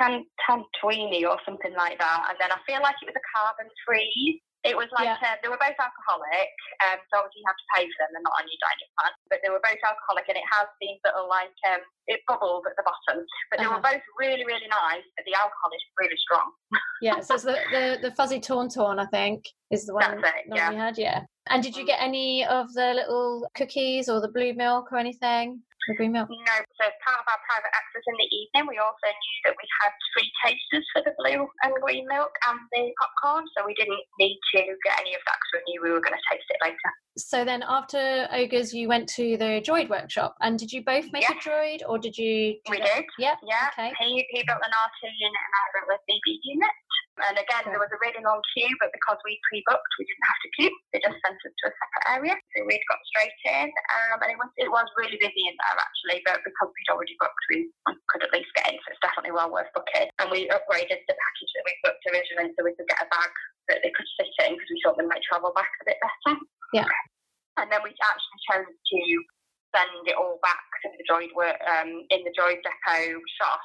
tan, 0.00 0.26
Tantuini 0.42 1.22
or 1.22 1.38
something 1.46 1.74
like 1.78 1.98
that, 2.02 2.26
and 2.30 2.36
then 2.40 2.50
I 2.50 2.58
feel 2.66 2.82
like 2.82 2.98
it 3.02 3.06
was 3.06 3.18
a 3.18 3.26
carbon 3.30 3.70
free 3.86 4.42
it 4.64 4.72
was 4.72 4.88
like 4.96 5.12
yeah. 5.12 5.20
um, 5.20 5.36
they 5.44 5.52
were 5.52 5.60
both 5.60 5.76
alcoholic, 5.76 6.52
um, 6.88 6.96
so 7.12 7.20
obviously 7.20 7.44
you 7.44 7.48
have 7.52 7.60
to 7.60 7.68
pay 7.76 7.84
for 7.84 7.98
them. 8.00 8.16
They're 8.16 8.24
not 8.24 8.40
on 8.40 8.48
your 8.48 8.60
dining 8.64 8.90
plan, 8.96 9.12
but 9.28 9.38
they 9.44 9.52
were 9.52 9.60
both 9.60 9.76
alcoholic, 9.84 10.24
and 10.32 10.40
it 10.40 10.48
has 10.48 10.66
these 10.80 10.96
little 11.04 11.28
like 11.28 11.52
um, 11.68 11.84
it 12.08 12.24
bubbles 12.24 12.64
at 12.64 12.72
the 12.80 12.86
bottom. 12.88 13.20
But 13.52 13.60
they 13.60 13.68
uh-huh. 13.68 13.76
were 13.76 13.84
both 13.84 14.04
really, 14.16 14.48
really 14.48 14.68
nice. 14.72 15.04
But 15.20 15.28
the 15.28 15.36
alcohol 15.36 15.68
is 15.76 15.84
really 16.00 16.16
strong. 16.16 16.48
yeah, 17.04 17.20
so 17.20 17.36
it's 17.36 17.44
the, 17.44 17.60
the 17.68 18.08
the 18.08 18.12
fuzzy 18.16 18.40
Tauntaun, 18.40 18.96
I 18.96 19.06
think, 19.12 19.44
is 19.68 19.84
the 19.84 19.94
one 20.00 20.24
That's 20.24 20.48
it, 20.48 20.56
yeah. 20.56 20.72
had. 20.72 20.96
Yeah. 20.96 21.28
And 21.48 21.62
did 21.62 21.76
you 21.76 21.84
get 21.84 22.00
any 22.00 22.44
of 22.44 22.72
the 22.72 22.94
little 22.94 23.48
cookies 23.54 24.08
or 24.08 24.20
the 24.20 24.28
blue 24.28 24.54
milk 24.54 24.92
or 24.92 24.98
anything? 24.98 25.60
The 25.88 25.94
green 25.96 26.12
milk? 26.12 26.30
No, 26.30 26.56
so 26.80 26.82
as 26.88 26.96
part 27.04 27.20
of 27.20 27.28
our 27.28 27.40
private 27.44 27.68
access 27.76 28.00
in 28.08 28.16
the 28.16 28.28
evening, 28.32 28.64
we 28.72 28.80
also 28.80 29.04
knew 29.04 29.38
that 29.44 29.52
we 29.52 29.68
had 29.84 29.92
free 30.16 30.30
tasters 30.40 30.86
for 30.96 31.04
the 31.04 31.12
blue 31.20 31.44
and 31.60 31.74
green 31.84 32.08
milk 32.08 32.32
and 32.48 32.56
the 32.72 32.88
popcorn, 32.96 33.44
so 33.52 33.66
we 33.66 33.74
didn't 33.74 34.00
need 34.18 34.40
to 34.56 34.64
get 34.80 34.96
any 35.04 35.12
of 35.12 35.20
that 35.28 35.36
because 35.36 35.52
we 35.60 35.60
knew 35.68 35.84
we 35.84 35.92
were 35.92 36.00
going 36.00 36.16
to 36.16 36.24
taste 36.32 36.48
it 36.48 36.56
later. 36.64 36.90
So 37.20 37.44
then 37.44 37.62
after 37.62 38.26
Oga's, 38.32 38.72
you 38.72 38.88
went 38.88 39.12
to 39.20 39.36
the 39.36 39.60
droid 39.60 39.90
workshop, 39.90 40.34
and 40.40 40.58
did 40.58 40.72
you 40.72 40.82
both 40.82 41.12
make 41.12 41.28
a 41.28 41.34
droid, 41.36 41.84
or 41.86 41.98
did 41.98 42.16
you? 42.16 42.56
we 42.70 42.80
did. 42.80 43.04
Yep. 43.20 43.38
Yeah. 43.44 43.68
Okay. 43.76 43.92
He, 44.00 44.24
he 44.32 44.42
built 44.42 44.64
an 44.64 44.72
R2 44.72 45.04
unit 45.04 45.36
and 45.36 45.52
I 45.52 45.64
built 45.76 46.00
a 46.00 46.10
BB 46.10 46.26
unit. 46.48 46.74
And 47.22 47.38
again, 47.38 47.70
there 47.70 47.78
was 47.78 47.92
a 47.94 48.00
really 48.02 48.18
long 48.26 48.42
queue, 48.54 48.74
but 48.82 48.90
because 48.90 49.18
we 49.22 49.38
pre-booked, 49.46 49.92
we 49.98 50.06
didn't 50.06 50.28
have 50.28 50.42
to 50.42 50.50
queue. 50.58 50.74
They 50.90 50.98
just 50.98 51.18
sent 51.22 51.38
us 51.38 51.54
to 51.54 51.64
a 51.70 51.72
separate 51.72 52.06
area, 52.10 52.34
so 52.34 52.66
we'd 52.66 52.90
got 52.90 52.98
straight 53.06 53.38
in. 53.46 53.70
Um, 53.70 54.18
and 54.18 54.30
it 54.34 54.38
was 54.38 54.50
it 54.58 54.70
was 54.70 54.86
really 54.98 55.18
busy 55.22 55.44
in 55.46 55.54
there 55.54 55.78
actually, 55.78 56.18
but 56.26 56.42
because 56.42 56.70
we'd 56.74 56.90
already 56.90 57.14
booked, 57.22 57.44
we 57.54 57.70
could 58.10 58.26
at 58.26 58.34
least 58.34 58.50
get 58.58 58.74
in. 58.74 58.78
So 58.82 58.90
it's 58.90 59.04
definitely 59.04 59.34
well 59.34 59.50
worth 59.50 59.70
booking. 59.72 60.10
And 60.18 60.28
we 60.34 60.50
upgraded 60.50 61.00
the 61.06 61.14
package 61.14 61.52
that 61.54 61.66
we 61.66 61.72
booked 61.86 62.04
originally, 62.10 62.50
so 62.54 62.66
we 62.66 62.74
could 62.74 62.90
get 62.90 63.04
a 63.04 63.08
bag 63.08 63.30
that 63.70 63.78
they 63.86 63.94
could 63.94 64.10
sit 64.18 64.30
in 64.44 64.58
because 64.58 64.70
we 64.70 64.80
thought 64.82 64.98
they 64.98 65.06
might 65.06 65.24
travel 65.24 65.54
back 65.54 65.70
a 65.80 65.88
bit 65.88 65.98
better. 66.02 66.34
Yeah. 66.74 66.90
And 67.56 67.70
then 67.70 67.80
we 67.86 67.94
actually 67.94 68.40
chose 68.50 68.74
to 68.74 69.00
send 69.74 70.06
it 70.06 70.18
all 70.18 70.38
back 70.42 70.62
to 70.82 70.90
the 70.94 71.06
droid 71.06 71.30
work 71.34 71.58
um, 71.66 72.06
in 72.10 72.22
the 72.26 72.34
droid 72.34 72.62
depot 72.62 73.18
shop. 73.38 73.62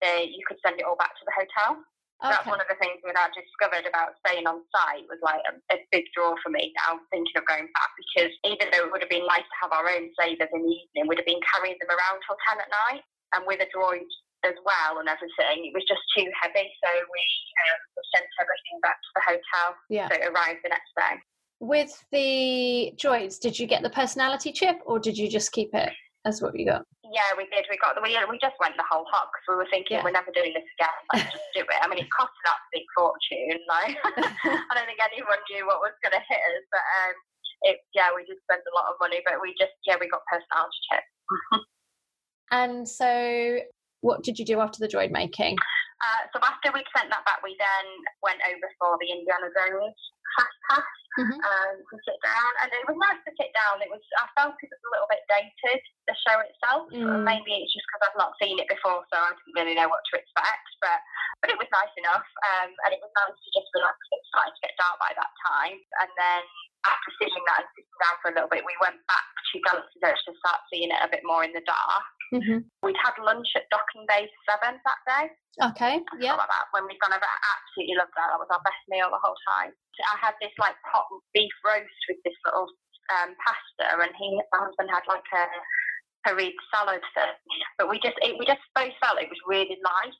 They, 0.00 0.28
you 0.28 0.44
could 0.44 0.60
send 0.60 0.80
it 0.80 0.84
all 0.84 0.96
back 0.96 1.16
to 1.16 1.24
the 1.24 1.36
hotel. 1.36 1.80
Okay. 2.16 2.32
That's 2.32 2.48
one 2.48 2.64
of 2.64 2.68
the 2.72 2.80
things 2.80 2.96
that 3.04 3.12
I 3.12 3.28
discovered 3.36 3.84
about 3.84 4.16
staying 4.24 4.48
on 4.48 4.64
site 4.72 5.04
was 5.04 5.20
like 5.20 5.44
a, 5.44 5.52
a, 5.68 5.76
big 5.92 6.08
draw 6.16 6.32
for 6.40 6.48
me 6.48 6.72
now 6.80 6.96
thinking 7.12 7.36
of 7.36 7.44
going 7.44 7.68
back 7.76 7.92
because 7.92 8.32
even 8.40 8.72
though 8.72 8.88
it 8.88 8.90
would 8.90 9.04
have 9.04 9.12
been 9.12 9.28
nice 9.28 9.44
to 9.44 9.56
have 9.60 9.72
our 9.76 9.84
own 9.84 10.08
sabers 10.16 10.48
in 10.48 10.64
the 10.64 10.72
evening, 10.72 11.04
we'd 11.12 11.20
have 11.20 11.28
been 11.28 11.44
carrying 11.44 11.76
them 11.76 11.92
around 11.92 12.24
till 12.24 12.40
10 12.48 12.56
at 12.56 12.72
night 12.88 13.04
and 13.36 13.44
with 13.44 13.60
a 13.60 13.68
droid 13.68 14.08
as 14.48 14.56
well 14.64 14.96
and 14.96 15.12
everything, 15.12 15.68
it 15.68 15.76
was 15.76 15.84
just 15.84 16.00
too 16.16 16.24
heavy. 16.40 16.72
So 16.80 16.88
we 16.88 17.24
um, 17.68 17.80
sent 18.16 18.28
everything 18.40 18.80
back 18.80 18.96
to 18.96 19.10
the 19.12 19.22
hotel. 19.36 19.68
Yeah. 19.92 20.08
So 20.08 20.16
it 20.16 20.24
arrived 20.24 20.64
the 20.64 20.72
next 20.72 20.92
day. 20.96 21.20
With 21.60 21.92
the 22.12 22.92
droids, 22.96 23.40
did 23.40 23.58
you 23.58 23.66
get 23.66 23.82
the 23.82 23.90
personality 23.90 24.52
chip 24.52 24.80
or 24.84 24.98
did 24.98 25.16
you 25.16 25.28
just 25.28 25.52
keep 25.52 25.74
it? 25.74 25.92
That's 26.26 26.42
what 26.42 26.58
we 26.58 26.66
got. 26.66 26.82
Yeah, 27.06 27.38
we 27.38 27.46
did. 27.54 27.70
We 27.70 27.78
got 27.78 27.94
the 27.94 28.02
we, 28.02 28.18
we 28.26 28.42
just 28.42 28.58
went 28.58 28.74
the 28.74 28.82
whole 28.82 29.06
hog 29.06 29.30
because 29.30 29.46
we 29.46 29.62
were 29.62 29.70
thinking 29.70 29.94
yeah. 29.94 30.02
we're 30.02 30.10
never 30.10 30.34
doing 30.34 30.50
this 30.50 30.66
again. 30.74 30.98
Let's 31.14 31.30
just 31.38 31.54
do 31.54 31.62
it. 31.62 31.78
I 31.78 31.86
mean, 31.86 32.02
it 32.02 32.10
cost 32.10 32.34
an 32.42 32.50
absolute 32.50 32.90
fortune. 32.98 33.62
Like 33.70 33.94
I 34.66 34.72
don't 34.74 34.90
think 34.90 34.98
anyone 34.98 35.38
knew 35.46 35.70
what 35.70 35.86
was 35.86 35.94
going 36.02 36.18
to 36.18 36.24
hit 36.26 36.42
us, 36.50 36.66
but 36.74 36.82
um, 36.82 37.14
it 37.70 37.78
yeah, 37.94 38.10
we 38.10 38.26
did 38.26 38.42
spend 38.42 38.58
a 38.58 38.74
lot 38.74 38.90
of 38.90 38.98
money, 38.98 39.22
but 39.22 39.38
we 39.38 39.54
just 39.54 39.78
yeah, 39.86 40.02
we 40.02 40.10
got 40.10 40.26
personality 40.26 40.80
checks. 40.90 41.14
and 42.50 42.82
so, 42.82 43.62
what 44.02 44.26
did 44.26 44.42
you 44.42 44.42
do 44.42 44.58
after 44.58 44.82
the 44.82 44.90
droid 44.90 45.14
making? 45.14 45.54
Uh, 46.02 46.22
so 46.34 46.42
after 46.42 46.74
we 46.74 46.82
sent 46.90 47.06
that 47.14 47.22
back, 47.22 47.38
we 47.46 47.54
then 47.54 47.86
went 48.26 48.42
over 48.50 48.66
for 48.82 48.98
the 48.98 49.14
Indiana 49.14 49.46
Jones 49.54 49.94
fast 50.36 50.56
pass 50.68 50.90
mm-hmm. 51.16 51.40
um, 51.40 51.74
to 51.80 51.96
sit 52.04 52.18
down, 52.20 52.50
and 52.62 52.68
it 52.76 52.84
was 52.84 52.96
nice 53.00 53.20
to 53.24 53.32
sit 53.34 53.50
down. 53.56 53.80
It 53.80 53.88
was 53.88 54.04
I 54.20 54.28
felt 54.36 54.56
it 54.60 54.70
was 54.70 54.84
a 54.84 54.92
little 54.92 55.08
bit 55.08 55.24
dated 55.32 55.80
the 56.06 56.16
show 56.22 56.38
itself. 56.44 56.86
Mm. 56.92 57.24
Maybe 57.24 57.64
it's 57.64 57.72
just 57.72 57.88
because 57.88 58.02
I've 58.06 58.20
not 58.20 58.36
seen 58.38 58.60
it 58.60 58.68
before, 58.68 59.02
so 59.08 59.16
I 59.16 59.32
didn't 59.32 59.56
really 59.56 59.76
know 59.76 59.88
what 59.88 60.04
to 60.12 60.20
expect. 60.20 60.68
But 60.84 61.00
but 61.40 61.48
it 61.50 61.58
was 61.58 61.68
nice 61.72 61.94
enough, 61.96 62.26
um, 62.54 62.70
and 62.86 62.90
it 62.92 63.00
was 63.00 63.12
nice 63.16 63.34
to 63.34 63.50
just 63.56 63.68
relax. 63.72 63.96
It 64.12 64.22
started 64.28 64.52
to 64.54 64.62
get 64.62 64.78
dark 64.78 64.96
by 65.00 65.12
that 65.16 65.32
time, 65.48 65.76
and 66.04 66.10
then 66.14 66.42
after 66.86 67.10
seeing 67.18 67.44
that 67.50 67.66
and 67.66 67.70
sitting 67.74 67.98
down 67.98 68.16
for 68.22 68.28
a 68.30 68.34
little 68.36 68.52
bit, 68.52 68.62
we 68.62 68.76
went 68.78 69.00
back 69.10 69.26
to 69.26 69.54
Galaxy's 69.66 70.04
Edge 70.04 70.22
to 70.28 70.32
start 70.38 70.62
seeing 70.70 70.92
it 70.92 71.00
a 71.02 71.10
bit 71.10 71.26
more 71.26 71.42
in 71.42 71.50
the 71.50 71.64
dark. 71.66 72.06
Mm-hmm. 72.34 72.66
We'd 72.82 72.98
had 72.98 73.14
lunch 73.22 73.46
at 73.54 73.70
Docking 73.70 74.04
Bay 74.10 74.26
7 74.50 74.78
that 74.82 75.00
day. 75.06 75.24
Okay, 75.72 75.94
yeah. 76.18 76.34
Like 76.34 76.50
that. 76.50 76.68
When 76.74 76.84
we'd 76.84 77.00
gone 77.00 77.14
over, 77.14 77.24
I 77.24 77.38
absolutely 77.56 77.96
loved 77.96 78.12
that. 78.18 78.28
That 78.28 78.42
was 78.42 78.50
our 78.50 78.62
best 78.66 78.82
meal 78.90 79.08
the 79.08 79.22
whole 79.22 79.38
time. 79.56 79.72
I 79.72 80.16
had 80.20 80.36
this 80.42 80.52
like 80.60 80.76
pot 80.90 81.08
beef 81.32 81.54
roast 81.64 82.02
with 82.10 82.20
this 82.26 82.36
little 82.44 82.68
um, 83.16 83.32
pasta, 83.40 83.84
and 83.96 84.12
he, 84.18 84.36
my 84.52 84.60
husband 84.68 84.92
had 84.92 85.06
like 85.08 85.24
a 85.32 85.44
harissa 86.28 86.60
salad 86.74 87.04
thing. 87.14 87.36
But 87.78 87.88
we 87.88 87.96
just, 88.02 88.18
it, 88.20 88.36
we 88.36 88.44
just 88.44 88.60
both 88.76 88.92
felt 89.00 89.22
it 89.22 89.32
was 89.32 89.40
really 89.48 89.78
light 89.80 90.16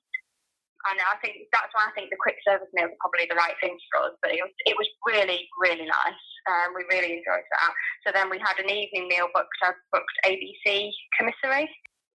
and 0.90 1.02
I 1.02 1.18
think 1.18 1.50
that's 1.50 1.72
why 1.74 1.90
I 1.90 1.94
think 1.98 2.10
the 2.10 2.20
quick 2.20 2.38
service 2.46 2.70
meals 2.70 2.94
are 2.94 3.02
probably 3.02 3.26
the 3.26 3.38
right 3.38 3.58
thing 3.58 3.74
for 3.90 4.06
us. 4.06 4.14
But 4.22 4.34
it 4.34 4.42
was 4.42 4.54
it 4.66 4.76
was 4.78 4.86
really 5.06 5.48
really 5.58 5.86
nice. 5.86 6.24
Um, 6.46 6.78
we 6.78 6.86
really 6.86 7.18
enjoyed 7.18 7.42
that. 7.42 7.72
So 8.06 8.14
then 8.14 8.30
we 8.30 8.38
had 8.38 8.58
an 8.62 8.70
evening 8.70 9.10
meal 9.10 9.26
booked. 9.34 9.50
I 9.62 9.74
booked 9.90 10.16
ABC 10.22 10.94
commissary, 11.18 11.66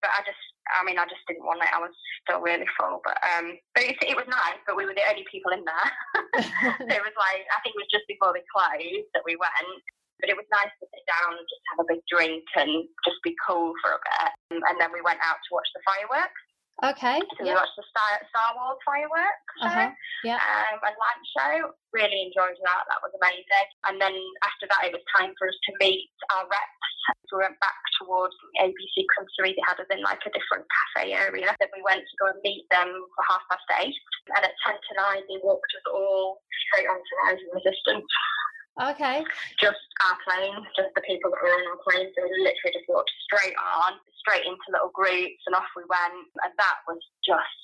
but 0.01 0.11
I 0.15 0.23
just 0.23 0.39
I 0.69 0.85
mean, 0.85 1.01
I 1.01 1.09
just 1.09 1.25
didn't 1.25 1.45
want 1.49 1.65
it. 1.65 1.73
I 1.73 1.81
was 1.81 1.93
still 2.21 2.45
really 2.45 2.69
full, 2.77 3.01
but 3.01 3.17
um, 3.25 3.57
but 3.73 3.89
it, 3.89 3.97
it 4.05 4.17
was 4.17 4.29
nice. 4.29 4.61
But 4.69 4.77
we 4.77 4.85
were 4.85 4.93
the 4.93 5.07
only 5.09 5.25
people 5.25 5.49
in 5.51 5.65
there. 5.65 5.89
so 6.77 6.93
it 6.93 7.03
was 7.05 7.17
like 7.17 7.43
I 7.49 7.57
think 7.65 7.73
it 7.73 7.83
was 7.83 7.93
just 7.93 8.05
before 8.05 8.31
they 8.31 8.45
closed 8.53 9.09
that 9.17 9.25
we 9.25 9.39
went. 9.39 9.81
But 10.19 10.27
it 10.27 10.35
was 10.35 10.51
nice 10.51 10.73
to 10.83 10.85
sit 10.91 11.05
down 11.07 11.31
and 11.31 11.47
just 11.47 11.63
have 11.71 11.79
a 11.79 11.87
big 11.87 12.03
drink 12.11 12.43
and 12.59 12.83
just 13.07 13.23
be 13.23 13.31
cool 13.39 13.71
for 13.79 13.95
a 13.95 14.03
bit. 14.03 14.31
And 14.67 14.75
then 14.75 14.91
we 14.91 14.99
went 14.99 15.23
out 15.23 15.39
to 15.39 15.49
watch 15.55 15.71
the 15.71 15.79
fireworks. 15.87 16.43
Okay. 16.79 17.19
So 17.35 17.43
we 17.43 17.51
watched 17.51 17.75
the 17.75 17.83
Star, 17.91 18.11
Star 18.31 18.49
Wars 18.55 18.79
fireworks 18.87 19.51
show 19.59 19.67
Uh-huh. 19.67 19.91
Yeah. 20.23 20.39
um, 20.39 20.79
and 20.79 20.95
light 20.95 21.23
show. 21.35 21.75
Really 21.91 22.23
enjoyed 22.31 22.55
that. 22.55 22.83
That 22.87 23.03
was 23.03 23.11
amazing. 23.19 23.67
And 23.91 23.99
then 23.99 24.15
after 24.47 24.63
that, 24.71 24.87
it 24.87 24.95
was 24.95 25.03
time 25.11 25.35
for 25.35 25.51
us 25.51 25.57
to 25.67 25.71
meet 25.83 26.07
our 26.31 26.47
reps. 26.47 26.87
So 27.27 27.35
we 27.35 27.43
went 27.49 27.59
back 27.59 27.75
towards 27.99 28.31
the 28.39 28.69
ABC 28.71 28.95
Country. 29.17 29.57
They 29.57 29.65
had 29.67 29.81
us 29.81 29.89
in 29.91 29.99
like 30.07 30.23
a 30.23 30.31
different 30.31 30.63
cafe 30.71 31.11
area. 31.11 31.51
Then 31.59 31.71
we 31.75 31.83
went 31.83 31.99
to 32.05 32.15
go 32.21 32.31
and 32.31 32.39
meet 32.47 32.63
them 32.71 32.87
for 32.87 33.23
half 33.27 33.43
past 33.51 33.67
eight. 33.83 33.97
And 34.39 34.45
at 34.45 34.55
10 34.63 34.77
to 34.77 34.91
9, 35.19 35.27
they 35.27 35.39
walked 35.43 35.67
us 35.75 35.85
all 35.91 36.39
straight 36.69 36.87
onto 36.87 37.13
Rising 37.27 37.49
Resistance. 37.51 38.07
Okay. 38.79 39.23
Just 39.59 39.83
our 40.07 40.15
plane, 40.23 40.55
just 40.75 40.95
the 40.95 41.03
people 41.03 41.29
that 41.31 41.39
were 41.43 41.51
on 41.51 41.67
our 41.75 41.81
plane. 41.83 42.07
So 42.15 42.23
we 42.23 42.31
literally 42.39 42.73
just 42.79 42.87
walked 42.87 43.11
straight 43.27 43.55
on, 43.59 43.99
straight 44.23 44.47
into 44.47 44.63
little 44.71 44.91
groups, 44.95 45.43
and 45.47 45.55
off 45.55 45.67
we 45.75 45.83
went. 45.91 46.15
And 46.47 46.51
that 46.55 46.77
was 46.87 46.99
just 47.27 47.59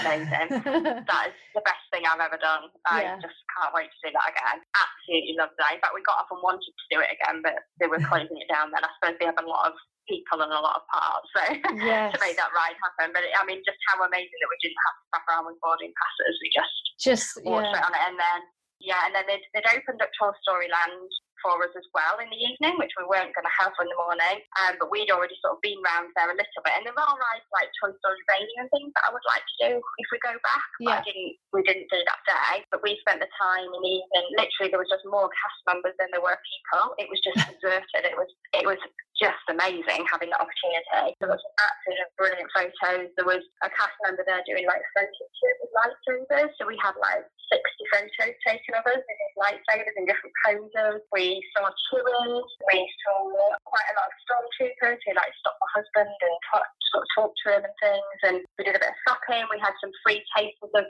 amazing. 0.00 0.48
that 1.08 1.24
is 1.28 1.36
the 1.52 1.64
best 1.64 1.84
thing 1.92 2.08
I've 2.08 2.24
ever 2.24 2.40
done. 2.40 2.72
I 2.88 3.04
Yeah. 3.04 3.20
just 3.20 3.36
can't 3.56 3.72
wait 3.76 3.92
to 3.92 3.98
do 4.08 4.10
that 4.16 4.32
again. 4.32 4.64
Absolutely 4.76 5.36
loved 5.36 5.56
it. 5.60 5.74
In 5.76 5.80
fact, 5.84 5.92
we 5.96 6.00
got 6.08 6.24
up 6.24 6.32
and 6.32 6.40
wanted 6.40 6.72
to 6.72 6.86
do 6.88 7.04
it 7.04 7.12
again, 7.12 7.44
but 7.44 7.56
they 7.76 7.88
were 7.88 8.00
closing 8.00 8.36
it 8.40 8.48
down 8.48 8.72
then. 8.72 8.80
I 8.84 8.90
suppose 8.96 9.16
they 9.20 9.28
have 9.28 9.40
a 9.40 9.48
lot 9.48 9.68
of 9.72 9.76
people 10.08 10.38
and 10.40 10.54
a 10.54 10.62
lot 10.62 10.78
of 10.80 10.84
parts, 10.86 11.26
so 11.34 11.42
Yes. 11.82 12.14
to 12.14 12.18
make 12.22 12.38
that 12.38 12.54
ride 12.54 12.78
happen. 12.78 13.10
But 13.12 13.26
it, 13.26 13.34
I 13.34 13.42
mean, 13.44 13.58
just 13.66 13.76
how 13.90 13.98
amazing 14.06 14.38
that 14.40 14.48
we 14.52 14.58
didn't 14.62 14.78
have 14.86 14.96
to 14.96 15.04
wrap 15.12 15.24
around 15.28 15.44
with 15.50 15.58
boarding 15.60 15.90
passes. 15.98 16.34
We 16.40 16.48
just 16.54 16.76
Just 16.96 17.28
walked 17.44 17.66
yeah. 17.68 17.74
straight 17.74 17.86
on 17.90 17.94
it, 17.96 18.04
and 18.06 18.16
then 18.16 18.38
yeah, 18.80 19.06
and 19.08 19.14
then 19.14 19.24
they'd, 19.28 19.44
they'd 19.56 19.72
opened 19.72 20.02
up 20.02 20.12
Toy 20.18 20.32
Story 20.44 20.68
Land 20.68 21.08
for 21.44 21.60
us 21.60 21.72
as 21.76 21.84
well 21.92 22.16
in 22.18 22.28
the 22.32 22.40
evening, 22.40 22.76
which 22.80 22.92
we 22.96 23.04
weren't 23.04 23.32
going 23.36 23.44
to 23.44 23.56
have 23.60 23.72
in 23.76 23.88
the 23.88 23.98
morning. 24.00 24.40
Um, 24.60 24.80
but 24.80 24.88
we'd 24.88 25.12
already 25.12 25.36
sort 25.44 25.56
of 25.56 25.60
been 25.64 25.78
round 25.84 26.10
there 26.16 26.32
a 26.32 26.36
little 26.36 26.62
bit, 26.64 26.74
and 26.76 26.84
there 26.88 26.96
are 26.96 27.16
rides 27.16 27.48
like 27.52 27.68
Toy 27.76 27.92
Story 28.00 28.20
Mania 28.28 28.64
and 28.64 28.70
things 28.72 28.92
that 28.96 29.04
I 29.08 29.12
would 29.12 29.24
like 29.28 29.44
to 29.44 29.56
do 29.68 29.70
if 29.78 30.08
we 30.12 30.18
go 30.24 30.32
back. 30.44 30.64
But 30.80 30.84
Yeah. 30.84 30.98
I 31.00 31.04
didn't. 31.04 31.32
We 31.52 31.60
didn't 31.64 31.88
do 31.92 32.00
that 32.00 32.20
day. 32.28 32.64
But 32.72 32.80
we 32.84 32.96
spent 33.04 33.20
the 33.20 33.30
time 33.36 33.68
in 33.68 33.80
the 33.80 33.92
evening. 34.00 34.26
Literally, 34.36 34.68
there 34.72 34.82
was 34.82 34.92
just 34.92 35.04
more 35.08 35.28
cast 35.32 35.60
members 35.68 35.96
than 36.00 36.08
there 36.12 36.24
were 36.24 36.36
people. 36.40 36.96
It 37.00 37.08
was 37.08 37.20
just 37.20 37.36
deserted. 37.52 38.04
It 38.04 38.16
was. 38.16 38.30
It 38.56 38.64
was 38.64 38.80
just 39.16 39.40
amazing 39.48 40.04
having 40.12 40.28
that 40.28 40.44
opportunity. 40.44 41.16
There 41.20 41.32
was 41.32 41.40
some 41.40 41.56
absolutely 41.56 42.12
brilliant 42.20 42.50
photos. 42.52 43.08
There 43.16 43.28
was 43.28 43.42
a 43.64 43.68
cast 43.72 43.96
member 44.04 44.24
there 44.28 44.44
doing 44.44 44.68
like 44.68 44.84
photo 44.92 45.08
with 45.08 45.72
lightsabers. 45.72 46.52
So 46.60 46.68
we 46.68 46.76
had 46.80 46.92
like 47.00 47.24
60 47.52 47.62
photos 47.92 48.36
taken 48.44 48.72
of 48.76 48.84
us 48.84 49.00
with 49.00 49.18
these 49.18 49.36
lightsabers 49.40 49.96
in 49.96 50.04
different 50.04 50.34
poses. 50.44 51.00
We 51.16 51.40
saw 51.56 51.64
Chewins. 51.88 52.48
We 52.68 52.78
saw 53.06 53.24
quite 53.64 53.88
a 53.88 53.96
lot 53.96 54.10
of 54.12 54.16
stormtroopers 54.28 55.00
who 55.00 55.12
like 55.16 55.32
stopped 55.40 55.60
my 55.64 55.70
husband 55.80 56.12
and 56.12 56.36
talk, 56.52 56.68
sort 56.92 57.04
of 57.04 57.10
talked 57.16 57.38
to 57.46 57.48
him 57.56 57.62
and 57.64 57.76
things. 57.80 58.18
And 58.26 58.36
we 58.60 58.68
did 58.68 58.76
a 58.76 58.82
bit 58.82 58.92
of 58.92 59.00
shopping. 59.08 59.48
We 59.48 59.62
had 59.62 59.72
some 59.80 59.92
free 60.04 60.20
tastes 60.36 60.60
of 60.60 60.84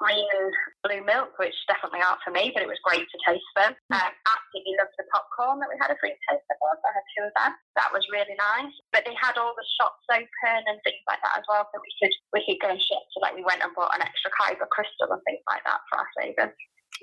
green 0.00 0.24
and 0.36 0.52
blue 0.82 1.04
milk, 1.04 1.36
which 1.36 1.54
definitely 1.68 2.00
aren't 2.00 2.24
for 2.24 2.32
me, 2.32 2.50
but 2.52 2.64
it 2.64 2.70
was 2.70 2.80
great 2.82 3.04
to 3.04 3.18
taste 3.24 3.52
them. 3.54 3.76
Um, 3.92 4.12
absolutely 4.24 4.74
loved 4.80 4.96
the 4.96 5.04
popcorn 5.12 5.60
that 5.60 5.68
we 5.68 5.76
had 5.76 5.92
a 5.92 5.98
free 6.00 6.16
taste 6.28 6.44
of. 6.48 6.58
I 6.60 6.90
had 6.96 7.06
two 7.12 7.24
of 7.28 7.32
them. 7.36 7.52
That 7.76 7.90
was 7.92 8.04
really 8.10 8.34
nice. 8.36 8.72
But 8.92 9.04
they 9.06 9.14
had 9.20 9.38
all 9.38 9.54
the 9.56 9.66
shops 9.80 10.04
open 10.10 10.60
and 10.66 10.78
things 10.82 11.02
like 11.06 11.20
that 11.22 11.38
as 11.38 11.44
well, 11.48 11.68
so 11.72 11.80
we 11.80 11.92
could 12.02 12.14
we 12.32 12.40
could 12.46 12.60
go 12.60 12.70
and 12.70 12.80
shop. 12.80 13.02
So 13.14 13.20
like 13.20 13.34
we 13.34 13.44
went 13.44 13.62
and 13.62 13.74
bought 13.74 13.94
an 13.94 14.02
extra 14.02 14.30
Kyber 14.34 14.68
crystal 14.70 15.10
and 15.12 15.22
things 15.26 15.42
like 15.48 15.62
that 15.64 15.80
for 15.88 15.98
our 15.98 16.08
sabers. 16.18 16.54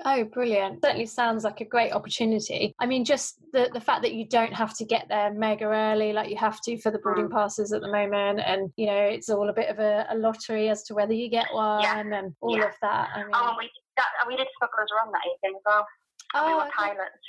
Oh, 0.06 0.24
brilliant. 0.26 0.84
Certainly 0.84 1.08
sounds 1.08 1.44
like 1.44 1.60
a 1.62 1.66
great 1.66 1.92
opportunity. 1.92 2.76
I 2.80 2.86
mean, 2.86 3.04
just 3.04 3.40
the, 3.52 3.68
the 3.74 3.82
fact 3.82 4.04
that 4.04 4.14
you 4.14 4.28
don't 4.28 4.54
have 4.54 4.78
to 4.78 4.86
get 4.86 5.08
there 5.10 5.34
mega 5.34 5.66
early 5.66 6.14
like 6.14 6.30
you 6.30 6.38
have 6.38 6.62
to 6.66 6.78
for 6.82 6.92
the 6.92 7.00
boarding 7.00 7.30
Mm. 7.30 7.32
passes 7.32 7.74
at 7.74 7.82
the 7.82 7.92
moment. 7.92 8.40
And, 8.46 8.70
you 8.76 8.86
know, 8.86 8.96
it's 9.02 9.28
all 9.30 9.50
a 9.50 9.54
bit 9.54 9.70
of 9.70 9.80
a, 9.80 10.06
a 10.12 10.16
lottery 10.16 10.70
as 10.70 10.84
to 10.84 10.94
whether 10.94 11.14
you 11.14 11.30
get 11.30 11.48
one 11.52 12.14
and 12.14 12.36
all 12.42 12.56
Yeah. 12.56 12.66
of 12.68 12.74
that. 12.84 13.10
I 13.16 13.24
mean, 13.24 13.32
Oh, 13.34 13.56
we 13.58 13.72
that 13.98 14.06
we 14.28 14.36
did 14.38 14.48
smugglers 14.60 14.90
run 15.02 15.12
that 15.12 15.22
evening 15.26 15.58
as 15.58 15.64
well. 15.66 15.88
Oh, 16.36 16.46
we 16.46 16.52
oh, 16.54 16.58
were 16.58 16.62
okay. 16.64 16.72
pilots. 16.76 17.26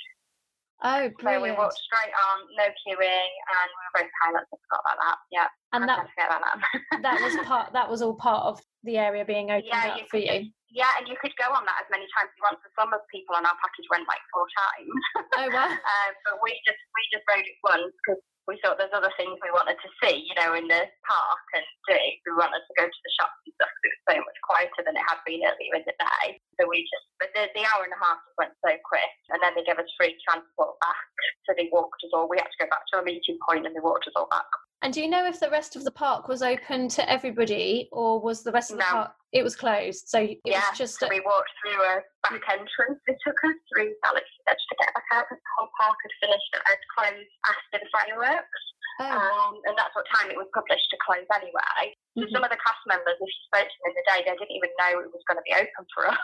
Oh, 0.83 1.09
So 1.21 1.41
we 1.41 1.51
walked 1.51 1.77
straight 1.79 2.13
on, 2.13 2.37
no 2.57 2.65
queuing, 2.85 3.31
and 3.55 3.67
we 3.69 3.81
were 3.89 3.95
both 4.03 4.11
pilots. 4.23 4.49
I 4.51 4.55
forgot 4.67 4.81
about 4.85 4.99
that. 5.03 5.17
Yeah. 5.31 5.47
and 5.73 5.83
that, 5.87 6.07
that. 6.17 7.01
that 7.01 7.17
was 7.21 7.35
part, 7.47 7.73
that 7.73 7.89
was 7.89 8.01
all 8.01 8.15
part 8.15 8.45
of 8.45 8.61
the 8.83 8.97
area 8.97 9.25
being 9.25 9.51
opened 9.51 9.67
Yeah, 9.67 9.93
up 9.93 9.97
you 9.97 10.05
for 10.09 10.19
could 10.19 10.29
you. 10.45 10.51
Yeah, 10.69 10.93
and 11.01 11.09
you 11.09 11.17
could 11.17 11.33
go 11.41 11.49
on 11.49 11.65
that 11.65 11.81
as 11.81 11.89
many 11.89 12.05
times 12.13 12.29
as 12.29 12.37
you 12.37 12.45
want. 12.45 12.61
So 12.61 12.69
some 12.77 12.93
of 12.93 13.01
the 13.01 13.09
people 13.09 13.33
on 13.33 13.41
our 13.41 13.57
package 13.57 13.89
went 13.89 14.05
like 14.05 14.21
four 14.29 14.45
times. 14.53 14.93
Oh, 15.41 15.47
wow. 15.49 15.65
um, 15.65 16.11
but 16.29 16.37
we 16.45 16.53
just 16.61 16.77
we 16.93 17.01
just 17.09 17.25
rode 17.25 17.41
it 17.41 17.57
once 17.65 17.89
because 18.05 18.21
we 18.45 18.57
thought 18.61 18.77
there's 18.81 18.93
other 18.93 19.13
things 19.17 19.37
we 19.45 19.53
wanted 19.53 19.77
to 19.81 19.89
see, 20.01 20.25
you 20.25 20.33
know, 20.37 20.53
in 20.57 20.65
the 20.69 20.81
park 21.05 21.45
and 21.57 21.65
do. 21.89 21.97
We 22.25 22.33
wanted 22.37 22.61
to 22.65 22.73
go 22.77 22.85
to 22.85 23.01
the 23.05 23.13
shops 23.17 23.37
and 23.45 23.53
stuff 23.57 23.69
'cause 23.69 23.85
it 23.85 23.93
was 23.93 24.05
so 24.09 24.15
much 24.25 24.39
quieter 24.45 24.81
than 24.85 24.97
it 24.97 25.05
had 25.09 25.21
been 25.25 25.41
earlier 25.45 25.73
in 25.77 25.85
the 25.85 25.93
day. 25.97 26.37
So 26.57 26.65
we 26.69 26.81
just, 26.85 27.05
but 27.21 27.29
the, 27.37 27.49
the 27.53 27.65
hour 27.69 27.85
and 27.85 27.93
a 27.93 28.01
half 28.01 28.17
just 28.25 28.37
went 28.41 28.53
so 28.61 28.73
quick, 28.85 29.09
and 29.33 29.37
then 29.41 29.53
they 29.57 29.65
gave 29.65 29.77
us 29.77 29.89
free 29.97 30.17
transport 30.25 30.77
back. 30.81 31.01
So 31.49 31.53
they 31.57 31.69
walked 31.73 32.01
us 32.05 32.13
all. 32.13 32.29
We 32.29 32.37
had 32.41 32.49
to 32.49 32.61
go 32.61 32.69
back 32.69 32.85
to 32.93 33.01
a 33.01 33.03
meeting 33.05 33.37
point, 33.49 33.65
and 33.65 33.75
they 33.75 33.79
walked 33.81 34.07
us 34.07 34.13
all 34.15 34.27
back. 34.29 34.45
And 34.81 34.93
do 34.93 35.01
you 35.01 35.09
know 35.09 35.25
if 35.27 35.39
the 35.41 35.49
rest 35.49 35.75
of 35.75 35.83
the 35.83 35.91
park 35.91 36.29
was 36.31 36.41
open 36.41 36.87
to 36.95 37.03
everybody 37.11 37.89
or 37.91 38.21
was 38.21 38.43
the 38.47 38.51
rest 38.55 38.71
of 38.71 38.77
the 38.79 38.85
No. 38.87 39.11
park, 39.11 39.11
it 39.35 39.43
was 39.43 39.55
closed? 39.59 40.07
So 40.07 40.19
it 40.23 40.39
yeah, 40.47 40.71
was 40.71 40.77
just, 40.79 41.01
a, 41.03 41.07
we 41.11 41.19
walked 41.19 41.51
through 41.59 41.75
a 41.83 41.99
back 42.23 42.39
entrance. 42.47 42.99
It 43.03 43.17
took 43.27 43.35
us 43.43 43.59
through 43.67 43.91
Galaxy's 44.07 44.45
Edge 44.47 44.63
to 44.71 44.75
get 44.79 44.93
back 44.95 45.03
out 45.11 45.25
because 45.27 45.43
the 45.43 45.51
whole 45.59 45.71
park 45.75 45.97
had 45.99 46.13
finished 46.23 46.49
had 46.63 46.79
closed 46.95 47.31
after 47.51 47.77
the 47.83 47.89
fireworks. 47.91 48.61
oh, 49.03 49.19
Um, 49.19 49.53
and 49.67 49.75
that's 49.75 49.91
what 49.99 50.07
time 50.15 50.31
it 50.31 50.39
was 50.39 50.47
published 50.55 50.87
to 50.91 50.97
close 51.03 51.27
anyway. 51.35 51.91
So 52.15 52.23
Mhm. 52.23 52.31
some 52.39 52.43
of 52.47 52.51
the 52.51 52.59
cast 52.63 52.79
members, 52.87 53.19
if 53.19 53.27
you 53.27 53.43
spoke 53.51 53.67
to 53.67 53.75
them 53.83 53.91
in 53.91 53.95
the 53.99 54.05
day, 54.15 54.19
they 54.23 54.35
didn't 54.39 54.55
even 54.55 54.71
know 54.79 54.91
it 55.03 55.11
was 55.11 55.23
going 55.27 55.39
to 55.39 55.47
be 55.47 55.55
open 55.59 55.83
for 55.91 56.07
us. 56.07 56.19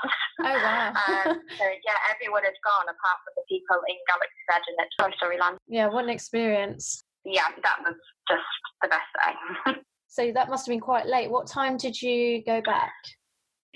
oh, 0.48 0.56
wow. 0.64 0.96
um, 1.04 1.44
so 1.60 1.66
yeah, 1.84 2.00
everyone 2.08 2.48
had 2.48 2.56
gone 2.64 2.88
apart 2.88 3.20
from 3.28 3.36
the 3.36 3.44
people 3.52 3.84
in 3.92 4.00
Galaxy's 4.08 4.48
Edge 4.56 4.68
and 4.72 4.80
at 4.80 4.88
Toy 4.96 5.12
Story 5.20 5.38
Land. 5.44 5.60
yeah, 5.68 5.92
what 5.92 6.08
an 6.08 6.12
experience. 6.16 7.04
Yeah, 7.26 7.44
that 7.64 7.78
was 7.84 7.96
just 8.30 8.44
the 8.82 8.88
best 8.88 9.10
thing. 9.66 9.76
So 10.08 10.32
that 10.34 10.50
must 10.50 10.66
have 10.66 10.72
been 10.72 10.80
quite 10.80 11.08
late. 11.08 11.30
What 11.30 11.46
time 11.46 11.76
did 11.76 12.02
you 12.02 12.42
go 12.46 12.62
back? 12.62 12.94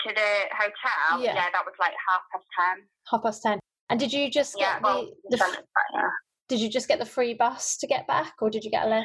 to 0.08 0.14
the 0.16 0.32
hotel, 0.56 1.22
Yeah. 1.22 1.34
yeah. 1.36 1.50
that 1.52 1.66
was 1.66 1.74
like 1.82 1.92
half 2.10 2.22
past 2.32 2.46
ten. 2.58 2.88
Half 3.12 3.24
past 3.24 3.44
ten. 3.44 3.60
And 3.90 4.00
did 4.00 4.14
you 4.14 4.32
just 4.32 4.56
Yeah, 4.58 4.76
get 4.76 4.84
well, 4.84 5.06
the, 5.30 5.36
the 5.36 5.38
back, 5.38 5.58
yeah. 5.94 6.02
did 6.48 6.62
you 6.62 6.70
just 6.70 6.88
get 6.88 6.98
the 7.00 7.06
free 7.06 7.34
bus 7.34 7.76
to 7.80 7.88
get 7.88 8.08
back, 8.08 8.36
or 8.42 8.50
did 8.50 8.64
you 8.64 8.72
get 8.72 8.86
a 8.86 8.90
Lyft? 8.90 9.04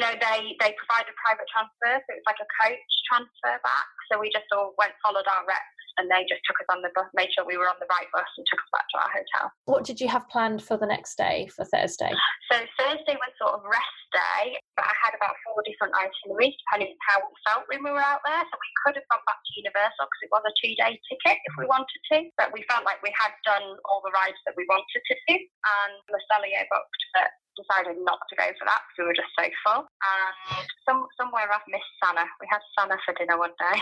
No, 0.00 0.08
they 0.08 0.56
they 0.56 0.72
provide 0.72 1.04
provided 1.04 1.14
private 1.20 1.48
transfer, 1.52 1.92
so 2.00 2.08
it 2.16 2.20
was 2.24 2.28
like 2.28 2.40
a 2.40 2.48
coach 2.64 2.92
transfer 3.12 3.60
back. 3.60 3.88
So 4.08 4.16
we 4.16 4.32
just 4.32 4.48
all 4.52 4.72
went, 4.80 4.96
followed 5.04 5.28
our 5.28 5.44
reps, 5.44 5.84
and 6.00 6.08
they 6.08 6.24
just 6.24 6.40
took 6.48 6.56
us 6.64 6.68
on 6.72 6.80
the 6.80 6.88
bus, 6.96 7.08
made 7.12 7.28
sure 7.36 7.44
we 7.44 7.60
were 7.60 7.68
on 7.68 7.76
the 7.76 7.88
right 7.92 8.08
bus, 8.08 8.28
and 8.40 8.44
took 8.48 8.60
us 8.60 8.72
back 8.72 8.86
to 8.88 8.96
our 9.04 9.12
hotel. 9.12 9.44
What 9.68 9.84
did 9.84 10.00
you 10.00 10.08
have 10.08 10.24
planned 10.32 10.64
for 10.64 10.80
the 10.80 10.88
next 10.88 11.20
day 11.20 11.48
for 11.52 11.68
Thursday? 11.68 12.12
So 12.48 12.56
Thursday 12.80 13.16
was 13.20 13.32
sort 13.36 13.52
of 13.52 13.68
rest 13.68 14.00
day, 14.16 14.56
but 14.76 14.88
I 14.88 14.94
had 15.00 15.12
about 15.16 15.36
four 15.44 15.60
different 15.64 15.92
itineraries 15.96 16.56
depending 16.64 16.92
on 16.92 17.00
how 17.08 17.16
we 17.20 17.32
felt 17.44 17.64
when 17.68 17.84
we 17.84 17.92
were 17.92 18.04
out 18.04 18.24
there. 18.24 18.44
So 18.48 18.54
we 18.56 18.72
could 18.84 18.96
have 18.96 19.08
gone 19.12 19.24
back 19.28 19.40
to 19.40 19.50
Universal 19.60 20.08
because 20.08 20.22
it 20.24 20.32
was 20.32 20.44
a 20.44 20.54
two-day 20.60 20.92
ticket 21.08 21.36
if 21.36 21.54
we 21.60 21.68
wanted 21.68 22.00
to, 22.16 22.32
but 22.40 22.52
we 22.52 22.64
felt 22.68 22.88
like 22.88 23.00
we 23.04 23.12
had 23.12 23.32
done 23.44 23.64
all 23.88 24.00
the 24.04 24.12
rides 24.12 24.40
that 24.48 24.56
we 24.56 24.64
wanted 24.68 25.00
to 25.04 25.14
do, 25.28 25.36
and 25.36 25.92
the 26.08 26.16
Le 26.16 26.20
Cellier 26.32 26.64
booked, 26.68 27.02
but 27.16 27.28
decided 27.56 28.00
not 28.02 28.20
to 28.28 28.34
go 28.38 28.46
for 28.56 28.64
that 28.64 28.80
because 28.84 28.96
we 28.98 29.08
were 29.08 29.18
just 29.18 29.32
so 29.36 29.46
full. 29.64 29.82
And 29.84 30.66
some 30.88 31.06
somewhere 31.18 31.48
I've 31.48 31.66
missed 31.68 31.92
Sanaa. 32.02 32.26
We 32.40 32.48
had 32.50 32.62
Sanaa 32.76 32.98
for 33.04 33.14
dinner 33.16 33.38
one 33.38 33.54
day. 33.56 33.78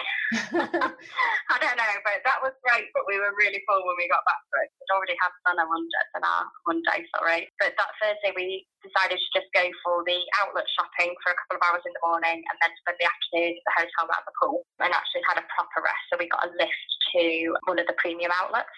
I 1.55 1.57
don't 1.59 1.79
know, 1.79 1.95
but 2.05 2.21
that 2.27 2.41
was 2.43 2.55
great. 2.67 2.91
But 2.93 3.07
we 3.07 3.19
were 3.19 3.33
really 3.39 3.63
full 3.67 3.83
when 3.87 3.99
we 3.99 4.11
got 4.11 4.27
back 4.27 4.41
to 4.41 4.55
it. 4.65 4.69
We'd 4.79 4.95
already 4.95 5.17
had 5.19 5.33
Sanaa 5.47 5.67
one 5.67 5.87
day, 5.87 6.05
Sanaa 6.15 6.41
one 6.67 6.83
day, 6.85 7.01
sorry. 7.17 7.49
But 7.59 7.75
that 7.79 7.93
Thursday 7.99 8.33
we 8.35 8.67
decided 8.83 9.21
to 9.21 9.29
just 9.37 9.51
go 9.53 9.65
for 9.85 10.03
the 10.09 10.19
outlet 10.41 10.67
shopping 10.77 11.13
for 11.21 11.33
a 11.33 11.37
couple 11.37 11.61
of 11.61 11.65
hours 11.69 11.85
in 11.85 11.93
the 11.93 12.05
morning 12.05 12.41
and 12.41 12.57
then 12.61 12.73
spend 12.81 12.97
the 12.97 13.09
afternoon 13.09 13.53
at 13.57 13.65
the 13.65 13.75
hotel 13.85 14.05
around 14.09 14.25
the 14.25 14.37
pool 14.41 14.65
and 14.81 14.93
actually 14.93 15.25
had 15.29 15.41
a 15.41 15.47
proper 15.53 15.85
rest. 15.85 16.05
So 16.09 16.17
we 16.17 16.29
got 16.33 16.49
a 16.49 16.51
Lyft 16.57 16.91
to 17.17 17.55
one 17.69 17.79
of 17.79 17.87
the 17.87 17.97
premium 18.01 18.33
outlets. 18.35 18.73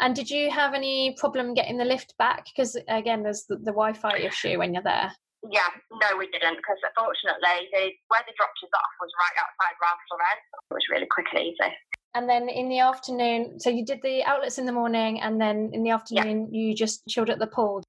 And 0.00 0.14
did 0.14 0.30
you 0.30 0.50
have 0.50 0.74
any 0.74 1.16
problem 1.18 1.54
getting 1.54 1.76
the 1.76 1.84
Lyft 1.84 2.16
back? 2.18 2.46
Because 2.46 2.76
again, 2.88 3.22
there's 3.22 3.44
the, 3.48 3.56
the 3.56 3.72
Wi-Fi 3.72 4.18
issue 4.18 4.58
when 4.58 4.72
you're 4.72 4.82
there. 4.82 5.10
Yeah, 5.50 5.68
no, 5.90 6.16
we 6.16 6.28
didn't 6.30 6.56
because 6.56 6.78
fortunately, 6.96 7.68
the, 7.72 7.90
where 8.08 8.22
they 8.26 8.34
dropped 8.36 8.58
us 8.62 8.70
off 8.74 8.94
was 9.00 9.10
right 9.18 9.36
outside 9.38 9.74
Ralph 9.80 9.98
Lauren. 10.10 10.38
It 10.70 10.74
was 10.74 10.86
really 10.90 11.06
quick 11.10 11.26
and 11.32 11.42
easy. 11.42 11.74
And 12.14 12.28
then 12.28 12.48
in 12.48 12.68
the 12.68 12.80
afternoon, 12.80 13.60
so 13.60 13.70
you 13.70 13.84
did 13.84 14.00
the 14.02 14.24
outlets 14.24 14.58
in 14.58 14.66
the 14.66 14.72
morning, 14.72 15.20
and 15.20 15.40
then 15.40 15.70
in 15.72 15.82
the 15.82 15.90
afternoon 15.90 16.52
you 16.52 16.74
just 16.74 17.06
chilled 17.08 17.30
at 17.30 17.38
the 17.38 17.46
pool. 17.46 17.82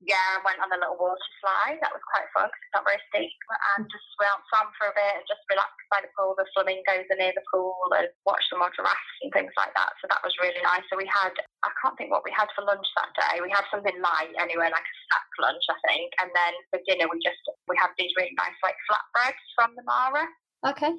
Yeah, 0.00 0.40
I 0.40 0.40
went 0.40 0.64
on 0.64 0.72
a 0.72 0.80
little 0.80 0.96
water 0.96 1.30
slide. 1.44 1.76
That 1.84 1.92
was 1.92 2.00
quite 2.08 2.24
fun 2.32 2.48
because 2.48 2.62
it's 2.64 2.76
not 2.76 2.88
very 2.88 3.02
steep. 3.12 3.36
And 3.76 3.84
just 3.84 4.08
went 4.16 4.32
out 4.32 4.40
swam 4.48 4.72
for 4.80 4.88
a 4.88 4.96
bit 4.96 5.12
and 5.20 5.28
just 5.28 5.44
relaxed 5.52 5.88
by 5.92 6.00
the 6.00 6.08
pool. 6.16 6.32
The 6.40 6.48
flamingos 6.56 7.04
are 7.12 7.20
near 7.20 7.36
the 7.36 7.44
pool 7.52 7.76
and 7.92 8.08
watched 8.24 8.48
the 8.48 8.56
rafts 8.56 9.20
and 9.20 9.28
things 9.36 9.52
like 9.60 9.76
that. 9.76 9.92
So 10.00 10.08
that 10.08 10.24
was 10.24 10.32
really 10.40 10.60
nice. 10.64 10.84
So 10.88 10.96
we 10.96 11.04
had, 11.04 11.36
I 11.64 11.70
can't 11.84 11.96
think 12.00 12.08
what 12.08 12.24
we 12.24 12.32
had 12.32 12.48
for 12.56 12.64
lunch 12.64 12.88
that 12.96 13.12
day. 13.12 13.44
We 13.44 13.52
had 13.52 13.68
something 13.68 13.96
light 14.00 14.32
anyway, 14.40 14.72
like 14.72 14.88
a 14.88 14.96
snack 15.12 15.28
lunch, 15.36 15.64
I 15.68 15.76
think. 15.84 16.08
And 16.24 16.32
then 16.32 16.52
for 16.72 16.80
dinner, 16.88 17.04
we 17.12 17.20
just, 17.20 17.44
we 17.68 17.76
had 17.76 17.92
these 18.00 18.16
really 18.16 18.32
nice 18.40 18.56
like 18.64 18.80
flatbreads 18.88 19.44
from 19.52 19.76
the 19.76 19.84
Mara. 19.84 20.24
Okay. 20.64 20.96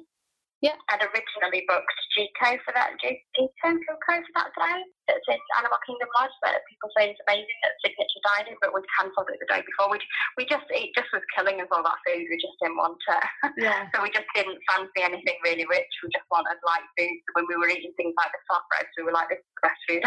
Yeah. 0.62 0.78
I'd 0.94 1.02
originally 1.02 1.66
booked 1.66 1.98
Jiko 2.14 2.54
for 2.62 2.70
that 2.78 2.94
Jiko 3.02 3.18
for 3.66 4.32
that 4.38 4.54
day. 4.54 4.78
It's 5.10 5.26
in 5.26 5.42
Animal 5.58 5.82
Kingdom 5.82 6.06
Lodge 6.14 6.30
that 6.46 6.62
people 6.70 6.86
say 6.94 7.10
it's 7.10 7.20
amazing 7.26 7.58
at 7.66 7.74
signature 7.82 8.22
dining, 8.22 8.56
but 8.62 8.70
we 8.70 8.80
cancelled 8.94 9.26
it 9.34 9.42
the 9.42 9.50
day 9.50 9.66
before. 9.66 9.90
We 9.90 9.98
we 10.38 10.46
just 10.46 10.62
it 10.70 10.94
just 10.94 11.10
was 11.10 11.26
killing 11.34 11.58
us 11.58 11.66
all 11.74 11.82
that 11.82 11.98
food. 12.06 12.22
We 12.30 12.38
just 12.38 12.54
didn't 12.62 12.78
want 12.78 13.02
it. 13.10 13.26
Yeah. 13.62 13.90
so 13.94 14.02
we 14.02 14.10
just 14.10 14.26
didn't 14.34 14.58
fancy 14.70 15.02
anything 15.02 15.36
really 15.44 15.66
rich. 15.66 15.92
We 16.02 16.08
just 16.14 16.24
wanted 16.30 16.56
light 16.64 16.86
food. 16.96 17.18
When 17.34 17.44
we 17.50 17.56
were 17.58 17.68
eating 17.68 17.92
things 17.98 18.14
like 18.16 18.30
the 18.30 18.40
flatbreads, 18.46 18.94
we 18.96 19.02
were 19.02 19.12
like, 19.12 19.28
this 19.28 19.42
is 19.42 19.50
the 19.58 19.66
best 19.66 19.82
food. 19.90 20.02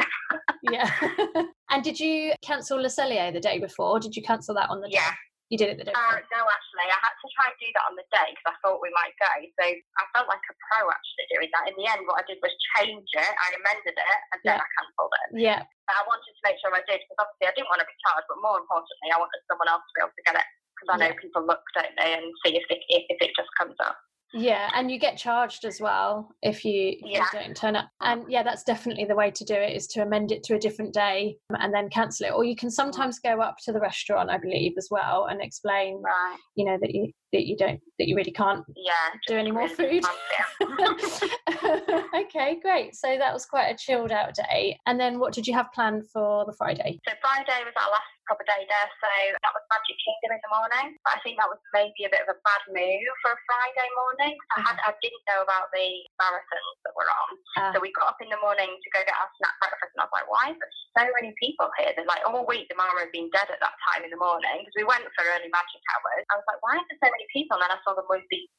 yeah. 0.72 1.44
and 1.70 1.84
did 1.84 2.00
you 2.00 2.34
cancel 2.42 2.80
Le 2.80 2.88
Cellier 2.90 3.32
the 3.32 3.40
day 3.40 3.60
before? 3.60 4.00
Did 4.00 4.16
you 4.16 4.24
cancel 4.24 4.56
that 4.56 4.70
on 4.70 4.82
the 4.82 4.88
day? 4.88 4.96
Yeah. 4.96 5.12
You 5.56 5.64
did 5.64 5.72
it 5.72 5.80
the 5.80 5.88
day 5.88 5.96
uh, 5.96 6.20
No, 6.36 6.44
actually, 6.52 6.92
I 6.92 7.00
had 7.00 7.16
to 7.16 7.28
try 7.32 7.48
and 7.48 7.56
do 7.64 7.72
that 7.72 7.88
on 7.88 7.96
the 7.96 8.04
day 8.12 8.28
because 8.36 8.52
I 8.52 8.56
thought 8.60 8.84
we 8.84 8.92
might 8.92 9.16
go. 9.16 9.32
So 9.56 9.64
I 9.64 10.04
felt 10.12 10.28
like 10.28 10.44
a 10.44 10.56
pro 10.68 10.92
actually 10.92 11.32
doing 11.32 11.48
that. 11.56 11.72
In 11.72 11.80
the 11.80 11.88
end, 11.88 12.04
what 12.04 12.20
I 12.20 12.28
did 12.28 12.44
was 12.44 12.52
change 12.76 13.08
it. 13.16 13.34
I 13.40 13.56
amended 13.56 13.96
it 13.96 14.20
and 14.36 14.40
then 14.44 14.60
yeah. 14.60 14.68
I 14.68 14.68
cancelled 14.76 15.16
it. 15.16 15.28
Yeah. 15.40 15.64
But 15.88 15.96
I 15.96 16.04
wanted 16.04 16.28
to 16.28 16.44
make 16.44 16.60
sure 16.60 16.76
I 16.76 16.84
did 16.84 17.00
because 17.08 17.24
obviously 17.24 17.48
I 17.48 17.56
didn't 17.56 17.72
want 17.72 17.80
to 17.80 17.88
be 17.88 17.96
charged, 18.04 18.28
but 18.28 18.44
more 18.44 18.60
importantly, 18.60 19.16
I 19.16 19.20
wanted 19.24 19.40
someone 19.48 19.72
else 19.72 19.88
to 19.88 19.94
be 19.96 20.02
able 20.04 20.12
to 20.20 20.26
get 20.28 20.36
it 20.44 20.48
because 20.76 20.90
I 20.92 20.96
know 21.00 21.12
yeah. 21.16 21.24
people 21.24 21.44
look, 21.48 21.64
don't 21.72 21.96
they, 21.96 22.12
and 22.20 22.28
see 22.44 22.60
if 22.60 22.68
it, 22.68 22.84
if 22.92 23.20
it 23.24 23.32
just 23.32 23.52
comes 23.56 23.80
up. 23.80 23.96
Yeah, 24.36 24.70
and 24.76 24.92
you 24.92 25.00
get 25.00 25.18
charged 25.18 25.64
as 25.64 25.80
well 25.80 26.30
if 26.42 26.66
you, 26.66 26.90
if 26.90 27.00
yeah. 27.04 27.20
you 27.32 27.40
don't 27.40 27.56
turn 27.56 27.78
up. 27.78 27.90
And 28.02 28.26
yeah, 28.28 28.44
that's 28.44 28.64
definitely 28.64 29.06
the 29.06 29.16
way 29.16 29.32
to 29.32 29.46
do 29.46 29.54
it 29.54 29.76
is 29.76 29.88
to 29.88 30.02
amend 30.02 30.34
it 30.34 30.44
to 30.44 30.56
a 30.56 30.60
different 30.60 30.94
day 30.94 31.38
and 31.52 31.74
then 31.74 31.90
cancel 31.90 32.28
it. 32.28 32.34
Or 32.34 32.44
you 32.44 32.56
can 32.56 32.70
sometimes 32.70 33.20
go 33.20 33.40
up 33.40 33.56
to 33.64 33.72
the 33.72 33.80
restaurant, 33.80 34.30
I 34.30 34.38
believe, 34.38 34.74
as 34.78 34.90
well, 34.92 35.28
and 35.30 35.42
explain, 35.42 36.02
right. 36.04 36.38
you 36.56 36.66
know, 36.66 36.78
that 36.82 36.94
you 36.94 37.14
that 37.36 37.46
you 37.46 37.58
don't 37.58 37.82
that 38.00 38.08
you 38.08 38.16
really 38.16 38.32
can't 38.32 38.66
yeah, 38.76 39.12
do 39.28 39.36
any 39.36 39.52
more 39.52 39.68
food. 39.68 40.04
okay, 42.16 42.60
great. 42.62 42.96
So 42.96 43.18
that 43.18 43.34
was 43.34 43.46
quite 43.46 43.68
a 43.68 43.78
chilled 43.78 44.12
out 44.12 44.36
day. 44.36 44.80
And 44.86 45.00
then 45.00 45.20
what 45.20 45.34
did 45.34 45.48
you 45.48 45.54
have 45.54 45.72
planned 45.74 46.08
for 46.12 46.46
the 46.46 46.54
Friday? 46.54 47.00
So 47.08 47.14
Friday 47.22 47.64
was 47.64 47.74
our 47.76 47.92
last 47.92 48.16
proper 48.26 48.46
day 48.46 48.66
there. 48.66 48.90
So 49.00 49.10
that 49.40 49.54
was 49.54 49.64
Magic 49.70 49.98
Kingdom 50.02 50.36
in 50.36 50.42
the 50.42 50.52
morning. 50.52 50.88
But 51.06 51.18
I 51.18 51.20
think 51.22 51.38
that 51.38 51.50
was 51.50 51.62
maybe 51.72 52.06
a 52.06 52.12
bit 52.12 52.26
of 52.26 52.34
a 52.34 52.38
bad 52.42 52.62
move 52.74 53.06
for 53.22 53.32
a 53.34 53.40
Friday 53.46 53.90
morning. 53.96 54.36
I 54.58 54.66
had 54.66 54.78
I 54.82 54.92
didn't 55.00 55.24
know 55.30 55.46
about 55.46 55.70
the 55.72 55.88
marathons 56.18 56.78
that 56.84 56.94
were 56.98 57.08
on. 57.08 57.30
Uh, 57.56 57.72
so 57.74 57.78
we 57.80 57.94
got 57.94 58.12
up 58.12 58.20
in 58.20 58.30
the 58.34 58.42
morning 58.42 58.68
to 58.68 58.88
go 58.92 59.00
get 59.06 59.16
our 59.16 59.30
snack 59.40 59.56
breakfast, 59.62 59.94
and 59.96 60.02
I 60.04 60.06
was 60.10 60.16
like, 60.18 60.30
why 60.30 60.46
is 60.52 60.58
there 60.58 60.74
so 60.98 61.04
many 61.22 61.32
people 61.38 61.70
here? 61.80 61.94
They're 61.94 62.10
like 62.10 62.26
all 62.26 62.44
week 62.50 62.68
the 62.68 62.76
Mara 62.76 63.06
had 63.06 63.14
been 63.14 63.30
dead 63.32 63.48
at 63.48 63.62
that 63.62 63.78
time 63.94 64.04
in 64.04 64.12
the 64.12 64.20
morning 64.20 64.66
because 64.66 64.76
we 64.76 64.86
went 64.86 65.06
for 65.14 65.24
early 65.24 65.50
magic 65.54 65.82
hours. 65.94 66.26
I 66.34 66.36
was 66.42 66.48
like, 66.50 66.62
why 66.66 66.82
is 66.82 66.86
there 66.90 67.00
so 67.06 67.10
many 67.14 67.25
people? 67.32 67.58
And 67.58 67.64
then 67.66 67.76
I 67.76 67.80
saw 67.82 67.96
them 67.96 68.10
with 68.10 68.26
these 68.30 68.50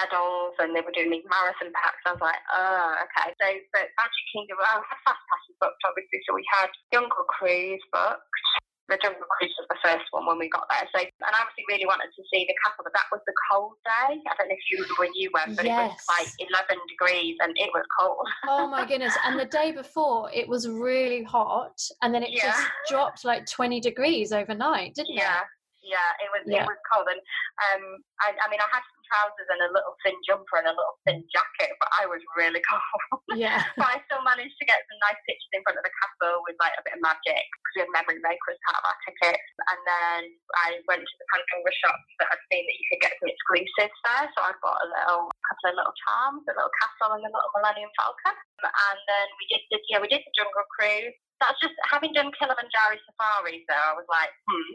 medals 0.00 0.54
and 0.60 0.76
they 0.76 0.84
were 0.84 0.92
doing 0.92 1.10
these 1.10 1.26
marathon 1.26 1.72
packs. 1.72 2.02
I 2.04 2.12
was 2.12 2.24
like, 2.24 2.42
oh, 2.52 3.00
okay. 3.06 3.32
So, 3.40 3.46
but 3.72 3.88
Magic 3.96 4.24
Kingdom, 4.32 4.60
oh, 4.60 4.66
I 4.66 4.84
had 4.84 5.00
fast 5.04 5.22
passes 5.26 5.56
booked, 5.60 5.82
obviously. 5.86 6.20
So 6.26 6.36
we 6.36 6.44
had 6.52 6.68
Jungle 6.92 7.26
Cruise 7.28 7.82
booked 7.92 8.26
the 8.88 8.98
Jungle 9.02 9.26
Cruise 9.38 9.54
was 9.58 9.66
the 9.70 9.80
first 9.82 10.06
one 10.10 10.26
when 10.26 10.38
we 10.38 10.48
got 10.48 10.66
there. 10.70 10.86
So, 10.94 11.02
and 11.02 11.32
I 11.34 11.42
obviously 11.42 11.66
really 11.68 11.86
wanted 11.86 12.10
to 12.14 12.22
see 12.30 12.46
the 12.46 12.54
castle, 12.62 12.86
but 12.86 12.94
that 12.94 13.10
was 13.10 13.20
the 13.26 13.34
cold 13.50 13.74
day. 13.82 14.14
I 14.22 14.32
don't 14.38 14.48
know 14.48 14.54
if 14.54 14.66
you 14.70 14.78
remember 14.78 14.94
when 14.98 15.14
you 15.14 15.30
went, 15.34 15.56
but 15.56 15.66
yes. 15.66 15.90
it 15.90 16.46
was 16.46 16.58
like 16.62 16.70
11 16.70 16.78
degrees 16.86 17.36
and 17.42 17.52
it 17.56 17.70
was 17.74 17.82
cold. 17.98 18.26
oh 18.46 18.66
my 18.68 18.86
goodness! 18.88 19.14
And 19.24 19.38
the 19.38 19.46
day 19.50 19.72
before, 19.72 20.30
it 20.30 20.46
was 20.46 20.68
really 20.68 21.24
hot, 21.24 21.78
and 22.02 22.14
then 22.14 22.22
it 22.22 22.30
yeah. 22.30 22.52
just 22.52 22.62
dropped 22.88 23.24
like 23.24 23.46
20 23.46 23.80
degrees 23.80 24.32
overnight, 24.32 24.94
didn't 24.94 25.14
yeah. 25.14 25.20
it? 25.20 25.24
Yeah, 25.24 25.40
it 25.94 26.30
was 26.34 26.42
yeah. 26.46 26.62
it 26.62 26.66
was 26.66 26.80
cold, 26.90 27.06
and 27.06 27.20
um, 27.70 27.84
I, 28.22 28.34
I 28.34 28.46
mean, 28.50 28.58
I 28.58 28.68
had 28.70 28.82
some 28.82 29.02
trousers 29.06 29.48
and 29.50 29.62
a 29.62 29.70
little 29.70 29.94
thin 30.02 30.18
jumper 30.26 30.58
and 30.58 30.70
a 30.70 30.74
little 30.74 30.98
thin 31.06 31.22
jacket, 31.30 31.74
but 31.78 31.90
I 31.94 32.10
was 32.10 32.18
really 32.34 32.62
cold. 32.68 33.22
Yeah. 33.38 33.62
but 33.78 33.86
I 33.86 34.02
still 34.10 34.22
managed 34.26 34.58
to 34.58 34.66
get 34.66 34.82
some 34.90 34.98
nice 35.02 35.20
pictures 35.26 35.52
in 35.54 35.62
front 35.62 35.78
of 35.78 35.86
the 35.86 35.94
castle 35.94 36.42
with 36.46 36.58
like 36.58 36.74
a 36.74 36.84
bit 36.86 36.98
of 36.98 37.02
magic 37.02 37.44
because 37.46 37.74
we 37.78 37.82
had 37.86 37.94
memory 37.94 38.18
makers 38.22 38.58
part 38.66 38.78
of 38.82 38.84
our 38.86 38.98
tickets, 39.06 39.50
and 39.70 39.80
then 39.86 40.20
I 40.66 40.68
went 40.90 41.06
to 41.06 41.16
the 41.18 41.28
Pandora 41.30 41.74
shop 41.78 41.98
that 42.22 42.30
I'd 42.34 42.44
seen 42.50 42.64
that 42.66 42.76
you 42.78 42.86
could 42.90 43.02
get 43.02 43.14
some 43.22 43.30
exclusives 43.30 43.98
there, 44.02 44.26
so 44.34 44.38
I 44.42 44.52
bought 44.58 44.82
a 44.82 44.88
little 44.90 45.30
couple 45.46 45.66
of 45.70 45.74
little 45.78 45.96
charms, 46.06 46.42
a 46.50 46.54
little 46.54 46.74
castle, 46.82 47.14
and 47.14 47.24
a 47.26 47.30
little 47.30 47.52
Millennium 47.54 47.92
Falcon, 47.94 48.34
and 48.34 49.00
then 49.06 49.26
we 49.38 49.44
did, 49.50 49.62
did 49.70 49.82
yeah 49.90 50.02
we 50.02 50.10
did 50.10 50.22
the 50.26 50.34
Jungle 50.34 50.66
Cruise 50.74 51.14
that's 51.40 51.60
just 51.60 51.76
having 51.84 52.16
done 52.16 52.32
Kilimanjaro 52.32 52.96
safaris 53.04 53.64
though, 53.68 53.86
I 53.92 53.94
was 53.94 54.08
like, 54.08 54.32
hmm. 54.48 54.70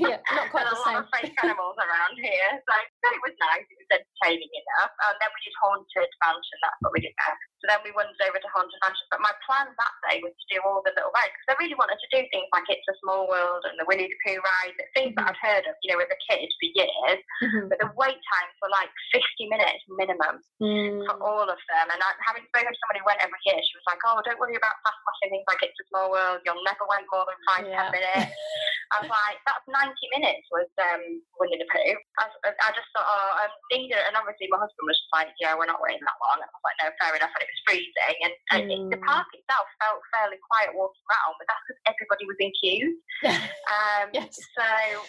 yeah, 0.08 0.20
not 0.32 0.50
quite 0.54 0.68
the 0.70 0.76
a 0.76 0.80
lot 0.80 1.02
of 1.02 1.10
fake 1.10 1.34
animals 1.42 1.76
around 1.76 2.14
here. 2.16 2.50
So 2.62 2.72
it 3.10 3.22
was 3.22 3.34
nice, 3.42 3.66
it 3.66 3.78
was 3.78 3.90
entertaining 3.90 4.52
enough. 4.52 4.92
And 5.10 5.16
then 5.18 5.30
we 5.34 5.40
did 5.42 5.56
Haunted 5.58 6.12
Mansion, 6.22 6.58
that's 6.62 6.80
what 6.80 6.94
we 6.94 7.02
did 7.02 7.14
there. 7.14 7.36
So 7.60 7.64
then 7.72 7.80
we 7.82 7.90
wandered 7.96 8.20
over 8.22 8.38
to 8.38 8.50
Haunted 8.54 8.78
Mansion. 8.84 9.06
But 9.10 9.24
my 9.24 9.34
plan 9.42 9.66
that 9.72 9.94
day 10.06 10.22
was 10.22 10.34
to 10.34 10.46
do 10.52 10.62
all 10.62 10.84
the 10.86 10.94
little 10.94 11.10
rides 11.16 11.34
because 11.34 11.56
I 11.56 11.62
really 11.62 11.78
wanted 11.78 11.98
to 11.98 12.08
do 12.14 12.20
things 12.30 12.48
like 12.54 12.68
It's 12.70 12.86
a 12.86 12.96
Small 13.02 13.26
World 13.26 13.66
and 13.66 13.74
the 13.80 13.88
Winnie 13.88 14.06
the 14.06 14.18
Pooh 14.22 14.38
ride, 14.38 14.76
things 14.94 15.12
mm-hmm. 15.12 15.18
that 15.18 15.34
I'd 15.34 15.42
heard 15.42 15.64
of, 15.66 15.74
you 15.82 15.90
know, 15.90 15.98
as 15.98 16.12
a 16.12 16.20
kid 16.28 16.46
for 16.46 16.68
years. 16.70 17.20
Mm-hmm. 17.42 17.66
But 17.72 17.82
the 17.82 17.90
wait 17.98 18.20
times 18.20 18.54
were 18.62 18.70
like 18.70 18.92
50 19.10 19.50
minutes 19.50 19.82
minimum 19.88 20.44
mm. 20.60 21.02
for 21.08 21.16
all 21.24 21.48
of 21.48 21.60
them. 21.72 21.86
And 21.90 22.00
I, 22.00 22.10
having 22.22 22.44
spoken 22.46 22.70
to 22.70 22.78
someone 22.78 22.98
who 23.00 23.08
went 23.08 23.24
every 23.24 23.40
year, 23.48 23.58
she 23.58 23.76
was 23.76 23.86
like, 23.88 24.00
oh, 24.04 24.20
don't 24.22 24.38
worry 24.38 24.56
about 24.56 24.76
fast 24.84 25.00
passing 25.02 25.32
things 25.32 25.48
like 25.48 25.64
It's 25.64 25.80
a 25.80 25.86
Small 25.88 25.95
World. 26.10 26.44
You'll 26.44 26.64
never 26.64 26.84
wait 26.88 27.06
more 27.08 27.24
than 27.24 27.38
five, 27.48 27.64
yeah. 27.64 27.88
ten 27.88 27.96
minutes. 27.96 28.32
I 28.94 29.02
was 29.02 29.10
like, 29.10 29.38
that's 29.42 29.66
90 29.66 29.90
minutes 30.14 30.46
was 30.54 30.70
um, 30.78 31.02
Winnie 31.42 31.58
the 31.58 31.66
Pooh. 31.66 31.98
I, 32.22 32.30
I 32.54 32.70
just 32.70 32.86
thought, 32.94 33.06
oh, 33.06 33.30
um, 33.42 33.50
neither. 33.74 33.98
And 34.06 34.14
obviously 34.14 34.46
my 34.46 34.62
husband 34.62 34.86
was 34.86 35.00
like, 35.10 35.34
yeah, 35.42 35.58
we're 35.58 35.66
not 35.66 35.82
waiting 35.82 36.02
that 36.06 36.20
long. 36.22 36.38
And 36.38 36.46
I 36.46 36.54
was 36.54 36.62
like, 36.62 36.78
no, 36.78 36.88
fair 37.02 37.12
enough. 37.18 37.34
And 37.34 37.42
it 37.42 37.50
was 37.50 37.62
freezing. 37.66 38.18
And, 38.22 38.34
and 38.54 38.62
mm. 38.62 38.70
it, 38.70 38.82
the 38.94 39.00
park 39.02 39.26
itself 39.34 39.66
felt 39.82 39.98
fairly 40.14 40.38
quiet 40.38 40.70
walking 40.78 41.02
around, 41.10 41.34
but 41.34 41.50
that's 41.50 41.64
because 41.66 41.82
everybody 41.90 42.24
was 42.30 42.38
in 42.38 42.50
queues. 42.54 42.96
um, 43.74 44.06
yes. 44.14 44.38
So 44.54 44.66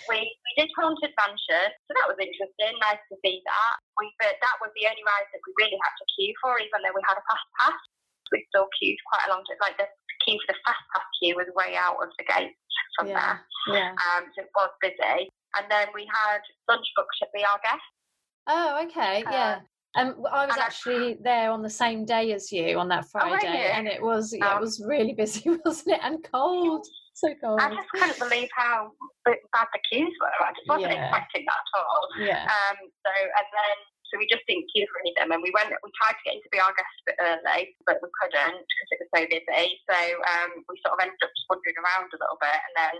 we, 0.09 0.25
we 0.25 0.51
did 0.57 0.73
Haunted 0.73 1.13
Mansion. 1.13 1.69
So 1.85 1.91
that 2.01 2.09
was 2.09 2.17
interesting. 2.17 2.73
Nice 2.81 3.03
to 3.13 3.15
see 3.21 3.45
that. 3.45 3.75
We, 4.01 4.09
but 4.17 4.41
that 4.41 4.57
was 4.57 4.73
the 4.73 4.89
only 4.89 5.05
ride 5.05 5.29
that 5.29 5.41
we 5.45 5.53
really 5.61 5.77
had 5.77 5.93
to 6.01 6.05
queue 6.17 6.33
for, 6.41 6.57
even 6.57 6.81
though 6.81 6.95
we 6.97 7.05
had 7.05 7.17
a 7.17 7.25
fast 7.29 7.47
pass. 7.61 7.81
We 8.31 8.45
still 8.49 8.67
queued 8.79 8.97
quite 9.11 9.27
a 9.27 9.31
long 9.33 9.43
time. 9.45 9.61
Like 9.61 9.77
the 9.77 9.87
queue 10.25 10.39
for 10.45 10.53
the 10.53 10.59
fast 10.65 10.83
pass 10.93 11.07
queue 11.19 11.35
was 11.35 11.47
way 11.55 11.75
out 11.75 11.97
of 12.01 12.09
the 12.17 12.25
gate 12.25 12.55
from 12.97 13.07
yeah. 13.07 13.37
there. 13.67 13.75
Yeah. 13.75 13.91
Um, 13.91 14.23
so 14.35 14.43
it 14.43 14.51
was 14.55 14.69
busy. 14.81 15.29
And 15.55 15.65
then 15.69 15.87
we 15.93 16.07
had 16.11 16.39
lunch 16.69 16.85
booked 16.95 17.17
at 17.21 17.31
Be 17.33 17.43
Our 17.43 17.59
Guest. 17.63 17.87
Oh, 18.47 18.83
okay, 18.85 19.23
uh, 19.23 19.31
yeah. 19.31 19.59
Um, 19.95 20.15
I 20.31 20.45
was 20.45 20.57
actually 20.57 21.17
there 21.23 21.49
on 21.49 21.63
the 21.63 21.69
same 21.69 22.05
day 22.05 22.31
as 22.33 22.51
you 22.51 22.77
on 22.77 22.87
that 22.89 23.05
oh, 23.05 23.09
Friday, 23.11 23.71
oh, 23.71 23.77
and 23.77 23.87
it 23.87 24.01
was 24.01 24.31
yeah, 24.31 24.55
it 24.55 24.61
was 24.61 24.79
really 24.85 25.13
busy, 25.13 25.49
wasn't 25.65 25.95
it? 25.95 25.99
And 26.03 26.23
cold, 26.31 26.85
so 27.15 27.33
cold. 27.43 27.59
I 27.59 27.73
just 27.73 27.89
couldn't 27.95 28.19
believe 28.19 28.47
how 28.55 28.91
bad 29.25 29.67
the 29.73 29.79
queues 29.91 30.13
were. 30.21 30.45
I 30.45 30.51
just 30.51 30.69
wasn't 30.69 30.93
Yeah. 30.93 31.09
expecting 31.09 31.45
that 31.47 31.59
at 31.65 31.81
all. 31.81 32.07
Yeah. 32.19 32.43
Um, 32.43 32.77
so 32.77 33.11
and 33.11 33.47
then 33.51 33.75
so 34.07 34.19
we 34.19 34.27
just 34.27 34.45
didn't 34.47 34.71
queue 34.71 34.87
for 34.89 34.99
any 35.03 35.11
of 35.13 35.19
them, 35.19 35.31
and 35.35 35.43
we 35.43 35.51
went. 35.51 35.71
We 35.71 35.91
tried 35.99 36.15
to 36.15 36.25
get 36.25 36.35
into 36.39 36.51
Be 36.51 36.63
Our 36.63 36.73
Guest 36.73 36.95
a 37.03 37.07
bit 37.11 37.19
early, 37.19 37.75
but 37.83 37.99
we 37.99 38.09
couldn't 38.11 38.63
because 38.63 38.89
it 38.91 39.01
was 39.03 39.11
so 39.11 39.21
busy. 39.27 39.65
So 39.87 39.97
um, 40.23 40.51
we 40.67 40.79
sort 40.81 40.95
of 40.95 41.03
ended 41.03 41.21
up 41.21 41.33
just 41.33 41.49
wandering 41.51 41.79
around 41.79 42.09
a 42.11 42.19
little 42.19 42.39
bit, 42.39 42.59
and 42.59 42.75
then 42.75 42.95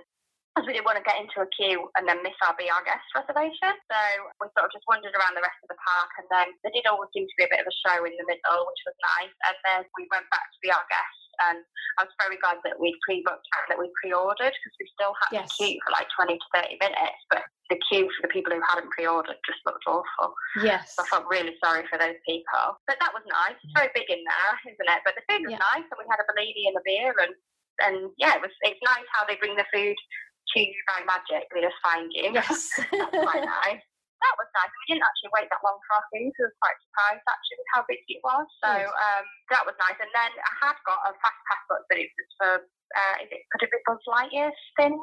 because 0.58 0.66
we 0.66 0.74
didn't 0.74 0.89
want 0.89 0.97
to 0.97 1.05
get 1.05 1.22
into 1.22 1.38
a 1.45 1.53
queue 1.53 1.86
and 1.93 2.10
then 2.10 2.18
miss 2.26 2.34
our 2.41 2.58
Be 2.58 2.66
Guest 2.66 3.05
reservation. 3.14 3.78
So 3.78 4.01
we 4.41 4.49
sort 4.58 4.66
of 4.66 4.74
just 4.74 4.89
wandered 4.89 5.14
around 5.14 5.38
the 5.38 5.45
rest 5.45 5.62
of 5.62 5.70
the 5.70 5.78
park 5.78 6.10
and 6.18 6.26
then 6.34 6.49
there 6.66 6.74
did 6.74 6.89
always 6.89 7.14
seem 7.14 7.30
to 7.30 7.38
be 7.38 7.45
a 7.45 7.51
bit 7.53 7.62
of 7.62 7.70
a 7.70 7.80
show 7.86 8.01
in 8.01 8.18
the 8.18 8.26
middle, 8.26 8.66
which 8.66 8.82
was 8.82 8.97
nice. 9.22 9.38
And 9.45 9.58
then 9.62 9.82
we 9.93 10.10
went 10.10 10.26
back 10.34 10.49
to 10.49 10.58
Be 10.66 10.74
Our 10.74 10.82
Guest 10.89 11.27
and 11.46 11.62
I 11.98 12.06
was 12.06 12.14
very 12.22 12.38
glad 12.42 12.58
that 12.66 12.78
we'd 12.80 12.98
pre-booked 13.06 13.48
that 13.70 13.78
we 13.78 13.90
pre-ordered 14.02 14.54
because 14.54 14.76
we 14.78 14.88
still 14.94 15.14
had 15.26 15.42
yes. 15.42 15.50
to 15.50 15.54
queue 15.58 15.78
for 15.86 15.92
like 15.94 16.08
20 16.14 16.38
to 16.38 16.48
30 16.54 16.78
minutes, 16.82 17.22
but 17.30 17.44
the 17.70 17.78
queue 17.90 18.08
for 18.16 18.26
the 18.26 18.32
people 18.32 18.54
who 18.54 18.62
hadn't 18.64 18.90
pre-ordered 18.94 19.38
just 19.46 19.62
looked 19.66 19.84
awful. 19.86 20.34
Yes. 20.64 20.96
So 20.96 21.04
I 21.04 21.10
felt 21.10 21.26
really 21.30 21.58
sorry 21.64 21.84
for 21.90 21.98
those 21.98 22.18
people. 22.24 22.78
But 22.88 22.98
that 23.02 23.12
was 23.12 23.26
nice. 23.28 23.58
It's 23.60 23.76
very 23.76 23.92
big 23.94 24.08
in 24.10 24.22
there, 24.24 24.54
isn't 24.72 24.90
it? 24.90 25.02
But 25.04 25.18
the 25.20 25.26
food 25.28 25.46
was 25.46 25.58
Yeah. 25.58 25.66
nice 25.74 25.86
and 25.86 25.98
we 26.00 26.08
had 26.10 26.22
a 26.22 26.28
Bellini 26.30 26.70
and 26.70 26.78
a 26.78 26.84
beer 26.86 27.14
and 27.22 27.34
and 27.78 28.10
yeah, 28.18 28.34
it 28.34 28.42
was 28.42 28.50
it's 28.66 28.82
nice 28.82 29.06
how 29.14 29.22
they 29.30 29.38
bring 29.38 29.54
the 29.54 29.68
food 29.70 29.94
to 29.94 30.60
you 30.60 30.74
by 30.90 31.06
magic. 31.06 31.46
They 31.54 31.62
just 31.62 31.78
find 31.84 32.10
you. 32.14 32.34
Yes. 32.34 32.70
That's 32.92 33.12
quite 33.14 33.46
nice. 33.46 33.86
That 34.24 34.36
was 34.38 34.49
nice. 34.57 34.74
We 34.74 34.95
didn't 34.95 35.05
actually 35.05 35.34
wait 35.38 35.47
that 35.53 35.61
long 35.61 35.78
for 35.78 35.91
our 36.01 36.05
food. 36.09 36.34
We 36.34 36.41
were 36.41 36.57
quite 36.57 36.78
surprised 36.89 37.26
actually 37.28 37.57
with 37.61 37.72
how 37.74 37.82
busy 37.86 38.13
it 38.18 38.24
was. 38.26 38.47
So 38.65 38.72
um, 38.74 39.26
that 39.53 39.63
was 39.63 39.78
nice. 39.78 39.97
And 40.01 40.09
then 40.13 40.32
I 40.34 40.53
had 40.63 40.78
got 40.89 40.99
a 41.05 41.13
fast 41.22 41.39
pass 41.45 41.61
but 41.70 41.97
it 41.99 42.09
was 42.09 42.32
for 42.39 42.51
uh, 42.95 43.15
is 43.20 43.30
it 43.30 43.43
could 43.51 43.68
it 43.68 43.72
be 43.72 43.80
Buzz 43.84 43.99
Lightyear 44.07 44.51
spin 44.72 44.95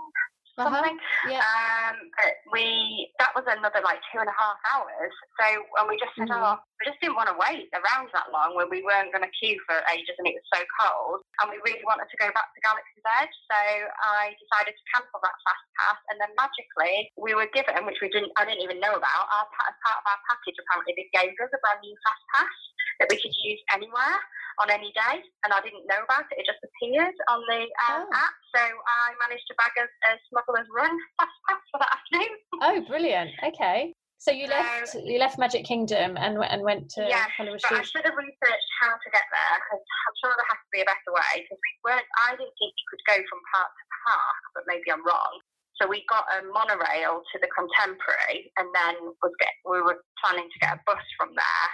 uh-huh. 0.58 0.70
something. 0.70 0.96
Yeah. 1.26 1.42
Um, 1.42 1.96
but 2.14 2.34
we 2.54 3.10
that 3.18 3.34
was 3.34 3.44
another 3.46 3.82
like 3.82 3.98
two 4.10 4.22
and 4.22 4.30
a 4.30 4.36
half 4.36 4.58
hours. 4.70 5.14
So 5.40 5.46
and 5.80 5.86
we 5.90 5.98
just 5.98 6.14
said, 6.14 6.30
mm-hmm. 6.30 6.54
oh, 6.54 6.58
we 6.78 6.82
just 6.86 7.00
didn't 7.02 7.18
want 7.18 7.30
to 7.30 7.38
wait 7.38 7.70
around 7.74 8.10
that 8.14 8.30
long 8.30 8.54
when 8.54 8.70
we 8.70 8.86
weren't 8.86 9.10
going 9.10 9.26
to 9.26 9.32
queue 9.34 9.58
for 9.66 9.80
ages 9.90 10.14
and 10.18 10.26
it 10.30 10.38
was 10.38 10.48
so 10.52 10.60
cold, 10.78 11.26
and 11.42 11.50
we 11.50 11.58
really 11.66 11.84
wanted 11.86 12.06
to 12.10 12.16
go 12.20 12.30
back 12.30 12.48
to 12.54 12.60
Galaxy's 12.62 13.06
Edge. 13.22 13.36
So 13.50 13.60
I 13.98 14.34
decided 14.38 14.74
to 14.74 14.84
cancel 14.94 15.18
that 15.22 15.36
fast 15.42 15.66
pass, 15.78 15.98
and 16.12 16.16
then 16.22 16.30
magically 16.38 17.10
we 17.18 17.34
were 17.34 17.50
given, 17.50 17.82
which 17.86 17.98
we 17.98 18.10
didn't, 18.10 18.30
I 18.38 18.46
didn't 18.46 18.62
even 18.62 18.78
know 18.78 18.94
about, 18.94 19.24
our, 19.30 19.46
as 19.46 19.76
part 19.82 19.98
of 19.98 20.06
our 20.06 20.20
package. 20.30 20.58
Apparently, 20.62 20.94
they 20.94 21.08
gave 21.10 21.34
us 21.38 21.50
a 21.50 21.60
brand 21.62 21.82
new 21.82 21.96
fast 22.06 22.24
pass 22.34 22.56
that 23.02 23.10
we 23.10 23.18
could 23.18 23.34
use 23.42 23.62
anywhere 23.74 24.18
on 24.60 24.70
any 24.70 24.90
day, 24.94 25.16
and 25.44 25.50
I 25.50 25.60
didn't 25.60 25.86
know 25.86 26.02
about 26.02 26.26
it. 26.30 26.42
It 26.42 26.46
just 26.46 26.62
appeared 26.62 27.16
on 27.30 27.40
the 27.48 27.62
um, 27.88 28.06
oh. 28.06 28.18
app, 28.18 28.36
so 28.54 28.62
I 28.62 29.14
managed 29.22 29.46
to 29.50 29.54
bag 29.58 29.74
a, 29.78 29.86
a 29.86 30.10
smuggler's 30.30 30.68
run 30.70 30.92
fast 31.18 31.38
pass 31.48 31.62
for 31.70 31.78
that 31.82 31.92
afternoon. 31.94 32.32
oh, 32.66 32.76
brilliant! 32.86 33.30
Okay. 33.42 33.94
So 34.24 34.32
you 34.32 34.48
left 34.48 34.96
you 34.96 35.20
left 35.20 35.36
Magic 35.36 35.68
Kingdom 35.68 36.16
and 36.16 36.40
and 36.40 36.64
went 36.64 36.88
to 36.96 37.04
yes, 37.04 37.28
Hollywood 37.36 37.60
but 37.60 37.76
I 37.76 37.84
should 37.84 38.08
have 38.08 38.16
researched 38.16 38.70
how 38.80 38.96
to 38.96 39.08
get 39.12 39.26
there 39.28 39.54
because 39.60 39.84
I'm 39.84 40.16
sure 40.24 40.32
there 40.32 40.48
has 40.48 40.60
to 40.64 40.72
be 40.72 40.80
a 40.80 40.88
better 40.88 41.12
way 41.12 41.44
because 41.44 41.60
we 41.60 41.72
weren't. 41.84 42.08
I 42.24 42.32
didn't 42.32 42.56
think 42.56 42.72
you 42.72 42.86
could 42.88 43.04
go 43.04 43.16
from 43.28 43.40
park 43.52 43.68
to 43.68 43.84
park, 44.08 44.40
but 44.56 44.64
maybe 44.64 44.88
I'm 44.88 45.04
wrong. 45.04 45.44
So 45.76 45.90
we 45.90 46.08
got 46.08 46.24
a 46.30 46.46
monorail 46.54 47.20
to 47.20 47.36
the 47.42 47.50
Contemporary, 47.50 48.48
and 48.56 48.70
then 48.72 49.12
was 49.18 49.34
get, 49.42 49.52
we 49.66 49.82
were 49.82 50.00
planning 50.22 50.46
to 50.46 50.58
get 50.62 50.78
a 50.78 50.80
bus 50.86 51.02
from 51.18 51.34
there 51.34 51.68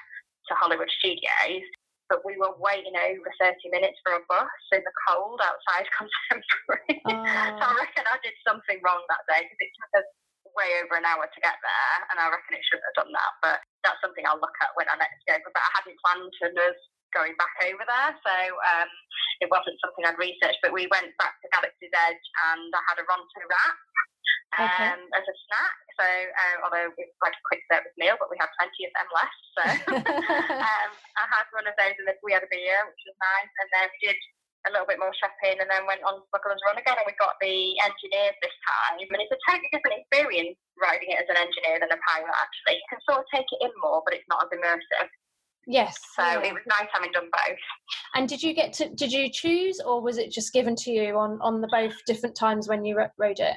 to 0.48 0.52
Hollywood 0.56 0.90
Studios 0.98 1.62
but 2.10 2.26
we 2.26 2.34
were 2.36 2.52
waiting 2.58 2.92
over 2.98 3.30
30 3.38 3.56
minutes 3.70 3.96
for 4.02 4.18
a 4.18 4.22
bus 4.26 4.50
in 4.74 4.82
the 4.82 4.96
cold 5.06 5.38
outside 5.40 5.86
Contemporary. 5.96 6.98
so 7.06 7.64
I 7.64 7.72
reckon 7.78 8.04
I 8.04 8.18
did 8.20 8.34
something 8.42 8.82
wrong 8.82 9.00
that 9.06 9.24
day 9.30 9.46
because 9.46 9.62
it 9.62 9.72
took 9.78 10.02
us 10.02 10.08
way 10.58 10.82
over 10.82 10.98
an 10.98 11.06
hour 11.06 11.30
to 11.30 11.40
get 11.46 11.54
there, 11.62 11.96
and 12.10 12.18
I 12.18 12.26
reckon 12.26 12.58
it 12.58 12.64
shouldn't 12.66 12.86
have 12.90 13.06
done 13.06 13.12
that. 13.14 13.32
But 13.38 13.58
that's 13.86 14.02
something 14.02 14.26
I'll 14.26 14.42
look 14.42 14.54
at 14.60 14.74
when 14.74 14.90
I 14.90 14.98
next 14.98 15.22
go. 15.30 15.38
But 15.38 15.62
I 15.62 15.70
hadn't 15.78 15.98
planned 16.02 16.26
to 16.42 16.46
us 16.66 16.78
going 17.14 17.34
back 17.38 17.54
over 17.66 17.82
there, 17.86 18.10
so 18.22 18.36
um, 18.74 18.90
it 19.42 19.48
wasn't 19.50 19.78
something 19.78 20.02
I'd 20.02 20.18
researched. 20.18 20.62
But 20.62 20.74
we 20.74 20.90
went 20.90 21.14
back 21.22 21.38
to 21.38 21.46
Galaxy's 21.54 21.94
Edge, 21.94 22.26
and 22.50 22.70
I 22.74 22.82
had 22.90 22.98
a 22.98 23.06
Ronto 23.06 23.42
wrap 23.46 23.78
um, 24.58 24.66
okay. 24.66 24.92
as 25.14 25.24
a 25.24 25.36
snack. 25.46 25.76
So, 26.00 26.06
uh, 26.06 26.56
although 26.64 26.88
it's 26.96 27.18
like 27.20 27.36
a 27.36 27.44
quick 27.46 27.62
service 27.68 27.94
meal, 28.00 28.16
but 28.16 28.32
we 28.32 28.40
have 28.40 28.50
plenty 28.56 28.82
of 28.88 28.92
them 28.96 29.08
left. 29.12 29.42
So, 29.54 29.64
um, 30.56 30.90
I 31.20 31.24
had 31.28 31.46
one 31.52 31.68
of 31.68 31.76
those, 31.76 31.94
and 32.00 32.08
we 32.24 32.32
had 32.34 32.42
a 32.42 32.50
beer, 32.50 32.78
which 32.88 33.02
was 33.04 33.18
nice. 33.20 33.52
And 33.62 33.68
then 33.74 33.86
we 33.92 33.98
did 34.10 34.18
a 34.68 34.70
little 34.72 34.88
bit 34.88 35.00
more 35.00 35.12
shopping, 35.16 35.60
and 35.60 35.68
then 35.68 35.84
went 35.86 36.02
on 36.02 36.24
Smuggler's 36.32 36.62
Run 36.64 36.80
again. 36.80 36.98
And 36.98 37.08
we 37.08 37.14
got 37.20 37.36
the 37.38 37.76
engineers 37.84 38.36
this 38.40 38.56
time, 38.64 38.98
and 39.00 39.20
it's 39.20 39.34
a 39.34 39.40
totally 39.46 39.70
different 39.70 40.02
experience 40.02 40.56
riding 40.80 41.12
it 41.12 41.20
as 41.20 41.28
an 41.28 41.38
engineer 41.38 41.78
than 41.78 41.92
a 41.92 42.00
pilot. 42.00 42.32
Actually, 42.32 42.80
you 42.80 42.88
can 42.88 43.00
sort 43.04 43.22
of 43.22 43.26
take 43.30 43.48
it 43.48 43.60
in 43.60 43.72
more, 43.78 44.00
but 44.02 44.16
it's 44.16 44.28
not 44.28 44.48
as 44.48 44.52
immersive. 44.56 45.08
Yes. 45.66 45.98
So 46.16 46.22
yeah. 46.22 46.40
it 46.40 46.52
was 46.52 46.62
nice 46.66 46.88
having 46.92 47.12
done 47.12 47.28
both. 47.30 47.62
And 48.14 48.28
did 48.28 48.42
you 48.42 48.54
get 48.54 48.72
to? 48.74 48.88
Did 48.88 49.12
you 49.12 49.28
choose, 49.30 49.80
or 49.80 50.00
was 50.00 50.18
it 50.18 50.32
just 50.32 50.52
given 50.52 50.74
to 50.76 50.90
you 50.90 51.16
on 51.16 51.38
on 51.42 51.60
the 51.60 51.68
both 51.68 51.94
different 52.06 52.34
times 52.34 52.68
when 52.68 52.84
you 52.84 52.96
rode 53.18 53.40
it? 53.40 53.56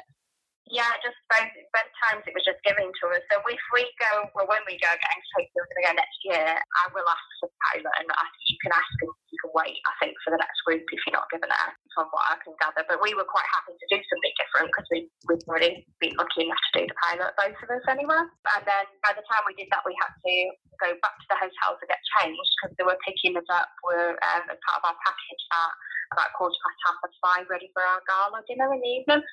Yeah, 0.72 0.88
just 1.04 1.20
both, 1.28 1.52
both 1.76 1.92
times 2.08 2.24
it 2.24 2.32
was 2.32 2.48
just 2.48 2.64
given 2.64 2.88
to 2.88 3.06
us. 3.12 3.24
So 3.28 3.44
if 3.52 3.64
we 3.76 3.84
go, 4.00 4.32
well, 4.32 4.48
when 4.48 4.64
we 4.64 4.80
go 4.80 4.88
again, 4.88 5.20
so 5.36 5.44
we're 5.52 5.68
going 5.68 5.82
to 5.84 5.88
go 5.92 5.94
next 6.00 6.20
year, 6.24 6.56
I 6.56 6.84
will 6.96 7.04
ask 7.04 7.28
for 7.44 7.52
the 7.52 7.60
pilot 7.68 7.94
and 8.00 8.08
ask, 8.08 8.36
you 8.48 8.56
can 8.64 8.72
ask 8.72 8.96
and 9.04 9.12
you 9.28 9.38
can 9.44 9.52
wait, 9.52 9.76
I 9.84 9.94
think, 10.00 10.16
for 10.24 10.32
the 10.32 10.40
next 10.40 10.64
group 10.64 10.88
if 10.88 11.00
you're 11.04 11.20
not 11.20 11.28
given 11.28 11.52
it, 11.52 11.72
from 11.92 12.08
what 12.16 12.32
I 12.32 12.40
can 12.40 12.56
gather. 12.64 12.88
But 12.88 13.04
we 13.04 13.12
were 13.12 13.28
quite 13.28 13.48
happy 13.52 13.76
to 13.76 13.88
do 13.92 14.00
something 14.08 14.36
different 14.40 14.72
because 14.72 14.88
we, 14.88 15.00
we'd 15.28 15.44
already 15.52 15.84
been 16.00 16.16
lucky 16.16 16.48
enough 16.48 16.64
to 16.72 16.72
do 16.80 16.84
the 16.88 16.98
pilot, 17.12 17.36
both 17.36 17.60
of 17.60 17.68
us 17.68 17.86
anyway. 17.92 18.24
And 18.56 18.64
then 18.64 18.86
by 19.04 19.12
the 19.20 19.26
time 19.28 19.44
we 19.44 19.60
did 19.60 19.68
that, 19.76 19.84
we 19.84 19.94
had 20.00 20.16
to 20.16 20.36
go 20.80 20.90
back 21.04 21.16
to 21.20 21.28
the 21.28 21.38
hotel 21.44 21.76
to 21.76 21.86
get 21.92 22.00
changed 22.18 22.52
because 22.64 22.72
they 22.80 22.88
were 22.88 23.00
picking 23.04 23.36
us 23.36 23.48
up 23.52 23.68
were, 23.84 24.16
um, 24.32 24.48
as 24.48 24.60
part 24.64 24.80
of 24.80 24.88
our 24.88 24.98
package 25.04 25.44
at 25.60 25.76
about 26.16 26.32
quarter 26.38 26.56
past 26.62 26.80
half 26.86 26.98
past 27.02 27.18
five, 27.20 27.44
ready 27.50 27.70
for 27.74 27.82
our 27.82 28.00
gala 28.06 28.40
dinner 28.46 28.70
in 28.72 28.80
the 28.80 28.94
evening. 29.02 29.24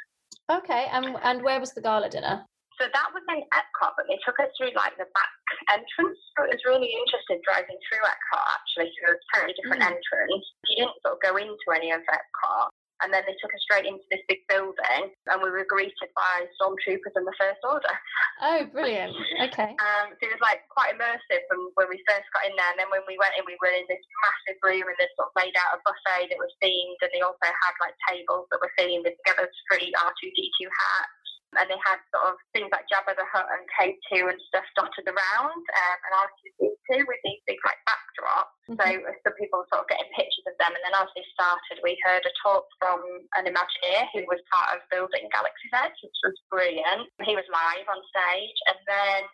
Okay, 0.51 0.87
and 0.91 1.17
and 1.23 1.43
where 1.43 1.61
was 1.61 1.73
the 1.73 1.81
gala 1.81 2.09
dinner? 2.09 2.47
So 2.81 2.89
that 2.89 3.13
was 3.13 3.21
in 3.29 3.45
Epcot, 3.53 3.93
but 3.93 4.09
they 4.09 4.17
took 4.25 4.41
us 4.41 4.49
through 4.57 4.73
like 4.73 4.97
the 4.97 5.05
back 5.13 5.35
entrance. 5.69 6.17
So 6.33 6.49
it 6.49 6.57
was 6.57 6.65
really 6.65 6.89
interesting 6.89 7.37
driving 7.45 7.77
through 7.77 8.01
Epcot 8.01 8.47
actually. 8.57 8.89
So 8.97 8.99
it 9.05 9.11
was 9.15 9.21
a 9.21 9.29
totally 9.37 9.57
different 9.61 9.83
mm. 9.85 9.93
entrance. 9.93 10.45
You 10.65 10.75
didn't 10.81 10.97
sort 11.05 11.21
of 11.21 11.21
go 11.21 11.37
into 11.37 11.67
any 11.77 11.93
of 11.93 12.01
Epcot 12.09 12.70
and 13.03 13.13
then 13.13 13.25
they 13.25 13.37
took 13.41 13.53
us 13.53 13.65
straight 13.65 13.89
into 13.89 14.05
this 14.13 14.21
big 14.29 14.45
building 14.49 15.13
and 15.29 15.39
we 15.41 15.51
were 15.51 15.65
greeted 15.65 16.11
by 16.13 16.45
stormtroopers 16.61 17.17
and 17.17 17.25
the 17.25 17.37
First 17.41 17.61
Order. 17.65 17.95
Oh, 18.41 18.65
brilliant. 18.73 19.17
Okay. 19.51 19.77
Um, 19.91 20.13
so 20.17 20.29
it 20.29 20.37
was 20.37 20.45
like 20.45 20.63
quite 20.69 20.93
immersive 20.93 21.43
from 21.49 21.73
when 21.75 21.89
we 21.89 21.99
first 22.05 22.29
got 22.37 22.47
in 22.47 22.55
there. 22.55 22.69
And 22.73 22.79
then 22.79 22.93
when 22.93 23.05
we 23.09 23.17
went 23.17 23.33
in, 23.35 23.49
we 23.49 23.59
were 23.59 23.73
in 23.73 23.89
this 23.89 24.01
massive 24.23 24.61
room 24.61 24.87
and 24.87 24.99
this 25.01 25.11
sort 25.17 25.33
of 25.33 25.37
laid 25.41 25.57
out 25.57 25.77
a 25.77 25.83
buffet 25.83 26.31
that 26.31 26.39
was 26.41 26.53
themed. 26.61 27.01
And 27.01 27.11
they 27.11 27.25
also 27.25 27.49
had 27.49 27.75
like 27.81 27.97
tables 28.07 28.47
that 28.53 28.61
were 28.61 28.73
themed 28.77 29.09
with 29.09 29.17
Together's 29.25 29.57
free 29.67 29.89
R2D2 29.97 30.69
hats 30.69 31.21
and 31.59 31.67
they 31.67 31.81
had 31.83 31.99
sort 32.15 32.31
of 32.31 32.35
things 32.55 32.71
like 32.71 32.87
Jabba 32.87 33.19
the 33.19 33.27
Hutt 33.27 33.49
and 33.51 33.67
K2 33.75 34.31
and 34.31 34.39
stuff 34.47 34.67
dotted 34.79 35.07
around, 35.11 35.59
um, 35.59 35.99
and 36.07 36.13
R2D2 36.15 37.03
with 37.11 37.19
these 37.27 37.43
big 37.47 37.59
like 37.67 37.81
backdrops. 37.91 38.55
Mm-hmm. 38.71 38.79
So 38.79 38.87
some 39.27 39.35
people 39.35 39.59
were 39.59 39.71
sort 39.73 39.83
of 39.83 39.91
getting 39.91 40.07
pictures 40.15 40.40
them, 40.61 40.77
and 40.77 40.85
then 40.85 40.95
as 40.95 41.09
they 41.17 41.25
started, 41.33 41.81
we 41.81 41.97
heard 42.05 42.23
a 42.23 42.33
talk 42.45 42.69
from 42.77 43.01
an 43.41 43.49
Imagineer 43.49 44.07
who 44.13 44.29
was 44.29 44.45
part 44.53 44.77
of 44.77 44.85
building 44.93 45.27
Galaxy's 45.33 45.73
Edge, 45.73 45.99
which 46.05 46.21
was 46.23 46.37
brilliant. 46.53 47.09
He 47.25 47.33
was 47.33 47.49
live 47.49 47.89
on 47.89 48.05
stage, 48.13 48.59
and 48.69 48.79
then 48.85 49.25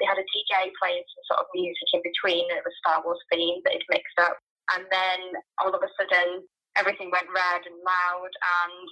they 0.00 0.08
had 0.08 0.16
a 0.16 0.24
DJ 0.32 0.72
playing 0.80 1.04
some 1.04 1.24
sort 1.28 1.40
of 1.44 1.52
music 1.52 1.88
in 1.92 2.00
between. 2.00 2.48
It 2.48 2.64
was 2.64 2.74
Star 2.80 3.04
Wars 3.04 3.20
themed 3.28 3.60
that 3.68 3.76
he'd 3.76 3.92
mixed 3.92 4.18
up, 4.18 4.40
and 4.74 4.88
then 4.88 5.20
all 5.60 5.70
of 5.70 5.84
a 5.84 5.92
sudden 6.00 6.48
everything 6.80 7.12
went 7.12 7.28
red 7.28 7.62
and 7.68 7.76
loud 7.84 8.32
and 8.32 8.86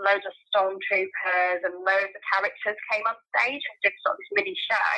loads 0.00 0.24
of 0.24 0.34
stormtroopers 0.48 1.60
and 1.64 1.74
loads 1.84 2.12
of 2.12 2.22
characters 2.32 2.78
came 2.88 3.04
on 3.04 3.16
stage 3.34 3.60
and 3.60 3.76
did 3.84 3.94
sort 4.00 4.16
of 4.16 4.20
this 4.20 4.32
mini 4.36 4.56
show. 4.56 4.92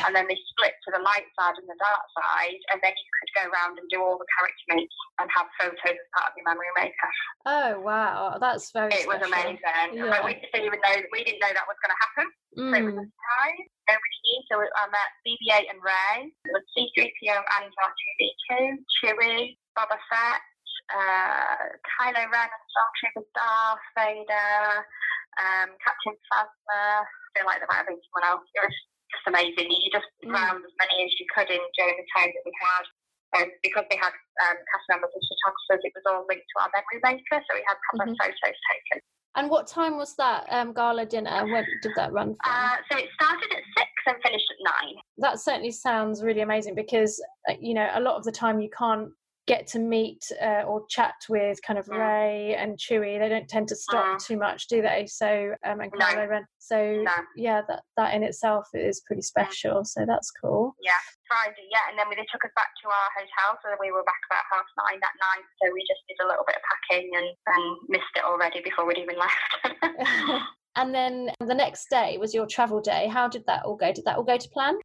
And 0.08 0.16
then 0.16 0.24
they 0.24 0.38
split 0.54 0.72
to 0.72 0.90
the 0.94 1.02
light 1.04 1.28
side 1.36 1.56
and 1.58 1.68
the 1.68 1.76
dark 1.76 2.04
side, 2.16 2.60
and 2.72 2.80
then 2.80 2.94
you 2.96 3.08
could 3.20 3.32
go 3.36 3.44
around 3.52 3.76
and 3.76 3.84
do 3.92 4.00
all 4.00 4.16
the 4.16 4.28
character 4.40 4.64
meets 4.72 4.94
and 5.20 5.28
have 5.36 5.48
photos 5.60 5.76
as 5.84 6.08
part 6.16 6.32
of 6.32 6.34
your 6.38 6.48
memory 6.48 6.72
maker. 6.80 7.10
Oh 7.44 7.80
wow, 7.80 8.38
that's 8.40 8.72
very. 8.72 8.88
It 8.94 9.04
special. 9.04 9.20
was 9.20 9.22
amazing. 9.28 9.88
Yeah. 9.92 10.08
But 10.08 10.24
we 10.24 10.40
didn't 10.40 10.64
even 10.64 10.80
know 10.80 10.96
we 11.12 11.24
didn't 11.28 11.44
know 11.44 11.52
that 11.52 11.68
was 11.68 11.76
going 11.84 11.92
to 11.92 12.00
happen. 12.00 12.26
Mm. 12.56 12.70
So 12.72 12.74
it 12.78 12.84
was 12.88 12.96
a 12.96 13.04
mm. 13.04 13.10
surprise. 13.12 13.68
Nobody 13.88 14.18
So 14.48 14.54
I 14.60 14.84
met 14.92 15.10
BB-8 15.24 15.64
and 15.72 15.80
was 15.80 16.64
C-3PO 16.76 17.36
and 17.40 17.72
R2D2, 17.72 18.76
Chewie, 19.00 19.56
Boba 19.76 19.96
Fett, 20.08 20.40
uh, 20.88 21.62
Kylo 21.84 22.24
Ren 22.28 22.48
and 22.48 22.64
Stormtrooper 22.72 23.24
Darth 23.36 23.86
Vader, 23.96 24.84
um, 25.40 25.68
Captain 25.84 26.16
Phasma. 26.32 27.04
I 27.04 27.28
feel 27.36 27.46
like 27.46 27.60
there 27.60 27.70
might 27.70 27.84
have 27.84 27.90
been 27.90 28.02
someone 28.08 28.26
else. 28.28 28.46
It 28.56 28.64
was 28.64 28.76
just 29.12 29.26
amazing. 29.28 29.68
You 29.68 29.90
just 29.92 30.08
mm. 30.24 30.32
round 30.32 30.64
as 30.64 30.74
many 30.80 31.04
as 31.04 31.12
you 31.20 31.26
could 31.32 31.48
in 31.48 31.62
during 31.76 31.96
the 31.96 32.08
time 32.16 32.30
that 32.32 32.44
we 32.44 32.54
had. 32.60 32.84
And 33.28 33.48
because 33.60 33.84
they 33.92 34.00
had 34.00 34.12
um, 34.48 34.56
cast 34.56 34.86
members 34.88 35.12
and 35.12 35.20
photographers, 35.20 35.84
it 35.84 35.92
was 35.92 36.04
all 36.08 36.24
linked 36.32 36.48
to 36.48 36.56
our 36.64 36.70
memory 36.72 37.00
maker, 37.04 37.44
so 37.44 37.50
we 37.52 37.64
had 37.68 37.76
proper 37.92 38.08
mm-hmm. 38.08 38.16
photos 38.24 38.56
taken. 38.72 39.04
And 39.36 39.50
what 39.50 39.66
time 39.66 39.96
was 39.96 40.16
that 40.16 40.46
um, 40.48 40.72
gala 40.72 41.04
dinner? 41.04 41.44
When 41.44 41.64
did 41.82 41.92
that 41.96 42.12
run 42.12 42.34
for? 42.34 42.50
Uh, 42.50 42.76
so 42.90 42.98
it 42.98 43.08
started 43.14 43.52
at 43.52 43.62
six 43.76 43.90
and 44.06 44.16
finished 44.24 44.46
at 44.50 44.64
nine. 44.64 44.94
That 45.18 45.38
certainly 45.38 45.70
sounds 45.70 46.24
really 46.24 46.40
amazing 46.40 46.74
because, 46.74 47.22
uh, 47.48 47.54
you 47.60 47.74
know, 47.74 47.88
a 47.94 48.00
lot 48.00 48.16
of 48.16 48.24
the 48.24 48.32
time 48.32 48.60
you 48.60 48.70
can't 48.76 49.10
get 49.48 49.66
to 49.66 49.78
meet 49.78 50.30
uh, 50.40 50.62
or 50.68 50.84
chat 50.88 51.14
with 51.28 51.58
kind 51.66 51.78
of 51.78 51.86
mm. 51.86 51.98
Rey 51.98 52.54
and 52.54 52.78
Chewie. 52.78 53.18
They 53.18 53.28
don't 53.28 53.48
tend 53.48 53.66
to 53.68 53.76
stop 53.76 54.04
mm. 54.04 54.24
too 54.24 54.36
much, 54.36 54.68
do 54.68 54.82
they? 54.82 55.06
So 55.08 55.54
um, 55.64 55.80
and 55.80 55.90
no. 55.98 56.26
Ren. 56.26 56.44
So 56.58 56.76
no. 57.02 57.12
yeah, 57.34 57.62
that 57.66 57.82
that 57.96 58.14
in 58.14 58.22
itself 58.22 58.68
is 58.74 59.00
pretty 59.06 59.22
mm. 59.22 59.32
special. 59.32 59.84
So 59.84 60.04
that's 60.06 60.30
cool. 60.30 60.76
Yeah, 60.84 61.00
Friday. 61.26 61.66
Yeah, 61.72 61.88
and 61.90 61.98
then 61.98 62.06
they 62.10 62.28
took 62.30 62.44
us 62.44 62.52
back 62.54 62.68
to 62.84 62.88
our 62.88 63.08
hotel, 63.16 63.58
so 63.64 63.74
we 63.80 63.90
were 63.90 64.04
back 64.04 64.20
about 64.30 64.44
half 64.52 64.68
nine 64.76 65.00
that 65.00 65.16
night. 65.16 65.46
So 65.62 65.72
we 65.72 65.80
just 65.88 66.04
did 66.06 66.22
a 66.22 66.28
little 66.28 66.44
bit 66.46 66.56
of 66.56 66.62
packing 66.68 67.10
and, 67.16 67.28
and 67.56 67.64
missed 67.88 68.14
it 68.14 68.24
already 68.24 68.60
before 68.62 68.86
we'd 68.86 68.98
even 68.98 69.16
left. 69.18 70.44
and 70.76 70.94
then 70.94 71.30
the 71.40 71.54
next 71.54 71.88
day 71.90 72.18
was 72.20 72.34
your 72.34 72.46
travel 72.46 72.80
day. 72.80 73.08
How 73.08 73.28
did 73.28 73.44
that 73.46 73.64
all 73.64 73.76
go? 73.76 73.92
Did 73.92 74.04
that 74.04 74.16
all 74.16 74.24
go 74.24 74.36
to 74.36 74.48
plan? 74.50 74.76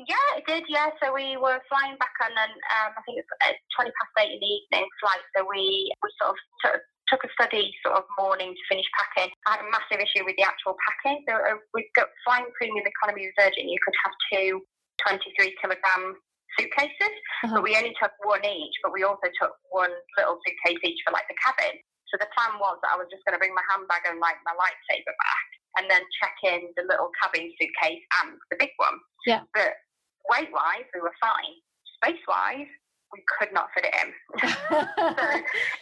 Yeah, 0.00 0.28
it 0.40 0.44
did. 0.48 0.64
Yeah, 0.72 0.88
so 1.04 1.12
we 1.12 1.36
were 1.36 1.60
flying 1.68 2.00
back 2.00 2.16
on 2.24 2.32
an 2.32 2.52
um, 2.80 2.90
I 2.96 3.00
think 3.04 3.20
it's 3.20 3.28
uh, 3.44 3.52
twenty 3.76 3.92
past 3.92 4.12
eight 4.24 4.32
in 4.32 4.40
the 4.40 4.48
evening 4.48 4.88
flight. 4.96 5.24
So 5.36 5.44
we 5.44 5.92
we 6.00 6.08
sort 6.16 6.32
of 6.32 6.38
took, 6.64 6.80
took 7.12 7.22
a 7.28 7.30
study 7.36 7.68
sort 7.84 8.00
of 8.00 8.08
morning 8.16 8.56
to 8.56 8.62
finish 8.72 8.88
packing. 8.96 9.28
I 9.44 9.60
had 9.60 9.64
a 9.64 9.68
massive 9.68 10.00
issue 10.00 10.24
with 10.24 10.40
the 10.40 10.48
actual 10.48 10.80
packing. 10.80 11.20
So 11.28 11.36
uh, 11.36 11.60
we've 11.76 11.92
got 11.92 12.08
flying 12.24 12.48
premium 12.56 12.88
economy 12.88 13.28
with 13.28 13.36
Virgin. 13.36 13.68
You 13.68 13.76
could 13.84 13.96
have 14.00 14.14
two 14.32 14.64
23 15.04 15.60
kilogram 15.60 16.16
suitcases, 16.56 17.12
uh-huh. 17.44 17.60
but 17.60 17.62
we 17.64 17.76
only 17.76 17.92
took 18.00 18.16
one 18.24 18.44
each. 18.48 18.76
But 18.80 18.96
we 18.96 19.04
also 19.04 19.28
took 19.36 19.52
one 19.68 19.92
little 20.16 20.40
suitcase 20.40 20.80
each 20.88 21.04
for 21.04 21.12
like 21.12 21.28
the 21.28 21.36
cabin. 21.36 21.76
So 22.08 22.16
the 22.16 22.32
plan 22.32 22.56
was 22.56 22.80
that 22.80 22.92
I 22.92 23.00
was 23.00 23.12
just 23.12 23.24
going 23.28 23.36
to 23.36 23.40
bring 23.40 23.52
my 23.52 23.64
handbag 23.68 24.08
and 24.08 24.20
like 24.20 24.40
my 24.44 24.56
lightsaber 24.56 25.12
back. 25.16 25.51
And 25.78 25.90
then 25.90 26.02
check 26.20 26.36
in 26.44 26.68
the 26.76 26.84
little 26.88 27.10
cabin 27.22 27.48
suitcase 27.60 28.04
and 28.22 28.36
the 28.50 28.56
big 28.58 28.72
one. 28.76 28.98
Yeah. 29.26 29.42
But 29.54 29.74
weight 30.28 30.52
wise, 30.52 30.88
we 30.94 31.00
were 31.00 31.14
fine. 31.20 31.56
Space 32.02 32.22
wise, 32.26 32.70
we 33.12 33.20
could 33.36 33.52
not 33.52 33.68
fit 33.76 33.84
it 33.84 33.94
in. 34.00 34.08
so 34.40 34.76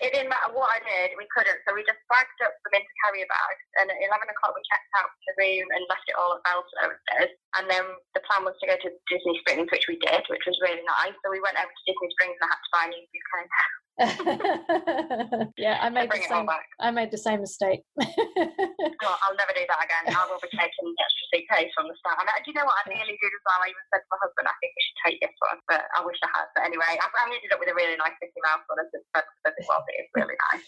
it 0.03 0.11
didn't 0.11 0.35
matter 0.35 0.51
what 0.51 0.75
I 0.75 0.83
did, 0.83 1.15
we 1.15 1.31
couldn't. 1.31 1.63
So 1.63 1.73
we 1.73 1.87
just 1.87 2.03
bagged 2.11 2.35
up 2.43 2.51
some 2.67 2.75
into 2.75 2.91
carrier 3.07 3.31
bags, 3.31 3.65
and 3.79 3.87
at 3.87 4.03
11 4.03 4.27
o'clock 4.27 4.53
we 4.53 4.63
checked 4.67 4.91
out 4.99 5.11
the 5.31 5.35
room 5.39 5.67
and 5.71 5.87
left 5.87 6.11
it 6.11 6.19
all 6.19 6.35
at 6.35 6.43
Belsize. 6.43 7.33
And 7.59 7.71
then 7.71 7.87
the 8.19 8.23
plan 8.27 8.43
was 8.43 8.59
to 8.59 8.67
go 8.67 8.75
to 8.75 8.91
Disney 9.07 9.39
Springs, 9.47 9.71
which 9.71 9.87
we 9.87 9.97
did, 10.03 10.27
which 10.27 10.45
was 10.45 10.59
really 10.59 10.83
nice. 10.83 11.15
So 11.23 11.31
we 11.31 11.39
went 11.39 11.57
over 11.57 11.71
to 11.71 11.85
Disney 11.87 12.11
Springs 12.19 12.35
and 12.43 12.51
I 12.51 12.53
had 12.53 12.63
to 12.63 12.75
buy 12.75 12.85
a 12.87 12.91
new 12.91 13.05
suitcase. 13.15 13.55
yeah, 15.61 15.77
I 15.77 15.93
made 15.93 16.09
the 16.09 16.25
same. 16.25 16.49
I 16.81 16.89
made 16.89 17.13
the 17.13 17.21
same 17.21 17.45
mistake. 17.45 17.85
well, 18.01 19.17
I'll 19.21 19.37
never 19.37 19.53
do 19.53 19.61
that 19.69 19.81
again. 19.85 20.17
I 20.17 20.25
will 20.25 20.41
be 20.41 20.49
taking 20.49 20.85
the 20.89 20.97
extra 20.97 21.25
suitcase 21.29 21.69
from 21.77 21.85
the 21.85 21.97
start. 22.01 22.17
And 22.17 22.33
I, 22.33 22.41
do 22.41 22.49
you 22.49 22.57
know 22.57 22.65
what? 22.65 22.81
I 22.81 22.89
nearly 22.89 23.13
did 23.13 23.29
as 23.29 23.45
well. 23.45 23.61
I 23.61 23.69
even 23.69 23.85
said 23.93 24.01
to 24.01 24.09
my 24.09 24.19
husband, 24.25 24.49
I 24.49 24.57
think 24.65 24.73
we 24.73 24.81
should 24.81 25.01
take 25.05 25.19
this 25.21 25.37
one, 25.45 25.61
but 25.69 25.85
I 25.93 26.01
wish 26.01 26.17
I 26.25 26.33
had. 26.33 26.49
But 26.57 26.65
anyway, 26.65 26.97
I, 26.97 27.05
I 27.05 27.29
ended 27.29 27.53
up 27.53 27.61
with 27.61 27.69
a 27.69 27.77
really 27.77 28.01
nice 28.01 28.17
Mickey 28.25 28.41
Mouse 28.41 28.65
one 28.73 28.81
as 28.81 28.89
it's 28.89 29.69
well. 29.69 29.85
It 29.85 30.01
is 30.01 30.09
really 30.17 30.39
nice. 30.49 30.65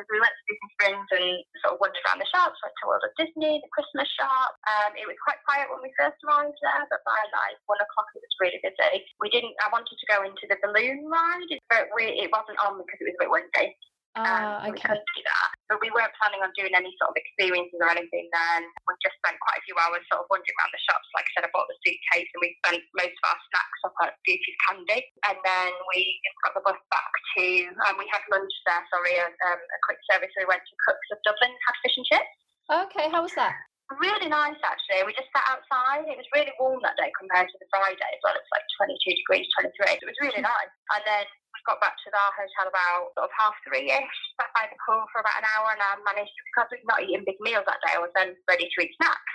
So 0.00 0.16
we 0.16 0.24
went 0.24 0.32
to 0.32 0.44
Disney 0.48 0.70
Springs 0.72 1.08
and 1.12 1.28
sort 1.60 1.76
of 1.76 1.78
wandered 1.84 2.00
around 2.08 2.24
the 2.24 2.32
shops, 2.32 2.56
went 2.64 2.72
to 2.80 2.88
World 2.88 3.04
of 3.04 3.12
Disney, 3.20 3.60
the 3.60 3.68
Christmas 3.68 4.08
shop. 4.16 4.56
Um, 4.64 4.96
it 4.96 5.04
was 5.04 5.20
quite 5.20 5.36
quiet 5.44 5.68
when 5.68 5.84
we 5.84 5.92
first 5.92 6.16
arrived 6.24 6.56
there, 6.64 6.88
but 6.88 7.04
by 7.04 7.20
like 7.20 7.60
one 7.68 7.76
o'clock 7.84 8.08
it 8.16 8.24
was 8.24 8.40
really 8.40 8.60
busy. 8.64 9.04
We 9.20 9.28
didn't. 9.28 9.52
I 9.60 9.68
wanted 9.68 9.92
to 9.92 10.06
go 10.08 10.24
into 10.24 10.48
the 10.48 10.56
balloon 10.64 11.04
ride, 11.04 11.52
but 11.68 11.92
we, 11.92 12.16
it 12.16 12.32
wasn't 12.32 12.56
on 12.64 12.80
because 12.80 12.96
it 12.96 13.12
was 13.12 13.16
a 13.20 13.22
bit 13.28 13.32
windy. 13.32 13.76
Uh, 14.18 14.26
um, 14.66 14.74
okay. 14.74 14.74
We 14.74 14.80
couldn't 14.82 15.06
do 15.14 15.22
that. 15.22 15.50
But 15.70 15.78
we 15.78 15.90
weren't 15.94 16.10
planning 16.18 16.42
on 16.42 16.50
doing 16.58 16.74
any 16.74 16.90
sort 16.98 17.14
of 17.14 17.16
experiences 17.16 17.78
or 17.78 17.86
anything 17.86 18.26
then. 18.34 18.66
We 18.90 18.98
just 18.98 19.14
spent 19.22 19.38
quite 19.38 19.62
a 19.62 19.64
few 19.70 19.78
hours 19.78 20.02
sort 20.10 20.26
of 20.26 20.30
wandering 20.34 20.56
around 20.58 20.74
the 20.74 20.82
shops. 20.82 21.06
Like 21.14 21.30
I 21.30 21.32
said, 21.38 21.46
I 21.46 21.50
bought 21.54 21.70
the 21.70 21.78
suitcase 21.86 22.26
and 22.34 22.42
we 22.42 22.58
spent 22.66 22.82
most 22.98 23.14
of 23.14 23.24
our 23.30 23.38
snacks 23.38 23.80
up 23.86 23.94
at 24.02 24.18
Beauty's 24.26 24.58
Candy. 24.66 25.00
And 25.30 25.38
then 25.46 25.70
we 25.94 26.18
got 26.42 26.58
the 26.58 26.64
bus 26.66 26.80
back 26.90 27.12
to, 27.38 27.44
um, 27.86 27.94
we 28.02 28.10
had 28.10 28.26
lunch 28.34 28.54
there, 28.66 28.82
sorry, 28.90 29.14
a, 29.14 29.30
um, 29.30 29.60
a 29.62 29.78
quick 29.86 30.02
service. 30.10 30.34
We 30.34 30.50
went 30.50 30.66
to 30.66 30.74
Cookes 30.90 31.10
of 31.14 31.22
Dublin, 31.22 31.54
had 31.70 31.78
fish 31.86 31.94
and 31.94 32.06
chips. 32.10 32.34
Okay, 32.66 33.06
how 33.14 33.22
was 33.22 33.34
that? 33.38 33.54
Really 33.98 34.30
nice, 34.30 34.58
actually. 34.62 35.02
We 35.02 35.10
just 35.18 35.30
sat 35.34 35.42
outside. 35.50 36.06
It 36.06 36.14
was 36.14 36.26
really 36.30 36.54
warm 36.62 36.78
that 36.86 36.94
day 36.94 37.10
compared 37.18 37.50
to 37.50 37.58
the 37.58 37.66
Friday 37.74 37.98
as 37.98 38.22
well. 38.22 38.38
It's 38.38 38.52
like 38.54 38.62
22 38.78 39.18
degrees, 39.18 39.50
23. 39.58 39.98
It 39.98 40.06
was 40.06 40.18
really 40.22 40.42
nice. 40.54 40.74
And 40.94 41.02
then 41.02 41.26
got 41.66 41.80
back 41.80 41.96
to 41.96 42.08
our 42.12 42.32
hotel 42.36 42.66
about 42.68 43.12
sort 43.16 43.26
of 43.28 43.32
half 43.34 43.56
three-ish, 43.66 44.18
sat 44.38 44.50
by 44.56 44.68
the 44.68 44.78
pool 44.84 45.04
for 45.12 45.20
about 45.20 45.40
an 45.40 45.48
hour, 45.56 45.72
and 45.72 45.82
I 45.82 45.96
managed, 46.02 46.32
because 46.50 46.68
we'd 46.72 46.86
not 46.86 47.02
eaten 47.04 47.26
big 47.26 47.40
meals 47.40 47.66
that 47.68 47.82
day, 47.84 47.96
I 47.96 48.02
was 48.02 48.12
then 48.16 48.36
ready 48.48 48.66
to 48.66 48.78
eat 48.80 48.94
snacks 48.96 49.34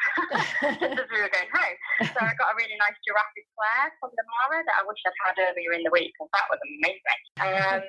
as 0.95 1.07
we 1.09 1.19
were 1.21 1.31
going 1.31 1.51
home. 1.51 1.77
So 2.13 2.19
I 2.21 2.33
got 2.37 2.53
a 2.53 2.59
really 2.59 2.77
nice 2.77 2.97
giraffe 3.05 3.35
eclair 3.35 3.93
from 4.01 4.11
the 4.13 4.25
Mara 4.25 4.63
that 4.65 4.79
I 4.81 4.87
wish 4.87 5.01
I'd 5.05 5.19
had 5.25 5.37
earlier 5.51 5.73
in 5.77 5.85
the 5.85 5.93
week, 5.93 6.13
because 6.15 6.31
that 6.33 6.47
was 6.49 6.61
amazing. 6.61 7.21
Um, 7.41 7.83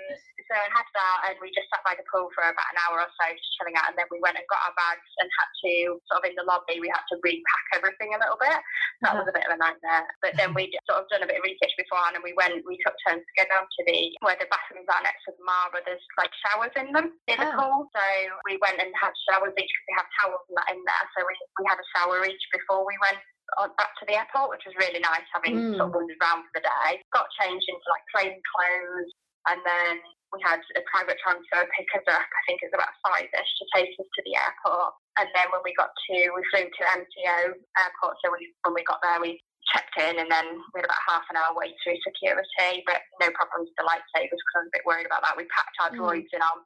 so 0.47 0.55
I 0.55 0.71
had 0.71 0.87
that, 0.95 1.19
and 1.31 1.37
we 1.43 1.51
just 1.51 1.67
sat 1.75 1.83
by 1.83 1.99
the 1.99 2.07
pool 2.07 2.31
for 2.31 2.47
about 2.47 2.71
an 2.71 2.79
hour 2.87 3.03
or 3.03 3.11
so, 3.11 3.25
just 3.35 3.51
chilling 3.59 3.75
out, 3.75 3.91
and 3.91 3.99
then 3.99 4.07
we 4.15 4.23
went 4.23 4.39
and 4.39 4.47
got 4.47 4.63
our 4.63 4.77
bags 4.79 5.11
and 5.19 5.27
had 5.35 5.51
to, 5.51 5.99
sort 6.07 6.23
of 6.23 6.25
in 6.31 6.39
the 6.39 6.47
lobby, 6.47 6.79
we 6.79 6.87
had 6.87 7.03
to 7.11 7.19
repack 7.19 7.65
everything 7.75 8.15
a 8.15 8.23
little 8.23 8.39
bit. 8.39 8.59
That 9.05 9.17
was 9.17 9.29
a 9.29 9.35
bit 9.35 9.45
of 9.45 9.53
a 9.53 9.61
nightmare. 9.61 10.07
But 10.25 10.37
then 10.37 10.53
we'd 10.57 10.73
sort 10.89 11.05
of 11.05 11.11
done 11.13 11.25
a 11.25 11.29
bit 11.29 11.41
of 11.41 11.47
research 11.47 11.75
beforehand, 11.77 12.17
and 12.17 12.25
we 12.25 12.37
went, 12.37 12.65
we 12.65 12.81
took 12.81 12.97
turns 13.05 13.25
to 13.25 13.39
go 13.39 13.45
down 13.49 13.69
to 13.69 13.81
the, 13.85 14.13
where 14.25 14.39
the 14.39 14.49
bathrooms 14.49 14.89
are 14.89 15.05
next 15.05 15.25
to 15.29 15.37
the 15.37 15.45
Mara, 15.45 15.81
there's 15.85 16.03
like 16.17 16.33
showers 16.47 16.75
in 16.75 16.91
them 16.93 17.15
in 17.29 17.37
the 17.39 17.51
oh. 17.53 17.57
pool. 17.57 17.79
So 17.93 18.05
we 18.49 18.57
went 18.61 18.81
and 18.81 18.91
had 18.97 19.13
showers 19.29 19.55
each 19.57 19.69
because 19.69 19.87
they 19.89 19.99
have 20.01 20.11
towels 20.21 20.45
and 20.49 20.57
that 20.57 20.73
in 20.73 20.81
there. 20.83 21.07
So 21.17 21.25
we, 21.25 21.35
we 21.61 21.65
had 21.69 21.81
a 21.81 21.89
shower 21.95 22.25
each 22.25 22.45
before 22.51 22.83
we 22.85 22.97
went 22.99 23.21
on, 23.61 23.71
back 23.79 23.95
to 24.01 24.05
the 24.09 24.19
airport, 24.19 24.51
which 24.51 24.67
was 24.67 24.75
really 24.81 24.99
nice 24.99 25.27
having 25.31 25.55
mm. 25.55 25.77
sort 25.79 25.91
of 25.91 25.95
wandered 25.95 26.19
around 26.19 26.49
for 26.51 26.59
the 26.59 26.67
day. 26.67 26.99
Got 27.15 27.31
changed 27.39 27.67
into 27.69 27.87
like 27.87 28.05
plain 28.11 28.35
clothes 28.43 29.13
and 29.47 29.61
then 29.63 30.03
we 30.33 30.43
had 30.43 30.61
a 30.75 30.83
private 30.91 31.19
transfer 31.23 31.63
pick 31.77 31.91
us 31.95 32.07
up, 32.11 32.27
I 32.27 32.43
think 32.47 32.63
it 32.63 32.71
was 32.73 32.79
about 32.79 32.95
five-ish, 33.03 33.53
to 33.63 33.65
take 33.75 33.93
us 33.95 34.09
to 34.09 34.23
the 34.27 34.35
airport. 34.35 34.95
And 35.19 35.29
then 35.33 35.49
when 35.55 35.63
we 35.65 35.73
got 35.79 35.95
to, 35.95 36.17
we 36.35 36.43
flew 36.51 36.67
to 36.67 36.83
MCO 36.99 37.39
airport, 37.55 38.15
so 38.21 38.35
we, 38.35 38.53
when 38.67 38.75
we 38.75 38.85
got 38.85 39.01
there, 39.01 39.23
we 39.23 39.41
checked 39.73 39.99
in 39.99 40.23
and 40.23 40.31
then 40.31 40.47
we 40.73 40.79
had 40.79 40.87
about 40.87 41.09
half 41.09 41.27
an 41.31 41.37
hour 41.39 41.51
wait 41.59 41.75
through 41.83 41.99
security, 42.07 42.87
but 42.87 43.03
no 43.19 43.29
problems 43.35 43.67
with 43.71 43.79
the 43.79 43.87
lightsabers 43.87 44.31
because 44.31 44.55
I 44.55 44.63
was 44.63 44.71
a 44.71 44.77
bit 44.79 44.87
worried 44.87 45.11
about 45.11 45.27
that. 45.27 45.35
We 45.35 45.51
packed 45.51 45.77
our 45.83 45.91
mm. 45.91 45.99
droids 45.99 46.31
in 46.31 46.43
our 46.43 46.59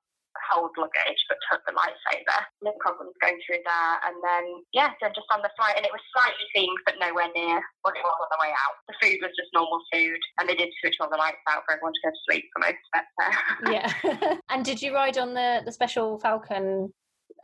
hold 0.51 0.71
luggage 0.79 1.23
but 1.29 1.39
took 1.51 1.63
the 1.67 1.75
lightsaber. 1.75 2.39
No 2.63 2.73
problems 2.81 3.15
going 3.21 3.39
through 3.47 3.63
there. 3.63 3.95
And 4.07 4.17
then, 4.23 4.45
yeah, 4.73 4.95
then 5.01 5.13
just 5.15 5.31
on 5.33 5.43
the 5.43 5.53
flight, 5.57 5.77
and 5.77 5.87
it 5.87 5.95
was 5.95 6.03
slightly 6.15 6.47
themed 6.55 6.83
but 6.87 7.01
nowhere 7.01 7.31
near 7.35 7.59
what 7.83 7.97
it 7.97 8.05
was 8.05 8.19
on 8.19 8.31
the 8.31 8.43
way 8.43 8.53
out. 8.55 8.77
The 8.89 8.99
food 9.01 9.19
was 9.23 9.35
just 9.35 9.51
normal 9.55 9.81
food, 9.93 10.21
and 10.39 10.49
they 10.49 10.57
did 10.57 10.71
switch 10.81 10.99
all 11.01 11.11
the 11.11 11.21
lights 11.21 11.43
out 11.51 11.67
for 11.67 11.75
everyone 11.75 11.95
to 11.95 12.05
go 12.05 12.11
to 12.11 12.25
sleep 12.27 12.45
for 12.55 12.61
most 12.63 12.83
of 12.83 12.93
it. 12.99 13.07
Yeah. 13.71 13.89
and 14.51 14.65
did 14.65 14.83
you 14.83 14.95
ride 14.95 15.19
on 15.19 15.35
the, 15.35 15.63
the 15.65 15.73
special 15.73 16.19
Falcon 16.19 16.93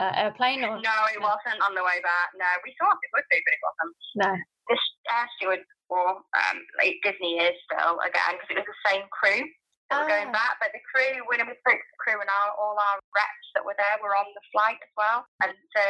uh, 0.01 0.12
airplane? 0.14 0.64
Or? 0.64 0.80
No, 0.80 0.97
it 1.12 1.20
wasn't 1.20 1.62
on 1.62 1.74
the 1.74 1.84
way 1.84 1.99
back. 2.03 2.28
No, 2.34 2.49
we 2.64 2.74
thought 2.80 2.99
it 2.99 3.12
would 3.14 3.28
be, 3.30 3.39
but 3.39 3.53
it 3.55 3.62
wasn't. 3.62 3.97
No 4.16 4.32
this 4.68 4.82
air 5.07 5.26
steward 5.39 5.62
or 5.89 6.18
um, 6.18 6.59
like 6.78 6.99
Disney 7.03 7.39
is 7.39 7.55
still 7.70 7.99
again 8.03 8.34
because 8.34 8.51
it 8.51 8.59
was 8.59 8.66
the 8.66 8.91
same 8.91 9.07
crew 9.14 9.47
that 9.91 10.03
were 10.03 10.11
going 10.11 10.30
ah. 10.30 10.37
back, 10.37 10.59
but 10.59 10.74
the 10.74 10.82
crew, 10.82 11.22
when 11.30 11.43
we 11.47 11.55
spoke 11.62 11.78
to 11.78 11.91
the 11.95 12.01
crew 12.03 12.18
and 12.18 12.26
our, 12.26 12.49
all 12.59 12.74
our 12.74 12.99
reps 13.14 13.49
that 13.55 13.62
were 13.62 13.78
there 13.78 13.97
were 14.03 14.18
on 14.18 14.26
the 14.34 14.45
flight 14.51 14.78
as 14.82 14.93
well, 14.99 15.22
and 15.47 15.55
so 15.55 15.84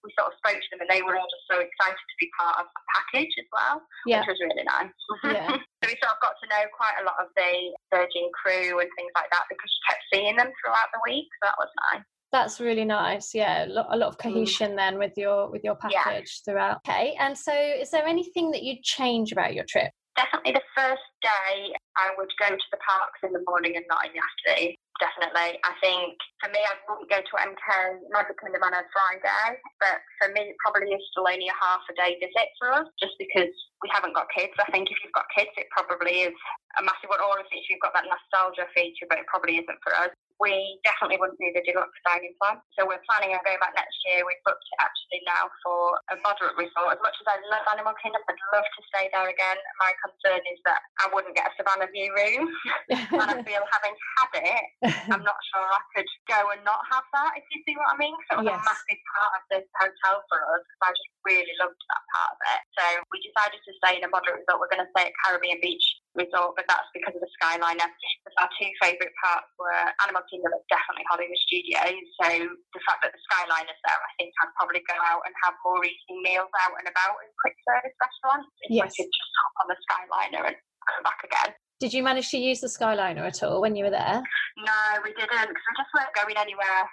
we 0.00 0.10
sort 0.16 0.32
of 0.32 0.38
spoke 0.40 0.58
to 0.58 0.68
them 0.72 0.82
and 0.82 0.90
they 0.90 1.04
were 1.04 1.14
all 1.14 1.28
just 1.28 1.46
so 1.46 1.60
excited 1.60 2.00
to 2.00 2.16
be 2.18 2.28
part 2.34 2.64
of 2.64 2.66
the 2.66 2.82
package 2.96 3.34
as 3.36 3.48
well, 3.52 3.84
yeah. 4.08 4.24
which 4.24 4.32
was 4.34 4.40
really 4.40 4.66
nice. 4.66 4.94
Yeah. 5.32 5.54
so 5.54 5.84
we 5.86 5.96
sort 6.00 6.16
of 6.16 6.20
got 6.24 6.34
to 6.40 6.46
know 6.50 6.64
quite 6.74 6.96
a 7.00 7.06
lot 7.06 7.20
of 7.20 7.28
the 7.36 7.52
Virgin 7.92 8.26
crew 8.32 8.80
and 8.80 8.90
things 8.96 9.12
like 9.14 9.30
that 9.30 9.46
because 9.48 9.70
you 9.70 9.80
kept 9.86 10.02
seeing 10.10 10.36
them 10.36 10.50
throughout 10.58 10.90
the 10.92 11.02
week, 11.06 11.28
so 11.40 11.52
that 11.52 11.58
was 11.60 11.70
nice. 11.92 12.04
That's 12.32 12.60
really 12.60 12.84
nice. 12.86 13.34
Yeah, 13.34 13.66
a 13.66 13.68
lot 13.68 14.08
of 14.08 14.16
mm. 14.16 14.22
cohesion 14.22 14.74
then 14.74 14.98
with 14.98 15.12
your 15.16 15.50
with 15.50 15.62
your 15.62 15.76
package 15.76 16.40
yeah. 16.40 16.42
throughout. 16.44 16.76
Okay, 16.88 17.14
and 17.20 17.36
so 17.36 17.52
is 17.52 17.90
there 17.90 18.06
anything 18.06 18.50
that 18.52 18.62
you'd 18.62 18.82
change 18.82 19.32
about 19.32 19.54
your 19.54 19.64
trip? 19.68 19.92
Definitely 20.16 20.52
the 20.52 20.68
first 20.76 21.08
day 21.24 21.72
I 21.96 22.12
would 22.20 22.28
go 22.36 22.52
to 22.52 22.68
the 22.70 22.80
parks 22.84 23.20
in 23.24 23.32
the 23.32 23.40
morning 23.48 23.76
and 23.80 23.86
not 23.88 24.04
in 24.04 24.12
the 24.12 24.20
afternoon. 24.20 24.76
Definitely. 25.00 25.58
I 25.64 25.72
think 25.80 26.14
for 26.38 26.52
me, 26.52 26.60
I 26.62 26.78
wouldn't 26.84 27.08
go 27.08 27.18
to 27.18 27.34
MK 27.40 27.66
Magic 28.12 28.36
Kingdom 28.38 28.62
on 28.62 28.76
a 28.76 28.84
Friday, 28.92 29.58
but 29.80 29.98
for 30.20 30.30
me, 30.30 30.52
it 30.52 30.58
probably 30.60 30.92
is 30.94 31.02
still 31.10 31.26
only 31.26 31.48
a 31.48 31.56
half 31.58 31.82
a 31.88 31.94
day 31.96 32.20
visit 32.20 32.48
for 32.60 32.70
us 32.70 32.86
just 33.00 33.16
because 33.18 33.50
we 33.80 33.88
haven't 33.90 34.14
got 34.14 34.30
kids. 34.30 34.52
I 34.60 34.68
think 34.70 34.92
if 34.92 35.00
you've 35.02 35.16
got 35.16 35.26
kids, 35.34 35.50
it 35.58 35.66
probably 35.74 36.28
is 36.28 36.36
a 36.78 36.82
massive 36.84 37.10
one. 37.10 37.24
Or 37.24 37.40
if 37.40 37.48
you've 37.66 37.82
got 37.82 37.96
that 37.96 38.06
nostalgia 38.06 38.68
feature, 38.76 39.08
but 39.08 39.18
it 39.18 39.26
probably 39.26 39.58
isn't 39.58 39.80
for 39.82 39.96
us 39.96 40.12
we 40.42 40.82
definitely 40.82 41.22
wouldn't 41.22 41.38
do 41.38 41.54
the 41.54 41.62
deluxe 41.62 41.94
dining 42.02 42.34
plan. 42.42 42.58
So 42.74 42.82
we're 42.82 42.98
planning 43.06 43.30
on 43.30 43.46
going 43.46 43.62
back 43.62 43.78
next 43.78 43.94
year. 44.10 44.26
We've 44.26 44.42
booked 44.42 44.66
it 44.66 44.78
actually 44.82 45.22
now 45.22 45.46
for 45.62 46.02
a 46.10 46.18
moderate 46.26 46.58
resort. 46.58 46.98
As 46.98 47.02
much 47.02 47.14
as 47.22 47.26
I 47.30 47.38
love 47.46 47.62
Animal 47.70 47.94
Kingdom, 48.02 48.26
I'd 48.26 48.42
love 48.50 48.66
to 48.66 48.80
stay 48.90 49.06
there 49.14 49.30
again. 49.30 49.58
My 49.78 49.94
concern 50.02 50.42
is 50.42 50.58
that 50.66 50.82
I 50.98 51.06
wouldn't 51.14 51.38
get 51.38 51.46
a 51.46 51.54
Savannah 51.54 51.86
View 51.94 52.10
room. 52.10 52.50
and 53.14 53.22
I 53.22 53.38
feel 53.46 53.62
having 53.70 53.94
had 54.18 54.32
it, 54.42 54.66
I'm 55.14 55.22
not 55.22 55.38
sure 55.54 55.62
I 55.62 55.82
could 55.94 56.10
go 56.26 56.50
and 56.50 56.66
not 56.66 56.82
have 56.90 57.06
that, 57.14 57.38
if 57.38 57.46
you 57.54 57.62
see 57.62 57.78
what 57.78 57.94
I 57.94 57.96
mean. 58.02 58.18
So 58.26 58.42
it 58.42 58.50
was 58.50 58.50
yes. 58.50 58.58
a 58.58 58.66
massive 58.66 59.00
part 59.14 59.32
of 59.38 59.42
this 59.46 59.66
hotel 59.78 60.26
for 60.26 60.38
us. 60.58 60.62
Because 60.66 60.82
I 60.82 60.90
just 60.90 61.12
really 61.22 61.54
loved 61.62 61.78
that 61.78 62.02
part 62.18 62.30
of 62.34 62.38
it. 62.58 62.60
So 62.74 62.84
we 63.14 63.22
decided 63.22 63.62
to 63.62 63.72
stay 63.78 63.94
in 63.94 64.02
a 64.02 64.10
moderate 64.10 64.42
resort. 64.42 64.58
We're 64.58 64.74
going 64.74 64.82
to 64.82 64.90
stay 64.90 65.06
at 65.06 65.14
Caribbean 65.22 65.62
Beach 65.62 65.86
resort, 66.18 66.58
but 66.58 66.66
that's 66.66 66.90
because 66.90 67.14
of 67.14 67.22
the 67.22 67.30
Skyliner. 67.38 67.86
Because 67.86 68.36
our 68.42 68.50
two 68.58 68.70
favourite 68.82 69.14
parts 69.22 69.48
were 69.54 69.86
Animal 70.02 70.26
Definitely 70.40 71.04
Hollywood 71.10 71.42
Studios. 71.44 72.04
So 72.16 72.28
the 72.72 72.82
fact 72.88 73.04
that 73.04 73.12
the 73.12 73.20
Skyliner's 73.28 73.82
there, 73.84 74.00
I 74.00 74.12
think 74.16 74.32
I'd 74.40 74.54
probably 74.56 74.80
go 74.88 74.96
out 75.04 75.20
and 75.28 75.34
have 75.44 75.52
more 75.66 75.84
eating 75.84 76.24
meals 76.24 76.52
out 76.64 76.74
and 76.80 76.88
about 76.88 77.20
in 77.20 77.28
quick 77.36 77.56
service 77.68 77.96
restaurants. 78.00 78.48
If 78.64 78.72
yes. 78.72 78.88
I 78.88 78.90
could 78.96 79.10
just 79.12 79.32
hop 79.42 79.54
on 79.60 79.66
the 79.68 79.78
Skyliner 79.84 80.44
and 80.48 80.56
come 80.56 81.02
back 81.04 81.20
again. 81.26 81.52
Did 81.82 81.92
you 81.92 82.06
manage 82.06 82.30
to 82.30 82.38
use 82.38 82.62
the 82.62 82.70
Skyliner 82.70 83.26
at 83.26 83.42
all 83.42 83.60
when 83.60 83.74
you 83.74 83.84
were 83.84 83.94
there? 83.94 84.22
No, 84.62 84.80
we 85.02 85.10
didn't 85.18 85.50
because 85.50 85.66
we 85.66 85.74
just 85.76 85.92
weren't 85.92 86.14
going 86.14 86.38
anywhere. 86.38 86.86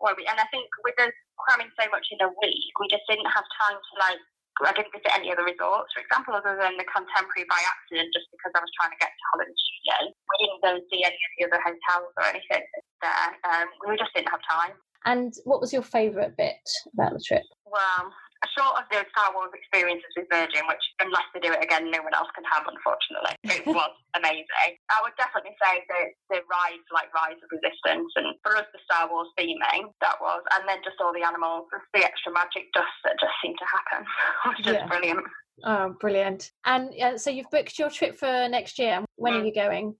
Well, 0.00 0.16
we, 0.16 0.24
and 0.24 0.40
I 0.40 0.48
think 0.48 0.64
with 0.80 0.96
us 0.96 1.12
cramming 1.44 1.68
so 1.76 1.84
much 1.92 2.08
in 2.08 2.24
a 2.24 2.32
week, 2.40 2.72
we 2.80 2.88
just 2.88 3.04
didn't 3.04 3.28
have 3.28 3.44
time 3.60 3.76
to 3.76 3.92
like 4.00 4.20
I 4.60 4.72
didn't 4.76 4.92
visit 4.92 5.08
any 5.16 5.32
other 5.32 5.46
resorts, 5.46 5.94
for 5.96 6.04
example, 6.04 6.36
other 6.36 6.58
than 6.58 6.76
the 6.76 6.84
Contemporary 6.84 7.48
by 7.48 7.60
accident, 7.64 8.12
just 8.12 8.28
because 8.28 8.52
I 8.52 8.60
was 8.60 8.72
trying 8.76 8.92
to 8.92 9.00
get 9.00 9.08
to 9.08 9.24
Hollywood 9.32 9.56
Studios. 9.56 10.12
We 10.12 10.36
didn't 10.42 10.60
go 10.60 10.70
and 10.76 10.84
see 10.92 11.00
any 11.00 11.16
of 11.16 11.32
the 11.38 11.42
other 11.48 11.60
hotels 11.64 12.12
or 12.20 12.24
anything 12.28 12.64
there. 13.00 13.28
Um, 13.48 13.66
we 13.88 13.96
just 13.96 14.12
didn't 14.12 14.28
have 14.28 14.44
time. 14.44 14.76
And 15.08 15.32
what 15.48 15.60
was 15.64 15.72
your 15.72 15.82
favourite 15.82 16.36
bit 16.36 16.60
about 16.92 17.16
the 17.16 17.24
trip? 17.24 17.46
Well, 17.64 18.12
short 18.56 18.80
of 18.80 18.84
the 18.88 19.04
Star 19.12 19.32
Wars 19.36 19.52
experiences 19.52 20.08
with 20.16 20.28
Virgin, 20.32 20.64
which 20.64 20.82
unless 21.00 21.28
they 21.32 21.40
do 21.40 21.52
it 21.52 21.62
again, 21.62 21.90
no 21.92 22.00
one 22.00 22.14
else 22.16 22.28
can 22.32 22.44
have, 22.48 22.64
unfortunately. 22.64 23.36
It 23.44 23.64
was 23.68 23.92
amazing. 24.16 24.72
I 24.88 24.98
would 25.04 25.16
definitely 25.20 25.56
say 25.60 25.84
that 25.84 26.06
the 26.32 26.40
rides 26.48 26.88
like 26.92 27.12
Rise 27.12 27.38
of 27.40 27.48
Resistance 27.52 28.08
and 28.16 28.34
for 28.40 28.56
us 28.56 28.68
the 28.72 28.80
Star 28.88 29.08
Wars 29.08 29.28
theming, 29.36 29.92
that 30.00 30.16
was, 30.20 30.40
and 30.56 30.64
then 30.68 30.80
just 30.84 30.96
all 31.00 31.12
the 31.12 31.24
animals, 31.24 31.68
the 31.92 32.04
extra 32.04 32.32
magic 32.32 32.72
dust 32.72 32.96
that 33.04 33.20
just 33.20 33.34
seemed 33.44 33.58
to 33.60 33.68
happen, 33.68 34.00
which 34.48 34.66
is 34.66 34.74
yeah. 34.80 34.88
brilliant. 34.88 35.24
Oh, 35.64 35.94
brilliant. 36.00 36.50
And 36.64 36.90
uh, 37.00 37.18
so 37.18 37.30
you've 37.30 37.50
booked 37.50 37.78
your 37.78 37.90
trip 37.90 38.16
for 38.16 38.48
next 38.48 38.78
year. 38.78 39.04
When 39.16 39.34
mm. 39.34 39.42
are 39.42 39.44
you 39.44 39.54
going? 39.54 39.94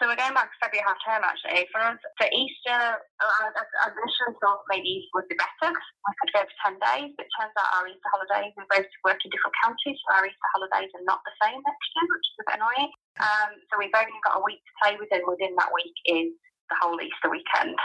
So 0.00 0.10
we're 0.10 0.18
going 0.18 0.34
back 0.34 0.50
to 0.50 0.58
February 0.58 0.82
half 0.82 0.98
term 1.06 1.22
actually. 1.22 1.70
For 1.70 1.78
us, 1.78 2.00
for 2.18 2.26
Easter, 2.34 2.98
uh, 2.98 3.46
I 3.54 3.86
initially 3.94 4.34
thought 4.42 4.66
maybe 4.66 4.90
Easter 4.90 5.14
would 5.14 5.30
be 5.30 5.38
better 5.38 5.70
we 5.70 6.12
could 6.20 6.32
go 6.36 6.42
for 6.44 6.58
10 6.68 6.80
days. 6.80 7.10
But 7.16 7.24
it 7.24 7.32
turns 7.36 7.54
out 7.56 7.72
our 7.80 7.86
Easter 7.88 8.10
holidays, 8.12 8.52
we 8.56 8.64
both 8.68 8.88
work 9.04 9.20
in 9.24 9.32
different 9.32 9.56
counties, 9.64 9.96
so 10.04 10.08
our 10.16 10.24
Easter 10.28 10.50
holidays 10.52 10.92
are 10.92 11.06
not 11.08 11.24
the 11.24 11.34
same 11.40 11.58
next 11.64 11.88
year, 11.96 12.06
which 12.12 12.26
is 12.28 12.40
a 12.40 12.44
bit 12.44 12.58
annoying. 12.60 12.92
Um, 13.22 13.50
so 13.70 13.80
we've 13.80 13.94
only 13.96 14.20
got 14.26 14.40
a 14.40 14.44
week 14.44 14.60
to 14.60 14.72
play 14.82 14.92
with, 15.00 15.10
and 15.12 15.24
within 15.24 15.56
that 15.56 15.72
week 15.72 15.96
is 16.04 16.36
the 16.74 16.82
whole 16.82 16.98
Easter 16.98 17.30
weekend. 17.30 17.78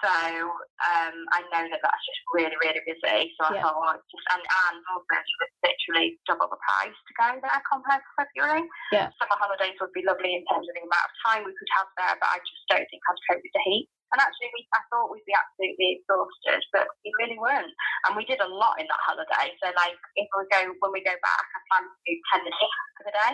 So 0.00 0.10
um, 0.10 1.16
I 1.30 1.46
know 1.54 1.62
that 1.62 1.78
that's 1.78 2.04
just 2.08 2.22
really, 2.34 2.58
really 2.58 2.82
busy. 2.82 3.30
So 3.38 3.46
I 3.46 3.54
yeah. 3.54 3.62
thought, 3.62 3.78
well, 3.78 3.94
just 3.94 4.26
and, 4.34 4.42
and 4.42 4.82
also 4.90 5.14
it 5.14 5.38
was 5.38 5.52
literally 5.62 6.18
double 6.26 6.50
the 6.50 6.58
price 6.58 6.96
to 6.96 7.12
go 7.14 7.28
there 7.38 7.60
compared 7.70 8.02
to 8.02 8.10
February. 8.18 8.66
Yeah. 8.90 9.14
Summer 9.20 9.38
holidays 9.38 9.78
would 9.78 9.94
be 9.94 10.02
lovely 10.02 10.34
in 10.34 10.42
terms 10.50 10.66
of 10.66 10.74
the 10.74 10.82
amount 10.82 11.06
of 11.06 11.14
time 11.22 11.40
we 11.46 11.54
could 11.54 11.72
have 11.78 11.86
there, 11.94 12.16
but 12.18 12.34
I 12.34 12.42
just 12.42 12.64
don't 12.66 12.86
think 12.90 12.98
I'd 13.06 13.22
cope 13.30 13.42
with 13.46 13.54
the 13.54 13.62
heat. 13.62 13.86
And 14.10 14.20
actually, 14.20 14.50
we, 14.52 14.60
I 14.76 14.82
thought 14.92 15.08
we'd 15.08 15.24
be 15.24 15.32
absolutely 15.32 16.02
exhausted, 16.02 16.60
but 16.74 16.84
we 17.00 17.14
really 17.16 17.38
weren't. 17.40 17.72
And 18.04 18.12
we 18.12 18.28
did 18.28 18.44
a 18.44 18.50
lot 18.50 18.76
in 18.76 18.84
that 18.84 19.06
holiday. 19.08 19.56
So, 19.56 19.72
like, 19.72 19.96
if 20.20 20.28
we 20.36 20.44
go 20.52 20.60
when 20.84 20.92
we 20.92 21.00
go 21.00 21.16
back, 21.16 21.46
I 21.48 21.58
plan 21.70 21.88
to 21.88 21.96
do 22.04 22.12
Tenerife 22.28 22.76
for 22.98 23.04
the 23.08 23.14
day. 23.14 23.32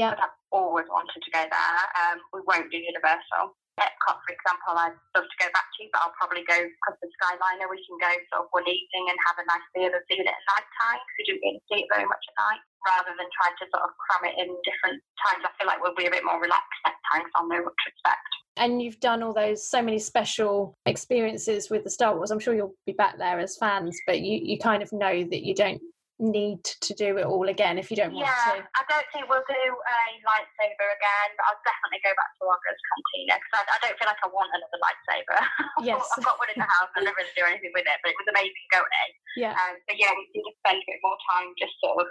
Yeah. 0.00 0.16
I've 0.16 0.32
always 0.48 0.88
wanted 0.88 1.20
to 1.20 1.30
go 1.34 1.44
there. 1.44 1.80
Um, 2.00 2.24
we 2.32 2.40
won't 2.46 2.72
do 2.72 2.80
Universal. 2.80 3.52
Epcot, 3.80 4.22
for 4.22 4.30
example, 4.30 4.78
I'd 4.78 4.94
love 5.18 5.26
to 5.26 5.38
go 5.42 5.50
back 5.50 5.66
to, 5.66 5.82
but 5.90 5.98
I'll 6.06 6.14
probably 6.14 6.46
go 6.46 6.54
because 6.54 6.96
the 7.02 7.10
Skyliner 7.18 7.66
we 7.66 7.82
can 7.82 7.98
go 7.98 8.12
sort 8.30 8.46
of 8.46 8.48
one 8.54 8.68
evening 8.70 9.10
and 9.10 9.18
have 9.26 9.38
a 9.42 9.44
nice 9.50 9.66
meal 9.74 9.90
and 9.90 10.04
see 10.06 10.22
it 10.22 10.30
at 10.30 10.42
night 10.46 10.68
time 10.78 11.00
because 11.02 11.16
we 11.18 11.22
didn't 11.26 11.42
really 11.42 11.62
see 11.66 11.78
it 11.82 11.88
very 11.90 12.06
much 12.06 12.22
at 12.22 12.36
night 12.38 12.62
rather 12.86 13.12
than 13.18 13.26
trying 13.34 13.56
to 13.58 13.66
sort 13.74 13.82
of 13.82 13.90
cram 13.98 14.30
it 14.30 14.38
in 14.38 14.54
different 14.62 15.02
times. 15.26 15.42
I 15.42 15.50
feel 15.58 15.66
like 15.66 15.82
we'll 15.82 15.98
be 15.98 16.06
a 16.06 16.14
bit 16.14 16.22
more 16.22 16.38
relaxed 16.38 16.80
next 16.86 17.02
time 17.10 17.26
so 17.26 17.34
I'll 17.42 17.50
know 17.50 17.66
what 17.66 17.74
to 17.74 17.86
expect. 17.90 18.30
And 18.56 18.78
you've 18.78 19.02
done 19.02 19.26
all 19.26 19.34
those 19.34 19.66
so 19.66 19.82
many 19.82 19.98
special 19.98 20.78
experiences 20.86 21.66
with 21.66 21.82
the 21.82 21.90
Star 21.90 22.14
Wars. 22.14 22.30
I'm 22.30 22.38
sure 22.38 22.54
you'll 22.54 22.78
be 22.86 22.94
back 22.94 23.18
there 23.18 23.40
as 23.40 23.56
fans, 23.58 23.98
but 24.06 24.20
you, 24.20 24.38
you 24.38 24.58
kind 24.58 24.82
of 24.82 24.92
know 24.92 25.24
that 25.24 25.42
you 25.42 25.54
don't 25.54 25.82
need 26.22 26.62
to 26.62 26.94
do 26.94 27.18
it 27.18 27.26
all 27.26 27.50
again 27.50 27.74
if 27.74 27.90
you 27.90 27.98
don't 27.98 28.14
want 28.14 28.22
yeah, 28.22 28.54
to. 28.54 28.62
I 28.62 28.82
don't 28.86 29.08
think 29.10 29.26
we'll 29.26 29.42
do 29.50 29.64
a 29.74 29.98
lightsaber 30.22 30.86
again, 30.94 31.28
but 31.34 31.44
I'll 31.50 31.64
definitely 31.66 31.98
go 32.06 32.14
back 32.14 32.30
to 32.38 32.46
Oga's 32.46 32.78
Cantina 32.78 33.34
because 33.34 33.54
I, 33.58 33.62
I, 33.66 33.78
don't 33.82 33.96
feel 33.98 34.06
like 34.06 34.22
I 34.22 34.30
want 34.30 34.50
another 34.54 34.78
lightsaber. 34.78 35.38
Yes. 35.82 36.06
I've 36.14 36.22
got 36.22 36.38
one 36.38 36.48
in 36.54 36.56
the 36.62 36.70
house 36.70 36.88
I 36.94 37.02
never 37.02 37.18
really 37.18 37.34
do 37.34 37.44
anything 37.44 37.74
with 37.74 37.84
it, 37.84 37.98
but 38.00 38.14
it 38.14 38.16
was 38.16 38.30
amazing 38.30 38.66
going. 38.70 39.10
Yeah. 39.36 39.58
Um, 39.58 39.74
but 39.90 39.98
yeah, 39.98 40.14
we 40.14 40.22
did 40.30 40.46
spend 40.62 40.78
a 40.78 40.86
bit 40.86 41.02
more 41.02 41.18
time 41.34 41.50
just 41.58 41.74
sort 41.82 41.98
of 41.98 42.08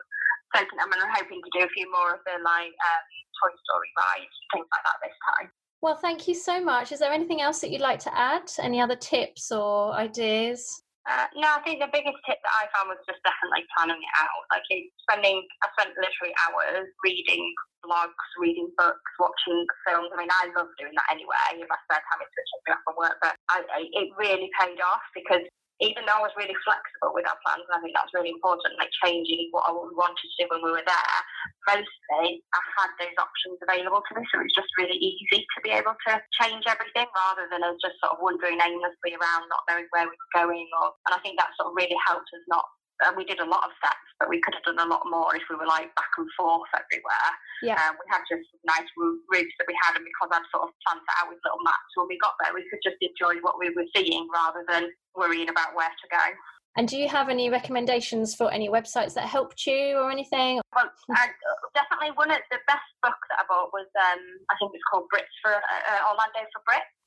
soaking 0.51 0.77
them 0.77 0.91
and 0.91 0.99
I'm 0.99 1.15
hoping 1.15 1.39
to 1.39 1.51
do 1.55 1.63
a 1.63 1.71
few 1.71 1.87
more 1.89 2.19
of 2.19 2.21
the 2.27 2.37
like 2.43 2.75
um, 2.75 3.07
Toy 3.39 3.55
Story 3.55 3.91
rides, 3.95 4.35
things 4.51 4.67
like 4.67 4.83
that 4.83 4.99
this 4.99 5.17
time. 5.31 5.47
Well, 5.79 5.95
thank 5.95 6.27
you 6.27 6.35
so 6.35 6.63
much. 6.63 6.91
Is 6.91 6.99
there 6.99 7.11
anything 7.11 7.41
else 7.41 7.59
that 7.59 7.71
you'd 7.71 7.81
like 7.81 7.99
to 8.03 8.13
add? 8.17 8.51
Any 8.59 8.79
other 8.79 8.95
tips 8.95 9.51
or 9.51 9.95
ideas? 9.95 10.82
Uh, 11.03 11.27
no, 11.35 11.59
I 11.59 11.59
think 11.67 11.83
the 11.83 11.91
biggest 11.91 12.15
tip 12.23 12.39
that 12.39 12.55
I 12.63 12.71
found 12.71 12.87
was 12.87 13.01
just 13.03 13.19
definitely 13.27 13.67
planning 13.75 13.99
it 13.99 14.13
out. 14.15 14.43
Like 14.47 14.63
spending, 15.03 15.43
I 15.59 15.67
spent 15.75 15.99
literally 15.99 16.31
hours 16.47 16.87
reading 17.03 17.43
blogs, 17.83 18.15
reading 18.39 18.71
books, 18.79 19.11
watching 19.19 19.67
films. 19.83 20.15
I 20.15 20.23
mean, 20.23 20.31
I 20.31 20.47
love 20.55 20.71
doing 20.79 20.95
that 20.95 21.11
anyway 21.11 21.59
in 21.59 21.67
my 21.67 21.75
spare 21.83 21.99
time. 22.07 22.23
It's 22.23 22.31
switching 22.31 22.71
off 22.71 22.83
from 22.87 22.95
work, 22.95 23.19
but 23.19 23.35
I, 23.51 23.67
I, 23.67 23.79
it 23.83 24.15
really 24.15 24.47
paid 24.55 24.79
off 24.79 25.03
because 25.11 25.43
even 25.83 26.07
though 26.07 26.23
I 26.23 26.25
was 26.25 26.39
really 26.39 26.55
flexible 26.63 27.11
with 27.11 27.27
our 27.27 27.35
plans, 27.43 27.67
and 27.67 27.75
I 27.75 27.81
think 27.83 27.91
that's 27.91 28.15
really 28.15 28.31
important, 28.31 28.79
like 28.79 28.89
changing 29.03 29.51
what 29.51 29.67
I 29.67 29.75
wanted 29.75 30.23
to 30.23 30.37
do 30.39 30.47
when 30.47 30.63
we 30.63 30.71
were 30.71 30.87
there, 30.87 31.19
mostly 31.67 32.39
I 32.39 32.61
had 32.79 32.91
those 32.97 33.17
options 33.19 33.59
available 33.59 33.99
to 33.99 34.11
me. 34.15 34.23
So 34.31 34.39
it 34.39 34.47
was 34.47 34.55
just 34.55 34.71
really 34.79 34.95
easy 34.95 35.43
to 35.43 35.59
be 35.59 35.75
able 35.75 35.93
to 36.07 36.11
change 36.39 36.63
everything 36.65 37.11
rather 37.11 37.51
than 37.51 37.67
us 37.67 37.75
just 37.83 37.99
sort 37.99 38.15
of 38.15 38.23
wandering 38.23 38.63
aimlessly 38.63 39.13
around, 39.19 39.51
not 39.51 39.67
knowing 39.67 39.91
where 39.91 40.07
we 40.07 40.15
were 40.15 40.33
going. 40.39 40.67
Or, 40.79 40.95
and 41.05 41.13
I 41.13 41.19
think 41.19 41.35
that 41.35 41.51
sort 41.59 41.69
of 41.69 41.77
really 41.77 41.99
helped 42.07 42.31
us 42.31 42.47
not 42.47 42.63
and 43.01 43.17
we 43.17 43.25
did 43.25 43.41
a 43.41 43.47
lot 43.47 43.65
of 43.65 43.73
steps, 43.81 44.07
but 44.19 44.29
we 44.29 44.39
could 44.41 44.53
have 44.53 44.63
done 44.63 44.81
a 44.81 44.89
lot 44.89 45.03
more 45.09 45.33
if 45.35 45.43
we 45.49 45.57
were 45.57 45.67
like 45.67 45.89
back 45.97 46.13
and 46.17 46.29
forth 46.37 46.69
everywhere. 46.77 47.29
Yeah. 47.65 47.79
Um, 47.81 47.97
we 47.97 48.05
had 48.11 48.21
just 48.29 48.45
nice 48.63 48.87
routes 48.97 49.55
that 49.57 49.67
we 49.67 49.75
had, 49.81 49.97
and 49.97 50.05
because 50.05 50.29
I'd 50.29 50.47
sort 50.53 50.69
of 50.69 50.75
planned 50.85 51.01
that 51.01 51.25
out 51.25 51.29
with 51.33 51.41
little 51.41 51.63
maps 51.65 51.91
when 51.95 52.07
we 52.07 52.17
got 52.21 52.37
there, 52.43 52.53
we 52.53 52.67
could 52.69 52.83
just 52.85 53.01
enjoy 53.01 53.41
what 53.41 53.57
we 53.57 53.73
were 53.73 53.87
seeing 53.95 54.29
rather 54.29 54.61
than 54.69 54.93
worrying 55.17 55.49
about 55.49 55.73
where 55.73 55.89
to 55.91 56.07
go. 56.11 56.25
And 56.73 56.89
do 56.89 56.97
you 56.97 57.05
have 57.05 57.29
any 57.29 57.53
recommendations 57.53 58.33
for 58.33 58.49
any 58.49 58.65
websites 58.65 59.13
that 59.13 59.29
helped 59.29 59.61
you 59.69 59.93
or 59.93 60.09
anything? 60.09 60.57
Well, 60.73 60.89
I, 61.13 61.29
definitely 61.77 62.17
one 62.17 62.33
of 62.33 62.41
the 62.49 62.57
best 62.65 62.89
book 63.05 63.17
that 63.29 63.41
I 63.41 63.45
bought 63.45 63.69
was 63.69 63.85
um, 63.93 64.21
I 64.49 64.57
think 64.57 64.73
it's 64.73 64.87
called 64.89 65.05
Brits 65.13 65.29
for 65.45 65.53
uh, 65.53 65.83
uh 65.85 66.01
Orlando 66.09 66.49
for 66.49 66.65
Brits 66.65 66.97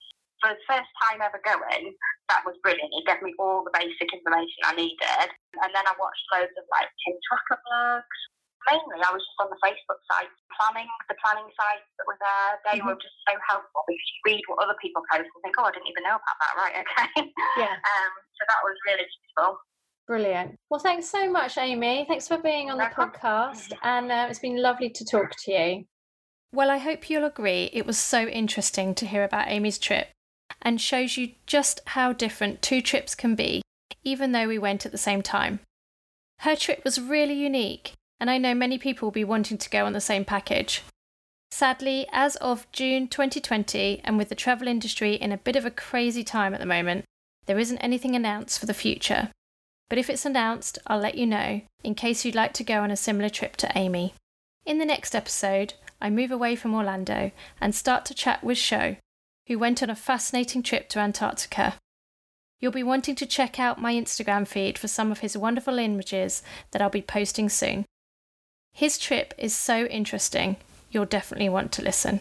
for 0.41 0.53
the 0.53 0.61
first 0.69 0.91
time 1.01 1.25
ever 1.25 1.41
going, 1.41 1.95
that 2.29 2.45
was 2.45 2.59
brilliant. 2.61 2.93
It 2.93 3.07
gave 3.07 3.23
me 3.23 3.33
all 3.39 3.65
the 3.65 3.73
basic 3.73 4.09
information 4.13 4.61
I 4.67 4.75
needed. 4.77 5.29
And 5.63 5.71
then 5.73 5.87
I 5.87 5.95
watched 5.97 6.27
loads 6.33 6.53
of 6.57 6.67
like 6.69 6.91
Tim 7.05 7.17
Tracker 7.25 7.61
blogs. 7.65 8.21
Mainly, 8.67 8.99
I 8.99 9.15
was 9.15 9.23
just 9.23 9.39
on 9.39 9.47
the 9.47 9.63
Facebook 9.63 10.01
site 10.11 10.33
planning, 10.59 10.91
the 11.07 11.15
planning 11.23 11.47
sites 11.55 11.87
that 12.03 12.07
were 12.11 12.19
there. 12.19 12.51
They 12.67 12.83
mm-hmm. 12.83 12.91
were 12.91 12.99
just 12.99 13.15
so 13.23 13.39
helpful 13.47 13.87
because 13.87 14.09
you 14.11 14.35
read 14.35 14.43
what 14.51 14.59
other 14.59 14.75
people 14.83 15.07
post 15.07 15.31
and 15.31 15.41
think, 15.47 15.55
oh, 15.55 15.71
I 15.71 15.73
didn't 15.73 15.87
even 15.87 16.03
know 16.03 16.19
about 16.19 16.39
that. 16.43 16.53
Right, 16.59 16.75
okay. 16.83 17.31
Yeah. 17.63 17.79
um, 17.79 18.13
so 18.35 18.43
that 18.43 18.61
was 18.67 18.75
really 18.91 19.07
useful. 19.07 19.63
Brilliant. 20.11 20.59
Well, 20.67 20.83
thanks 20.83 21.07
so 21.07 21.31
much, 21.31 21.59
Amy. 21.59 22.07
Thanks 22.11 22.27
for 22.27 22.39
being 22.39 22.71
on 22.71 22.79
the 22.79 22.91
podcast. 22.91 23.71
And 23.83 24.11
uh, 24.11 24.27
it's 24.31 24.43
been 24.43 24.61
lovely 24.61 24.91
to 24.91 25.05
talk 25.05 25.31
to 25.47 25.53
you. 25.53 25.85
Well, 26.53 26.71
I 26.71 26.79
hope 26.79 27.11
you'll 27.11 27.25
agree 27.25 27.71
it 27.73 27.87
was 27.87 27.99
so 27.99 28.27
interesting 28.27 28.95
to 28.97 29.07
hear 29.07 29.23
about 29.23 29.49
Amy's 29.49 29.79
trip 29.79 30.09
and 30.63 30.81
shows 30.81 31.17
you 31.17 31.33
just 31.47 31.81
how 31.87 32.13
different 32.13 32.63
two 32.63 32.81
trips 32.81 33.15
can 33.15 33.35
be, 33.35 33.63
even 34.05 34.33
though 34.33 34.49
we 34.49 34.59
went 34.59 34.87
at 34.87 34.93
the 34.93 34.99
same 34.99 35.23
time. 35.23 35.61
Her 36.41 36.57
trip 36.57 36.83
was 36.85 37.01
really 37.01 37.35
unique, 37.35 37.93
and 38.21 38.31
I 38.31 38.39
know 38.39 38.55
many 38.55 38.79
people 38.79 39.07
will 39.07 39.13
be 39.13 39.25
wanting 39.25 39.59
to 39.59 39.71
go 39.71 39.87
on 39.87 39.93
the 39.93 40.01
same 40.01 40.25
package. 40.25 40.83
Sadly, 41.51 42.07
as 42.13 42.37
of 42.37 42.71
June 42.73 43.09
2020, 43.09 44.01
and 44.05 44.19
with 44.19 44.29
the 44.29 44.35
travel 44.35 44.69
industry 44.69 45.15
in 45.15 45.33
a 45.33 45.39
bit 45.39 45.57
of 45.57 45.65
a 45.65 45.71
crazy 45.71 46.25
time 46.25 46.53
at 46.53 46.61
the 46.61 46.67
moment, 46.67 47.05
there 47.47 47.59
isn't 47.59 47.79
anything 47.79 48.15
announced 48.15 48.59
for 48.59 48.67
the 48.67 48.75
future. 48.75 49.31
But 49.89 49.99
if 49.99 50.11
it's 50.11 50.27
announced, 50.27 50.79
I'll 50.87 50.99
let 50.99 51.17
you 51.17 51.27
know 51.27 51.63
in 51.85 51.95
case 51.95 52.25
you'd 52.25 52.35
like 52.35 52.53
to 52.55 52.65
go 52.65 52.83
on 52.83 52.91
a 52.91 52.97
similar 52.97 53.29
trip 53.29 53.57
to 53.59 53.71
Amy. 53.79 54.15
In 54.65 54.79
the 54.79 54.85
next 54.85 55.15
episode, 55.15 55.75
I 56.01 56.11
move 56.11 56.33
away 56.33 56.57
from 56.57 56.75
Orlando 56.75 57.31
and 57.61 57.75
start 57.75 58.05
to 58.07 58.15
chat 58.15 58.43
with 58.43 58.59
Sho, 58.59 58.97
who 59.47 59.59
went 59.59 59.83
on 59.83 59.91
a 59.91 59.97
fascinating 59.97 60.63
trip 60.63 60.89
to 60.91 60.99
Antarctica. 60.99 61.75
You'll 62.59 62.73
be 62.73 62.83
wanting 62.83 63.15
to 63.17 63.27
check 63.27 63.61
out 63.61 63.81
my 63.81 63.95
Instagram 63.95 64.47
feed 64.47 64.79
for 64.79 64.89
some 64.89 65.13
of 65.13 65.21
his 65.21 65.37
wonderful 65.37 65.79
images 65.79 66.43
that 66.71 66.81
I'll 66.81 66.91
be 66.91 67.03
posting 67.03 67.49
soon. 67.49 67.85
His 68.73 68.99
trip 68.99 69.35
is 69.39 69.55
so 69.55 69.85
interesting, 69.87 70.57
you'll 70.91 71.05
definitely 71.05 71.49
want 71.49 71.73
to 71.73 71.83
listen. 71.83 72.21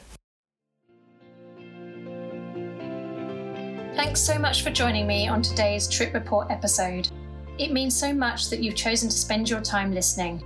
Thanks 3.95 4.21
so 4.21 4.37
much 4.37 4.61
for 4.61 4.71
joining 4.71 5.07
me 5.07 5.27
on 5.27 5.41
today's 5.41 5.87
Trip 5.87 6.13
Report 6.13 6.51
episode. 6.51 7.09
It 7.57 7.71
means 7.71 7.97
so 7.97 8.13
much 8.13 8.49
that 8.49 8.61
you've 8.61 8.75
chosen 8.75 9.09
to 9.09 9.15
spend 9.15 9.49
your 9.49 9.61
time 9.61 9.93
listening. 9.93 10.43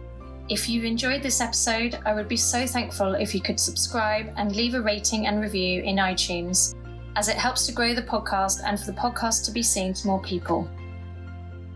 If 0.50 0.68
you 0.68 0.82
enjoyed 0.82 1.22
this 1.22 1.41
episode, 1.41 2.00
I 2.08 2.14
would 2.16 2.28
be 2.28 2.36
so 2.36 2.66
thankful 2.66 3.14
if 3.14 3.36
you 3.36 3.41
could 3.41 3.60
subscribe 3.60 4.34
and 4.36 4.56
leave 4.56 4.74
a 4.74 4.82
rating 4.82 5.28
and 5.28 5.39
review 5.39 5.84
in 5.84 5.97
iTunes, 5.97 6.74
as 7.16 7.28
it 7.28 7.36
helps 7.36 7.68
to 7.68 7.72
grow 7.72 7.93
the 7.93 8.02
podcast 8.02 8.62
and 8.66 8.80
for 8.80 8.88
the 8.88 8.97
podcast 8.97 9.45
to 9.45 9.52
be 9.52 9.62
seen 9.62 9.93
to 9.93 10.08
more 10.08 10.20
people. 10.24 10.68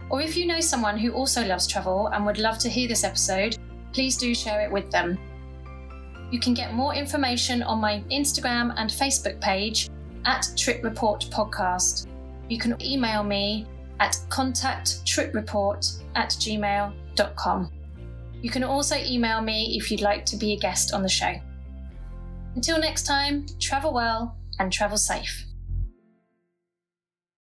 Or 0.09 0.21
if 0.21 0.35
you 0.35 0.47
know 0.47 0.59
someone 0.59 0.97
who 0.97 1.11
also 1.11 1.45
loves 1.45 1.67
travel 1.67 2.07
and 2.07 2.25
would 2.25 2.39
love 2.39 2.57
to 2.59 2.69
hear 2.69 2.87
this 2.87 3.03
episode, 3.03 3.57
please 3.91 4.17
do 4.17 4.33
share 4.33 4.61
it 4.61 4.71
with 4.71 4.89
them. 4.89 5.19
You 6.31 6.39
can 6.39 6.55
get 6.55 6.73
more 6.73 6.95
information 6.95 7.61
on 7.61 7.79
my 7.79 8.03
Instagram 8.09 8.73
and 8.77 8.89
Facebook 8.89 9.39
page 9.39 9.91
at 10.25 10.47
Trip 10.57 10.83
Report 10.83 11.27
Podcast. 11.29 12.07
You 12.49 12.57
can 12.57 12.81
email 12.81 13.21
me 13.21 13.67
at 13.99 14.17
contacttripreport 14.29 16.01
at 16.15 16.29
gmail.com. 16.29 17.71
You 18.43 18.49
can 18.49 18.65
also 18.65 18.97
email 18.97 19.41
me 19.41 19.77
if 19.77 19.89
you'd 19.89 20.01
like 20.01 20.25
to 20.25 20.35
be 20.35 20.51
a 20.51 20.57
guest 20.57 20.93
on 20.93 21.01
the 21.01 21.07
show. 21.07 21.33
Until 22.55 22.77
next 22.77 23.03
time, 23.03 23.45
travel 23.57 23.93
well 23.93 24.35
and 24.59 24.71
travel 24.71 24.97
safe. 24.97 25.45